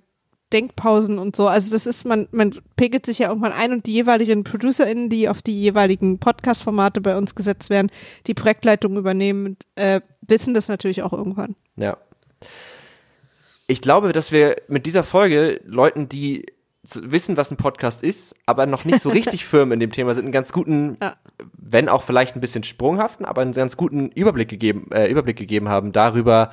Denkpausen 0.53 1.19
und 1.19 1.37
so. 1.37 1.49
Also 1.49 1.73
das 1.73 1.87
ist, 1.87 2.05
man, 2.05 2.29
man 2.33 2.59
pegelt 2.77 3.07
sich 3.07 3.21
ja 3.21 3.29
irgendwann 3.29 3.53
ein 3.53 3.73
und 3.73 3.87
die 3.87 3.93
jeweiligen 3.93 4.45
ProducerInnen, 4.45 5.09
die 5.09 5.29
auf 5.29 5.43
die 5.43 5.61
jeweiligen 5.61 6.19
Podcast-Formate 6.19 7.01
bei 7.01 7.17
uns 7.17 7.35
gesetzt 7.35 7.71
werden, 7.71 7.91
die 8.27 8.35
Projektleitung 8.35 8.97
übernehmen, 8.97 9.57
äh, 9.77 10.01
wissen 10.23 10.55
das 10.55 10.69
natürlich 10.69 11.03
auch 11.03 11.13
irgendwann. 11.13 11.57
Ja. 11.77 11.97
Ich 13.67 13.81
glaube, 13.81 14.13
dass 14.13 14.33
wir 14.33 14.57
mit 14.69 14.87
dieser 14.87 15.05
Folge 15.05 15.61
Leuten, 15.65 16.09
die 16.09 16.47
wissen, 16.95 17.37
was 17.37 17.51
ein 17.51 17.57
Podcast 17.57 18.03
ist, 18.03 18.35
aber 18.47 18.67
noch 18.67 18.85
nicht 18.85 19.01
so 19.01 19.09
richtig 19.11 19.45
firm 19.45 19.71
in 19.73 19.81
dem 19.81 19.93
Thema 19.93 20.15
sind, 20.15 20.25
einen 20.25 20.33
ganz 20.33 20.53
guten, 20.53 20.97
Ja. 21.03 21.15
wenn 21.57 21.89
auch 21.89 22.03
vielleicht 22.03 22.37
ein 22.37 22.41
bisschen 22.41 22.65
sprunghaften, 22.65 23.27
aber 23.27 23.43
einen 23.43 23.53
ganz 23.53 23.77
guten 23.77 24.09
Überblick 24.11 24.49
gegeben, 24.49 24.91
äh, 24.93 25.09
Überblick 25.09 25.37
gegeben 25.37 25.69
haben 25.69 25.93
darüber, 25.93 26.51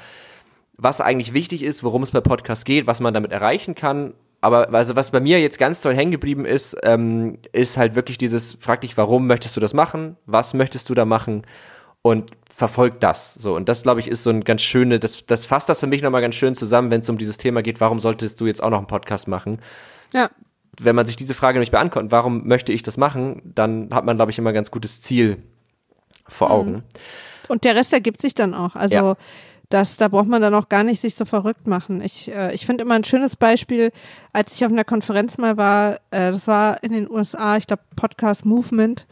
was 0.77 1.01
eigentlich 1.01 1.33
wichtig 1.33 1.63
ist, 1.63 1.83
worum 1.83 2.03
es 2.03 2.11
bei 2.11 2.21
Podcasts 2.21 2.65
geht, 2.65 2.87
was 2.87 2.99
man 2.99 3.13
damit 3.13 3.31
erreichen 3.31 3.75
kann. 3.75 4.13
Aber 4.41 4.71
also 4.73 4.95
was 4.95 5.11
bei 5.11 5.19
mir 5.19 5.41
jetzt 5.41 5.57
ganz 5.57 5.81
toll 5.81 5.95
hängen 5.95 6.11
geblieben 6.11 6.45
ist, 6.45 6.77
ähm, 6.83 7.39
ist 7.51 7.77
halt 7.77 7.95
wirklich 7.95 8.17
dieses, 8.19 8.57
frag 8.59 8.81
dich, 8.81 8.95
warum 8.95 9.25
möchtest 9.25 9.55
du 9.55 9.59
das 9.59 9.73
machen? 9.73 10.15
Was 10.27 10.53
möchtest 10.53 10.89
du 10.89 10.93
da 10.93 11.05
machen? 11.05 11.43
Und 12.03 12.31
verfolg 12.55 12.99
das. 13.01 13.33
So, 13.33 13.55
und 13.55 13.67
das, 13.67 13.83
glaube 13.83 13.99
ich, 13.99 14.07
ist 14.07 14.23
so 14.23 14.29
ein 14.29 14.43
ganz 14.43 14.61
schöne, 14.61 14.99
das, 14.99 15.25
das 15.25 15.45
fasst 15.45 15.69
das 15.69 15.79
für 15.79 15.87
mich 15.87 16.01
nochmal 16.01 16.21
ganz 16.21 16.35
schön 16.35 16.55
zusammen, 16.55 16.91
wenn 16.91 17.01
es 17.01 17.09
um 17.09 17.17
dieses 17.17 17.37
Thema 17.37 17.61
geht, 17.63 17.81
warum 17.81 17.99
solltest 17.99 18.39
du 18.39 18.45
jetzt 18.45 18.61
auch 18.63 18.69
noch 18.69 18.77
einen 18.77 18.87
Podcast 18.87 19.27
machen? 19.27 19.59
Ja, 20.13 20.29
Wenn 20.79 20.95
man 20.95 21.05
sich 21.05 21.15
diese 21.15 21.33
Frage 21.33 21.55
nämlich 21.57 21.71
beantwortet, 21.71 22.11
warum 22.11 22.47
möchte 22.47 22.71
ich 22.71 22.83
das 22.83 22.97
machen, 22.97 23.41
dann 23.43 23.89
hat 23.91 24.05
man, 24.05 24.15
glaube 24.15 24.31
ich, 24.31 24.37
immer 24.37 24.49
ein 24.51 24.55
ganz 24.55 24.71
gutes 24.71 25.01
Ziel 25.01 25.37
vor 26.27 26.51
Augen. 26.51 26.83
Und 27.47 27.63
der 27.63 27.75
Rest 27.75 27.93
ergibt 27.93 28.21
sich 28.21 28.35
dann 28.35 28.53
auch. 28.53 28.75
Also 28.75 28.95
Ja. 28.95 29.15
Das, 29.69 29.97
da 29.97 30.07
braucht 30.07 30.27
man 30.27 30.41
dann 30.41 30.53
auch 30.53 30.69
gar 30.69 30.83
nicht 30.83 31.01
sich 31.01 31.15
so 31.15 31.25
verrückt 31.25 31.67
machen. 31.67 32.01
Ich, 32.01 32.33
äh, 32.33 32.53
ich 32.53 32.65
finde 32.65 32.83
immer 32.83 32.95
ein 32.95 33.03
schönes 33.03 33.35
Beispiel, 33.35 33.91
als 34.33 34.55
ich 34.55 34.65
auf 34.65 34.71
einer 34.71 34.85
Konferenz 34.85 35.37
mal 35.37 35.57
war, 35.57 35.95
äh, 36.11 36.31
das 36.31 36.47
war 36.47 36.83
in 36.83 36.93
den 36.93 37.09
USA, 37.09 37.57
ich 37.57 37.67
glaube 37.67 37.83
Podcast 37.95 38.45
Movement, 38.45 39.07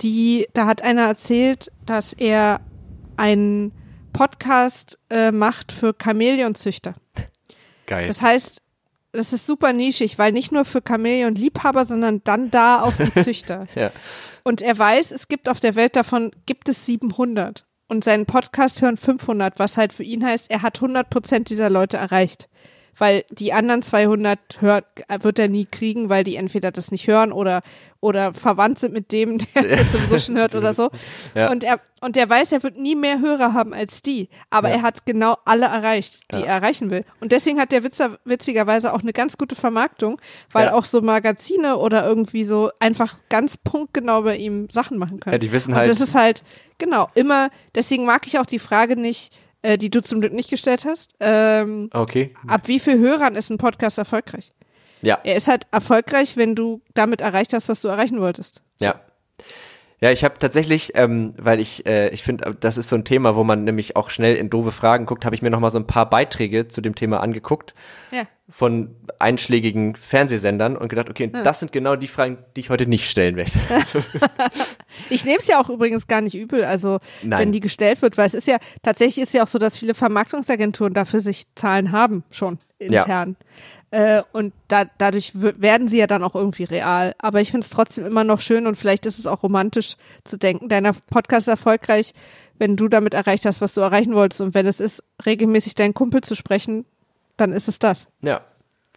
die, 0.00 0.48
da 0.54 0.66
hat 0.66 0.82
einer 0.82 1.02
erzählt, 1.02 1.70
dass 1.86 2.12
er 2.12 2.60
einen 3.16 3.72
Podcast 4.12 4.98
äh, 5.10 5.30
macht 5.30 5.70
für 5.72 5.94
Chamäleonzüchter. 5.96 6.94
Geil. 7.86 8.08
Das 8.08 8.22
heißt, 8.22 8.60
das 9.12 9.32
ist 9.32 9.46
super 9.46 9.72
nischig, 9.72 10.18
weil 10.18 10.32
nicht 10.32 10.52
nur 10.52 10.64
für 10.64 10.80
Chamäleon-Liebhaber, 10.80 11.84
sondern 11.84 12.24
dann 12.24 12.50
da 12.50 12.82
auch 12.82 12.94
die 12.96 13.14
Züchter. 13.22 13.66
ja. 13.74 13.92
Und 14.42 14.62
er 14.62 14.76
weiß, 14.76 15.12
es 15.12 15.28
gibt 15.28 15.48
auf 15.48 15.60
der 15.60 15.76
Welt 15.76 15.94
davon, 15.94 16.32
gibt 16.46 16.68
es 16.68 16.86
700. 16.86 17.64
Und 17.92 18.04
seinen 18.04 18.24
Podcast 18.24 18.80
hören 18.80 18.96
500, 18.96 19.58
was 19.58 19.76
halt 19.76 19.92
für 19.92 20.02
ihn 20.02 20.24
heißt, 20.24 20.50
er 20.50 20.62
hat 20.62 20.78
100 20.78 21.10
Prozent 21.10 21.50
dieser 21.50 21.68
Leute 21.68 21.98
erreicht. 21.98 22.48
Weil 22.98 23.24
die 23.30 23.52
anderen 23.54 23.82
200 23.82 24.38
hört, 24.60 24.84
wird 25.22 25.38
er 25.38 25.48
nie 25.48 25.64
kriegen, 25.64 26.08
weil 26.10 26.24
die 26.24 26.36
entweder 26.36 26.70
das 26.70 26.90
nicht 26.90 27.06
hören 27.06 27.32
oder, 27.32 27.62
oder 28.00 28.34
verwandt 28.34 28.78
sind 28.80 28.92
mit 28.92 29.12
dem, 29.12 29.38
der 29.54 29.64
es 29.64 29.70
jetzt 29.78 29.92
sowieso 29.92 30.18
schon 30.18 30.36
hört 30.36 30.54
oder 30.54 30.74
so. 30.74 30.90
Ja. 31.34 31.50
Und 31.50 31.64
er, 31.64 31.80
und 32.02 32.16
er 32.18 32.28
weiß, 32.28 32.52
er 32.52 32.62
wird 32.62 32.76
nie 32.76 32.94
mehr 32.94 33.20
Hörer 33.20 33.54
haben 33.54 33.72
als 33.72 34.02
die. 34.02 34.28
Aber 34.50 34.68
Ja. 34.68 34.74
er 34.76 34.82
hat 34.82 35.06
genau 35.06 35.36
alle 35.46 35.66
erreicht, 35.66 36.20
die 36.32 36.40
Ja. 36.40 36.42
er 36.46 36.54
erreichen 36.56 36.90
will. 36.90 37.04
Und 37.20 37.32
deswegen 37.32 37.58
hat 37.58 37.72
der 37.72 37.82
Witzer, 37.82 38.18
witzigerweise 38.26 38.92
auch 38.92 39.00
eine 39.00 39.12
ganz 39.14 39.38
gute 39.38 39.56
Vermarktung, 39.56 40.20
weil 40.52 40.68
auch 40.68 40.84
so 40.84 41.00
Magazine 41.00 41.78
oder 41.78 42.04
irgendwie 42.06 42.44
so 42.44 42.70
einfach 42.78 43.16
ganz 43.30 43.56
punktgenau 43.56 44.22
bei 44.22 44.36
ihm 44.36 44.68
Sachen 44.70 44.98
machen 44.98 45.18
können. 45.20 45.32
Ja, 45.34 45.38
die 45.38 45.52
wissen 45.52 45.70
Und 45.72 45.78
halt- 45.78 45.88
das 45.88 46.00
ist 46.02 46.14
halt, 46.14 46.42
genau, 46.76 47.08
immer, 47.14 47.48
deswegen 47.74 48.04
mag 48.04 48.26
ich 48.26 48.38
auch 48.38 48.46
die 48.46 48.58
Frage 48.58 48.96
nicht, 48.96 49.32
äh, 49.62 49.78
die 49.78 49.90
du 49.90 50.02
zum 50.02 50.20
Glück 50.20 50.32
nicht 50.32 50.50
gestellt 50.50 50.84
hast. 50.84 51.14
Ähm, 51.20 51.88
Okay. 51.92 52.34
ab 52.46 52.68
wie 52.68 52.80
viel 52.80 52.98
Hörern 52.98 53.36
ist 53.36 53.50
ein 53.50 53.58
Podcast 53.58 53.98
erfolgreich? 53.98 54.52
Ja. 55.00 55.18
Er 55.24 55.36
ist 55.36 55.48
halt 55.48 55.66
erfolgreich, 55.72 56.36
wenn 56.36 56.54
du 56.54 56.80
damit 56.94 57.20
erreicht 57.20 57.52
hast, 57.52 57.68
was 57.68 57.80
du 57.80 57.88
erreichen 57.88 58.20
wolltest. 58.20 58.62
Ja. 58.80 59.00
Ja, 60.02 60.10
ich 60.10 60.24
habe 60.24 60.36
tatsächlich, 60.40 60.92
ähm, 60.96 61.32
weil 61.38 61.60
ich, 61.60 61.86
äh, 61.86 62.08
ich 62.08 62.24
finde, 62.24 62.56
das 62.58 62.76
ist 62.76 62.88
so 62.88 62.96
ein 62.96 63.04
Thema, 63.04 63.36
wo 63.36 63.44
man 63.44 63.62
nämlich 63.62 63.94
auch 63.94 64.10
schnell 64.10 64.34
in 64.34 64.50
doofe 64.50 64.72
Fragen 64.72 65.06
guckt, 65.06 65.24
habe 65.24 65.36
ich 65.36 65.42
mir 65.42 65.50
noch 65.50 65.60
mal 65.60 65.70
so 65.70 65.78
ein 65.78 65.86
paar 65.86 66.10
Beiträge 66.10 66.66
zu 66.66 66.80
dem 66.80 66.96
Thema 66.96 67.20
angeguckt 67.20 67.72
Ja. 68.10 68.24
von 68.48 68.96
einschlägigen 69.20 69.94
Fernsehsendern 69.94 70.76
und 70.76 70.88
gedacht, 70.88 71.08
okay, 71.08 71.30
das 71.44 71.60
sind 71.60 71.70
genau 71.70 71.94
die 71.94 72.08
Fragen, 72.08 72.38
die 72.56 72.62
ich 72.62 72.70
heute 72.70 72.86
nicht 72.88 73.08
stellen 73.08 73.36
werde. 73.36 73.52
Ich 75.08 75.24
nehme 75.24 75.38
es 75.38 75.46
ja 75.46 75.60
auch 75.60 75.70
übrigens 75.70 76.06
gar 76.06 76.20
nicht 76.20 76.34
übel, 76.34 76.64
also 76.64 76.98
Nein. 77.22 77.40
wenn 77.40 77.52
die 77.52 77.60
gestellt 77.60 78.02
wird, 78.02 78.18
weil 78.18 78.26
es 78.26 78.34
ist 78.34 78.46
ja, 78.46 78.58
tatsächlich 78.82 79.22
ist 79.22 79.32
ja 79.34 79.42
auch 79.42 79.48
so, 79.48 79.58
dass 79.58 79.76
viele 79.78 79.94
Vermarktungsagenturen 79.94 80.92
dafür 80.92 81.20
sich 81.20 81.46
Zahlen 81.54 81.92
haben, 81.92 82.24
schon 82.30 82.58
intern. 82.78 83.36
Äh, 83.92 84.22
und 84.32 84.52
da, 84.68 84.86
dadurch 84.98 85.32
werden 85.34 85.86
sie 85.86 85.98
ja 85.98 86.06
dann 86.06 86.24
auch 86.24 86.34
irgendwie 86.34 86.64
real. 86.64 87.14
Aber 87.18 87.40
ich 87.40 87.50
finde 87.50 87.64
es 87.64 87.70
trotzdem 87.70 88.06
immer 88.06 88.24
noch 88.24 88.40
schön 88.40 88.66
und 88.66 88.74
vielleicht 88.76 89.04
ist 89.06 89.18
es 89.18 89.26
auch 89.26 89.42
romantisch 89.42 89.96
zu 90.24 90.38
denken, 90.38 90.68
deiner 90.68 90.92
Podcast 91.10 91.46
ist 91.46 91.52
erfolgreich, 91.52 92.14
wenn 92.58 92.76
du 92.76 92.88
damit 92.88 93.12
erreicht 93.12 93.44
hast, 93.44 93.60
was 93.60 93.74
du 93.74 93.82
erreichen 93.82 94.14
wolltest. 94.14 94.40
Und 94.40 94.54
wenn 94.54 94.66
es 94.66 94.80
ist, 94.80 95.02
regelmäßig 95.26 95.74
deinen 95.74 95.92
Kumpel 95.94 96.22
zu 96.22 96.34
sprechen, 96.34 96.86
dann 97.36 97.52
ist 97.52 97.68
es 97.68 97.78
das. 97.78 98.06
ja, 98.22 98.40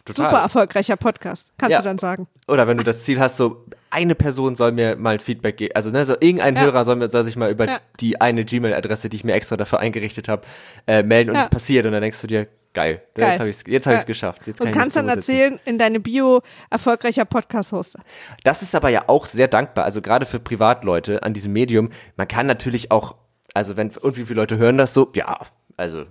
total. 0.06 0.26
Super 0.30 0.40
erfolgreicher 0.42 0.96
Podcast, 0.96 1.52
kannst 1.58 1.72
Ja. 1.72 1.78
du 1.78 1.84
dann 1.84 1.98
sagen. 1.98 2.26
Oder 2.48 2.66
wenn 2.68 2.76
du 2.78 2.84
das 2.84 3.02
Ziel 3.04 3.18
hast, 3.20 3.36
so 3.36 3.64
eine 3.90 4.14
Person 4.14 4.54
soll 4.56 4.70
mir 4.72 4.94
mal 4.96 5.14
ein 5.14 5.20
Feedback 5.20 5.56
geben, 5.56 5.72
also 5.74 5.90
ne, 5.90 6.06
so 6.06 6.14
irgendein 6.20 6.54
Ja. 6.54 6.62
Hörer 6.62 6.84
soll, 6.84 6.96
mir, 6.96 7.08
soll 7.08 7.24
sich 7.24 7.36
mal 7.36 7.50
über 7.50 7.66
Ja. 7.66 7.78
die 8.00 8.20
eine 8.20 8.44
Gmail-Adresse, 8.44 9.08
die 9.08 9.16
ich 9.16 9.24
mir 9.24 9.34
extra 9.34 9.56
dafür 9.56 9.80
eingerichtet 9.80 10.28
habe, 10.28 10.42
äh, 10.86 11.02
melden 11.02 11.30
und 11.30 11.36
es 11.36 11.48
passiert 11.48 11.86
und 11.86 11.92
dann 11.92 12.02
denkst 12.02 12.20
du 12.20 12.26
dir, 12.28 12.46
geil, 12.76 13.02
Geil. 13.14 13.30
jetzt 13.30 13.40
habe 13.40 13.48
ich 13.50 13.56
es 13.56 13.64
jetzt 13.66 13.86
hab 13.86 13.92
Ja. 13.94 13.98
ich's 13.98 14.06
geschafft. 14.06 14.42
Jetzt 14.46 14.60
Und 14.60 14.66
kann 14.66 14.70
ich 14.70 14.74
mich 14.76 14.82
kannst 14.82 14.96
dann 14.96 15.08
erzählen 15.08 15.58
in 15.64 15.78
deine 15.78 15.98
Bio 15.98 16.42
erfolgreicher 16.70 17.24
Podcast-Hoster. 17.24 18.00
Das 18.44 18.62
ist 18.62 18.74
aber 18.74 18.90
ja 18.90 19.04
auch 19.08 19.26
sehr 19.26 19.48
dankbar, 19.48 19.84
also 19.84 20.00
gerade 20.02 20.26
für 20.26 20.38
Privatleute 20.38 21.22
an 21.22 21.32
diesem 21.32 21.52
Medium. 21.52 21.90
Man 22.16 22.28
kann 22.28 22.46
natürlich 22.46 22.90
auch, 22.92 23.16
also 23.54 23.76
wenn, 23.76 23.90
und 23.96 24.16
wie 24.16 24.24
viele 24.26 24.38
Leute 24.40 24.58
hören 24.58 24.76
das 24.78 24.94
so? 24.94 25.10
Ja, 25.14 25.38
also 25.76 26.04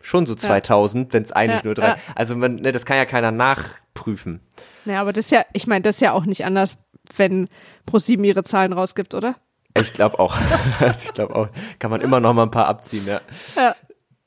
schon 0.00 0.26
so 0.26 0.34
2000, 0.34 1.12
wenn 1.12 1.22
es 1.22 1.30
eigentlich 1.32 1.60
Ja, 1.60 1.64
nur 1.64 1.74
drei. 1.76 1.86
ja. 1.86 1.96
Also 2.16 2.34
man, 2.36 2.56
ne, 2.56 2.72
das 2.72 2.84
kann 2.84 2.96
ja 2.96 3.04
keiner 3.04 3.30
nachprüfen. 3.30 4.40
Ja, 4.84 5.00
aber 5.00 5.12
das 5.12 5.26
ist 5.26 5.30
ja, 5.30 5.44
ich 5.52 5.66
meine, 5.68 5.82
das 5.82 5.94
ist 5.96 6.00
ja 6.00 6.12
auch 6.12 6.24
nicht 6.26 6.44
anders, 6.44 6.76
wenn 7.16 7.48
ProSieben 7.86 8.24
ihre 8.24 8.42
Zahlen 8.42 8.72
rausgibt, 8.72 9.14
oder? 9.14 9.36
Ich 9.78 9.92
glaube 9.94 10.18
auch. 10.18 10.36
ich 11.04 11.14
glaube 11.14 11.34
auch. 11.36 11.48
Kann 11.78 11.90
man 11.90 12.00
immer 12.00 12.18
noch 12.20 12.34
mal 12.34 12.42
ein 12.42 12.50
paar 12.50 12.66
abziehen, 12.66 13.06
ja. 13.06 13.20
Ja. 13.56 13.74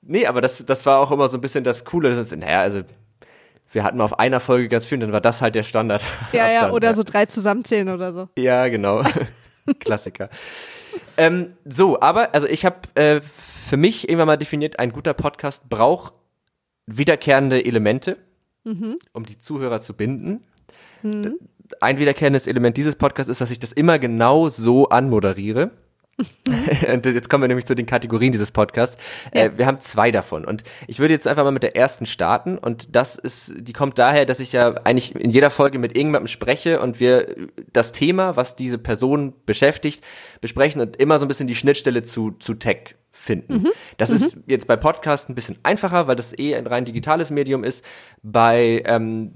Nee, 0.07 0.27
aber 0.27 0.41
das, 0.41 0.63
das 0.65 0.85
war 0.85 0.99
auch 0.99 1.11
immer 1.11 1.27
so 1.27 1.37
ein 1.37 1.41
bisschen 1.41 1.63
das 1.63 1.83
Coole. 1.83 2.15
Das, 2.15 2.31
naja, 2.31 2.61
also 2.61 2.81
wir 3.71 3.83
hatten 3.83 3.99
auf 4.01 4.19
einer 4.19 4.39
Folge 4.39 4.69
ganz 4.69 4.85
viel, 4.85 4.97
und 4.97 5.01
dann 5.01 5.11
war 5.11 5.21
das 5.21 5.41
halt 5.41 5.55
der 5.55 5.63
Standard. 5.63 6.03
Ja, 6.31 6.51
ja, 6.51 6.61
dann, 6.63 6.71
oder 6.71 6.93
so 6.93 7.03
drei 7.03 7.25
zusammenzählen 7.25 7.89
oder 7.89 8.13
so. 8.13 8.29
Ja, 8.37 8.67
genau. 8.67 9.03
Klassiker. 9.79 10.29
ähm, 11.17 11.55
so, 11.65 11.99
aber, 11.99 12.33
also 12.35 12.47
ich 12.47 12.65
habe 12.65 12.77
äh, 12.93 13.19
für 13.21 13.77
mich 13.77 14.07
irgendwann 14.07 14.27
mal 14.27 14.37
definiert, 14.37 14.79
ein 14.79 14.91
guter 14.91 15.13
Podcast 15.13 15.69
braucht 15.69 16.13
wiederkehrende 16.85 17.65
Elemente, 17.65 18.19
um 19.13 19.25
die 19.25 19.39
Zuhörer 19.39 19.79
zu 19.79 19.95
binden. 19.95 20.41
Ein 21.81 21.97
wiederkehrendes 21.97 22.45
Element 22.45 22.77
dieses 22.77 22.95
Podcasts 22.95 23.29
ist, 23.29 23.41
dass 23.41 23.49
ich 23.49 23.57
das 23.57 23.71
immer 23.71 23.97
genau 23.97 24.49
so 24.49 24.89
anmoderiere. 24.89 25.71
und 26.93 27.05
jetzt 27.05 27.29
kommen 27.29 27.43
wir 27.43 27.47
nämlich 27.49 27.65
zu 27.65 27.75
den 27.75 27.85
Kategorien 27.85 28.31
dieses 28.31 28.51
Podcasts. 28.51 28.97
Äh, 29.31 29.51
wir 29.57 29.65
haben 29.65 29.81
zwei 29.81 30.11
davon 30.11 30.45
und 30.45 30.63
ich 30.87 30.99
würde 30.99 31.13
jetzt 31.13 31.27
einfach 31.27 31.43
mal 31.43 31.51
mit 31.51 31.63
der 31.63 31.75
ersten 31.75 32.05
starten 32.05 32.57
und 32.57 32.95
das 32.95 33.15
ist, 33.15 33.53
die 33.57 33.73
kommt 33.73 33.99
daher, 33.99 34.25
dass 34.25 34.39
ich 34.39 34.53
ja 34.53 34.75
eigentlich 34.85 35.13
in 35.15 35.29
jeder 35.29 35.49
Folge 35.49 35.77
mit 35.77 35.91
irgendjemandem 35.91 36.27
spreche 36.27 36.79
und 36.79 36.99
wir 36.99 37.35
das 37.73 37.91
Thema, 37.91 38.35
was 38.37 38.55
diese 38.55 38.77
Person 38.77 39.33
beschäftigt, 39.45 40.03
besprechen 40.39 40.81
und 40.81 40.95
immer 40.95 41.19
so 41.19 41.25
ein 41.25 41.27
bisschen 41.27 41.47
die 41.47 41.55
Schnittstelle 41.55 42.03
zu, 42.03 42.31
zu 42.31 42.53
Tech 42.53 42.95
finden. 43.11 43.67
Das 43.97 44.09
ist 44.09 44.37
jetzt 44.45 44.67
bei 44.67 44.75
Podcasts 44.75 45.29
ein 45.29 45.35
bisschen 45.35 45.57
einfacher, 45.63 46.07
weil 46.07 46.15
das 46.15 46.37
eh 46.37 46.55
ein 46.55 46.67
rein 46.67 46.85
digitales 46.85 47.31
Medium 47.31 47.63
ist. 47.63 47.83
Bei 48.21 48.83
ähm, 48.85 49.33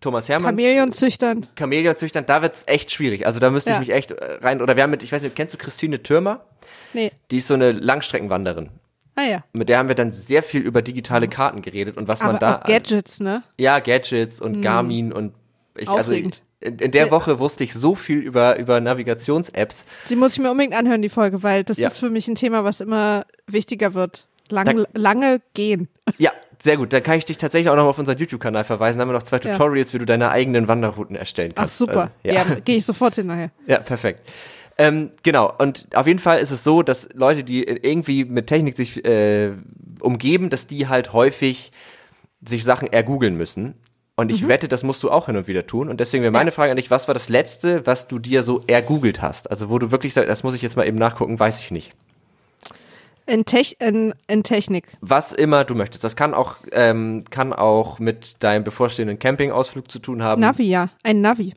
Thomas 0.00 0.28
Hermann. 0.28 0.56
Chamäleonzüchtern. 0.56 1.46
Chamäleonzüchtern, 1.58 2.24
da 2.26 2.42
wird's 2.42 2.64
echt 2.66 2.90
schwierig. 2.90 3.26
Also 3.26 3.38
da 3.40 3.50
müsste 3.50 3.70
ich 3.70 3.74
Ja. 3.74 3.80
mich 3.80 3.90
echt 3.90 4.12
äh, 4.12 4.38
rein, 4.40 4.62
oder 4.62 4.76
wir 4.76 4.82
haben 4.82 4.90
mit, 4.90 5.02
ich 5.02 5.12
weiß 5.12 5.22
nicht, 5.22 5.36
kennst 5.36 5.54
du 5.54 5.58
Christine 5.58 6.02
Türmer? 6.02 6.44
Nee. 6.94 7.12
Die 7.30 7.36
ist 7.38 7.48
so 7.48 7.54
eine 7.54 7.72
Langstreckenwanderin. 7.72 8.70
Ah 9.16 9.24
ja. 9.24 9.44
Mit 9.52 9.68
der 9.68 9.78
haben 9.78 9.88
wir 9.88 9.94
dann 9.94 10.12
sehr 10.12 10.42
viel 10.42 10.62
über 10.62 10.80
digitale 10.82 11.28
Karten 11.28 11.60
geredet 11.62 11.96
und 11.96 12.08
was 12.08 12.20
man 12.20 12.30
Aber 12.30 12.38
da. 12.38 12.56
auch 12.60 12.64
Gadgets, 12.64 13.20
ne? 13.20 13.42
ja, 13.58 13.78
Gadgets 13.80 14.40
und 14.40 14.62
Garmin 14.62 15.12
und 15.12 15.34
ich, 15.76 15.88
also 15.88 16.00
Aufregend. 16.12 16.42
in, 16.60 16.78
in 16.78 16.90
der 16.92 17.10
Woche 17.10 17.38
wusste 17.38 17.64
ich 17.64 17.74
so 17.74 17.94
viel 17.94 18.18
über, 18.18 18.58
über 18.58 18.80
Navigations-Apps. 18.80 19.84
Sie 20.06 20.16
muss 20.16 20.32
ich 20.34 20.38
mir 20.38 20.50
unbedingt 20.50 20.74
anhören, 20.74 21.02
die 21.02 21.08
Folge, 21.08 21.42
weil 21.42 21.64
das 21.64 21.76
Ja. 21.76 21.88
ist 21.88 21.98
für 21.98 22.08
mich 22.10 22.26
ein 22.28 22.34
Thema, 22.34 22.64
was 22.64 22.80
immer 22.80 23.24
wichtiger 23.46 23.94
wird. 23.94 24.26
Lang, 24.48 24.64
Da- 24.78 24.84
lange 24.94 25.40
gehen. 25.54 25.88
Ja, 26.18 26.30
sehr 26.62 26.76
gut. 26.76 26.92
Da 26.92 27.00
kann 27.00 27.16
ich 27.18 27.24
dich 27.24 27.36
tatsächlich 27.38 27.70
auch 27.70 27.76
noch 27.76 27.86
auf 27.86 27.98
unseren 27.98 28.18
YouTube-Kanal 28.18 28.64
verweisen. 28.64 28.98
Da 28.98 29.02
haben 29.02 29.08
wir 29.08 29.14
noch 29.14 29.22
zwei 29.22 29.38
Ja. 29.38 29.52
Tutorials, 29.52 29.94
wie 29.94 29.98
du 29.98 30.04
deine 30.04 30.30
eigenen 30.30 30.68
Wanderrouten 30.68 31.16
erstellen 31.16 31.52
Ach 31.54 31.62
kannst. 31.62 31.78
super. 31.78 32.10
Also, 32.24 32.36
ja, 32.36 32.44
gehe 32.64 32.76
ich 32.76 32.84
sofort 32.84 33.14
hin 33.14 33.26
nachher. 33.26 33.50
Ja, 33.66 33.78
perfekt. 33.78 34.22
Ähm, 34.78 35.10
genau, 35.22 35.52
und 35.58 35.88
auf 35.94 36.06
jeden 36.06 36.18
Fall 36.18 36.38
ist 36.38 36.50
es 36.50 36.64
so, 36.64 36.82
dass 36.82 37.08
Leute, 37.14 37.44
die 37.44 37.62
irgendwie 37.64 38.24
mit 38.24 38.46
Technik 38.46 38.74
sich 38.76 39.04
äh, 39.04 39.52
umgeben, 40.00 40.48
dass 40.48 40.66
die 40.66 40.88
halt 40.88 41.12
häufig 41.12 41.72
sich 42.42 42.64
Sachen 42.64 42.90
ergoogeln 42.90 43.36
müssen. 43.36 43.74
Und 44.16 44.30
ich 44.30 44.48
wette, 44.48 44.68
das 44.68 44.82
musst 44.82 45.02
du 45.02 45.10
auch 45.10 45.26
hin 45.26 45.36
und 45.38 45.46
wieder 45.48 45.66
tun. 45.66 45.88
Und 45.88 45.98
deswegen 46.00 46.22
wäre 46.22 46.30
meine 46.32 46.52
Frage 46.52 46.70
an 46.72 46.76
dich, 46.76 46.90
was 46.90 47.08
war 47.08 47.14
das 47.14 47.30
Letzte, 47.30 47.86
was 47.86 48.06
du 48.06 48.18
dir 48.18 48.42
so 48.42 48.62
ergoogelt 48.66 49.22
hast? 49.22 49.50
Also 49.50 49.70
wo 49.70 49.78
du 49.78 49.90
wirklich 49.92 50.12
sagst, 50.12 50.28
das 50.28 50.42
muss 50.42 50.54
ich 50.54 50.60
jetzt 50.60 50.76
mal 50.76 50.86
eben 50.86 50.98
nachgucken, 50.98 51.38
weiß 51.38 51.58
ich 51.60 51.70
nicht. 51.70 51.92
In, 53.30 53.44
Tech, 53.44 53.76
in, 53.78 54.12
in 54.26 54.42
Technik. 54.42 54.96
Was 55.00 55.32
immer 55.32 55.64
du 55.64 55.74
möchtest. 55.74 56.02
Das 56.04 56.16
kann 56.16 56.34
auch, 56.34 56.56
ähm, 56.72 57.24
kann 57.30 57.52
auch 57.52 57.98
mit 57.98 58.42
deinem 58.42 58.64
bevorstehenden 58.64 59.18
Campingausflug 59.18 59.90
zu 59.90 59.98
tun 60.00 60.22
haben. 60.22 60.40
Navi, 60.40 60.64
ja. 60.64 60.88
Ein 61.02 61.20
Navi. 61.20 61.54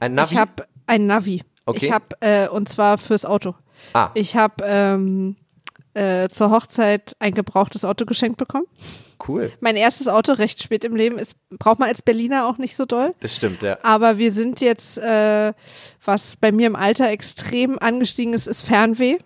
Ein 0.00 0.14
Navi? 0.14 0.34
Ich 0.34 0.38
habe 0.38 0.66
ein 0.86 1.06
Navi. 1.06 1.42
Okay. 1.66 1.86
Ich 1.86 1.92
habe, 1.92 2.06
äh, 2.20 2.48
und 2.48 2.68
zwar 2.68 2.98
fürs 2.98 3.24
Auto. 3.24 3.54
ah, 3.94 4.10
Ich 4.14 4.36
habe 4.36 4.62
ähm, 4.64 5.36
äh, 5.94 6.28
zur 6.28 6.50
Hochzeit 6.50 7.16
ein 7.20 7.32
gebrauchtes 7.32 7.84
Auto 7.86 8.04
geschenkt 8.04 8.36
bekommen. 8.36 8.66
cool. 9.26 9.50
Mein 9.60 9.76
erstes 9.76 10.08
Auto 10.08 10.32
recht 10.32 10.62
spät 10.62 10.84
im 10.84 10.94
Leben 10.94 11.18
ist, 11.18 11.36
braucht 11.58 11.78
man 11.78 11.88
als 11.88 12.02
Berliner 12.02 12.46
auch 12.46 12.58
nicht 12.58 12.76
so 12.76 12.84
doll. 12.84 13.14
Das 13.20 13.34
stimmt, 13.34 13.62
ja. 13.62 13.78
Aber 13.82 14.18
wir 14.18 14.30
sind 14.32 14.60
jetzt, 14.60 14.98
äh, 14.98 15.54
was 16.04 16.36
bei 16.36 16.52
mir 16.52 16.66
im 16.66 16.76
Alter 16.76 17.08
extrem 17.08 17.78
angestiegen 17.78 18.34
ist, 18.34 18.46
ist 18.46 18.62
Fernweh. 18.62 19.16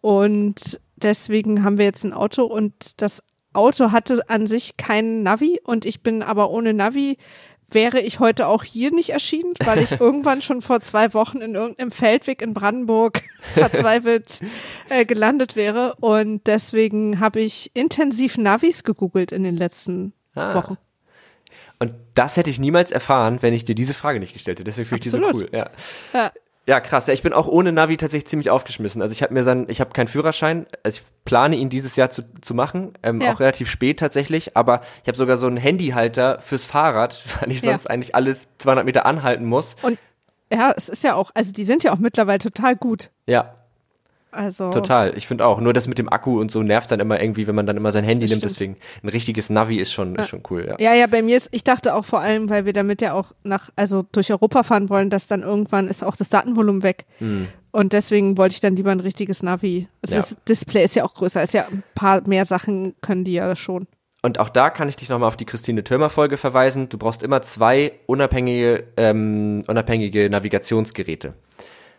Und 0.00 0.80
deswegen 1.02 1.64
haben 1.64 1.78
wir 1.78 1.84
jetzt 1.84 2.04
ein 2.04 2.12
Auto 2.12 2.44
und 2.44 3.00
das 3.02 3.22
Auto 3.52 3.90
hatte 3.92 4.22
an 4.28 4.46
sich 4.46 4.76
keinen 4.76 5.22
Navi 5.22 5.60
und 5.64 5.84
ich 5.84 6.02
bin 6.02 6.22
aber 6.22 6.50
ohne 6.50 6.72
Navi 6.72 7.16
wäre 7.72 8.00
ich 8.00 8.18
heute 8.18 8.48
auch 8.48 8.64
hier 8.64 8.90
nicht 8.90 9.10
erschienen, 9.10 9.54
weil 9.64 9.82
ich 9.82 9.92
irgendwann 10.00 10.42
schon 10.42 10.62
vor 10.62 10.80
zwei 10.80 11.14
Wochen 11.14 11.38
in 11.38 11.54
irgendeinem 11.54 11.90
Feldweg 11.92 12.42
in 12.42 12.54
Brandenburg 12.54 13.22
verzweifelt 13.54 14.40
äh, 14.88 15.04
gelandet 15.04 15.56
wäre. 15.56 15.94
Und 16.00 16.46
deswegen 16.46 17.20
habe 17.20 17.40
ich 17.40 17.70
intensiv 17.74 18.38
Navis 18.38 18.82
gegoogelt 18.82 19.32
in 19.32 19.44
den 19.44 19.56
letzten 19.56 20.12
Ah. 20.34 20.54
Wochen. 20.54 20.78
Und 21.80 21.94
das 22.14 22.36
hätte 22.36 22.50
ich 22.50 22.58
niemals 22.58 22.92
erfahren, 22.92 23.38
wenn 23.40 23.54
ich 23.54 23.64
dir 23.64 23.74
diese 23.74 23.94
Frage 23.94 24.20
nicht 24.20 24.32
gestellt 24.32 24.58
hätte. 24.58 24.64
Deswegen 24.64 24.88
finde 24.88 24.98
ich 24.98 25.02
die 25.04 25.08
so 25.08 25.18
cool. 25.18 25.48
Ja. 25.52 25.70
Ja. 26.12 26.30
Ja, 26.70 26.78
krass. 26.80 27.08
Ja, 27.08 27.14
ich 27.14 27.22
bin 27.22 27.32
auch 27.32 27.48
ohne 27.48 27.72
Navi 27.72 27.96
tatsächlich 27.96 28.28
ziemlich 28.28 28.48
aufgeschmissen. 28.48 29.02
Also 29.02 29.10
ich 29.10 29.22
habe 29.24 29.34
mir 29.34 29.42
dann, 29.42 29.68
ich 29.68 29.80
habe 29.80 29.90
keinen 29.90 30.06
Führerschein. 30.06 30.66
Also 30.84 31.00
ich 31.00 31.24
plane 31.24 31.56
ihn 31.56 31.68
dieses 31.68 31.96
Jahr 31.96 32.10
zu, 32.10 32.22
zu 32.40 32.54
machen, 32.54 32.92
ähm, 33.02 33.20
Ja. 33.20 33.32
auch 33.32 33.40
relativ 33.40 33.68
spät 33.68 33.98
tatsächlich. 33.98 34.56
Aber 34.56 34.80
ich 35.02 35.08
habe 35.08 35.18
sogar 35.18 35.36
so 35.36 35.48
einen 35.48 35.56
Handyhalter 35.56 36.40
fürs 36.40 36.64
Fahrrad, 36.64 37.24
weil 37.40 37.50
ich 37.50 37.60
Ja. 37.62 37.70
sonst 37.70 37.88
eigentlich 37.90 38.14
alle 38.14 38.36
200 38.58 38.84
Meter 38.84 39.04
anhalten 39.04 39.46
muss. 39.46 39.74
Und 39.82 39.98
ja, 40.52 40.72
es 40.76 40.88
ist 40.88 41.02
ja 41.02 41.14
auch, 41.16 41.32
also 41.34 41.52
die 41.52 41.64
sind 41.64 41.82
ja 41.82 41.92
auch 41.92 41.98
mittlerweile 41.98 42.38
total 42.38 42.76
gut. 42.76 43.10
Ja, 43.26 43.54
Also 44.32 44.70
total. 44.70 45.16
Ich 45.16 45.26
finde 45.26 45.44
auch. 45.44 45.60
Nur 45.60 45.72
das 45.72 45.88
mit 45.88 45.98
dem 45.98 46.08
Akku 46.08 46.40
und 46.40 46.50
so 46.50 46.62
nervt 46.62 46.90
dann 46.90 47.00
immer 47.00 47.20
irgendwie, 47.20 47.46
wenn 47.46 47.54
man 47.54 47.66
dann 47.66 47.76
immer 47.76 47.92
sein 47.92 48.04
Handy 48.04 48.26
Das 48.26 48.30
nimmt. 48.30 48.40
stimmt. 48.40 48.52
Deswegen 48.52 48.76
ein 49.02 49.08
richtiges 49.08 49.50
Navi 49.50 49.76
ist 49.76 49.92
schon, 49.92 50.14
ist 50.16 50.28
schon 50.28 50.42
cool. 50.50 50.66
Ja. 50.68 50.76
Ja, 50.78 50.94
ja, 50.94 51.06
bei 51.06 51.22
mir 51.22 51.36
ist, 51.36 51.48
ich 51.52 51.64
dachte 51.64 51.94
auch 51.94 52.04
vor 52.04 52.20
allem, 52.20 52.48
weil 52.48 52.64
wir 52.64 52.72
damit 52.72 53.02
ja 53.02 53.12
auch 53.14 53.32
nach, 53.42 53.70
also 53.76 54.04
durch 54.12 54.30
Europa 54.30 54.62
fahren 54.62 54.88
wollen, 54.88 55.10
dass 55.10 55.26
dann 55.26 55.42
irgendwann 55.42 55.88
ist 55.88 56.04
auch 56.04 56.16
das 56.16 56.28
Datenvolumen 56.28 56.82
weg. 56.82 57.06
Und 57.72 57.92
deswegen 57.92 58.36
wollte 58.36 58.54
ich 58.54 58.60
dann 58.60 58.76
lieber 58.76 58.90
ein 58.90 59.00
richtiges 59.00 59.42
Navi. 59.42 59.88
Hm. 60.06 60.14
Ja. 60.14 60.20
ist, 60.20 60.36
Display 60.48 60.84
ist 60.84 60.94
ja 60.94 61.04
auch 61.04 61.14
größer, 61.14 61.42
ist 61.42 61.54
ja 61.54 61.66
ein 61.70 61.82
paar 61.94 62.26
mehr 62.26 62.44
Sachen 62.44 62.94
können 63.00 63.24
die 63.24 63.32
ja 63.34 63.54
schon. 63.56 63.86
Und 64.22 64.38
auch 64.38 64.50
da 64.50 64.68
kann 64.70 64.88
ich 64.88 64.96
dich 64.96 65.08
nochmal 65.08 65.28
auf 65.28 65.36
die 65.36 65.46
Christine 65.46 65.82
Türmer-Folge 65.82 66.36
verweisen. 66.36 66.88
Du 66.88 66.98
brauchst 66.98 67.22
immer 67.22 67.40
zwei 67.42 67.92
unabhängige, 68.06 68.84
ähm, 68.96 69.64
unabhängige 69.66 70.28
Navigationsgeräte. 70.28 71.34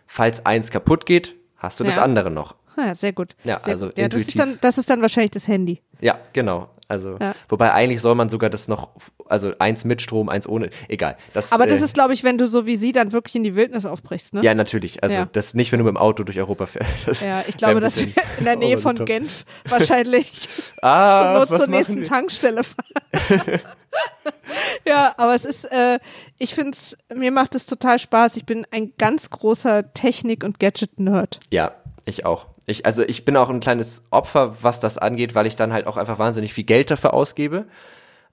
Falls 0.06 0.46
eins 0.46 0.70
kaputt 0.70 1.06
geht, 1.06 1.36
hast 1.62 1.80
du 1.80 1.84
das 1.84 1.96
Ja. 1.96 2.04
andere 2.04 2.30
noch. 2.32 2.56
Ah, 2.76 2.88
ja, 2.88 2.96
sehr 2.96 3.12
gut. 3.14 3.36
Ja, 3.44 3.60
sehr 3.60 3.74
also 3.74 3.88
gut. 3.88 3.98
ja, 3.98 4.08
das 4.08 4.22
ist, 4.22 4.40
dann, 4.40 4.58
das 4.62 4.78
ist 4.78 4.90
dann 4.90 5.02
wahrscheinlich 5.02 5.32
das 5.32 5.48
Handy. 5.48 5.82
Ja, 6.02 6.20
genau. 6.34 6.70
Also, 6.88 7.16
Ja. 7.22 7.34
wobei 7.48 7.72
eigentlich 7.72 8.02
soll 8.02 8.16
man 8.16 8.28
sogar 8.28 8.50
das 8.50 8.68
noch, 8.68 8.90
also 9.30 9.54
eins 9.60 9.86
mit 9.86 10.02
Strom, 10.02 10.28
eins 10.28 10.46
ohne, 10.46 10.70
egal. 10.90 11.16
Das, 11.34 11.54
Aber 11.54 11.66
das 11.66 11.80
äh, 11.80 11.86
ist, 11.86 11.94
glaube 11.94 12.14
ich, 12.14 12.26
wenn 12.26 12.38
du 12.38 12.48
so 12.50 12.66
wie 12.66 12.76
sie 12.76 12.92
dann 12.92 13.14
wirklich 13.14 13.36
in 13.36 13.44
die 13.46 13.56
Wildnis 13.56 13.86
aufbrichst, 13.86 14.34
ne? 14.34 14.42
Ja, 14.44 14.54
natürlich. 14.54 15.02
Also, 15.02 15.16
Ja. 15.16 15.30
das 15.32 15.54
nicht, 15.54 15.72
wenn 15.72 15.80
du 15.80 15.86
mit 15.86 15.94
dem 15.94 15.98
Auto 15.98 16.24
durch 16.26 16.38
Europa 16.38 16.66
fährst. 16.66 16.90
Das 17.08 17.22
Ja, 17.22 17.44
ich 17.48 17.56
glaube, 17.56 17.80
dass 17.80 17.98
wir 17.98 18.12
in 18.40 18.44
der 18.46 18.58
Nähe 18.58 18.78
von. 18.78 18.98
Genf 19.06 19.46
wahrscheinlich 19.70 20.50
Ah, 20.82 21.46
zur 21.48 21.58
zur 21.60 21.68
nächsten 21.68 22.00
wir? 22.00 22.04
Tankstelle 22.04 22.64
fahren. 22.66 23.62
ja, 24.86 25.14
aber 25.18 25.36
es 25.36 25.46
ist, 25.46 25.66
äh, 25.72 26.00
ich 26.38 26.54
finde 26.56 26.72
es, 26.78 26.98
mir 27.16 27.32
macht 27.32 27.56
es 27.56 27.66
total 27.66 28.00
Spaß. 28.00 28.36
Ich 28.36 28.46
bin 28.46 28.66
ein 28.72 28.94
ganz 28.98 29.30
großer 29.30 29.94
Technik- 29.94 30.44
und 30.44 30.60
Gadget-Nerd. 30.60 31.40
Ja, 31.52 31.72
ich 32.06 32.26
auch. 32.26 32.48
Ich, 32.66 32.86
also 32.86 33.02
ich 33.04 33.26
bin 33.26 33.36
auch 33.38 33.50
ein 33.50 33.60
kleines 33.60 34.04
Opfer, 34.12 34.56
was 34.62 34.80
das 34.80 34.98
angeht, 34.98 35.34
weil 35.36 35.46
ich 35.48 35.56
dann 35.56 35.74
halt 35.74 35.88
auch 35.88 35.98
einfach 35.98 36.20
wahnsinnig 36.20 36.54
viel 36.54 36.64
Geld 36.64 36.92
dafür 36.92 37.14
ausgebe. 37.14 37.66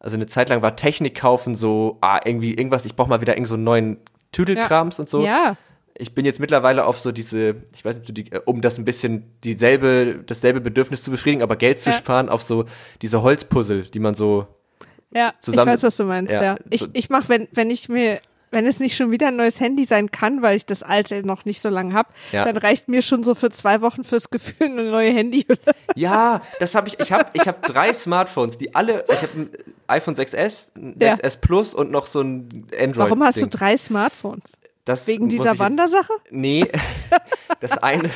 Also 0.00 0.16
eine 0.16 0.26
Zeit 0.26 0.48
lang 0.48 0.62
war 0.62 0.76
Technik 0.76 1.16
kaufen 1.16 1.54
so, 1.54 1.98
ah, 2.02 2.20
irgendwie 2.24 2.54
irgendwas, 2.54 2.84
ich 2.84 2.94
brauche 2.94 3.08
mal 3.08 3.20
wieder 3.20 3.34
irgend 3.34 3.48
so 3.48 3.54
einen 3.54 3.64
neuen 3.64 3.96
Tüdelkrams 4.32 4.98
und 5.00 5.08
so. 5.08 5.24
Ja, 5.24 5.56
Ich 6.00 6.14
bin 6.14 6.24
jetzt 6.24 6.38
mittlerweile 6.38 6.84
auf 6.84 7.00
so 7.00 7.10
diese, 7.10 7.56
ich 7.74 7.84
weiß 7.84 7.96
nicht, 7.96 8.16
die, 8.16 8.30
äh, 8.30 8.40
um 8.44 8.60
das 8.60 8.78
ein 8.78 8.84
bisschen 8.84 9.24
dieselbe, 9.42 10.22
dasselbe 10.24 10.60
Bedürfnis 10.60 11.02
zu 11.02 11.10
befriedigen, 11.10 11.42
aber 11.42 11.56
Geld 11.56 11.80
zu 11.80 11.90
Ja. 11.90 11.96
sparen, 11.96 12.28
auf 12.28 12.42
so 12.42 12.66
diese 13.02 13.22
Holzpuzzle, 13.22 13.82
die 13.82 13.98
man 13.98 14.14
so, 14.14 14.46
ja, 15.10 15.32
Zusammen- 15.40 15.68
ich 15.70 15.74
weiß, 15.74 15.82
was 15.84 15.96
du 15.96 16.04
meinst, 16.04 16.30
Ja, 16.32 16.42
ja. 16.42 16.56
Ich, 16.70 16.86
ich 16.92 17.10
mache, 17.10 17.28
wenn, 17.30 17.48
wenn 17.52 17.70
ich 17.70 17.88
mir, 17.88 18.20
wenn 18.50 18.66
es 18.66 18.78
nicht 18.80 18.96
schon 18.96 19.10
wieder 19.10 19.28
ein 19.28 19.36
neues 19.36 19.60
Handy 19.60 19.84
sein 19.84 20.10
kann, 20.10 20.42
weil 20.42 20.56
ich 20.56 20.66
das 20.66 20.82
alte 20.82 21.26
noch 21.26 21.44
nicht 21.44 21.60
so 21.62 21.68
lange 21.68 21.94
habe, 21.94 22.08
Ja. 22.32 22.44
dann 22.44 22.56
reicht 22.56 22.88
mir 22.88 23.02
schon 23.02 23.22
so 23.22 23.34
für 23.34 23.50
zwei 23.50 23.80
Wochen 23.80 24.04
fürs 24.04 24.30
Gefühl 24.30 24.66
eine 24.68 24.84
neue 24.90 25.10
Handyhülle. 25.12 25.58
Ja, 25.94 26.40
das 26.60 26.74
habe 26.74 26.88
ich. 26.88 26.98
Ich 27.00 27.12
habe 27.12 27.26
ich 27.32 27.46
hab 27.46 27.62
drei 27.62 27.92
Smartphones, 27.92 28.58
die 28.58 28.74
alle. 28.74 29.04
Ich 29.12 29.22
habe 29.22 29.32
ein 29.40 29.50
iPhone 29.88 30.14
6S, 30.14 30.72
ein 30.76 30.96
Ja. 31.00 31.14
6S 31.14 31.36
Plus 31.40 31.74
und 31.74 31.90
noch 31.90 32.06
so 32.06 32.20
ein 32.20 32.66
Android. 32.78 32.96
Warum 33.10 33.22
hast 33.22 33.36
du 33.36 33.42
Ding. 33.42 33.50
drei 33.50 33.76
Smartphones? 33.76 34.52
Das 34.88 35.06
Wegen 35.06 35.28
dieser 35.28 35.50
jetzt- 35.50 35.58
Wandersache? 35.58 36.12
Nee. 36.30 36.64
Das 37.60 37.76
eine, 37.78 38.10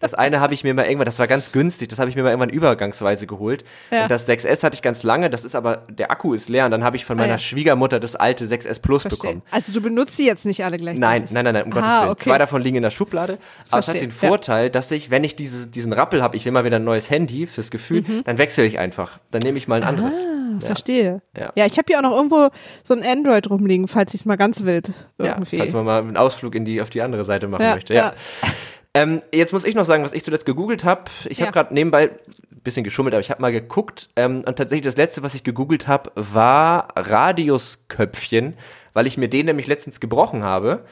das 0.00 0.14
eine 0.14 0.40
habe 0.40 0.54
ich 0.54 0.64
mir 0.64 0.74
mal 0.74 0.82
irgendwann, 0.84 1.04
das 1.04 1.20
war 1.20 1.28
ganz 1.28 1.52
günstig, 1.52 1.86
das 1.88 2.00
habe 2.00 2.10
ich 2.10 2.16
mir 2.16 2.24
mal 2.24 2.30
irgendwann 2.30 2.48
übergangsweise 2.48 3.28
geholt. 3.28 3.62
Ja. 3.92 4.02
Und 4.04 4.10
das 4.10 4.28
6S 4.28 4.64
hatte 4.64 4.74
ich 4.74 4.82
ganz 4.82 5.04
lange, 5.04 5.30
das 5.30 5.44
ist 5.44 5.54
aber, 5.54 5.84
der 5.88 6.10
Akku 6.10 6.34
ist 6.34 6.48
leer 6.48 6.64
und 6.64 6.72
dann 6.72 6.82
habe 6.82 6.96
ich 6.96 7.04
von 7.04 7.16
Ah, 7.16 7.22
meiner 7.22 7.34
ja. 7.34 7.38
Schwiegermutter 7.38 8.00
das 8.00 8.16
alte 8.16 8.46
6S 8.46 8.80
Plus 8.80 9.02
Verstehe. 9.02 9.20
bekommen. 9.34 9.42
Also 9.52 9.72
du 9.72 9.80
benutzt 9.80 10.16
sie 10.16 10.26
jetzt 10.26 10.46
nicht 10.46 10.64
alle 10.64 10.78
gleichzeitig? 10.78 11.00
Nein, 11.00 11.24
nein, 11.30 11.44
nein, 11.44 11.54
nein, 11.54 11.64
um 11.66 11.70
Gottes 11.70 11.88
Ah, 11.88 12.00
Willen. 12.00 12.10
okay. 12.12 12.24
Zwei 12.24 12.38
davon 12.38 12.60
liegen 12.62 12.76
in 12.78 12.82
der 12.82 12.90
Schublade. 12.90 13.38
Aber 13.70 13.78
es 13.78 13.86
hat 13.86 13.94
den 13.96 14.10
ja. 14.10 14.28
Vorteil, 14.28 14.68
dass 14.68 14.90
ich, 14.90 15.10
wenn 15.12 15.22
ich 15.22 15.36
diese, 15.36 15.68
diesen 15.68 15.92
Rappel 15.92 16.20
habe, 16.20 16.36
ich 16.36 16.44
will 16.44 16.50
mal 16.52 16.64
wieder 16.64 16.76
ein 16.76 16.84
neues 16.84 17.08
Handy 17.08 17.46
fürs 17.46 17.70
Gefühl, 17.70 18.02
dann 18.24 18.38
wechsle 18.38 18.64
ich 18.64 18.80
einfach. 18.80 19.20
Dann 19.30 19.42
nehme 19.42 19.58
ich 19.58 19.68
mal 19.68 19.76
ein 19.76 19.84
anderes. 19.88 20.14
Mhm. 20.14 20.60
Ah, 20.60 20.64
Verstehe. 20.66 21.20
Ja. 21.36 21.52
Ja, 21.54 21.66
ich 21.66 21.76
habe 21.78 21.84
hier 21.88 21.98
auch 21.98 22.02
noch 22.02 22.16
irgendwo 22.16 22.48
so 22.82 22.94
ein 22.94 23.04
Android 23.04 23.48
rumliegen, 23.48 23.86
falls 23.86 24.14
ich 24.14 24.20
es 24.22 24.26
mal 24.26 24.36
ganz 24.36 24.64
wild 24.64 24.88
Ja, 25.18 25.26
irgendwie. 25.34 25.58
falls 25.58 25.72
man 25.74 25.84
mal 25.84 26.00
einen 26.00 26.16
Ausflug 26.18 26.54
in 26.54 26.64
die, 26.64 26.80
auf 26.82 26.90
die 26.90 27.02
andere 27.02 27.24
Seite 27.24 27.48
machen 27.48 27.62
Ja, 27.62 27.74
möchte. 27.74 27.94
Ja. 27.94 28.12
ja. 28.42 28.48
Ähm, 28.94 29.20
jetzt 29.32 29.52
muss 29.52 29.64
ich 29.64 29.74
noch 29.74 29.84
sagen, 29.84 30.02
was 30.02 30.12
ich 30.12 30.24
zuletzt 30.24 30.46
gegoogelt 30.46 30.84
habe. 30.84 31.04
Ich 31.26 31.38
Ja. 31.38 31.46
habe 31.46 31.52
gerade 31.52 31.74
nebenbei 31.74 32.10
ein 32.10 32.60
bisschen 32.64 32.84
geschummelt, 32.84 33.14
aber 33.14 33.20
ich 33.20 33.30
habe 33.30 33.40
mal 33.40 33.52
geguckt 33.52 34.08
ähm, 34.16 34.42
und 34.46 34.56
tatsächlich 34.56 34.84
das 34.84 34.96
letzte, 34.96 35.22
was 35.22 35.34
ich 35.34 35.44
gegoogelt 35.44 35.86
habe, 35.86 36.10
war 36.14 36.88
Radiusköpfchen, 36.96 38.54
weil 38.94 39.06
ich 39.06 39.16
mir 39.16 39.28
den 39.28 39.46
nämlich 39.46 39.66
letztens 39.66 40.00
gebrochen 40.00 40.42
habe. 40.42 40.84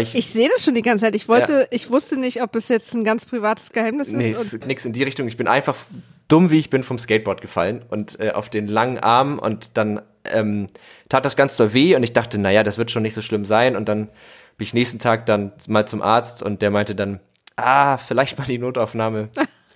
Ich, 0.00 0.14
Ich 0.16 0.26
sehe 0.30 0.48
das 0.52 0.64
schon 0.64 0.74
die 0.74 0.82
ganze 0.82 1.04
Zeit. 1.04 1.14
Ich 1.14 1.28
wollte, 1.28 1.68
ich 1.70 1.90
wusste 1.90 2.18
nicht, 2.18 2.42
ob 2.42 2.56
es 2.56 2.68
jetzt 2.68 2.92
ein 2.94 3.04
ganz 3.04 3.24
privates 3.24 3.70
Geheimnis 3.70 4.08
nee, 4.08 4.32
ist. 4.32 4.54
Und 4.54 4.66
nix 4.66 4.84
in 4.84 4.92
die 4.92 5.04
Richtung. 5.04 5.28
Ich 5.28 5.36
bin 5.36 5.46
einfach 5.46 5.76
dumm, 6.26 6.50
wie 6.50 6.58
ich 6.58 6.70
bin, 6.70 6.82
vom 6.82 6.98
Skateboard 6.98 7.40
gefallen 7.40 7.84
und 7.88 8.18
äh, 8.18 8.30
auf 8.32 8.50
den 8.50 8.66
langen 8.66 8.98
Arm 8.98 9.38
und 9.38 9.76
dann 9.76 10.02
ähm, 10.24 10.66
tat 11.08 11.24
das 11.24 11.36
ganz 11.36 11.56
so 11.56 11.72
weh 11.72 11.94
und 11.94 12.02
ich 12.02 12.12
dachte, 12.12 12.38
naja, 12.38 12.62
das 12.64 12.78
wird 12.78 12.90
schon 12.90 13.02
nicht 13.02 13.14
so 13.14 13.22
schlimm 13.22 13.44
sein 13.44 13.76
und 13.76 13.88
dann 13.88 14.08
bin 14.60 14.66
ich 14.66 14.74
nächsten 14.74 14.98
Tag 14.98 15.24
dann 15.24 15.52
mal 15.68 15.86
zum 15.88 16.02
Arzt 16.02 16.42
und 16.42 16.60
der 16.60 16.70
meinte 16.70 16.94
dann, 16.94 17.18
ah, 17.56 17.96
vielleicht 17.96 18.38
mal 18.38 18.44
die 18.44 18.58
Notaufnahme 18.58 19.30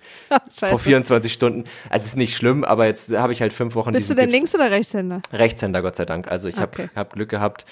vor 0.51 0.77
24 0.77 1.33
Stunden. 1.33 1.63
Also 1.89 2.03
es 2.03 2.09
ist 2.09 2.17
nicht 2.17 2.37
schlimm, 2.37 2.63
aber 2.63 2.85
jetzt 2.85 3.11
habe 3.17 3.33
ich 3.33 3.41
halt 3.41 3.51
fünf 3.51 3.73
Wochen 3.73 3.93
Bist 3.93 4.11
du 4.11 4.13
denn 4.13 4.25
Gips. 4.25 4.33
Links- 4.37 4.53
oder 4.55 4.69
Rechtshänder? 4.69 5.21
Rechtshänder, 5.33 5.81
Gott 5.81 5.95
sei 5.95 6.05
Dank. 6.05 6.29
Also 6.31 6.47
ich 6.47 6.57
habe 6.57 6.71
Okay. 6.83 6.89
hab 6.95 7.13
Glück 7.13 7.29
gehabt. 7.29 7.65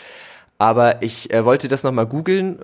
Aber 0.58 1.04
ich 1.04 1.32
äh, 1.32 1.46
wollte 1.46 1.68
das 1.68 1.84
nochmal 1.84 2.08
googeln, 2.08 2.60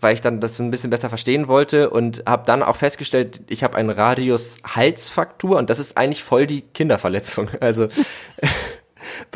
weil 0.00 0.14
ich 0.14 0.22
dann 0.22 0.40
das 0.40 0.58
ein 0.60 0.70
bisschen 0.70 0.88
besser 0.88 1.10
verstehen 1.10 1.46
wollte 1.46 1.90
und 1.90 2.22
habe 2.26 2.44
dann 2.46 2.62
auch 2.62 2.76
festgestellt, 2.76 3.42
ich 3.48 3.62
habe 3.62 3.76
einen 3.76 3.90
Radius 3.90 4.56
Halsfraktur 4.66 5.58
und 5.58 5.68
das 5.68 5.78
ist 5.78 5.98
eigentlich 5.98 6.22
voll 6.24 6.46
die 6.46 6.62
Kinderverletzung. 6.62 7.48
Also 7.60 7.88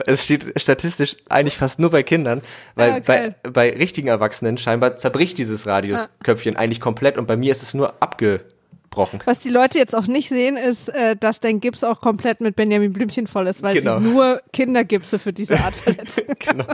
es 0.06 0.24
steht 0.24 0.52
statistisch 0.60 1.16
eigentlich 1.28 1.56
fast 1.56 1.78
nur 1.78 1.90
bei 1.90 2.02
Kindern, 2.02 2.42
weil 2.74 2.88
Ja, 2.90 2.94
bei, 3.00 3.00
geil. 3.18 3.34
bei 3.52 3.70
richtigen 3.72 4.08
Erwachsenen 4.08 4.58
scheinbar 4.58 4.96
zerbricht 4.96 5.38
dieses 5.38 5.66
Radiusköpfchen 5.66 6.56
eigentlich 6.56 6.80
komplett 6.80 7.18
und 7.18 7.26
bei 7.26 7.36
mir 7.36 7.52
ist 7.52 7.62
es 7.62 7.74
nur 7.74 7.94
abgebrochen. 8.02 9.20
Was 9.24 9.38
die 9.40 9.48
Leute 9.50 9.78
jetzt 9.78 9.94
auch 9.94 10.06
nicht 10.06 10.28
sehen, 10.28 10.56
ist, 10.56 10.88
äh, 10.88 11.16
dass 11.16 11.40
dein 11.40 11.60
Gips 11.60 11.82
auch 11.84 12.00
komplett 12.00 12.40
mit 12.40 12.56
Benjamin 12.56 12.92
Blümchen 12.92 13.26
voll 13.26 13.46
ist, 13.46 13.62
weil 13.62 13.74
Genau. 13.74 13.98
sie 13.98 14.04
nur 14.04 14.40
Kindergipse 14.52 15.18
für 15.18 15.32
diese 15.32 15.58
Art 15.60 15.74
verletzen. 15.76 16.24
genau. 16.38 16.66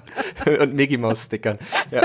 Und 0.60 0.74
Mickey 0.74 0.96
Maus 0.98 1.24
Stickern. 1.24 1.58
Ja. 1.90 2.02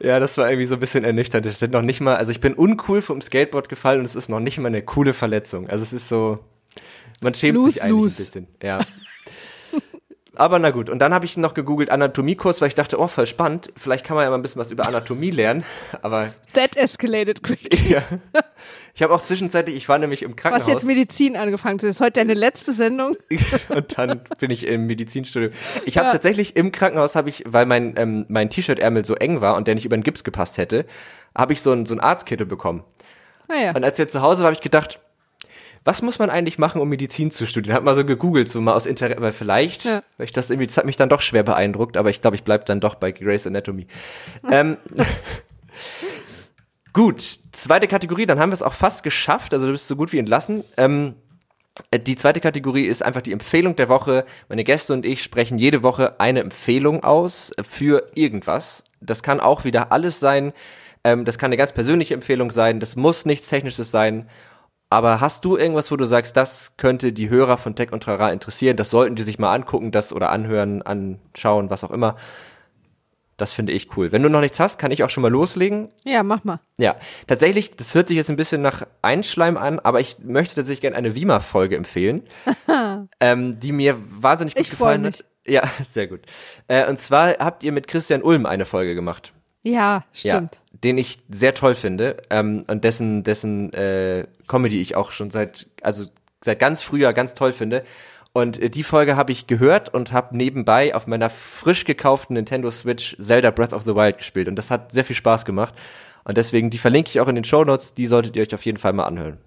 ja, 0.00 0.20
das 0.20 0.36
war 0.38 0.48
irgendwie 0.50 0.66
so 0.66 0.74
ein 0.74 0.80
bisschen 0.80 1.04
ernüchternd. 1.04 1.46
Ich 1.46 1.58
bin 1.58 1.70
noch 1.70 1.82
nicht 1.82 2.00
mal, 2.00 2.16
also 2.16 2.30
ich 2.30 2.40
bin 2.40 2.54
uncool 2.54 3.02
vom 3.02 3.20
Skateboard 3.20 3.68
gefallen 3.68 4.00
und 4.00 4.04
es 4.06 4.14
ist 4.16 4.28
noch 4.28 4.40
nicht 4.40 4.58
mal 4.58 4.68
eine 4.68 4.82
coole 4.82 5.14
Verletzung. 5.14 5.68
Also 5.68 5.82
es 5.82 5.92
ist 5.92 6.08
so, 6.08 6.38
man 7.20 7.34
schämt 7.34 7.56
Lose, 7.56 7.72
sich 7.72 7.82
eigentlich 7.82 7.90
lose. 7.92 8.14
ein 8.14 8.24
bisschen. 8.24 8.46
Ja. 8.62 8.80
Aber 10.38 10.60
na 10.60 10.70
gut, 10.70 10.88
und 10.88 11.00
dann 11.00 11.12
habe 11.12 11.24
ich 11.24 11.36
noch 11.36 11.52
gegoogelt 11.52 11.90
Anatomiekurs, 11.90 12.60
weil 12.60 12.68
ich 12.68 12.76
dachte, 12.76 13.00
oh, 13.00 13.08
voll 13.08 13.26
spannend, 13.26 13.72
vielleicht 13.76 14.06
kann 14.06 14.14
man 14.14 14.22
ja 14.22 14.30
mal 14.30 14.36
ein 14.36 14.42
bisschen 14.42 14.60
was 14.60 14.70
über 14.70 14.86
Anatomie 14.86 15.32
lernen, 15.32 15.64
aber 16.02 16.32
That 16.52 16.76
escalated 16.76 17.42
quick. 17.42 17.88
ja. 17.90 18.04
Ich 18.94 19.02
habe 19.02 19.12
auch 19.12 19.22
zwischenzeitlich, 19.22 19.74
ich 19.74 19.88
war 19.88 19.98
nämlich 19.98 20.22
im 20.22 20.30
Du 20.30 20.36
hast 20.36 20.42
Krankenhaus. 20.42 20.68
jetzt 20.68 20.84
Medizin 20.84 21.36
angefangen. 21.36 21.78
Das 21.78 21.90
ist 21.90 22.00
heute 22.00 22.12
deine 22.20 22.34
letzte 22.34 22.72
Sendung. 22.72 23.16
und 23.68 23.98
dann 23.98 24.20
bin 24.38 24.52
ich 24.52 24.64
im 24.64 24.86
Medizinstudio. 24.86 25.50
Ich 25.86 25.98
habe 25.98 26.10
tatsächlich 26.12 26.54
im 26.54 26.70
Krankenhaus 26.70 27.16
habe 27.16 27.28
ich, 27.28 27.42
weil 27.46 27.66
mein 27.66 27.94
ähm, 27.96 28.24
mein 28.28 28.48
T-Shirt-Ärmel 28.48 29.04
so 29.04 29.16
eng 29.16 29.40
war 29.40 29.56
und 29.56 29.66
der 29.66 29.74
nicht 29.74 29.84
über 29.86 29.96
den 29.96 30.04
Gips 30.04 30.22
gepasst 30.22 30.56
hätte, 30.56 30.86
habe 31.36 31.52
ich 31.52 31.62
so 31.62 31.72
einen 31.72 31.84
so 31.84 31.94
einen 31.94 32.00
Arztkittel 32.00 32.46
bekommen. 32.46 32.84
Naja. 33.48 33.72
Und 33.74 33.82
als 33.84 33.98
ich 33.98 34.08
zu 34.08 34.22
Hause 34.22 34.42
war, 34.42 34.46
habe 34.46 34.54
ich 34.54 34.60
gedacht, 34.60 35.00
was 35.84 36.02
muss 36.02 36.18
man 36.18 36.30
eigentlich 36.30 36.58
machen, 36.58 36.80
um 36.80 36.88
Medizin 36.88 37.30
zu 37.30 37.46
studieren? 37.46 37.76
Hab 37.76 37.84
mal 37.84 37.94
so 37.94 38.04
gegoogelt, 38.04 38.48
so 38.48 38.60
mal 38.60 38.74
aus 38.74 38.86
Interesse, 38.86 39.20
weil 39.20 39.32
vielleicht, 39.32 39.84
Ja. 39.84 40.02
weil 40.16 40.24
ich 40.26 40.32
das 40.32 40.50
irgendwie, 40.50 40.66
das 40.66 40.76
hat 40.76 40.84
mich 40.86 40.96
dann 40.96 41.08
doch 41.08 41.20
schwer 41.20 41.42
beeindruckt, 41.42 41.96
aber 41.96 42.10
ich 42.10 42.20
glaube, 42.20 42.36
ich 42.36 42.44
bleib 42.44 42.66
dann 42.66 42.80
doch 42.80 42.94
bei 42.96 43.12
Grey's 43.12 43.46
Anatomy. 43.46 43.86
ähm, 44.50 44.76
gut, 46.92 47.20
zweite 47.52 47.88
Kategorie, 47.88 48.26
dann 48.26 48.38
haben 48.38 48.50
wir 48.50 48.54
es 48.54 48.62
auch 48.62 48.74
fast 48.74 49.02
geschafft, 49.02 49.54
also 49.54 49.66
du 49.66 49.72
bist 49.72 49.88
so 49.88 49.96
gut 49.96 50.12
wie 50.12 50.18
entlassen. 50.18 50.64
Ähm, 50.76 51.14
äh, 51.90 52.00
die 52.00 52.16
zweite 52.16 52.40
Kategorie 52.40 52.84
ist 52.86 53.02
einfach 53.02 53.22
die 53.22 53.32
Empfehlung 53.32 53.76
der 53.76 53.88
Woche. 53.88 54.24
Meine 54.48 54.64
Gäste 54.64 54.92
und 54.92 55.06
ich 55.06 55.22
sprechen 55.22 55.58
jede 55.58 55.82
Woche 55.82 56.18
eine 56.20 56.40
Empfehlung 56.40 57.04
aus 57.04 57.52
für 57.62 58.06
irgendwas. 58.14 58.84
Das 59.00 59.22
kann 59.22 59.40
auch 59.40 59.64
wieder 59.64 59.92
alles 59.92 60.18
sein. 60.20 60.52
Ähm, 61.04 61.24
das 61.24 61.38
kann 61.38 61.48
eine 61.48 61.56
ganz 61.56 61.72
persönliche 61.72 62.14
Empfehlung 62.14 62.50
sein. 62.50 62.80
Das 62.80 62.96
muss 62.96 63.24
nichts 63.26 63.48
Technisches 63.48 63.90
sein. 63.92 64.28
Aber 64.90 65.20
hast 65.20 65.44
du 65.44 65.56
irgendwas, 65.56 65.90
wo 65.90 65.96
du 65.96 66.06
sagst, 66.06 66.36
das 66.36 66.76
könnte 66.76 67.12
die 67.12 67.28
Hörer 67.28 67.58
von 67.58 67.74
Tech 67.74 67.92
und 67.92 68.02
Trara 68.02 68.30
interessieren? 68.32 68.76
Das 68.76 68.90
sollten 68.90 69.16
die 69.16 69.22
sich 69.22 69.38
mal 69.38 69.54
angucken, 69.54 69.92
das 69.92 70.12
oder 70.12 70.30
anhören, 70.30 70.82
anschauen, 70.82 71.68
was 71.68 71.84
auch 71.84 71.90
immer. 71.90 72.16
Das 73.36 73.52
finde 73.52 73.72
ich 73.72 73.96
cool. 73.96 74.10
Wenn 74.10 74.22
du 74.22 74.28
noch 74.28 74.40
nichts 74.40 74.58
hast, 74.58 74.78
kann 74.78 74.90
ich 74.90 75.04
auch 75.04 75.10
schon 75.10 75.22
mal 75.22 75.30
loslegen. 75.30 75.90
Ja, 76.04 76.24
mach 76.24 76.42
mal. 76.42 76.58
Ja, 76.76 76.96
tatsächlich, 77.28 77.76
das 77.76 77.94
hört 77.94 78.08
sich 78.08 78.16
jetzt 78.16 78.30
ein 78.30 78.36
bisschen 78.36 78.62
nach 78.62 78.84
Einschleim 79.00 79.56
an, 79.56 79.78
aber 79.78 80.00
ich 80.00 80.16
möchte 80.24 80.56
tatsächlich 80.56 80.80
gerne 80.80 80.96
eine 80.96 81.14
Wima-Folge 81.14 81.76
empfehlen, 81.76 82.22
ähm, 83.20 83.60
die 83.60 83.70
mir 83.70 83.96
wahnsinnig 83.98 84.56
gut 84.56 84.62
Ich 84.62 84.70
gefallen 84.70 85.06
hat. 85.06 85.24
Ja, 85.46 85.62
sehr 85.82 86.08
gut. 86.08 86.22
Äh, 86.66 86.88
und 86.88 86.98
zwar 86.98 87.38
habt 87.38 87.62
ihr 87.62 87.70
mit 87.70 87.86
Christian 87.86 88.22
Ulm 88.22 88.44
eine 88.44 88.64
Folge 88.64 88.96
gemacht. 88.96 89.32
Ja, 89.62 90.04
stimmt. 90.12 90.56
Ja, 90.56 90.78
den 90.82 90.98
ich 90.98 91.20
sehr 91.28 91.54
toll 91.54 91.74
finde 91.74 92.16
ähm, 92.30 92.64
und 92.66 92.82
dessen 92.84 93.22
dessen 93.22 93.72
äh, 93.72 94.26
Comedy 94.48 94.80
ich 94.80 94.96
auch 94.96 95.12
schon 95.12 95.30
seit 95.30 95.66
also 95.82 96.06
seit 96.42 96.58
ganz 96.58 96.82
früher 96.82 97.12
ganz 97.12 97.34
toll 97.34 97.52
finde. 97.52 97.84
Und 98.32 98.60
äh, 98.60 98.70
die 98.70 98.82
Folge 98.84 99.16
habe 99.16 99.32
ich 99.32 99.46
gehört 99.46 99.92
und 99.92 100.12
habe 100.12 100.36
nebenbei 100.36 100.94
auf 100.94 101.06
meiner 101.06 101.30
frisch 101.30 101.84
gekauften 101.84 102.34
Nintendo 102.34 102.70
Switch 102.70 103.16
Zelda 103.20 103.50
Breath 103.50 103.72
of 103.72 103.82
the 103.84 103.94
Wild 103.94 104.18
gespielt 104.18 104.48
und 104.48 104.56
das 104.56 104.70
hat 104.70 104.92
sehr 104.92 105.04
viel 105.04 105.16
Spaß 105.16 105.44
gemacht. 105.44 105.74
Und 106.24 106.36
deswegen, 106.36 106.68
die 106.70 106.78
verlinke 106.78 107.08
ich 107.10 107.20
auch 107.20 107.28
in 107.28 107.34
den 107.36 107.44
Show 107.44 107.64
Notes, 107.64 107.94
die 107.94 108.06
solltet 108.06 108.36
ihr 108.36 108.42
euch 108.42 108.54
auf 108.54 108.64
jeden 108.64 108.76
Fall 108.78 108.92
mal 108.92 109.04
anhören. 109.04 109.38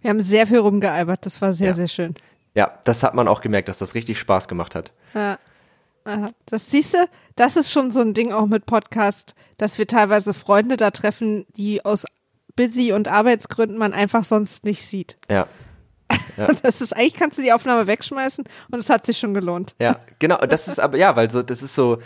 Wir 0.00 0.10
haben 0.10 0.20
sehr 0.20 0.46
viel 0.46 0.58
rumgealbert. 0.58 1.26
Das 1.26 1.42
war 1.42 1.52
sehr, 1.52 1.68
Ja. 1.68 1.74
sehr 1.74 1.88
schön. 1.88 2.14
Ja, 2.54 2.78
das 2.84 3.02
hat 3.02 3.14
man 3.14 3.26
auch 3.28 3.40
gemerkt, 3.40 3.68
dass 3.68 3.78
das 3.78 3.94
richtig 3.94 4.18
Spaß 4.20 4.46
gemacht 4.46 4.74
hat. 4.74 4.92
Ja. 5.14 5.38
Aha. 6.04 6.28
Das 6.46 6.70
siehst 6.70 6.94
du, 6.94 6.98
das 7.36 7.56
ist 7.56 7.72
schon 7.72 7.90
so 7.90 8.00
ein 8.00 8.12
Ding 8.14 8.32
auch 8.32 8.46
mit 8.46 8.66
Podcast, 8.66 9.34
dass 9.58 9.78
wir 9.78 9.86
teilweise 9.86 10.34
Freunde 10.34 10.76
da 10.76 10.90
treffen, 10.90 11.46
die 11.56 11.84
aus 11.84 12.04
Busy 12.56 12.92
und 12.92 13.08
Arbeitsgründen 13.08 13.78
man 13.78 13.92
einfach 13.92 14.24
sonst 14.24 14.64
nicht 14.64 14.86
sieht. 14.86 15.16
Ja. 15.28 15.46
Das 16.62 16.80
ist 16.80 16.94
eigentlich 16.94 17.14
kannst 17.14 17.38
du 17.38 17.42
die 17.42 17.52
Aufnahme 17.52 17.86
wegschmeißen 17.86 18.44
und 18.70 18.78
es 18.78 18.88
hat 18.88 19.04
sich 19.04 19.18
schon 19.18 19.34
gelohnt. 19.34 19.74
Ja, 19.78 19.96
genau. 20.18 20.40
Und 20.40 20.52
Das 20.52 20.68
ist 20.68 20.78
aber, 20.78 20.96
ja, 20.96 21.14
weil 21.16 21.30
so, 21.30 21.42
das 21.42 21.62
ist 21.62 21.74
so, 21.74 21.98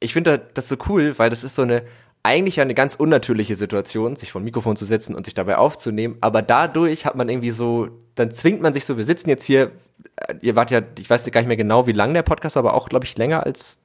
ich 0.00 0.12
finde 0.12 0.38
das 0.54 0.68
so 0.68 0.76
cool, 0.88 1.18
weil 1.18 1.30
das 1.30 1.44
ist 1.44 1.54
so 1.54 1.62
eine, 1.62 1.82
eigentlich 2.22 2.56
ja 2.56 2.62
eine 2.62 2.74
ganz 2.74 2.94
unnatürliche 2.94 3.56
Situation, 3.56 4.16
sich 4.16 4.32
vor 4.32 4.40
ein 4.40 4.44
Mikrofon 4.44 4.76
zu 4.76 4.84
setzen 4.84 5.14
und 5.14 5.24
sich 5.24 5.34
dabei 5.34 5.56
aufzunehmen. 5.56 6.16
Aber 6.20 6.42
dadurch 6.42 7.04
hat 7.06 7.14
man 7.14 7.28
irgendwie 7.28 7.50
so, 7.50 7.88
dann 8.14 8.30
zwingt 8.32 8.60
man 8.60 8.72
sich 8.72 8.84
so, 8.84 8.96
wir 8.96 9.04
sitzen 9.04 9.28
jetzt 9.28 9.44
hier, 9.44 9.72
äh, 10.16 10.34
ihr 10.40 10.54
wart 10.54 10.70
ja, 10.70 10.82
ich 10.98 11.08
weiß 11.08 11.30
gar 11.30 11.40
nicht 11.40 11.48
mehr 11.48 11.56
genau, 11.56 11.86
wie 11.86 11.92
lang 11.92 12.14
der 12.14 12.22
Podcast 12.22 12.56
war, 12.56 12.60
aber 12.60 12.74
auch, 12.74 12.88
glaube 12.88 13.04
ich, 13.04 13.16
länger 13.16 13.44
als 13.44 13.80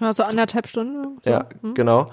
Also 0.00 0.22
anderthalb 0.22 0.66
Stunden. 0.66 1.18
So. 1.24 1.30
ja, 1.30 1.48
genau. 1.74 2.10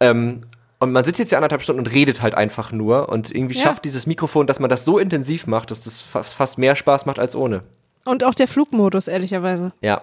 Ähm, 0.00 0.42
und 0.78 0.92
man 0.92 1.04
sitzt 1.04 1.18
jetzt 1.18 1.30
hier 1.30 1.38
anderthalb 1.38 1.62
Stunden 1.62 1.80
und 1.80 1.92
redet 1.92 2.22
halt 2.22 2.34
einfach 2.34 2.72
nur 2.72 3.08
und 3.08 3.30
irgendwie 3.34 3.56
Ja. 3.56 3.62
schafft 3.64 3.84
dieses 3.84 4.06
Mikrofon, 4.06 4.46
dass 4.46 4.58
man 4.60 4.68
das 4.70 4.84
so 4.84 4.98
intensiv 4.98 5.46
macht, 5.46 5.70
dass 5.70 5.84
das 5.84 6.02
fast, 6.02 6.58
mehr 6.58 6.76
Spaß 6.76 7.06
macht 7.06 7.18
als 7.18 7.34
ohne. 7.34 7.62
Und 8.04 8.24
auch 8.24 8.34
der 8.34 8.46
Flugmodus, 8.48 9.08
ehrlicherweise. 9.08 9.72
Ja. 9.80 10.02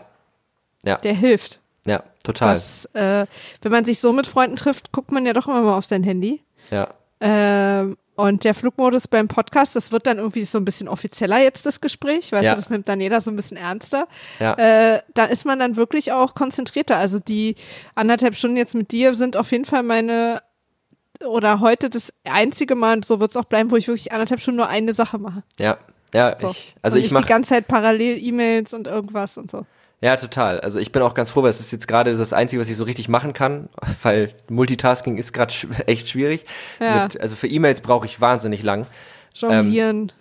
Ja, 0.86 0.98
Der 0.98 1.14
hilft. 1.14 1.60
ja, 1.86 2.04
total. 2.24 2.56
Das, 2.56 2.86
äh, 2.94 3.26
wenn 3.62 3.72
man 3.72 3.86
sich 3.86 4.00
so 4.02 4.12
mit 4.12 4.28
Freunden 4.28 4.56
trifft, 4.58 4.92
guckt 4.92 5.12
man 5.12 5.26
ja 5.26 5.32
doch 5.34 5.48
immer 5.48 5.62
mal 5.62 5.78
auf 5.78 5.86
sein 5.86 6.04
Handy. 6.04 6.42
Ja. 6.72 6.90
Ähm, 7.22 7.96
und 8.16 8.44
der 8.44 8.54
Flugmodus 8.54 9.08
beim 9.08 9.28
Podcast, 9.28 9.76
das 9.76 9.92
wird 9.92 10.06
dann 10.06 10.18
irgendwie 10.20 10.44
so 10.44 10.58
ein 10.60 10.66
bisschen 10.66 10.88
offizieller 10.88 11.40
jetzt, 11.42 11.66
das 11.66 11.82
Gespräch. 11.82 12.32
Weißt 12.32 12.44
Ja. 12.44 12.52
du, 12.52 12.58
das 12.58 12.70
nimmt 12.70 12.88
dann 12.90 13.00
jeder 13.00 13.22
so 13.22 13.32
ein 13.32 13.36
bisschen 13.36 13.58
ernster. 13.58 14.08
Ja. 14.40 14.54
Äh, 14.56 15.00
da 15.14 15.26
ist 15.26 15.46
man 15.46 15.58
dann 15.60 15.78
wirklich 15.78 16.12
auch 16.12 16.36
konzentrierter. 16.36 16.98
Also 16.98 17.20
die 17.20 17.56
anderthalb 17.96 18.36
Stunden 18.36 18.58
jetzt 18.58 18.76
mit 18.76 18.92
dir 18.92 19.16
sind 19.16 19.36
auf 19.38 19.52
jeden 19.52 19.66
Fall 19.66 19.84
meine 19.84 20.42
oder 21.28 21.60
heute 21.60 21.90
das 21.90 22.14
einzige 22.26 22.76
Mal, 22.76 22.98
und 22.98 23.06
so 23.06 23.20
wird 23.20 23.32
es 23.32 23.38
auch 23.38 23.46
bleiben, 23.46 23.72
wo 23.72 23.76
ich 23.76 23.88
wirklich 23.88 24.12
anderthalb 24.12 24.40
Stunden 24.42 24.58
nur 24.58 24.68
eine 24.70 24.94
Sache 24.94 25.18
mache. 25.20 25.44
Ja, 25.60 25.78
ja, 26.14 26.38
So. 26.38 26.52
ich, 26.52 26.76
also 26.82 26.96
und 26.96 27.00
ich 27.00 27.06
nicht 27.06 27.12
die 27.12 27.14
mache, 27.16 27.28
ganze 27.28 27.50
Zeit 27.50 27.68
parallel 27.68 28.18
E-Mails 28.20 28.74
und 28.74 28.88
irgendwas 28.88 29.38
und 29.38 29.50
so. 29.50 29.66
ja, 30.02 30.16
total. 30.18 30.60
Also 30.62 30.80
ich 30.80 30.92
bin 30.92 31.02
auch 31.02 31.14
ganz 31.14 31.30
froh, 31.32 31.44
weil 31.44 31.50
es 31.50 31.60
ist 31.60 31.72
jetzt 31.72 31.88
gerade 31.88 32.16
das 32.16 32.34
Einzige, 32.34 32.62
was 32.62 32.70
ich 32.70 32.78
so 32.78 32.84
richtig 32.84 33.10
machen 33.10 33.34
kann, 33.34 33.70
weil 34.04 34.34
Multitasking 34.50 35.18
ist 35.18 35.34
gerade 35.34 35.52
sch 35.54 35.68
echt 35.88 36.08
schwierig. 36.10 36.46
Ja. 36.80 37.04
Mit, 37.04 37.20
also 37.20 37.36
für 37.36 37.48
E-Mails 37.48 37.82
brauche 37.82 38.06
ich 38.06 38.22
wahnsinnig 38.22 38.62
lang. 38.64 38.86
Jonglieren, 39.34 40.12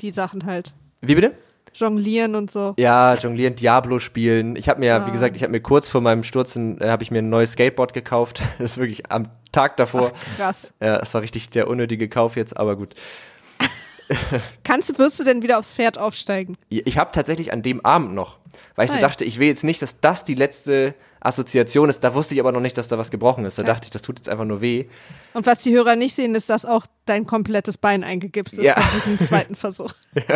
die 0.00 0.10
Sachen 0.10 0.46
halt. 0.46 0.72
Wie 1.02 1.14
bitte? 1.14 1.34
Jonglieren 1.74 2.34
und 2.34 2.50
so. 2.50 2.74
Ja, 2.78 3.14
jonglieren, 3.14 3.56
Diablo 3.56 3.98
spielen. 3.98 4.56
Ich 4.56 4.68
habe 4.68 4.80
mir, 4.80 4.94
Ah. 4.96 5.06
wie 5.06 5.10
gesagt, 5.10 5.36
ich 5.36 5.42
habe 5.42 5.52
mir 5.52 5.60
kurz 5.60 5.88
vor 5.88 6.00
meinem 6.00 6.22
Sturzen, 6.22 6.80
äh, 6.80 6.88
habe 6.88 7.02
ich 7.02 7.10
mir 7.10 7.20
ein 7.20 7.28
neues 7.30 7.52
Skateboard 7.52 7.92
gekauft. 7.94 8.40
Das 8.58 8.72
ist 8.72 8.78
wirklich 8.78 9.10
am 9.10 9.28
Tag 9.52 9.76
davor. 9.76 10.12
Krass. 10.36 10.72
Ja, 10.80 10.98
das 10.98 11.12
war 11.14 11.22
richtig 11.22 11.50
der 11.50 11.68
unnötige 11.68 12.08
Kauf 12.08 12.36
jetzt, 12.36 12.56
aber 12.56 12.76
gut. 12.76 12.94
Kannst 14.64 14.90
du, 14.90 14.98
wirst 14.98 15.18
du 15.20 15.24
denn 15.24 15.42
wieder 15.42 15.58
aufs 15.58 15.74
Pferd 15.74 15.98
aufsteigen? 15.98 16.56
Ich 16.68 16.98
habe 16.98 17.10
tatsächlich 17.12 17.52
an 17.52 17.62
dem 17.62 17.84
Abend 17.84 18.14
noch, 18.14 18.38
weil 18.76 18.84
ich 18.86 18.90
so 18.90 18.98
dachte, 18.98 19.24
ich 19.24 19.38
will 19.38 19.48
jetzt 19.48 19.64
nicht, 19.64 19.80
dass 19.80 20.00
das 20.00 20.24
die 20.24 20.34
letzte 20.34 20.94
Assoziation 21.24 21.88
ist. 21.88 22.00
Da 22.04 22.14
wusste 22.14 22.34
ich 22.34 22.40
aber 22.40 22.52
noch 22.52 22.60
nicht, 22.60 22.76
dass 22.76 22.88
da 22.88 22.98
was 22.98 23.10
gebrochen 23.10 23.44
ist. 23.44 23.58
Da 23.58 23.62
Ja. 23.62 23.68
dachte 23.68 23.84
ich, 23.86 23.90
das 23.90 24.02
tut 24.02 24.18
jetzt 24.18 24.28
einfach 24.28 24.44
nur 24.44 24.60
weh. 24.60 24.86
Und 25.34 25.46
was 25.46 25.58
die 25.58 25.72
Hörer 25.74 25.96
nicht 25.96 26.16
sehen, 26.16 26.34
ist, 26.34 26.50
dass 26.50 26.64
auch 26.64 26.86
dein 27.06 27.26
komplettes 27.26 27.78
Bein 27.78 28.02
eingegipst 28.04 28.54
ist 28.54 28.64
Ja. 28.64 28.74
bei 28.74 28.82
diesem 28.94 29.18
zweiten 29.20 29.54
Versuch. 29.56 29.92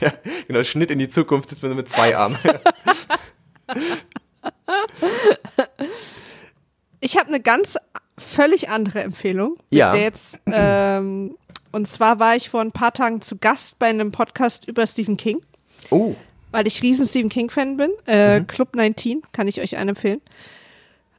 Ja, 0.00 0.12
genau, 0.46 0.62
Schnitt 0.62 0.90
in 0.90 0.98
die 0.98 1.08
Zukunft 1.08 1.50
ist 1.52 1.62
man 1.62 1.70
so 1.70 1.74
mit 1.74 1.88
zwei 1.88 2.14
Armen. 2.16 2.36
Ich 7.00 7.16
habe 7.16 7.28
eine 7.28 7.40
ganz 7.40 7.76
völlig 8.18 8.68
andere 8.68 9.00
Empfehlung. 9.02 9.56
Ja. 9.70 9.94
Jetzt, 9.94 10.38
ähm, 10.46 11.36
und 11.72 11.88
zwar 11.88 12.18
war 12.18 12.36
ich 12.36 12.48
vor 12.50 12.60
ein 12.60 12.72
paar 12.72 12.92
Tagen 12.92 13.20
zu 13.20 13.36
Gast 13.38 13.78
bei 13.78 13.86
einem 13.86 14.12
Podcast 14.12 14.66
über 14.68 14.86
Stephen 14.86 15.16
King, 15.16 15.40
Oh, 15.90 16.14
weil 16.52 16.66
ich 16.66 16.82
riesen 16.82 17.06
Stephen 17.06 17.28
King-Fan 17.28 17.76
bin. 17.76 17.90
Äh, 18.06 18.42
Club 18.42 18.74
19 18.76 19.22
kann 19.32 19.48
ich 19.48 19.60
euch 19.60 19.76
einen 19.76 19.90
empfehlen. 19.90 20.20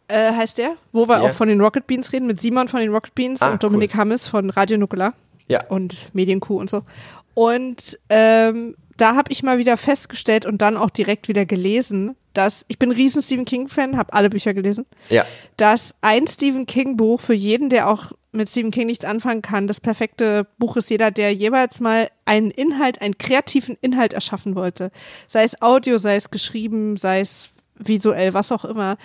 Äh, 0.08 0.32
heißt 0.34 0.58
der, 0.58 0.76
wo 0.94 1.08
wir 1.08 1.18
Ja. 1.18 1.24
auch 1.24 1.34
von 1.34 1.50
den 1.50 1.60
Rocket 1.60 1.86
Beans 1.86 2.14
reden, 2.14 2.28
mit 2.28 2.40
Simon 2.40 2.68
von 2.70 2.80
den 2.80 2.92
Rocket 2.94 3.14
Beans 3.14 3.42
Ah, 3.42 3.52
und 3.52 3.64
Dominik 3.64 3.96
Hammes 3.96 4.28
von 4.28 4.50
Radio 4.50 4.78
Nukular 4.78 5.14
ja. 5.50 5.66
und 5.68 6.10
Medienkuh 6.14 6.58
und 6.60 6.70
so. 6.70 6.84
Und 7.34 8.00
ähm, 8.10 8.76
da 8.96 9.16
habe 9.16 9.32
ich 9.32 9.44
mal 9.44 9.58
wieder 9.58 9.76
festgestellt 9.78 10.46
und 10.46 10.62
dann 10.62 10.78
auch 10.78 10.90
direkt 10.90 11.28
wieder 11.28 11.46
gelesen, 11.46 12.16
dass 12.34 12.64
ich 12.70 12.80
bin 12.80 12.92
riesen 12.92 13.22
Stephen 13.22 13.46
King-Fan, 13.46 13.98
habe 13.98 14.14
alle 14.14 14.30
Bücher 14.30 14.54
gelesen, 14.54 14.86
Ja. 15.10 15.26
dass 15.58 15.94
ein 16.02 16.26
Stephen 16.26 16.66
King-Buch 16.66 17.20
für 17.20 17.34
jeden, 17.34 17.70
der 17.70 17.90
auch 17.90 18.14
mit 18.32 18.50
Stephen 18.50 18.72
King 18.72 18.88
nichts 18.88 19.06
anfangen 19.06 19.42
kann, 19.42 19.68
das 19.68 19.82
perfekte 19.82 20.48
Buch 20.58 20.78
ist 20.78 20.90
jeder, 20.90 21.12
der 21.12 21.34
jeweils 21.34 21.80
mal 21.80 22.10
einen 22.26 22.52
Inhalt, 22.52 23.02
einen 23.02 23.18
kreativen 23.18 23.78
Inhalt 23.82 24.14
erschaffen 24.14 24.56
wollte. 24.56 24.92
Sei 25.28 25.44
es 25.44 25.62
Audio, 25.62 25.98
sei 25.98 26.16
es 26.16 26.30
geschrieben, 26.30 26.98
sei 26.98 27.22
es 27.22 27.50
visuell, 27.76 28.34
was 28.34 28.52
auch 28.52 28.66
immer. 28.66 28.98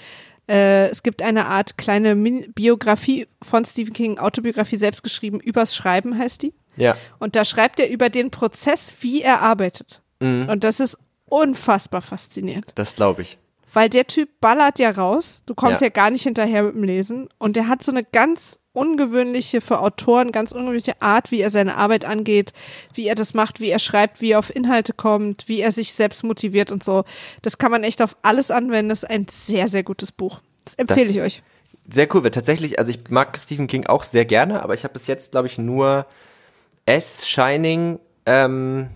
Äh, 0.48 0.88
es 0.88 1.02
gibt 1.02 1.22
eine 1.22 1.46
Art 1.46 1.78
kleine 1.78 2.14
Min 2.14 2.52
Biografie 2.52 3.28
von 3.40 3.64
Stephen 3.64 3.92
King, 3.92 4.18
Autobiografie 4.18 4.76
selbst 4.76 5.02
geschrieben, 5.02 5.40
übers 5.40 5.74
Schreiben 5.74 6.18
heißt 6.18 6.42
die. 6.42 6.54
Ja. 6.76 6.96
Und 7.18 7.36
da 7.36 7.44
schreibt 7.44 7.80
er 7.80 7.90
über 7.90 8.08
den 8.08 8.30
Prozess, 8.30 8.94
wie 9.00 9.22
er 9.22 9.40
arbeitet. 9.42 10.02
Mhm. 10.20 10.48
Und 10.48 10.64
das 10.64 10.80
ist 10.80 10.98
unfassbar 11.26 12.02
faszinierend. 12.02 12.72
Das 12.74 12.94
glaube 12.94 13.22
ich. 13.22 13.38
Weil 13.72 13.88
der 13.88 14.06
Typ 14.06 14.28
ballert 14.40 14.78
ja 14.78 14.90
raus, 14.90 15.42
du 15.46 15.54
kommst 15.54 15.80
ja. 15.80 15.86
Ja. 15.86 15.92
gar 15.92 16.10
nicht 16.10 16.24
hinterher 16.24 16.62
mit 16.64 16.74
dem 16.74 16.84
Lesen 16.84 17.28
und 17.38 17.56
der 17.56 17.68
hat 17.68 17.82
so 17.82 17.90
eine 17.90 18.04
ganz 18.04 18.58
ungewöhnliche, 18.72 19.60
für 19.60 19.80
Autoren 19.80 20.32
ganz 20.32 20.52
ungewöhnliche 20.52 21.00
Art, 21.00 21.30
wie 21.30 21.40
er 21.40 21.50
seine 21.50 21.76
Arbeit 21.76 22.04
angeht, 22.04 22.52
wie 22.94 23.06
er 23.06 23.14
das 23.14 23.34
macht, 23.34 23.60
wie 23.60 23.70
er 23.70 23.78
schreibt, 23.78 24.20
wie 24.20 24.32
er 24.32 24.38
auf 24.38 24.54
Inhalte 24.54 24.92
kommt, 24.92 25.48
wie 25.48 25.60
er 25.60 25.72
sich 25.72 25.92
selbst 25.92 26.24
motiviert 26.24 26.70
und 26.70 26.82
so. 26.82 27.04
Das 27.42 27.58
kann 27.58 27.70
man 27.70 27.84
echt 27.84 28.00
auf 28.02 28.16
alles 28.22 28.50
anwenden. 28.50 28.88
Das 28.90 29.02
ist 29.02 29.10
ein 29.10 29.26
sehr, 29.30 29.68
sehr 29.68 29.82
gutes 29.82 30.12
Buch. 30.12 30.40
Das 30.64 30.74
empfehle 30.74 31.06
Das- 31.06 31.14
ich 31.16 31.20
euch. 31.20 31.42
Sehr 31.90 32.06
cool, 32.14 32.22
weil 32.22 32.30
tatsächlich, 32.30 32.78
also 32.78 32.90
ich 32.92 33.10
mag 33.10 33.36
Stephen 33.36 33.66
King 33.66 33.86
auch 33.86 34.04
sehr 34.04 34.24
gerne, 34.24 34.62
aber 34.62 34.72
ich 34.74 34.84
habe 34.84 34.92
bis 34.94 35.08
jetzt, 35.08 35.32
glaube 35.32 35.48
ich, 35.48 35.58
nur 35.58 36.06
S, 36.86 37.28
Shining, 37.28 37.98
ähm, 38.24 38.88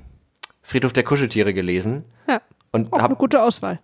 Friedhof 0.62 0.92
der 0.92 1.02
Kuscheltiere 1.02 1.52
gelesen. 1.52 2.04
Ja, 2.28 2.40
Und 2.70 2.92
auch 2.92 2.98
eine 2.98 3.08
hab, 3.10 3.18
gute 3.18 3.42
Auswahl. 3.42 3.80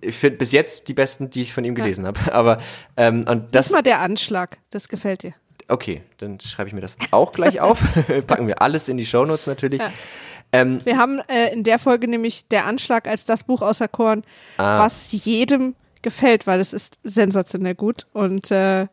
Ich 0.00 0.16
finde 0.16 0.38
bis 0.38 0.52
jetzt 0.52 0.88
die 0.88 0.94
besten, 0.94 1.30
die 1.30 1.42
ich 1.42 1.52
von 1.52 1.64
ihm 1.64 1.74
gelesen 1.74 2.06
habe. 2.06 2.18
Aber 2.32 2.58
ähm, 2.96 3.24
und 3.28 3.54
Das 3.54 3.66
ist 3.66 3.72
mal 3.72 3.82
der 3.82 4.00
Anschlag. 4.00 4.58
Das 4.70 4.88
gefällt 4.88 5.22
dir. 5.22 5.34
okay, 5.68 6.02
dann 6.18 6.40
schreibe 6.40 6.68
ich 6.68 6.74
mir 6.74 6.80
das 6.80 6.96
auch 7.10 7.32
gleich 7.32 7.60
auf. 7.60 7.80
Packen 8.26 8.46
wir 8.46 8.60
alles 8.62 8.88
in 8.88 8.96
die 8.96 9.06
Shownotes 9.06 9.46
natürlich. 9.46 9.80
Ja. 9.80 9.92
Ähm, 10.52 10.78
Wir 10.84 10.98
haben 10.98 11.20
äh, 11.28 11.52
in 11.52 11.62
der 11.62 11.78
Folge 11.78 12.08
nämlich 12.08 12.48
der 12.48 12.66
Anschlag 12.66 13.06
als 13.06 13.24
das 13.24 13.44
Buch 13.44 13.62
auserkoren, 13.62 14.24
Ah. 14.56 14.80
was 14.84 15.12
jedem 15.12 15.76
gefällt, 16.02 16.46
weil 16.46 16.58
es 16.60 16.72
ist 16.72 16.98
sensationell 17.04 17.74
gut 17.76 18.06
und 18.14 18.50
äh, 18.50 18.86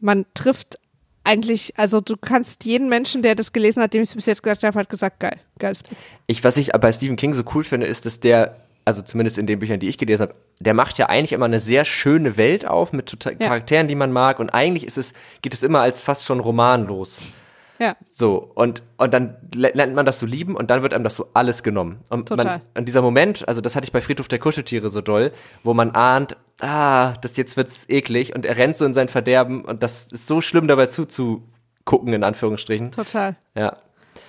man 0.00 0.26
trifft 0.34 0.78
eigentlich, 1.24 1.76
also 1.76 2.00
du 2.00 2.16
kannst 2.16 2.64
jeden 2.64 2.88
Menschen, 2.88 3.22
der 3.22 3.34
das 3.34 3.52
gelesen 3.52 3.82
hat, 3.82 3.94
dem 3.94 4.02
ich 4.02 4.10
es 4.10 4.14
bis 4.14 4.26
jetzt 4.26 4.42
gesagt 4.44 4.62
habe, 4.62 4.78
hat 4.78 4.88
gesagt, 4.88 5.18
geil, 5.18 5.38
geiles 5.58 5.82
Buch. 5.82 5.96
Ich, 6.28 6.44
was 6.44 6.56
ich 6.56 6.70
bei 6.70 6.92
Stephen 6.92 7.16
King 7.16 7.32
so 7.34 7.42
cool 7.54 7.64
finde, 7.64 7.86
ist, 7.86 8.06
dass 8.06 8.20
der, 8.20 8.56
also 8.86 9.02
zumindest 9.02 9.36
in 9.36 9.46
den 9.46 9.58
Büchern, 9.58 9.80
die 9.80 9.88
ich 9.88 9.98
gelesen 9.98 10.22
habe, 10.28 10.34
der 10.60 10.72
macht 10.72 10.96
ja 10.96 11.06
eigentlich 11.10 11.32
immer 11.32 11.44
eine 11.44 11.60
sehr 11.60 11.84
schöne 11.84 12.36
Welt 12.38 12.66
auf 12.66 12.92
mit 12.94 13.06
total 13.06 13.32
Ja. 13.34 13.48
Charakteren, 13.48 13.88
die 13.88 13.94
man 13.96 14.12
mag. 14.12 14.38
Und 14.38 14.50
eigentlich 14.50 14.86
ist 14.86 14.96
es, 14.96 15.12
geht 15.42 15.52
es 15.52 15.62
immer 15.62 15.80
als 15.80 16.00
fast 16.02 16.24
schon 16.24 16.40
Roman 16.40 16.86
los. 16.86 17.18
Ja, 17.78 17.94
So, 18.10 18.50
und, 18.54 18.82
und 18.96 19.12
dann 19.12 19.36
le- 19.54 19.72
lernt 19.74 19.94
man 19.94 20.06
das 20.06 20.18
so 20.18 20.24
lieben 20.24 20.56
und 20.56 20.70
dann 20.70 20.80
wird 20.82 20.94
einem 20.94 21.04
das 21.04 21.14
so 21.16 21.28
alles 21.34 21.62
genommen. 21.62 21.98
Und 22.08 22.28
Total. 22.28 22.46
Man, 22.46 22.60
und 22.78 22.88
dieser 22.88 23.02
Moment, 23.02 23.46
also 23.46 23.60
das 23.60 23.76
hatte 23.76 23.84
ich 23.84 23.92
bei 23.92 24.00
Friedhof 24.00 24.28
der 24.28 24.38
Kuscheltiere 24.38 24.88
so 24.88 25.02
doll, 25.02 25.30
wo 25.62 25.74
man 25.74 25.90
ahnt, 25.90 26.36
ah, 26.60 27.12
das 27.20 27.36
jetzt 27.36 27.58
wird's 27.58 27.84
eklig 27.90 28.34
und 28.34 28.46
er 28.46 28.56
rennt 28.56 28.78
so 28.78 28.86
in 28.86 28.94
sein 28.94 29.08
Verderben 29.08 29.62
und 29.62 29.82
das 29.82 30.10
ist 30.10 30.26
so 30.26 30.40
schlimm 30.40 30.68
dabei 30.68 30.86
zuzugucken, 30.86 32.14
in 32.14 32.24
Anführungsstrichen. 32.24 32.92
total. 32.92 33.36
Ja. 33.54 33.76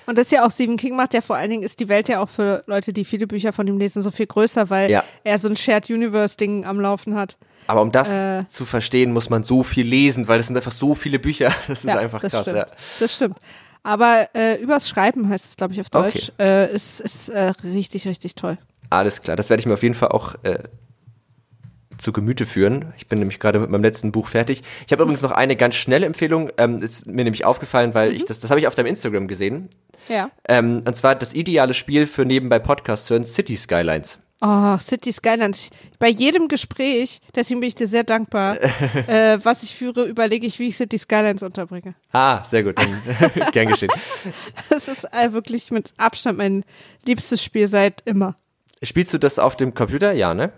Und 0.07 0.17
das 0.17 0.25
ist 0.27 0.31
ja 0.31 0.45
auch 0.45 0.51
Stephen 0.51 0.77
King 0.77 0.95
macht 0.95 1.13
ja 1.13 1.21
vor 1.21 1.35
allen 1.35 1.49
Dingen 1.49 1.63
ist 1.63 1.79
die 1.79 1.89
Welt 1.89 2.07
ja 2.09 2.21
auch 2.23 2.29
für 2.29 2.63
Leute, 2.65 2.93
die 2.93 3.05
viele 3.05 3.27
Bücher 3.27 3.53
von 3.53 3.67
ihm 3.67 3.77
lesen, 3.77 4.01
so 4.01 4.09
viel 4.09 4.25
größer, 4.25 4.69
weil 4.69 4.89
Ja. 4.89 5.03
er 5.23 5.37
so 5.37 5.47
ein 5.49 5.55
Shared 5.55 5.89
Universe 5.89 6.37
Ding 6.37 6.65
am 6.65 6.79
Laufen 6.79 7.15
hat. 7.15 7.37
Aber 7.67 7.81
um 7.81 7.91
das 7.91 8.09
Äh. 8.09 8.45
zu 8.49 8.65
verstehen, 8.65 9.11
muss 9.11 9.29
man 9.29 9.43
so 9.43 9.61
viel 9.63 9.85
lesen, 9.85 10.27
weil 10.29 10.39
es 10.39 10.47
sind 10.47 10.55
einfach 10.55 10.71
so 10.71 10.95
viele 10.95 11.19
Bücher. 11.19 11.51
Das 11.67 11.83
ist 11.83 11.89
ja, 11.89 11.97
einfach 11.99 12.21
das 12.21 12.31
krass, 12.33 12.41
stimmt. 12.43 12.57
ja. 12.57 12.65
Das 12.99 13.13
stimmt. 13.13 13.37
Aber 13.83 14.27
äh, 14.33 14.55
übers 14.61 14.87
Schreiben 14.89 15.29
heißt 15.29 15.45
es, 15.45 15.55
glaube 15.57 15.73
ich, 15.73 15.81
auf 15.81 15.89
Deutsch. 15.89 16.31
Äh, 16.39 16.73
ist 16.73 16.99
ist 17.01 17.29
äh, 17.29 17.51
richtig, 17.63 18.07
richtig 18.07 18.35
toll. 18.35 18.57
Alles 18.89 19.21
klar, 19.21 19.35
das 19.35 19.49
werde 19.49 19.59
ich 19.59 19.65
mir 19.65 19.73
auf 19.73 19.83
jeden 19.83 19.95
Fall 19.95 20.09
auch 20.09 20.35
äh, 20.43 20.59
zu 21.97 22.13
Gemüte 22.13 22.45
führen. 22.45 22.93
Ich 22.97 23.07
bin 23.07 23.19
nämlich 23.19 23.39
gerade 23.39 23.59
mit 23.59 23.69
meinem 23.69 23.83
letzten 23.83 24.11
Buch 24.11 24.27
fertig. 24.27 24.63
Ich 24.85 24.91
habe 24.91 25.03
übrigens 25.03 25.21
noch 25.21 25.31
eine 25.31 25.55
ganz 25.55 25.75
schnelle 25.75 26.05
Empfehlung. 26.05 26.51
Ähm, 26.57 26.77
ist 26.77 27.07
mir 27.07 27.23
nämlich 27.23 27.45
aufgefallen, 27.45 27.93
weil 27.93 28.13
ich 28.13 28.25
das, 28.25 28.39
das 28.39 28.49
habe 28.49 28.59
ich 28.59 28.67
auf 28.67 28.75
deinem 28.75 28.87
Instagram 28.87 29.27
gesehen. 29.27 29.69
Ja. 30.07 30.29
Ähm, 30.47 30.83
und 30.85 30.95
zwar 30.95 31.15
das 31.15 31.33
ideale 31.33 31.73
Spiel 31.73 32.07
für 32.07 32.25
nebenbei 32.25 32.59
Podcasts 32.59 33.09
hören, 33.09 33.25
City 33.25 33.57
Skylines. 33.57 34.19
Oh, 34.41 34.77
City 34.77 35.11
Skylines. 35.11 35.69
Bei 35.97 36.09
jedem 36.09 36.47
Gespräch, 36.47 37.21
deswegen 37.35 37.59
bin 37.59 37.69
ich 37.69 37.75
dir 37.75 37.87
sehr 37.87 38.03
dankbar, 38.03 38.61
äh, 39.07 39.39
was 39.43 39.63
ich 39.63 39.75
führe, 39.75 40.05
überlege 40.05 40.45
ich, 40.45 40.59
wie 40.59 40.67
ich 40.67 40.77
City 40.77 40.97
Skylines 40.97 41.41
unterbringe. 41.41 41.95
Ah, 42.11 42.43
sehr 42.43 42.63
gut, 42.63 42.77
dann 42.77 43.01
gern 43.51 43.67
geschehen. 43.67 43.89
Das 44.69 44.87
ist 44.87 45.05
äh, 45.05 45.33
wirklich 45.33 45.71
mit 45.71 45.93
Abstand 45.97 46.37
mein 46.37 46.63
liebstes 47.05 47.43
Spiel 47.43 47.67
seit 47.67 48.01
immer. 48.05 48.35
Spielst 48.83 49.11
du 49.13 49.17
das 49.17 49.39
auf 49.39 49.55
dem 49.55 49.73
Computer? 49.73 50.13
Ja, 50.13 50.35
ne? 50.35 50.51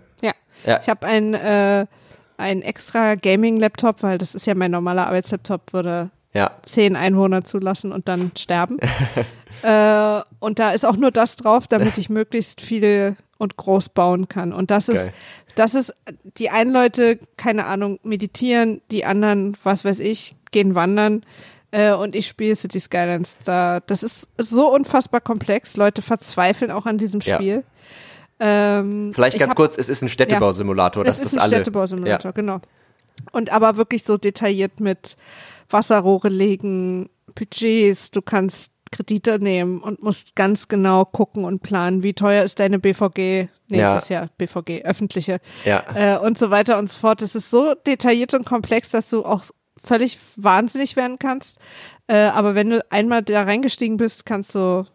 Ja. 0.64 0.80
Ich 0.80 0.88
habe 0.88 1.06
ein, 1.06 1.34
äh, 1.34 1.86
ein 2.36 2.62
extra 2.62 3.14
Gaming-Laptop, 3.14 4.02
weil 4.02 4.18
das 4.18 4.34
ist 4.34 4.46
ja 4.46 4.54
mein 4.54 4.70
normaler 4.70 5.06
Arbeitslaptop, 5.06 5.72
würde 5.72 6.10
Ja. 6.32 6.52
zehn 6.64 6.96
Einwohner 6.96 7.44
zulassen 7.44 7.92
und 7.92 8.08
dann 8.08 8.32
sterben. 8.38 8.78
äh, 9.62 10.20
und 10.38 10.58
da 10.58 10.72
ist 10.72 10.84
auch 10.84 10.96
nur 10.96 11.10
das 11.10 11.36
drauf, 11.36 11.66
damit 11.66 11.98
ich 11.98 12.08
möglichst 12.08 12.60
viel 12.60 13.16
und 13.38 13.56
groß 13.56 13.90
bauen 13.90 14.28
kann. 14.28 14.52
Und 14.52 14.70
das 14.70 14.88
ist, 14.88 15.06
Geil. 15.06 15.14
das 15.54 15.74
ist, 15.74 15.94
die 16.36 16.50
einen 16.50 16.72
Leute, 16.72 17.18
keine 17.36 17.66
Ahnung, 17.66 17.98
meditieren, 18.02 18.80
die 18.90 19.04
anderen, 19.04 19.56
was 19.62 19.84
weiß 19.84 19.98
ich, 20.00 20.36
gehen 20.50 20.74
wandern. 20.74 21.24
Äh, 21.72 21.92
und 21.92 22.14
ich 22.14 22.26
spiele 22.26 22.56
City 22.56 22.80
Skylines. 22.80 23.36
Da, 23.44 23.80
das 23.80 24.02
ist 24.02 24.28
so 24.36 24.72
unfassbar 24.74 25.20
komplex. 25.20 25.76
Leute 25.76 26.02
verzweifeln 26.02 26.70
auch 26.70 26.84
an 26.86 26.98
diesem 26.98 27.20
Ja. 27.20 27.38
Ähm, 28.40 29.12
Vielleicht 29.14 29.34
ich 29.34 29.40
ganz 29.40 29.50
hab- 29.50 29.56
kurz, 29.56 29.76
es 29.78 29.88
ist 29.88 30.02
ein 30.02 30.08
Städtebausimulator. 30.08 31.04
es 31.04 31.16
Das 31.16 31.18
ist 31.20 31.26
ist 31.26 31.32
ein 31.34 31.40
alle. 31.40 31.56
Städtebausimulator, 31.56 32.32
genau. 32.32 32.60
Und 33.32 33.50
aber 33.52 33.76
wirklich 33.76 34.04
so 34.04 34.16
detailliert 34.16 34.80
mit 34.80 35.16
Wasserrohre 35.68 36.28
legen, 36.30 37.10
Budgets, 37.34 38.10
du 38.10 38.22
kannst 38.22 38.72
Kredite 38.90 39.38
nehmen 39.38 39.80
und 39.80 40.02
musst 40.02 40.34
ganz 40.34 40.66
genau 40.66 41.04
gucken 41.04 41.44
und 41.44 41.62
planen, 41.62 42.02
wie 42.02 42.12
teuer 42.12 42.42
ist 42.42 42.58
deine 42.58 42.78
BVG, 42.80 43.48
nee, 43.68 43.78
Ja. 43.78 43.94
das 43.94 44.04
ist 44.04 44.08
ja 44.08 44.26
BVG, 44.36 44.82
öffentliche, 44.84 45.38
Ja. 45.64 45.84
äh, 45.94 46.18
und 46.18 46.38
so 46.38 46.50
weiter 46.50 46.76
und 46.78 46.90
so 46.90 46.98
fort. 46.98 47.22
Es 47.22 47.34
ist 47.36 47.50
so 47.50 47.74
detailliert 47.86 48.34
und 48.34 48.44
komplex, 48.44 48.90
dass 48.90 49.08
du 49.10 49.24
auch 49.24 49.44
völlig 49.82 50.18
wahnsinnig 50.36 50.96
werden 50.96 51.18
kannst. 51.20 51.58
Äh, 52.08 52.16
aber 52.16 52.54
wenn 52.56 52.70
du 52.70 52.84
einmal 52.90 53.22
da 53.22 53.42
reingestiegen 53.44 53.96
bist, 53.96 54.26
kannst 54.26 54.54
du. 54.56 54.86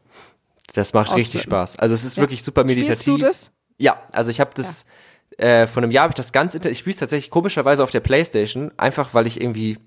Das 0.74 0.94
macht 0.94 1.12
richtig 1.16 1.42
Ausflippen. 1.42 1.52
Spaß. 1.58 1.80
Also 1.80 1.96
es 1.96 2.04
ist 2.04 2.18
Ja. 2.18 2.24
wirklich 2.24 2.44
super 2.44 2.64
meditativ. 2.64 3.02
Spielst 3.02 3.08
du 3.08 3.18
das? 3.26 3.52
Ja, 3.78 4.02
also 4.12 4.32
ich 4.32 4.40
habe 4.40 4.52
das 4.56 4.86
äh, 5.38 5.68
von 5.68 5.84
einem 5.84 5.92
Jahr 5.92 6.04
habe 6.04 6.12
ich 6.12 6.16
das 6.16 6.32
ganz 6.32 6.56
ich 6.56 6.80
spiele 6.80 6.94
es 6.94 6.98
tatsächlich 7.00 7.30
komischerweise 7.30 7.84
auf 7.84 7.92
der 7.92 8.00
Playstation, 8.00 8.72
einfach 8.78 9.14
weil 9.14 9.28
ich 9.28 9.42
irgendwie 9.42 9.78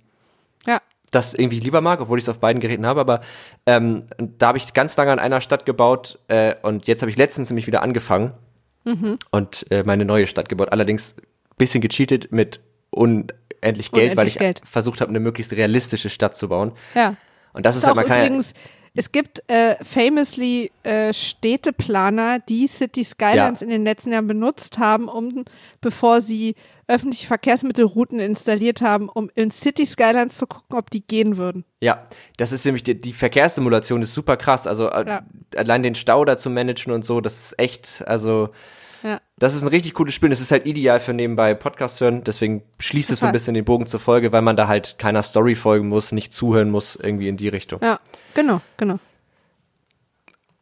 Ja. 0.66 0.80
das 1.10 1.32
irgendwie 1.32 1.58
lieber 1.60 1.80
mag, 1.80 2.00
obwohl 2.02 2.18
ich 2.18 2.24
es 2.24 2.28
auf 2.28 2.38
beiden 2.38 2.60
Geräten 2.60 2.84
habe, 2.84 3.00
aber 3.00 3.20
ähm, 3.64 4.04
da 4.18 4.48
habe 4.48 4.58
ich 4.58 4.74
ganz 4.74 4.94
lange 4.96 5.10
an 5.12 5.18
einer 5.18 5.40
Stadt 5.40 5.64
gebaut 5.64 6.18
äh, 6.28 6.54
und 6.62 6.86
jetzt 6.86 7.00
habe 7.00 7.10
ich 7.10 7.16
letztens 7.16 7.48
nämlich 7.50 7.66
wieder 7.66 7.82
angefangen 7.82 8.34
Mhm. 8.84 9.18
und 9.30 9.66
äh, 9.70 9.82
meine 9.84 10.04
neue 10.06 10.26
Stadt 10.26 10.48
gebaut. 10.48 10.68
Allerdings 10.72 11.14
bisschen 11.58 11.80
gecheatet 11.80 12.30
mit 12.32 12.60
unendlich 12.90 13.90
Geld, 13.92 14.16
weil 14.16 14.24
Unendlich 14.26 14.34
ich 14.34 14.38
Geld. 14.38 14.62
versucht 14.64 15.00
habe, 15.00 15.08
eine 15.10 15.20
möglichst 15.20 15.52
realistische 15.52 16.08
Stadt 16.08 16.36
zu 16.36 16.48
bauen. 16.48 16.72
Ja. 16.94 17.16
Und 17.52 17.66
das 17.66 17.76
ist, 17.76 17.82
ist 17.82 17.88
halt, 17.94 18.06
kann 18.06 18.18
ja, 18.18 18.26
übrigens, 18.26 18.54
es 18.98 19.12
gibt 19.12 19.42
äh, 19.48 19.76
famously 19.84 20.72
äh, 20.82 21.12
Städteplaner, 21.12 22.40
die 22.40 22.66
City 22.66 23.04
Skylines 23.04 23.60
Ja. 23.60 23.64
in 23.64 23.70
den 23.70 23.84
letzten 23.84 24.10
Jahren 24.12 24.26
benutzt 24.26 24.78
haben, 24.78 25.08
um 25.08 25.44
bevor 25.80 26.20
sie 26.20 26.56
öffentliche 26.88 27.26
Verkehrsmittelrouten 27.28 28.18
installiert 28.18 28.80
haben, 28.80 29.08
um 29.08 29.30
in 29.36 29.50
City 29.52 29.86
Skylines 29.86 30.36
zu 30.38 30.46
gucken, 30.46 30.76
ob 30.76 30.90
die 30.90 31.06
gehen 31.06 31.36
würden. 31.36 31.64
Ja, 31.80 32.08
das 32.38 32.50
ist 32.50 32.64
nämlich 32.64 32.82
die, 32.82 33.00
die 33.00 33.12
Verkehrssimulation 33.12 34.02
ist 34.02 34.14
super 34.14 34.36
krass. 34.36 34.66
Also 34.66 34.88
äh, 34.90 35.06
Ja. 35.06 35.22
allein 35.54 35.82
den 35.84 35.94
Stau 35.94 36.24
da 36.24 36.36
zu 36.36 36.50
managen 36.50 36.92
und 36.92 37.04
so, 37.04 37.20
das 37.20 37.38
ist 37.38 37.58
echt, 37.58 38.02
also. 38.06 38.48
Das 39.38 39.54
ist 39.54 39.62
ein 39.62 39.68
richtig 39.68 39.94
cooles 39.94 40.14
Spiel. 40.14 40.30
Das 40.30 40.40
ist 40.40 40.50
halt 40.50 40.66
ideal 40.66 40.98
für 41.00 41.12
nebenbei 41.14 41.54
Podcast 41.54 42.00
hören. 42.00 42.24
Deswegen 42.24 42.62
schließt 42.80 43.10
es 43.10 43.20
so 43.20 43.26
ein 43.26 43.32
bisschen 43.32 43.54
den 43.54 43.64
Bogen 43.64 43.86
zur 43.86 44.00
Folge, 44.00 44.32
weil 44.32 44.42
man 44.42 44.56
da 44.56 44.66
halt 44.66 44.96
keiner 44.98 45.22
Story 45.22 45.54
folgen 45.54 45.88
muss, 45.88 46.10
nicht 46.12 46.32
zuhören 46.32 46.70
muss, 46.70 46.96
irgendwie 46.96 47.28
in 47.28 47.36
die 47.36 47.48
Richtung. 47.48 47.80
Ja, 47.82 48.00
genau, 48.34 48.60
genau. 48.76 48.98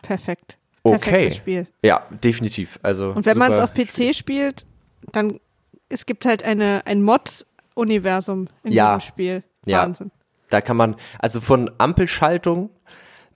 Perfekt. 0.03 0.59
Okay. 0.83 0.99
Perfektes 0.99 1.37
Spiel. 1.37 1.67
Ja, 1.83 2.07
definitiv. 2.23 2.79
Also 2.83 3.11
Und 3.13 3.27
wenn 3.27 3.39
man 3.39 3.53
es 3.53 3.59
auf 3.59 3.73
PC 3.75 4.15
spielt, 4.15 4.67
dann 5.13 5.41
es 5.89 6.07
gibt 6.07 6.25
halt 6.25 6.45
eine 6.45 6.83
ein 6.85 7.03
Mod-Universum 7.03 8.49
in 8.63 8.73
Ja. 8.73 8.97
diesem 8.97 9.09
Spiel. 9.09 9.43
Ja. 9.65 9.83
Wahnsinn. 9.83 10.11
Da 10.51 10.61
kann 10.61 10.77
man, 10.77 10.95
also 11.19 11.41
von 11.41 11.71
Ampelschaltung 11.79 12.71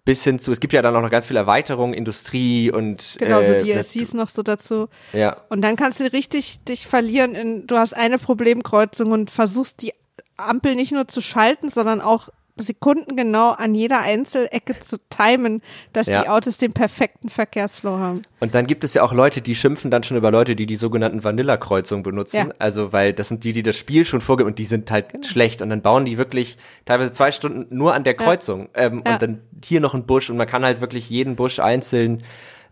bis 0.05 0.25
hin 0.25 0.39
zu, 0.39 0.53
es 0.53 0.61
gibt 0.61 0.73
ja 0.73 0.83
dann 0.83 0.97
auch 0.97 1.03
noch 1.03 1.11
ganz 1.11 1.27
viele 1.27 1.41
Erweiterungen, 1.41 1.95
Industrie 1.95 2.71
und 2.71 3.17
Genau, 3.19 3.43
so 3.43 3.53
äh, 3.53 3.59
DLCs 3.59 4.15
noch 4.15 4.29
so 4.29 4.43
dazu. 4.43 4.89
Ja, 5.13 5.37
Und 5.49 5.63
dann 5.63 5.77
kannst 5.77 6.01
du 6.01 6.13
richtig 6.13 6.65
dich 6.65 6.87
verlieren 6.87 7.35
in, 7.35 7.67
du 7.67 7.77
hast 7.77 7.95
eine 7.95 8.19
Problemkreuzung 8.19 9.13
und 9.13 9.31
versuchst 9.31 9.83
die 9.83 9.93
Ampel 10.37 10.75
nicht 10.75 10.93
nur 10.93 11.07
zu 11.07 11.21
schalten, 11.21 11.69
sondern 11.69 12.01
auch 12.01 12.31
sekundengenau 12.61 13.51
an 13.51 13.75
jeder 13.75 14.01
Einzelecke 14.01 14.79
zu 14.81 14.97
timen, 15.09 15.63
dass 15.93 16.07
Ja. 16.07 16.23
die 16.23 16.29
Autos 16.29 16.57
den 16.59 16.73
perfekten 16.73 17.29
Verkehrsflow 17.29 17.99
haben. 17.99 18.23
Und 18.41 18.55
dann 18.55 18.67
gibt 18.67 18.85
es 18.85 18.95
ja 18.95 19.03
auch 19.03 19.13
Leute, 19.13 19.41
die 19.41 19.55
schimpfen 19.55 19.91
dann 19.91 20.03
schon 20.03 20.17
über 20.17 20.31
Leute, 20.31 20.57
die 20.57 20.67
die 20.67 20.77
sogenannten 20.77 21.23
Vanilla-Kreuzungen 21.25 22.03
benutzen. 22.03 22.37
Ja. 22.37 22.49
Also, 22.59 22.93
weil 22.93 23.13
das 23.13 23.29
sind 23.29 23.45
die, 23.45 23.53
die 23.53 23.63
das 23.63 23.77
Spiel 23.77 24.05
schon 24.05 24.21
vorgeben 24.21 24.49
und 24.49 24.59
die 24.59 24.65
sind 24.65 24.91
halt 24.91 25.11
Genau. 25.13 25.27
schlecht. 25.27 25.63
Und 25.63 25.71
dann 25.71 25.83
bauen 25.83 26.05
die 26.05 26.19
wirklich 26.19 26.57
teilweise 26.85 27.13
zwei 27.13 27.33
Stunden 27.33 27.67
nur 27.77 27.95
an 27.95 28.05
der 28.05 28.15
Kreuzung. 28.15 28.69
Ähm, 28.75 29.03
Ja. 29.07 29.15
Und 29.15 29.23
dann 29.23 29.41
hier 29.65 29.81
noch 29.81 29.95
ein 29.95 30.07
Busch 30.07 30.31
und 30.31 30.37
man 30.37 30.47
kann 30.47 30.65
halt 30.65 30.81
wirklich 30.81 31.11
jeden 31.11 31.37
Busch 31.37 31.59
einzeln, 31.59 32.23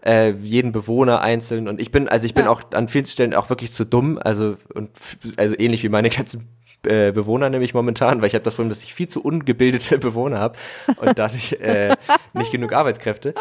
äh, 0.05 0.31
jeden 0.31 0.73
Bewohner 0.73 1.21
einzeln. 1.21 1.67
Und 1.69 1.81
ich 1.81 1.91
bin, 1.91 2.09
also 2.09 2.25
ich 2.25 2.33
bin 2.35 2.47
auch 2.47 2.63
an 2.73 2.89
vielen 2.89 3.05
Stellen 3.07 3.35
auch 3.35 3.51
wirklich 3.51 3.73
zu 3.73 3.85
dumm. 3.85 4.19
Also, 4.23 4.57
und, 4.73 4.91
also 5.37 5.55
ähnlich 5.59 5.83
wie 5.83 5.89
meine 5.89 6.09
ganzen 6.09 6.49
äh, 6.87 7.13
Bewohner 7.13 7.51
nämlich 7.51 7.75
momentan, 7.75 8.21
weil 8.21 8.29
ich 8.29 8.35
habe 8.35 8.45
das 8.45 8.55
Problem, 8.55 8.69
dass 8.69 8.83
ich 8.83 8.95
viel 8.95 9.09
zu 9.09 9.23
ungebildete 9.23 9.99
Bewohner 9.99 10.39
habe 10.39 10.57
und 10.97 11.19
dadurch 11.19 11.53
äh, 11.55 11.95
nicht 12.35 12.53
genug 12.53 12.73
Arbeitskräfte. 12.73 13.35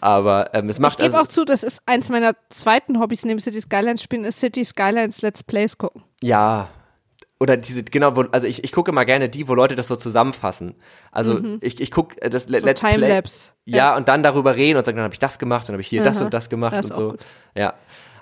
Aber 0.00 0.54
ähm, 0.54 0.68
es 0.68 0.76
Ich 0.76 0.80
macht 0.80 0.98
gebe 0.98 1.04
also, 1.14 1.18
auch 1.18 1.26
zu, 1.26 1.44
das 1.44 1.62
ist 1.62 1.80
eins 1.86 2.08
meiner 2.08 2.32
zweiten 2.50 3.00
Hobbys 3.00 3.24
neben 3.24 3.40
City 3.40 3.60
Skylines 3.60 4.02
spielen, 4.02 4.24
ist 4.24 4.38
City 4.40 4.64
Skylines 4.64 5.22
Let's 5.22 5.42
Plays 5.42 5.78
gucken. 5.78 6.02
Ja. 6.22 6.68
Oder 7.40 7.56
diese, 7.56 7.84
genau, 7.84 8.16
wo, 8.16 8.22
also 8.32 8.48
ich, 8.48 8.64
ich 8.64 8.72
gucke 8.72 8.90
mal 8.90 9.04
gerne 9.04 9.28
die, 9.28 9.46
wo 9.46 9.54
Leute 9.54 9.76
das 9.76 9.86
so 9.86 9.94
zusammenfassen. 9.94 10.74
Also 11.12 11.40
ich, 11.60 11.80
ich 11.80 11.92
gucke 11.92 12.20
äh, 12.20 12.30
das 12.30 12.48
Mhm. 12.48 12.58
So 12.58 12.66
Let's 12.66 12.80
Play. 12.80 12.92
Timelapse. 12.94 13.50
Ja, 13.64 13.96
und 13.96 14.08
dann 14.08 14.22
darüber 14.24 14.56
reden 14.56 14.76
und 14.76 14.84
sagen, 14.84 14.96
dann 14.96 15.04
habe 15.04 15.14
ich 15.14 15.20
das 15.20 15.38
gemacht, 15.38 15.68
dann 15.68 15.74
habe 15.74 15.82
ich 15.82 15.88
hier 15.88 16.02
das 16.02 16.16
Aha. 16.16 16.24
und 16.24 16.34
das 16.34 16.48
gemacht 16.48 16.74
Das 16.74 16.90
und 16.90 16.96
so. 16.96 17.10
gut. 17.10 17.26
Ja. 17.54 17.74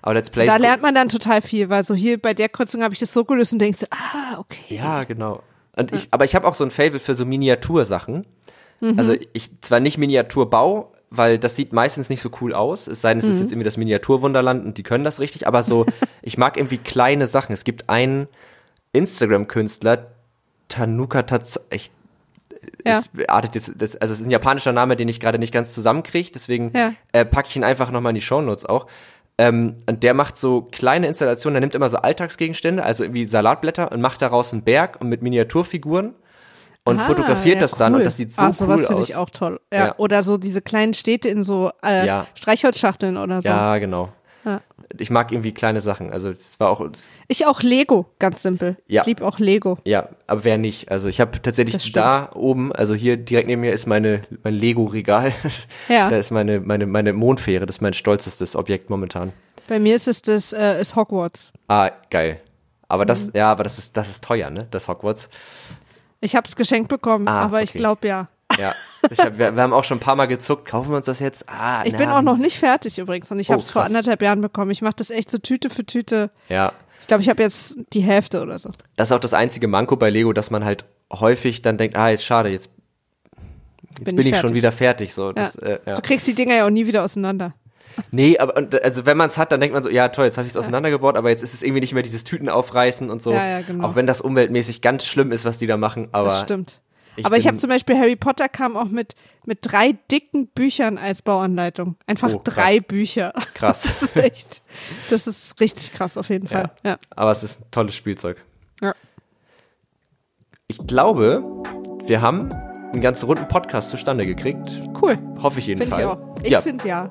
Aber 0.06 0.14
Let's 0.14 0.30
Plays. 0.30 0.48
Da 0.48 0.56
lernt 0.56 0.82
man 0.82 0.94
dann 0.94 1.08
total 1.08 1.42
viel, 1.42 1.68
weil 1.68 1.82
so 1.82 1.92
hier 1.92 2.16
bei 2.22 2.32
der 2.32 2.48
Kreuzung 2.48 2.82
habe 2.84 2.94
ich 2.94 3.00
das 3.00 3.12
so 3.12 3.24
gelöst 3.24 3.52
und 3.52 3.58
denkst, 3.58 3.84
ah, 3.90 4.38
okay. 4.38 4.76
Ja, 4.76 5.02
genau. 5.02 5.42
Und 5.74 5.92
ich, 5.92 6.06
aber 6.12 6.24
ich 6.24 6.36
habe 6.36 6.46
auch 6.46 6.54
so 6.54 6.62
ein 6.62 6.70
Fable 6.70 7.00
für 7.00 7.16
so 7.16 7.26
Miniatursachen. 7.26 8.24
Mhm. 8.80 8.98
Also 8.98 9.16
ich 9.32 9.50
zwar 9.62 9.80
nicht 9.80 9.98
Miniaturbau, 9.98 10.92
weil 11.10 11.40
das 11.40 11.56
sieht 11.56 11.72
meistens 11.72 12.08
nicht 12.08 12.22
so 12.22 12.30
cool 12.40 12.54
aus, 12.54 12.86
es 12.86 13.00
sei 13.00 13.08
denn, 13.10 13.18
es 13.18 13.24
Mhm. 13.24 13.30
ist 13.32 13.40
jetzt 13.40 13.50
irgendwie 13.50 13.64
das 13.64 13.76
Miniaturwunderland 13.78 14.64
und 14.64 14.78
die 14.78 14.84
können 14.84 15.02
das 15.02 15.18
richtig, 15.18 15.48
aber 15.48 15.64
so, 15.64 15.86
ich 16.22 16.38
mag 16.38 16.56
irgendwie 16.56 16.78
kleine 16.78 17.26
Sachen. 17.26 17.52
Es 17.52 17.64
gibt 17.64 17.88
einen 17.88 18.28
Instagram-Künstler, 18.92 20.06
Tanuka 20.68 21.22
Tats, 21.22 21.60
ich, 21.70 21.90
Ja. 22.84 22.98
es 22.98 23.10
artet 23.28 23.54
jetzt, 23.54 23.72
das, 23.76 23.96
also 23.96 24.14
es 24.14 24.20
ist 24.20 24.26
ein 24.26 24.30
japanischer 24.30 24.72
Name, 24.72 24.96
den 24.96 25.08
ich 25.08 25.20
gerade 25.20 25.38
nicht 25.38 25.52
ganz 25.52 25.72
zusammenkriege, 25.72 26.30
deswegen 26.34 26.72
Ja. 26.74 26.92
äh, 27.12 27.24
packe 27.24 27.48
ich 27.48 27.56
ihn 27.56 27.64
einfach 27.64 27.90
nochmal 27.90 28.10
in 28.10 28.14
die 28.16 28.20
Shownotes 28.20 28.64
auch. 28.66 28.86
Ähm, 29.38 29.76
und 29.86 30.02
der 30.02 30.14
macht 30.14 30.38
so 30.38 30.62
kleine 30.62 31.06
Installationen, 31.06 31.54
der 31.54 31.60
nimmt 31.60 31.74
immer 31.74 31.88
so 31.90 31.98
Alltagsgegenstände, 31.98 32.82
also 32.82 33.04
irgendwie 33.04 33.26
Salatblätter 33.26 33.92
und 33.92 34.00
macht 34.00 34.22
daraus 34.22 34.52
einen 34.52 34.62
Berg 34.62 34.98
und 35.00 35.08
mit 35.10 35.20
Miniaturfiguren 35.22 36.14
und 36.84 37.00
Ah, 37.00 37.02
fotografiert 37.04 37.56
ja, 37.56 37.60
das 37.60 37.76
dann 37.76 37.92
cool. 37.92 37.98
und 38.00 38.04
das 38.06 38.16
sieht 38.16 38.32
so 38.32 38.42
cool 38.44 38.52
sowas 38.54 38.86
finde 38.86 39.02
aus. 39.02 39.08
ich 39.10 39.16
auch 39.16 39.28
toll. 39.28 39.60
Ja. 39.72 39.86
Ja. 39.86 39.94
Oder 39.98 40.22
so 40.22 40.38
diese 40.38 40.62
kleinen 40.62 40.94
Städte 40.94 41.28
in 41.28 41.42
so 41.42 41.70
äh, 41.84 42.06
Ja. 42.06 42.26
Streichholzschachteln 42.34 43.16
oder 43.18 43.42
so. 43.42 43.48
Ja, 43.48 43.76
genau. 43.78 44.08
Ich 45.00 45.10
mag 45.10 45.32
irgendwie 45.32 45.52
kleine 45.52 45.80
Sachen, 45.80 46.12
also 46.12 46.30
es 46.30 46.58
war 46.60 46.70
auch, 46.70 46.86
Ich 47.28 47.46
auch 47.46 47.62
Lego, 47.62 48.06
ganz 48.18 48.42
simpel. 48.42 48.76
Ja. 48.86 49.02
Ich 49.02 49.06
liebe 49.06 49.24
auch 49.26 49.38
Lego. 49.38 49.78
ja, 49.84 50.08
aber 50.26 50.44
wer 50.44 50.58
nicht? 50.58 50.90
Also 50.90 51.08
ich 51.08 51.20
habe 51.20 51.40
tatsächlich 51.42 51.92
da 51.92 52.30
oben, 52.34 52.72
also 52.72 52.94
hier 52.94 53.16
direkt 53.16 53.48
neben 53.48 53.60
mir 53.62 53.72
ist 53.72 53.86
meine 53.86 54.22
mein 54.42 54.54
Lego-Regal. 54.54 55.32
Ja. 55.88 56.10
Da 56.10 56.16
ist 56.16 56.30
meine 56.30 56.60
meine 56.60 56.86
meine 56.86 57.12
Mondfähre, 57.12 57.66
das 57.66 57.76
ist 57.76 57.82
mein 57.82 57.94
stolzestes 57.94 58.56
Objekt 58.56 58.90
momentan. 58.90 59.32
Bei 59.68 59.78
mir 59.78 59.96
ist 59.96 60.06
es 60.08 60.22
das 60.22 60.52
äh, 60.52 60.80
ist 60.80 60.94
Hogwarts. 60.96 61.52
Ah, 61.68 61.90
geil. 62.10 62.40
Aber 62.88 63.02
Mhm. 63.04 63.08
das, 63.08 63.30
ja, 63.34 63.50
aber 63.50 63.64
das 63.64 63.78
ist, 63.78 63.96
das 63.96 64.08
ist 64.08 64.22
teuer, 64.22 64.48
ne? 64.50 64.68
Das 64.70 64.86
Hogwarts. 64.86 65.28
Ich 66.20 66.36
habe 66.36 66.46
es 66.48 66.54
geschenkt 66.56 66.88
bekommen, 66.88 67.26
Ah, 67.28 67.40
aber 67.42 67.62
ich 67.62 67.70
okay. 67.70 67.78
glaube 67.78 68.06
ja. 68.08 68.28
Ja. 68.58 68.74
Ich 69.10 69.18
hab, 69.18 69.38
wir, 69.38 69.54
wir 69.54 69.62
haben 69.62 69.72
auch 69.72 69.84
schon 69.84 69.98
ein 69.98 70.00
paar 70.00 70.16
Mal 70.16 70.26
gezuckt. 70.26 70.66
Kaufen 70.66 70.90
wir 70.90 70.96
uns 70.96 71.06
das 71.06 71.20
jetzt? 71.20 71.48
Ah, 71.48 71.82
Ich 71.84 71.92
na, 71.92 71.98
bin 71.98 72.08
auch 72.08 72.22
noch 72.22 72.36
nicht 72.38 72.58
fertig 72.58 72.98
übrigens 72.98 73.30
und 73.30 73.38
ich 73.38 73.48
Oh, 73.50 73.52
habe 73.52 73.62
es 73.62 73.70
vor 73.70 73.84
anderthalb 73.84 74.20
Jahren 74.22 74.40
bekommen. 74.40 74.70
Ich 74.70 74.82
mache 74.82 74.94
das 74.96 75.10
echt 75.10 75.30
so 75.30 75.38
Tüte 75.38 75.70
für 75.70 75.84
Tüte. 75.86 76.30
Ja. 76.48 76.72
Ich 77.00 77.06
glaube, 77.06 77.22
ich 77.22 77.28
habe 77.28 77.42
jetzt 77.42 77.76
die 77.92 78.00
Hälfte 78.00 78.42
oder 78.42 78.58
so. 78.58 78.70
Das 78.96 79.08
ist 79.08 79.12
auch 79.12 79.20
das 79.20 79.32
einzige 79.34 79.68
Manko 79.68 79.96
bei 79.96 80.10
Lego, 80.10 80.32
dass 80.32 80.50
man 80.50 80.64
halt 80.64 80.84
häufig 81.12 81.62
dann 81.62 81.78
denkt, 81.78 81.96
ah, 81.96 82.08
jetzt 82.08 82.24
schade, 82.24 82.48
jetzt, 82.48 82.70
jetzt 84.00 84.04
bin, 84.16 84.18
ich, 84.18 84.24
schon 84.34 84.40
fertig. 84.40 84.54
wieder 84.56 84.72
fertig. 84.72 85.14
So, 85.14 85.26
Ja. 85.28 85.32
das, 85.34 85.56
äh, 85.56 85.78
ja. 85.86 85.94
Du 85.94 86.02
kriegst 86.02 86.26
die 86.26 86.34
Dinger 86.34 86.56
ja 86.56 86.66
auch 86.66 86.70
nie 86.70 86.86
wieder 86.86 87.04
auseinander. 87.04 87.54
Nee, 88.10 88.36
aber 88.38 88.56
und, 88.56 88.82
also 88.82 89.06
wenn 89.06 89.16
man 89.16 89.28
es 89.28 89.38
hat, 89.38 89.52
dann 89.52 89.60
denkt 89.60 89.72
man 89.72 89.82
so, 89.82 89.88
ja 89.88 90.08
toll, 90.08 90.24
jetzt 90.26 90.36
habe 90.36 90.46
ich 90.46 90.52
es 90.52 90.56
auseinandergebaut, 90.56 91.16
aber 91.16 91.30
jetzt 91.30 91.42
ist 91.42 91.54
es 91.54 91.62
irgendwie 91.62 91.80
nicht 91.80 91.94
mehr 91.94 92.02
dieses 92.02 92.24
Tüten 92.24 92.48
aufreißen 92.48 93.08
und 93.08 93.22
so. 93.22 93.32
Ja, 93.32 93.46
ja, 93.46 93.60
genau. 93.62 93.86
Auch 93.86 93.94
wenn 93.94 94.06
das 94.06 94.20
umweltmäßig 94.20 94.82
ganz 94.82 95.06
schlimm 95.06 95.32
ist, 95.32 95.44
was 95.44 95.58
die 95.58 95.66
da 95.66 95.76
machen. 95.76 96.08
Aber 96.12 96.24
Das 96.28 96.40
stimmt. 96.40 96.82
Ich 97.16 97.26
Aber 97.26 97.36
ich 97.36 97.46
habe 97.46 97.56
zum 97.56 97.68
Beispiel 97.70 97.98
Harry 97.98 98.16
Potter 98.16 98.48
kam 98.48 98.76
auch 98.76 98.86
mit, 98.88 99.14
mit 99.44 99.58
drei 99.62 99.92
dicken 100.10 100.48
Büchern 100.48 100.98
als 100.98 101.22
Bauanleitung. 101.22 101.96
Einfach 102.06 102.30
Oh, 102.34 102.40
drei 102.42 102.80
Bücher. 102.80 103.32
krass. 103.54 103.82
Das 103.82 104.02
ist 104.02 104.16
echt, 104.16 104.62
das 105.10 105.26
ist 105.26 105.60
richtig 105.60 105.92
krass 105.92 106.16
auf 106.16 106.28
jeden 106.28 106.48
Fall. 106.48 106.70
Ja. 106.84 106.98
aber 107.10 107.30
es 107.30 107.42
ist 107.42 107.62
ein 107.62 107.70
tolles 107.70 107.94
Spielzeug. 107.94 108.42
Ja. 108.80 108.94
Ich 110.68 110.84
glaube, 110.86 111.44
wir 112.04 112.20
haben 112.20 112.52
einen 112.92 113.00
ganz 113.00 113.22
runden 113.24 113.48
Podcast 113.48 113.90
zustande 113.90 114.26
gekriegt. 114.26 114.70
Cool. 115.00 115.18
Hoffe 115.42 115.58
ich 115.58 115.66
Finde 115.66 115.84
ich 115.84 115.90
jedenfalls. 115.90 116.06
auch. 116.06 116.36
Ich 116.42 116.50
ja, 116.50 116.60
finde 116.60 116.88
ja. 116.88 117.10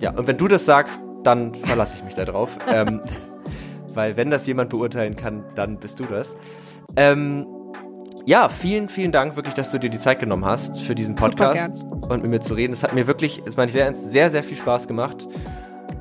ja, 0.00 0.10
und 0.10 0.26
wenn 0.26 0.36
du 0.38 0.48
das 0.48 0.64
sagst, 0.66 1.00
dann 1.22 1.54
verlasse 1.54 1.96
ich 1.98 2.04
mich 2.04 2.14
da 2.14 2.24
drauf. 2.24 2.56
ähm, 2.72 3.00
weil 3.88 4.16
wenn 4.16 4.30
das 4.30 4.46
jemand 4.46 4.70
beurteilen 4.70 5.16
kann, 5.16 5.44
dann 5.54 5.78
bist 5.78 6.00
du 6.00 6.04
das. 6.04 6.36
Ähm, 6.96 7.46
ja, 8.26 8.48
vielen, 8.48 8.88
vielen 8.88 9.12
Dank 9.12 9.36
wirklich, 9.36 9.54
dass 9.54 9.70
du 9.70 9.78
dir 9.78 9.90
die 9.90 9.98
Zeit 9.98 10.20
genommen 10.20 10.44
hast 10.44 10.80
für 10.80 10.94
diesen 10.94 11.14
Podcast 11.14 11.84
und 12.08 12.22
mit 12.22 12.30
mir 12.30 12.40
zu 12.40 12.54
reden. 12.54 12.72
Es 12.72 12.82
hat 12.82 12.94
mir 12.94 13.06
wirklich, 13.06 13.42
das 13.44 13.56
meine 13.56 13.66
ich 13.66 13.72
sehr 13.72 13.84
ernst, 13.84 14.10
sehr, 14.10 14.30
sehr 14.30 14.42
viel 14.42 14.56
Spaß 14.56 14.88
gemacht. 14.88 15.26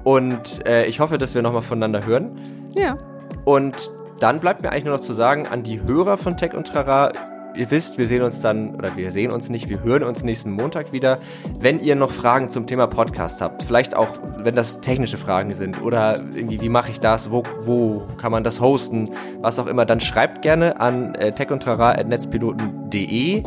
Und 0.03 0.65
äh, 0.65 0.85
ich 0.85 0.99
hoffe, 0.99 1.17
dass 1.17 1.35
wir 1.35 1.41
nochmal 1.41 1.61
voneinander 1.61 2.05
hören. 2.05 2.39
Ja. 2.75 2.97
Und 3.45 3.91
dann 4.19 4.39
bleibt 4.39 4.61
mir 4.61 4.71
eigentlich 4.71 4.85
nur 4.85 4.95
noch 4.95 5.03
zu 5.03 5.13
sagen 5.13 5.47
an 5.47 5.63
die 5.63 5.81
Hörer 5.81 6.17
von 6.17 6.37
Tech 6.37 6.53
und 6.53 6.67
Trara, 6.67 7.11
ihr 7.55 7.71
wisst, 7.71 7.97
wir 7.97 8.07
sehen 8.07 8.21
uns 8.21 8.41
dann, 8.41 8.75
oder 8.75 8.95
wir 8.95 9.11
sehen 9.11 9.31
uns 9.31 9.49
nicht, 9.49 9.69
wir 9.69 9.81
hören 9.83 10.03
uns 10.03 10.23
nächsten 10.23 10.51
Montag 10.51 10.91
wieder. 10.91 11.17
Wenn 11.59 11.79
ihr 11.79 11.95
noch 11.95 12.11
Fragen 12.11 12.49
zum 12.49 12.67
Thema 12.67 12.87
Podcast 12.87 13.41
habt, 13.41 13.63
vielleicht 13.63 13.95
auch, 13.95 14.19
wenn 14.37 14.55
das 14.55 14.81
technische 14.81 15.17
Fragen 15.17 15.53
sind 15.53 15.81
oder 15.81 16.19
irgendwie, 16.35 16.59
wie 16.61 16.69
mache 16.69 16.91
ich 16.91 16.99
das, 16.99 17.31
wo, 17.31 17.43
wo 17.61 18.03
kann 18.17 18.31
man 18.31 18.43
das 18.43 18.61
hosten, 18.61 19.09
was 19.41 19.57
auch 19.59 19.67
immer, 19.67 19.85
dann 19.85 19.99
schreibt 19.99 20.41
gerne 20.41 20.79
an 20.79 21.15
äh, 21.15 21.31
techundtrara.netzpiloten.de. 21.31 23.43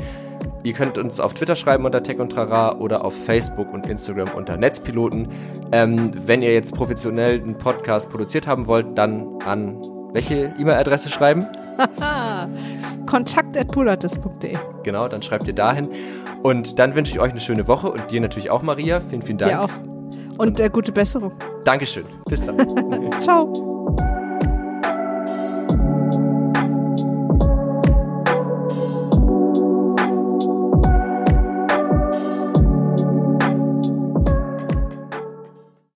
Ihr 0.63 0.73
könnt 0.73 0.97
uns 0.99 1.21
auf 1.21 1.35
Twitter 1.35 1.55
schreiben 1.55 1.85
unter 1.85 2.03
Tech 2.03 2.19
und 2.19 2.31
Trara 2.31 2.77
oder 2.77 3.05
auf 3.05 3.15
Facebook 3.25 3.73
und 3.73 3.87
Instagram 3.87 4.31
unter 4.35 4.57
Netzpiloten. 4.57 5.29
Ähm, 5.71 6.11
wenn 6.27 6.43
ihr 6.43 6.53
jetzt 6.53 6.75
professionell 6.75 7.41
einen 7.41 7.57
Podcast 7.57 8.11
produziert 8.11 8.49
haben 8.49 8.67
wollt, 8.67 8.99
dann 8.99 9.39
an 9.45 9.81
welche 10.13 10.53
E-Mail-Adresse 10.59 11.09
schreiben? 11.09 11.47
Kontakt 13.07 13.57
at 13.57 13.69
poolatis.de. 13.69 14.57
Genau, 14.83 15.09
dann 15.09 15.23
schreibt 15.23 15.47
ihr 15.47 15.55
dahin. 15.55 15.89
Und 16.43 16.79
dann 16.79 16.95
wünsche 16.95 17.13
ich 17.13 17.21
euch 17.21 17.33
eine 17.33 17.41
schöne 17.41 17.67
Woche 17.67 17.91
und 17.91 18.11
dir 18.11 18.21
natürlich 18.21 18.51
auch, 18.51 18.63
Maria. 18.63 19.01
Vielen, 19.01 19.23
vielen 19.23 19.39
Dank. 19.39 19.53
Dir 19.53 19.63
auch. 19.63 20.39
Und 20.39 20.61
äh, 20.61 20.69
gute 20.69 20.93
Besserung. 20.93 21.33
Dankeschön. 21.65 22.05
Bis 22.29 22.45
dann. 22.45 22.57
Ciao. 23.21 23.76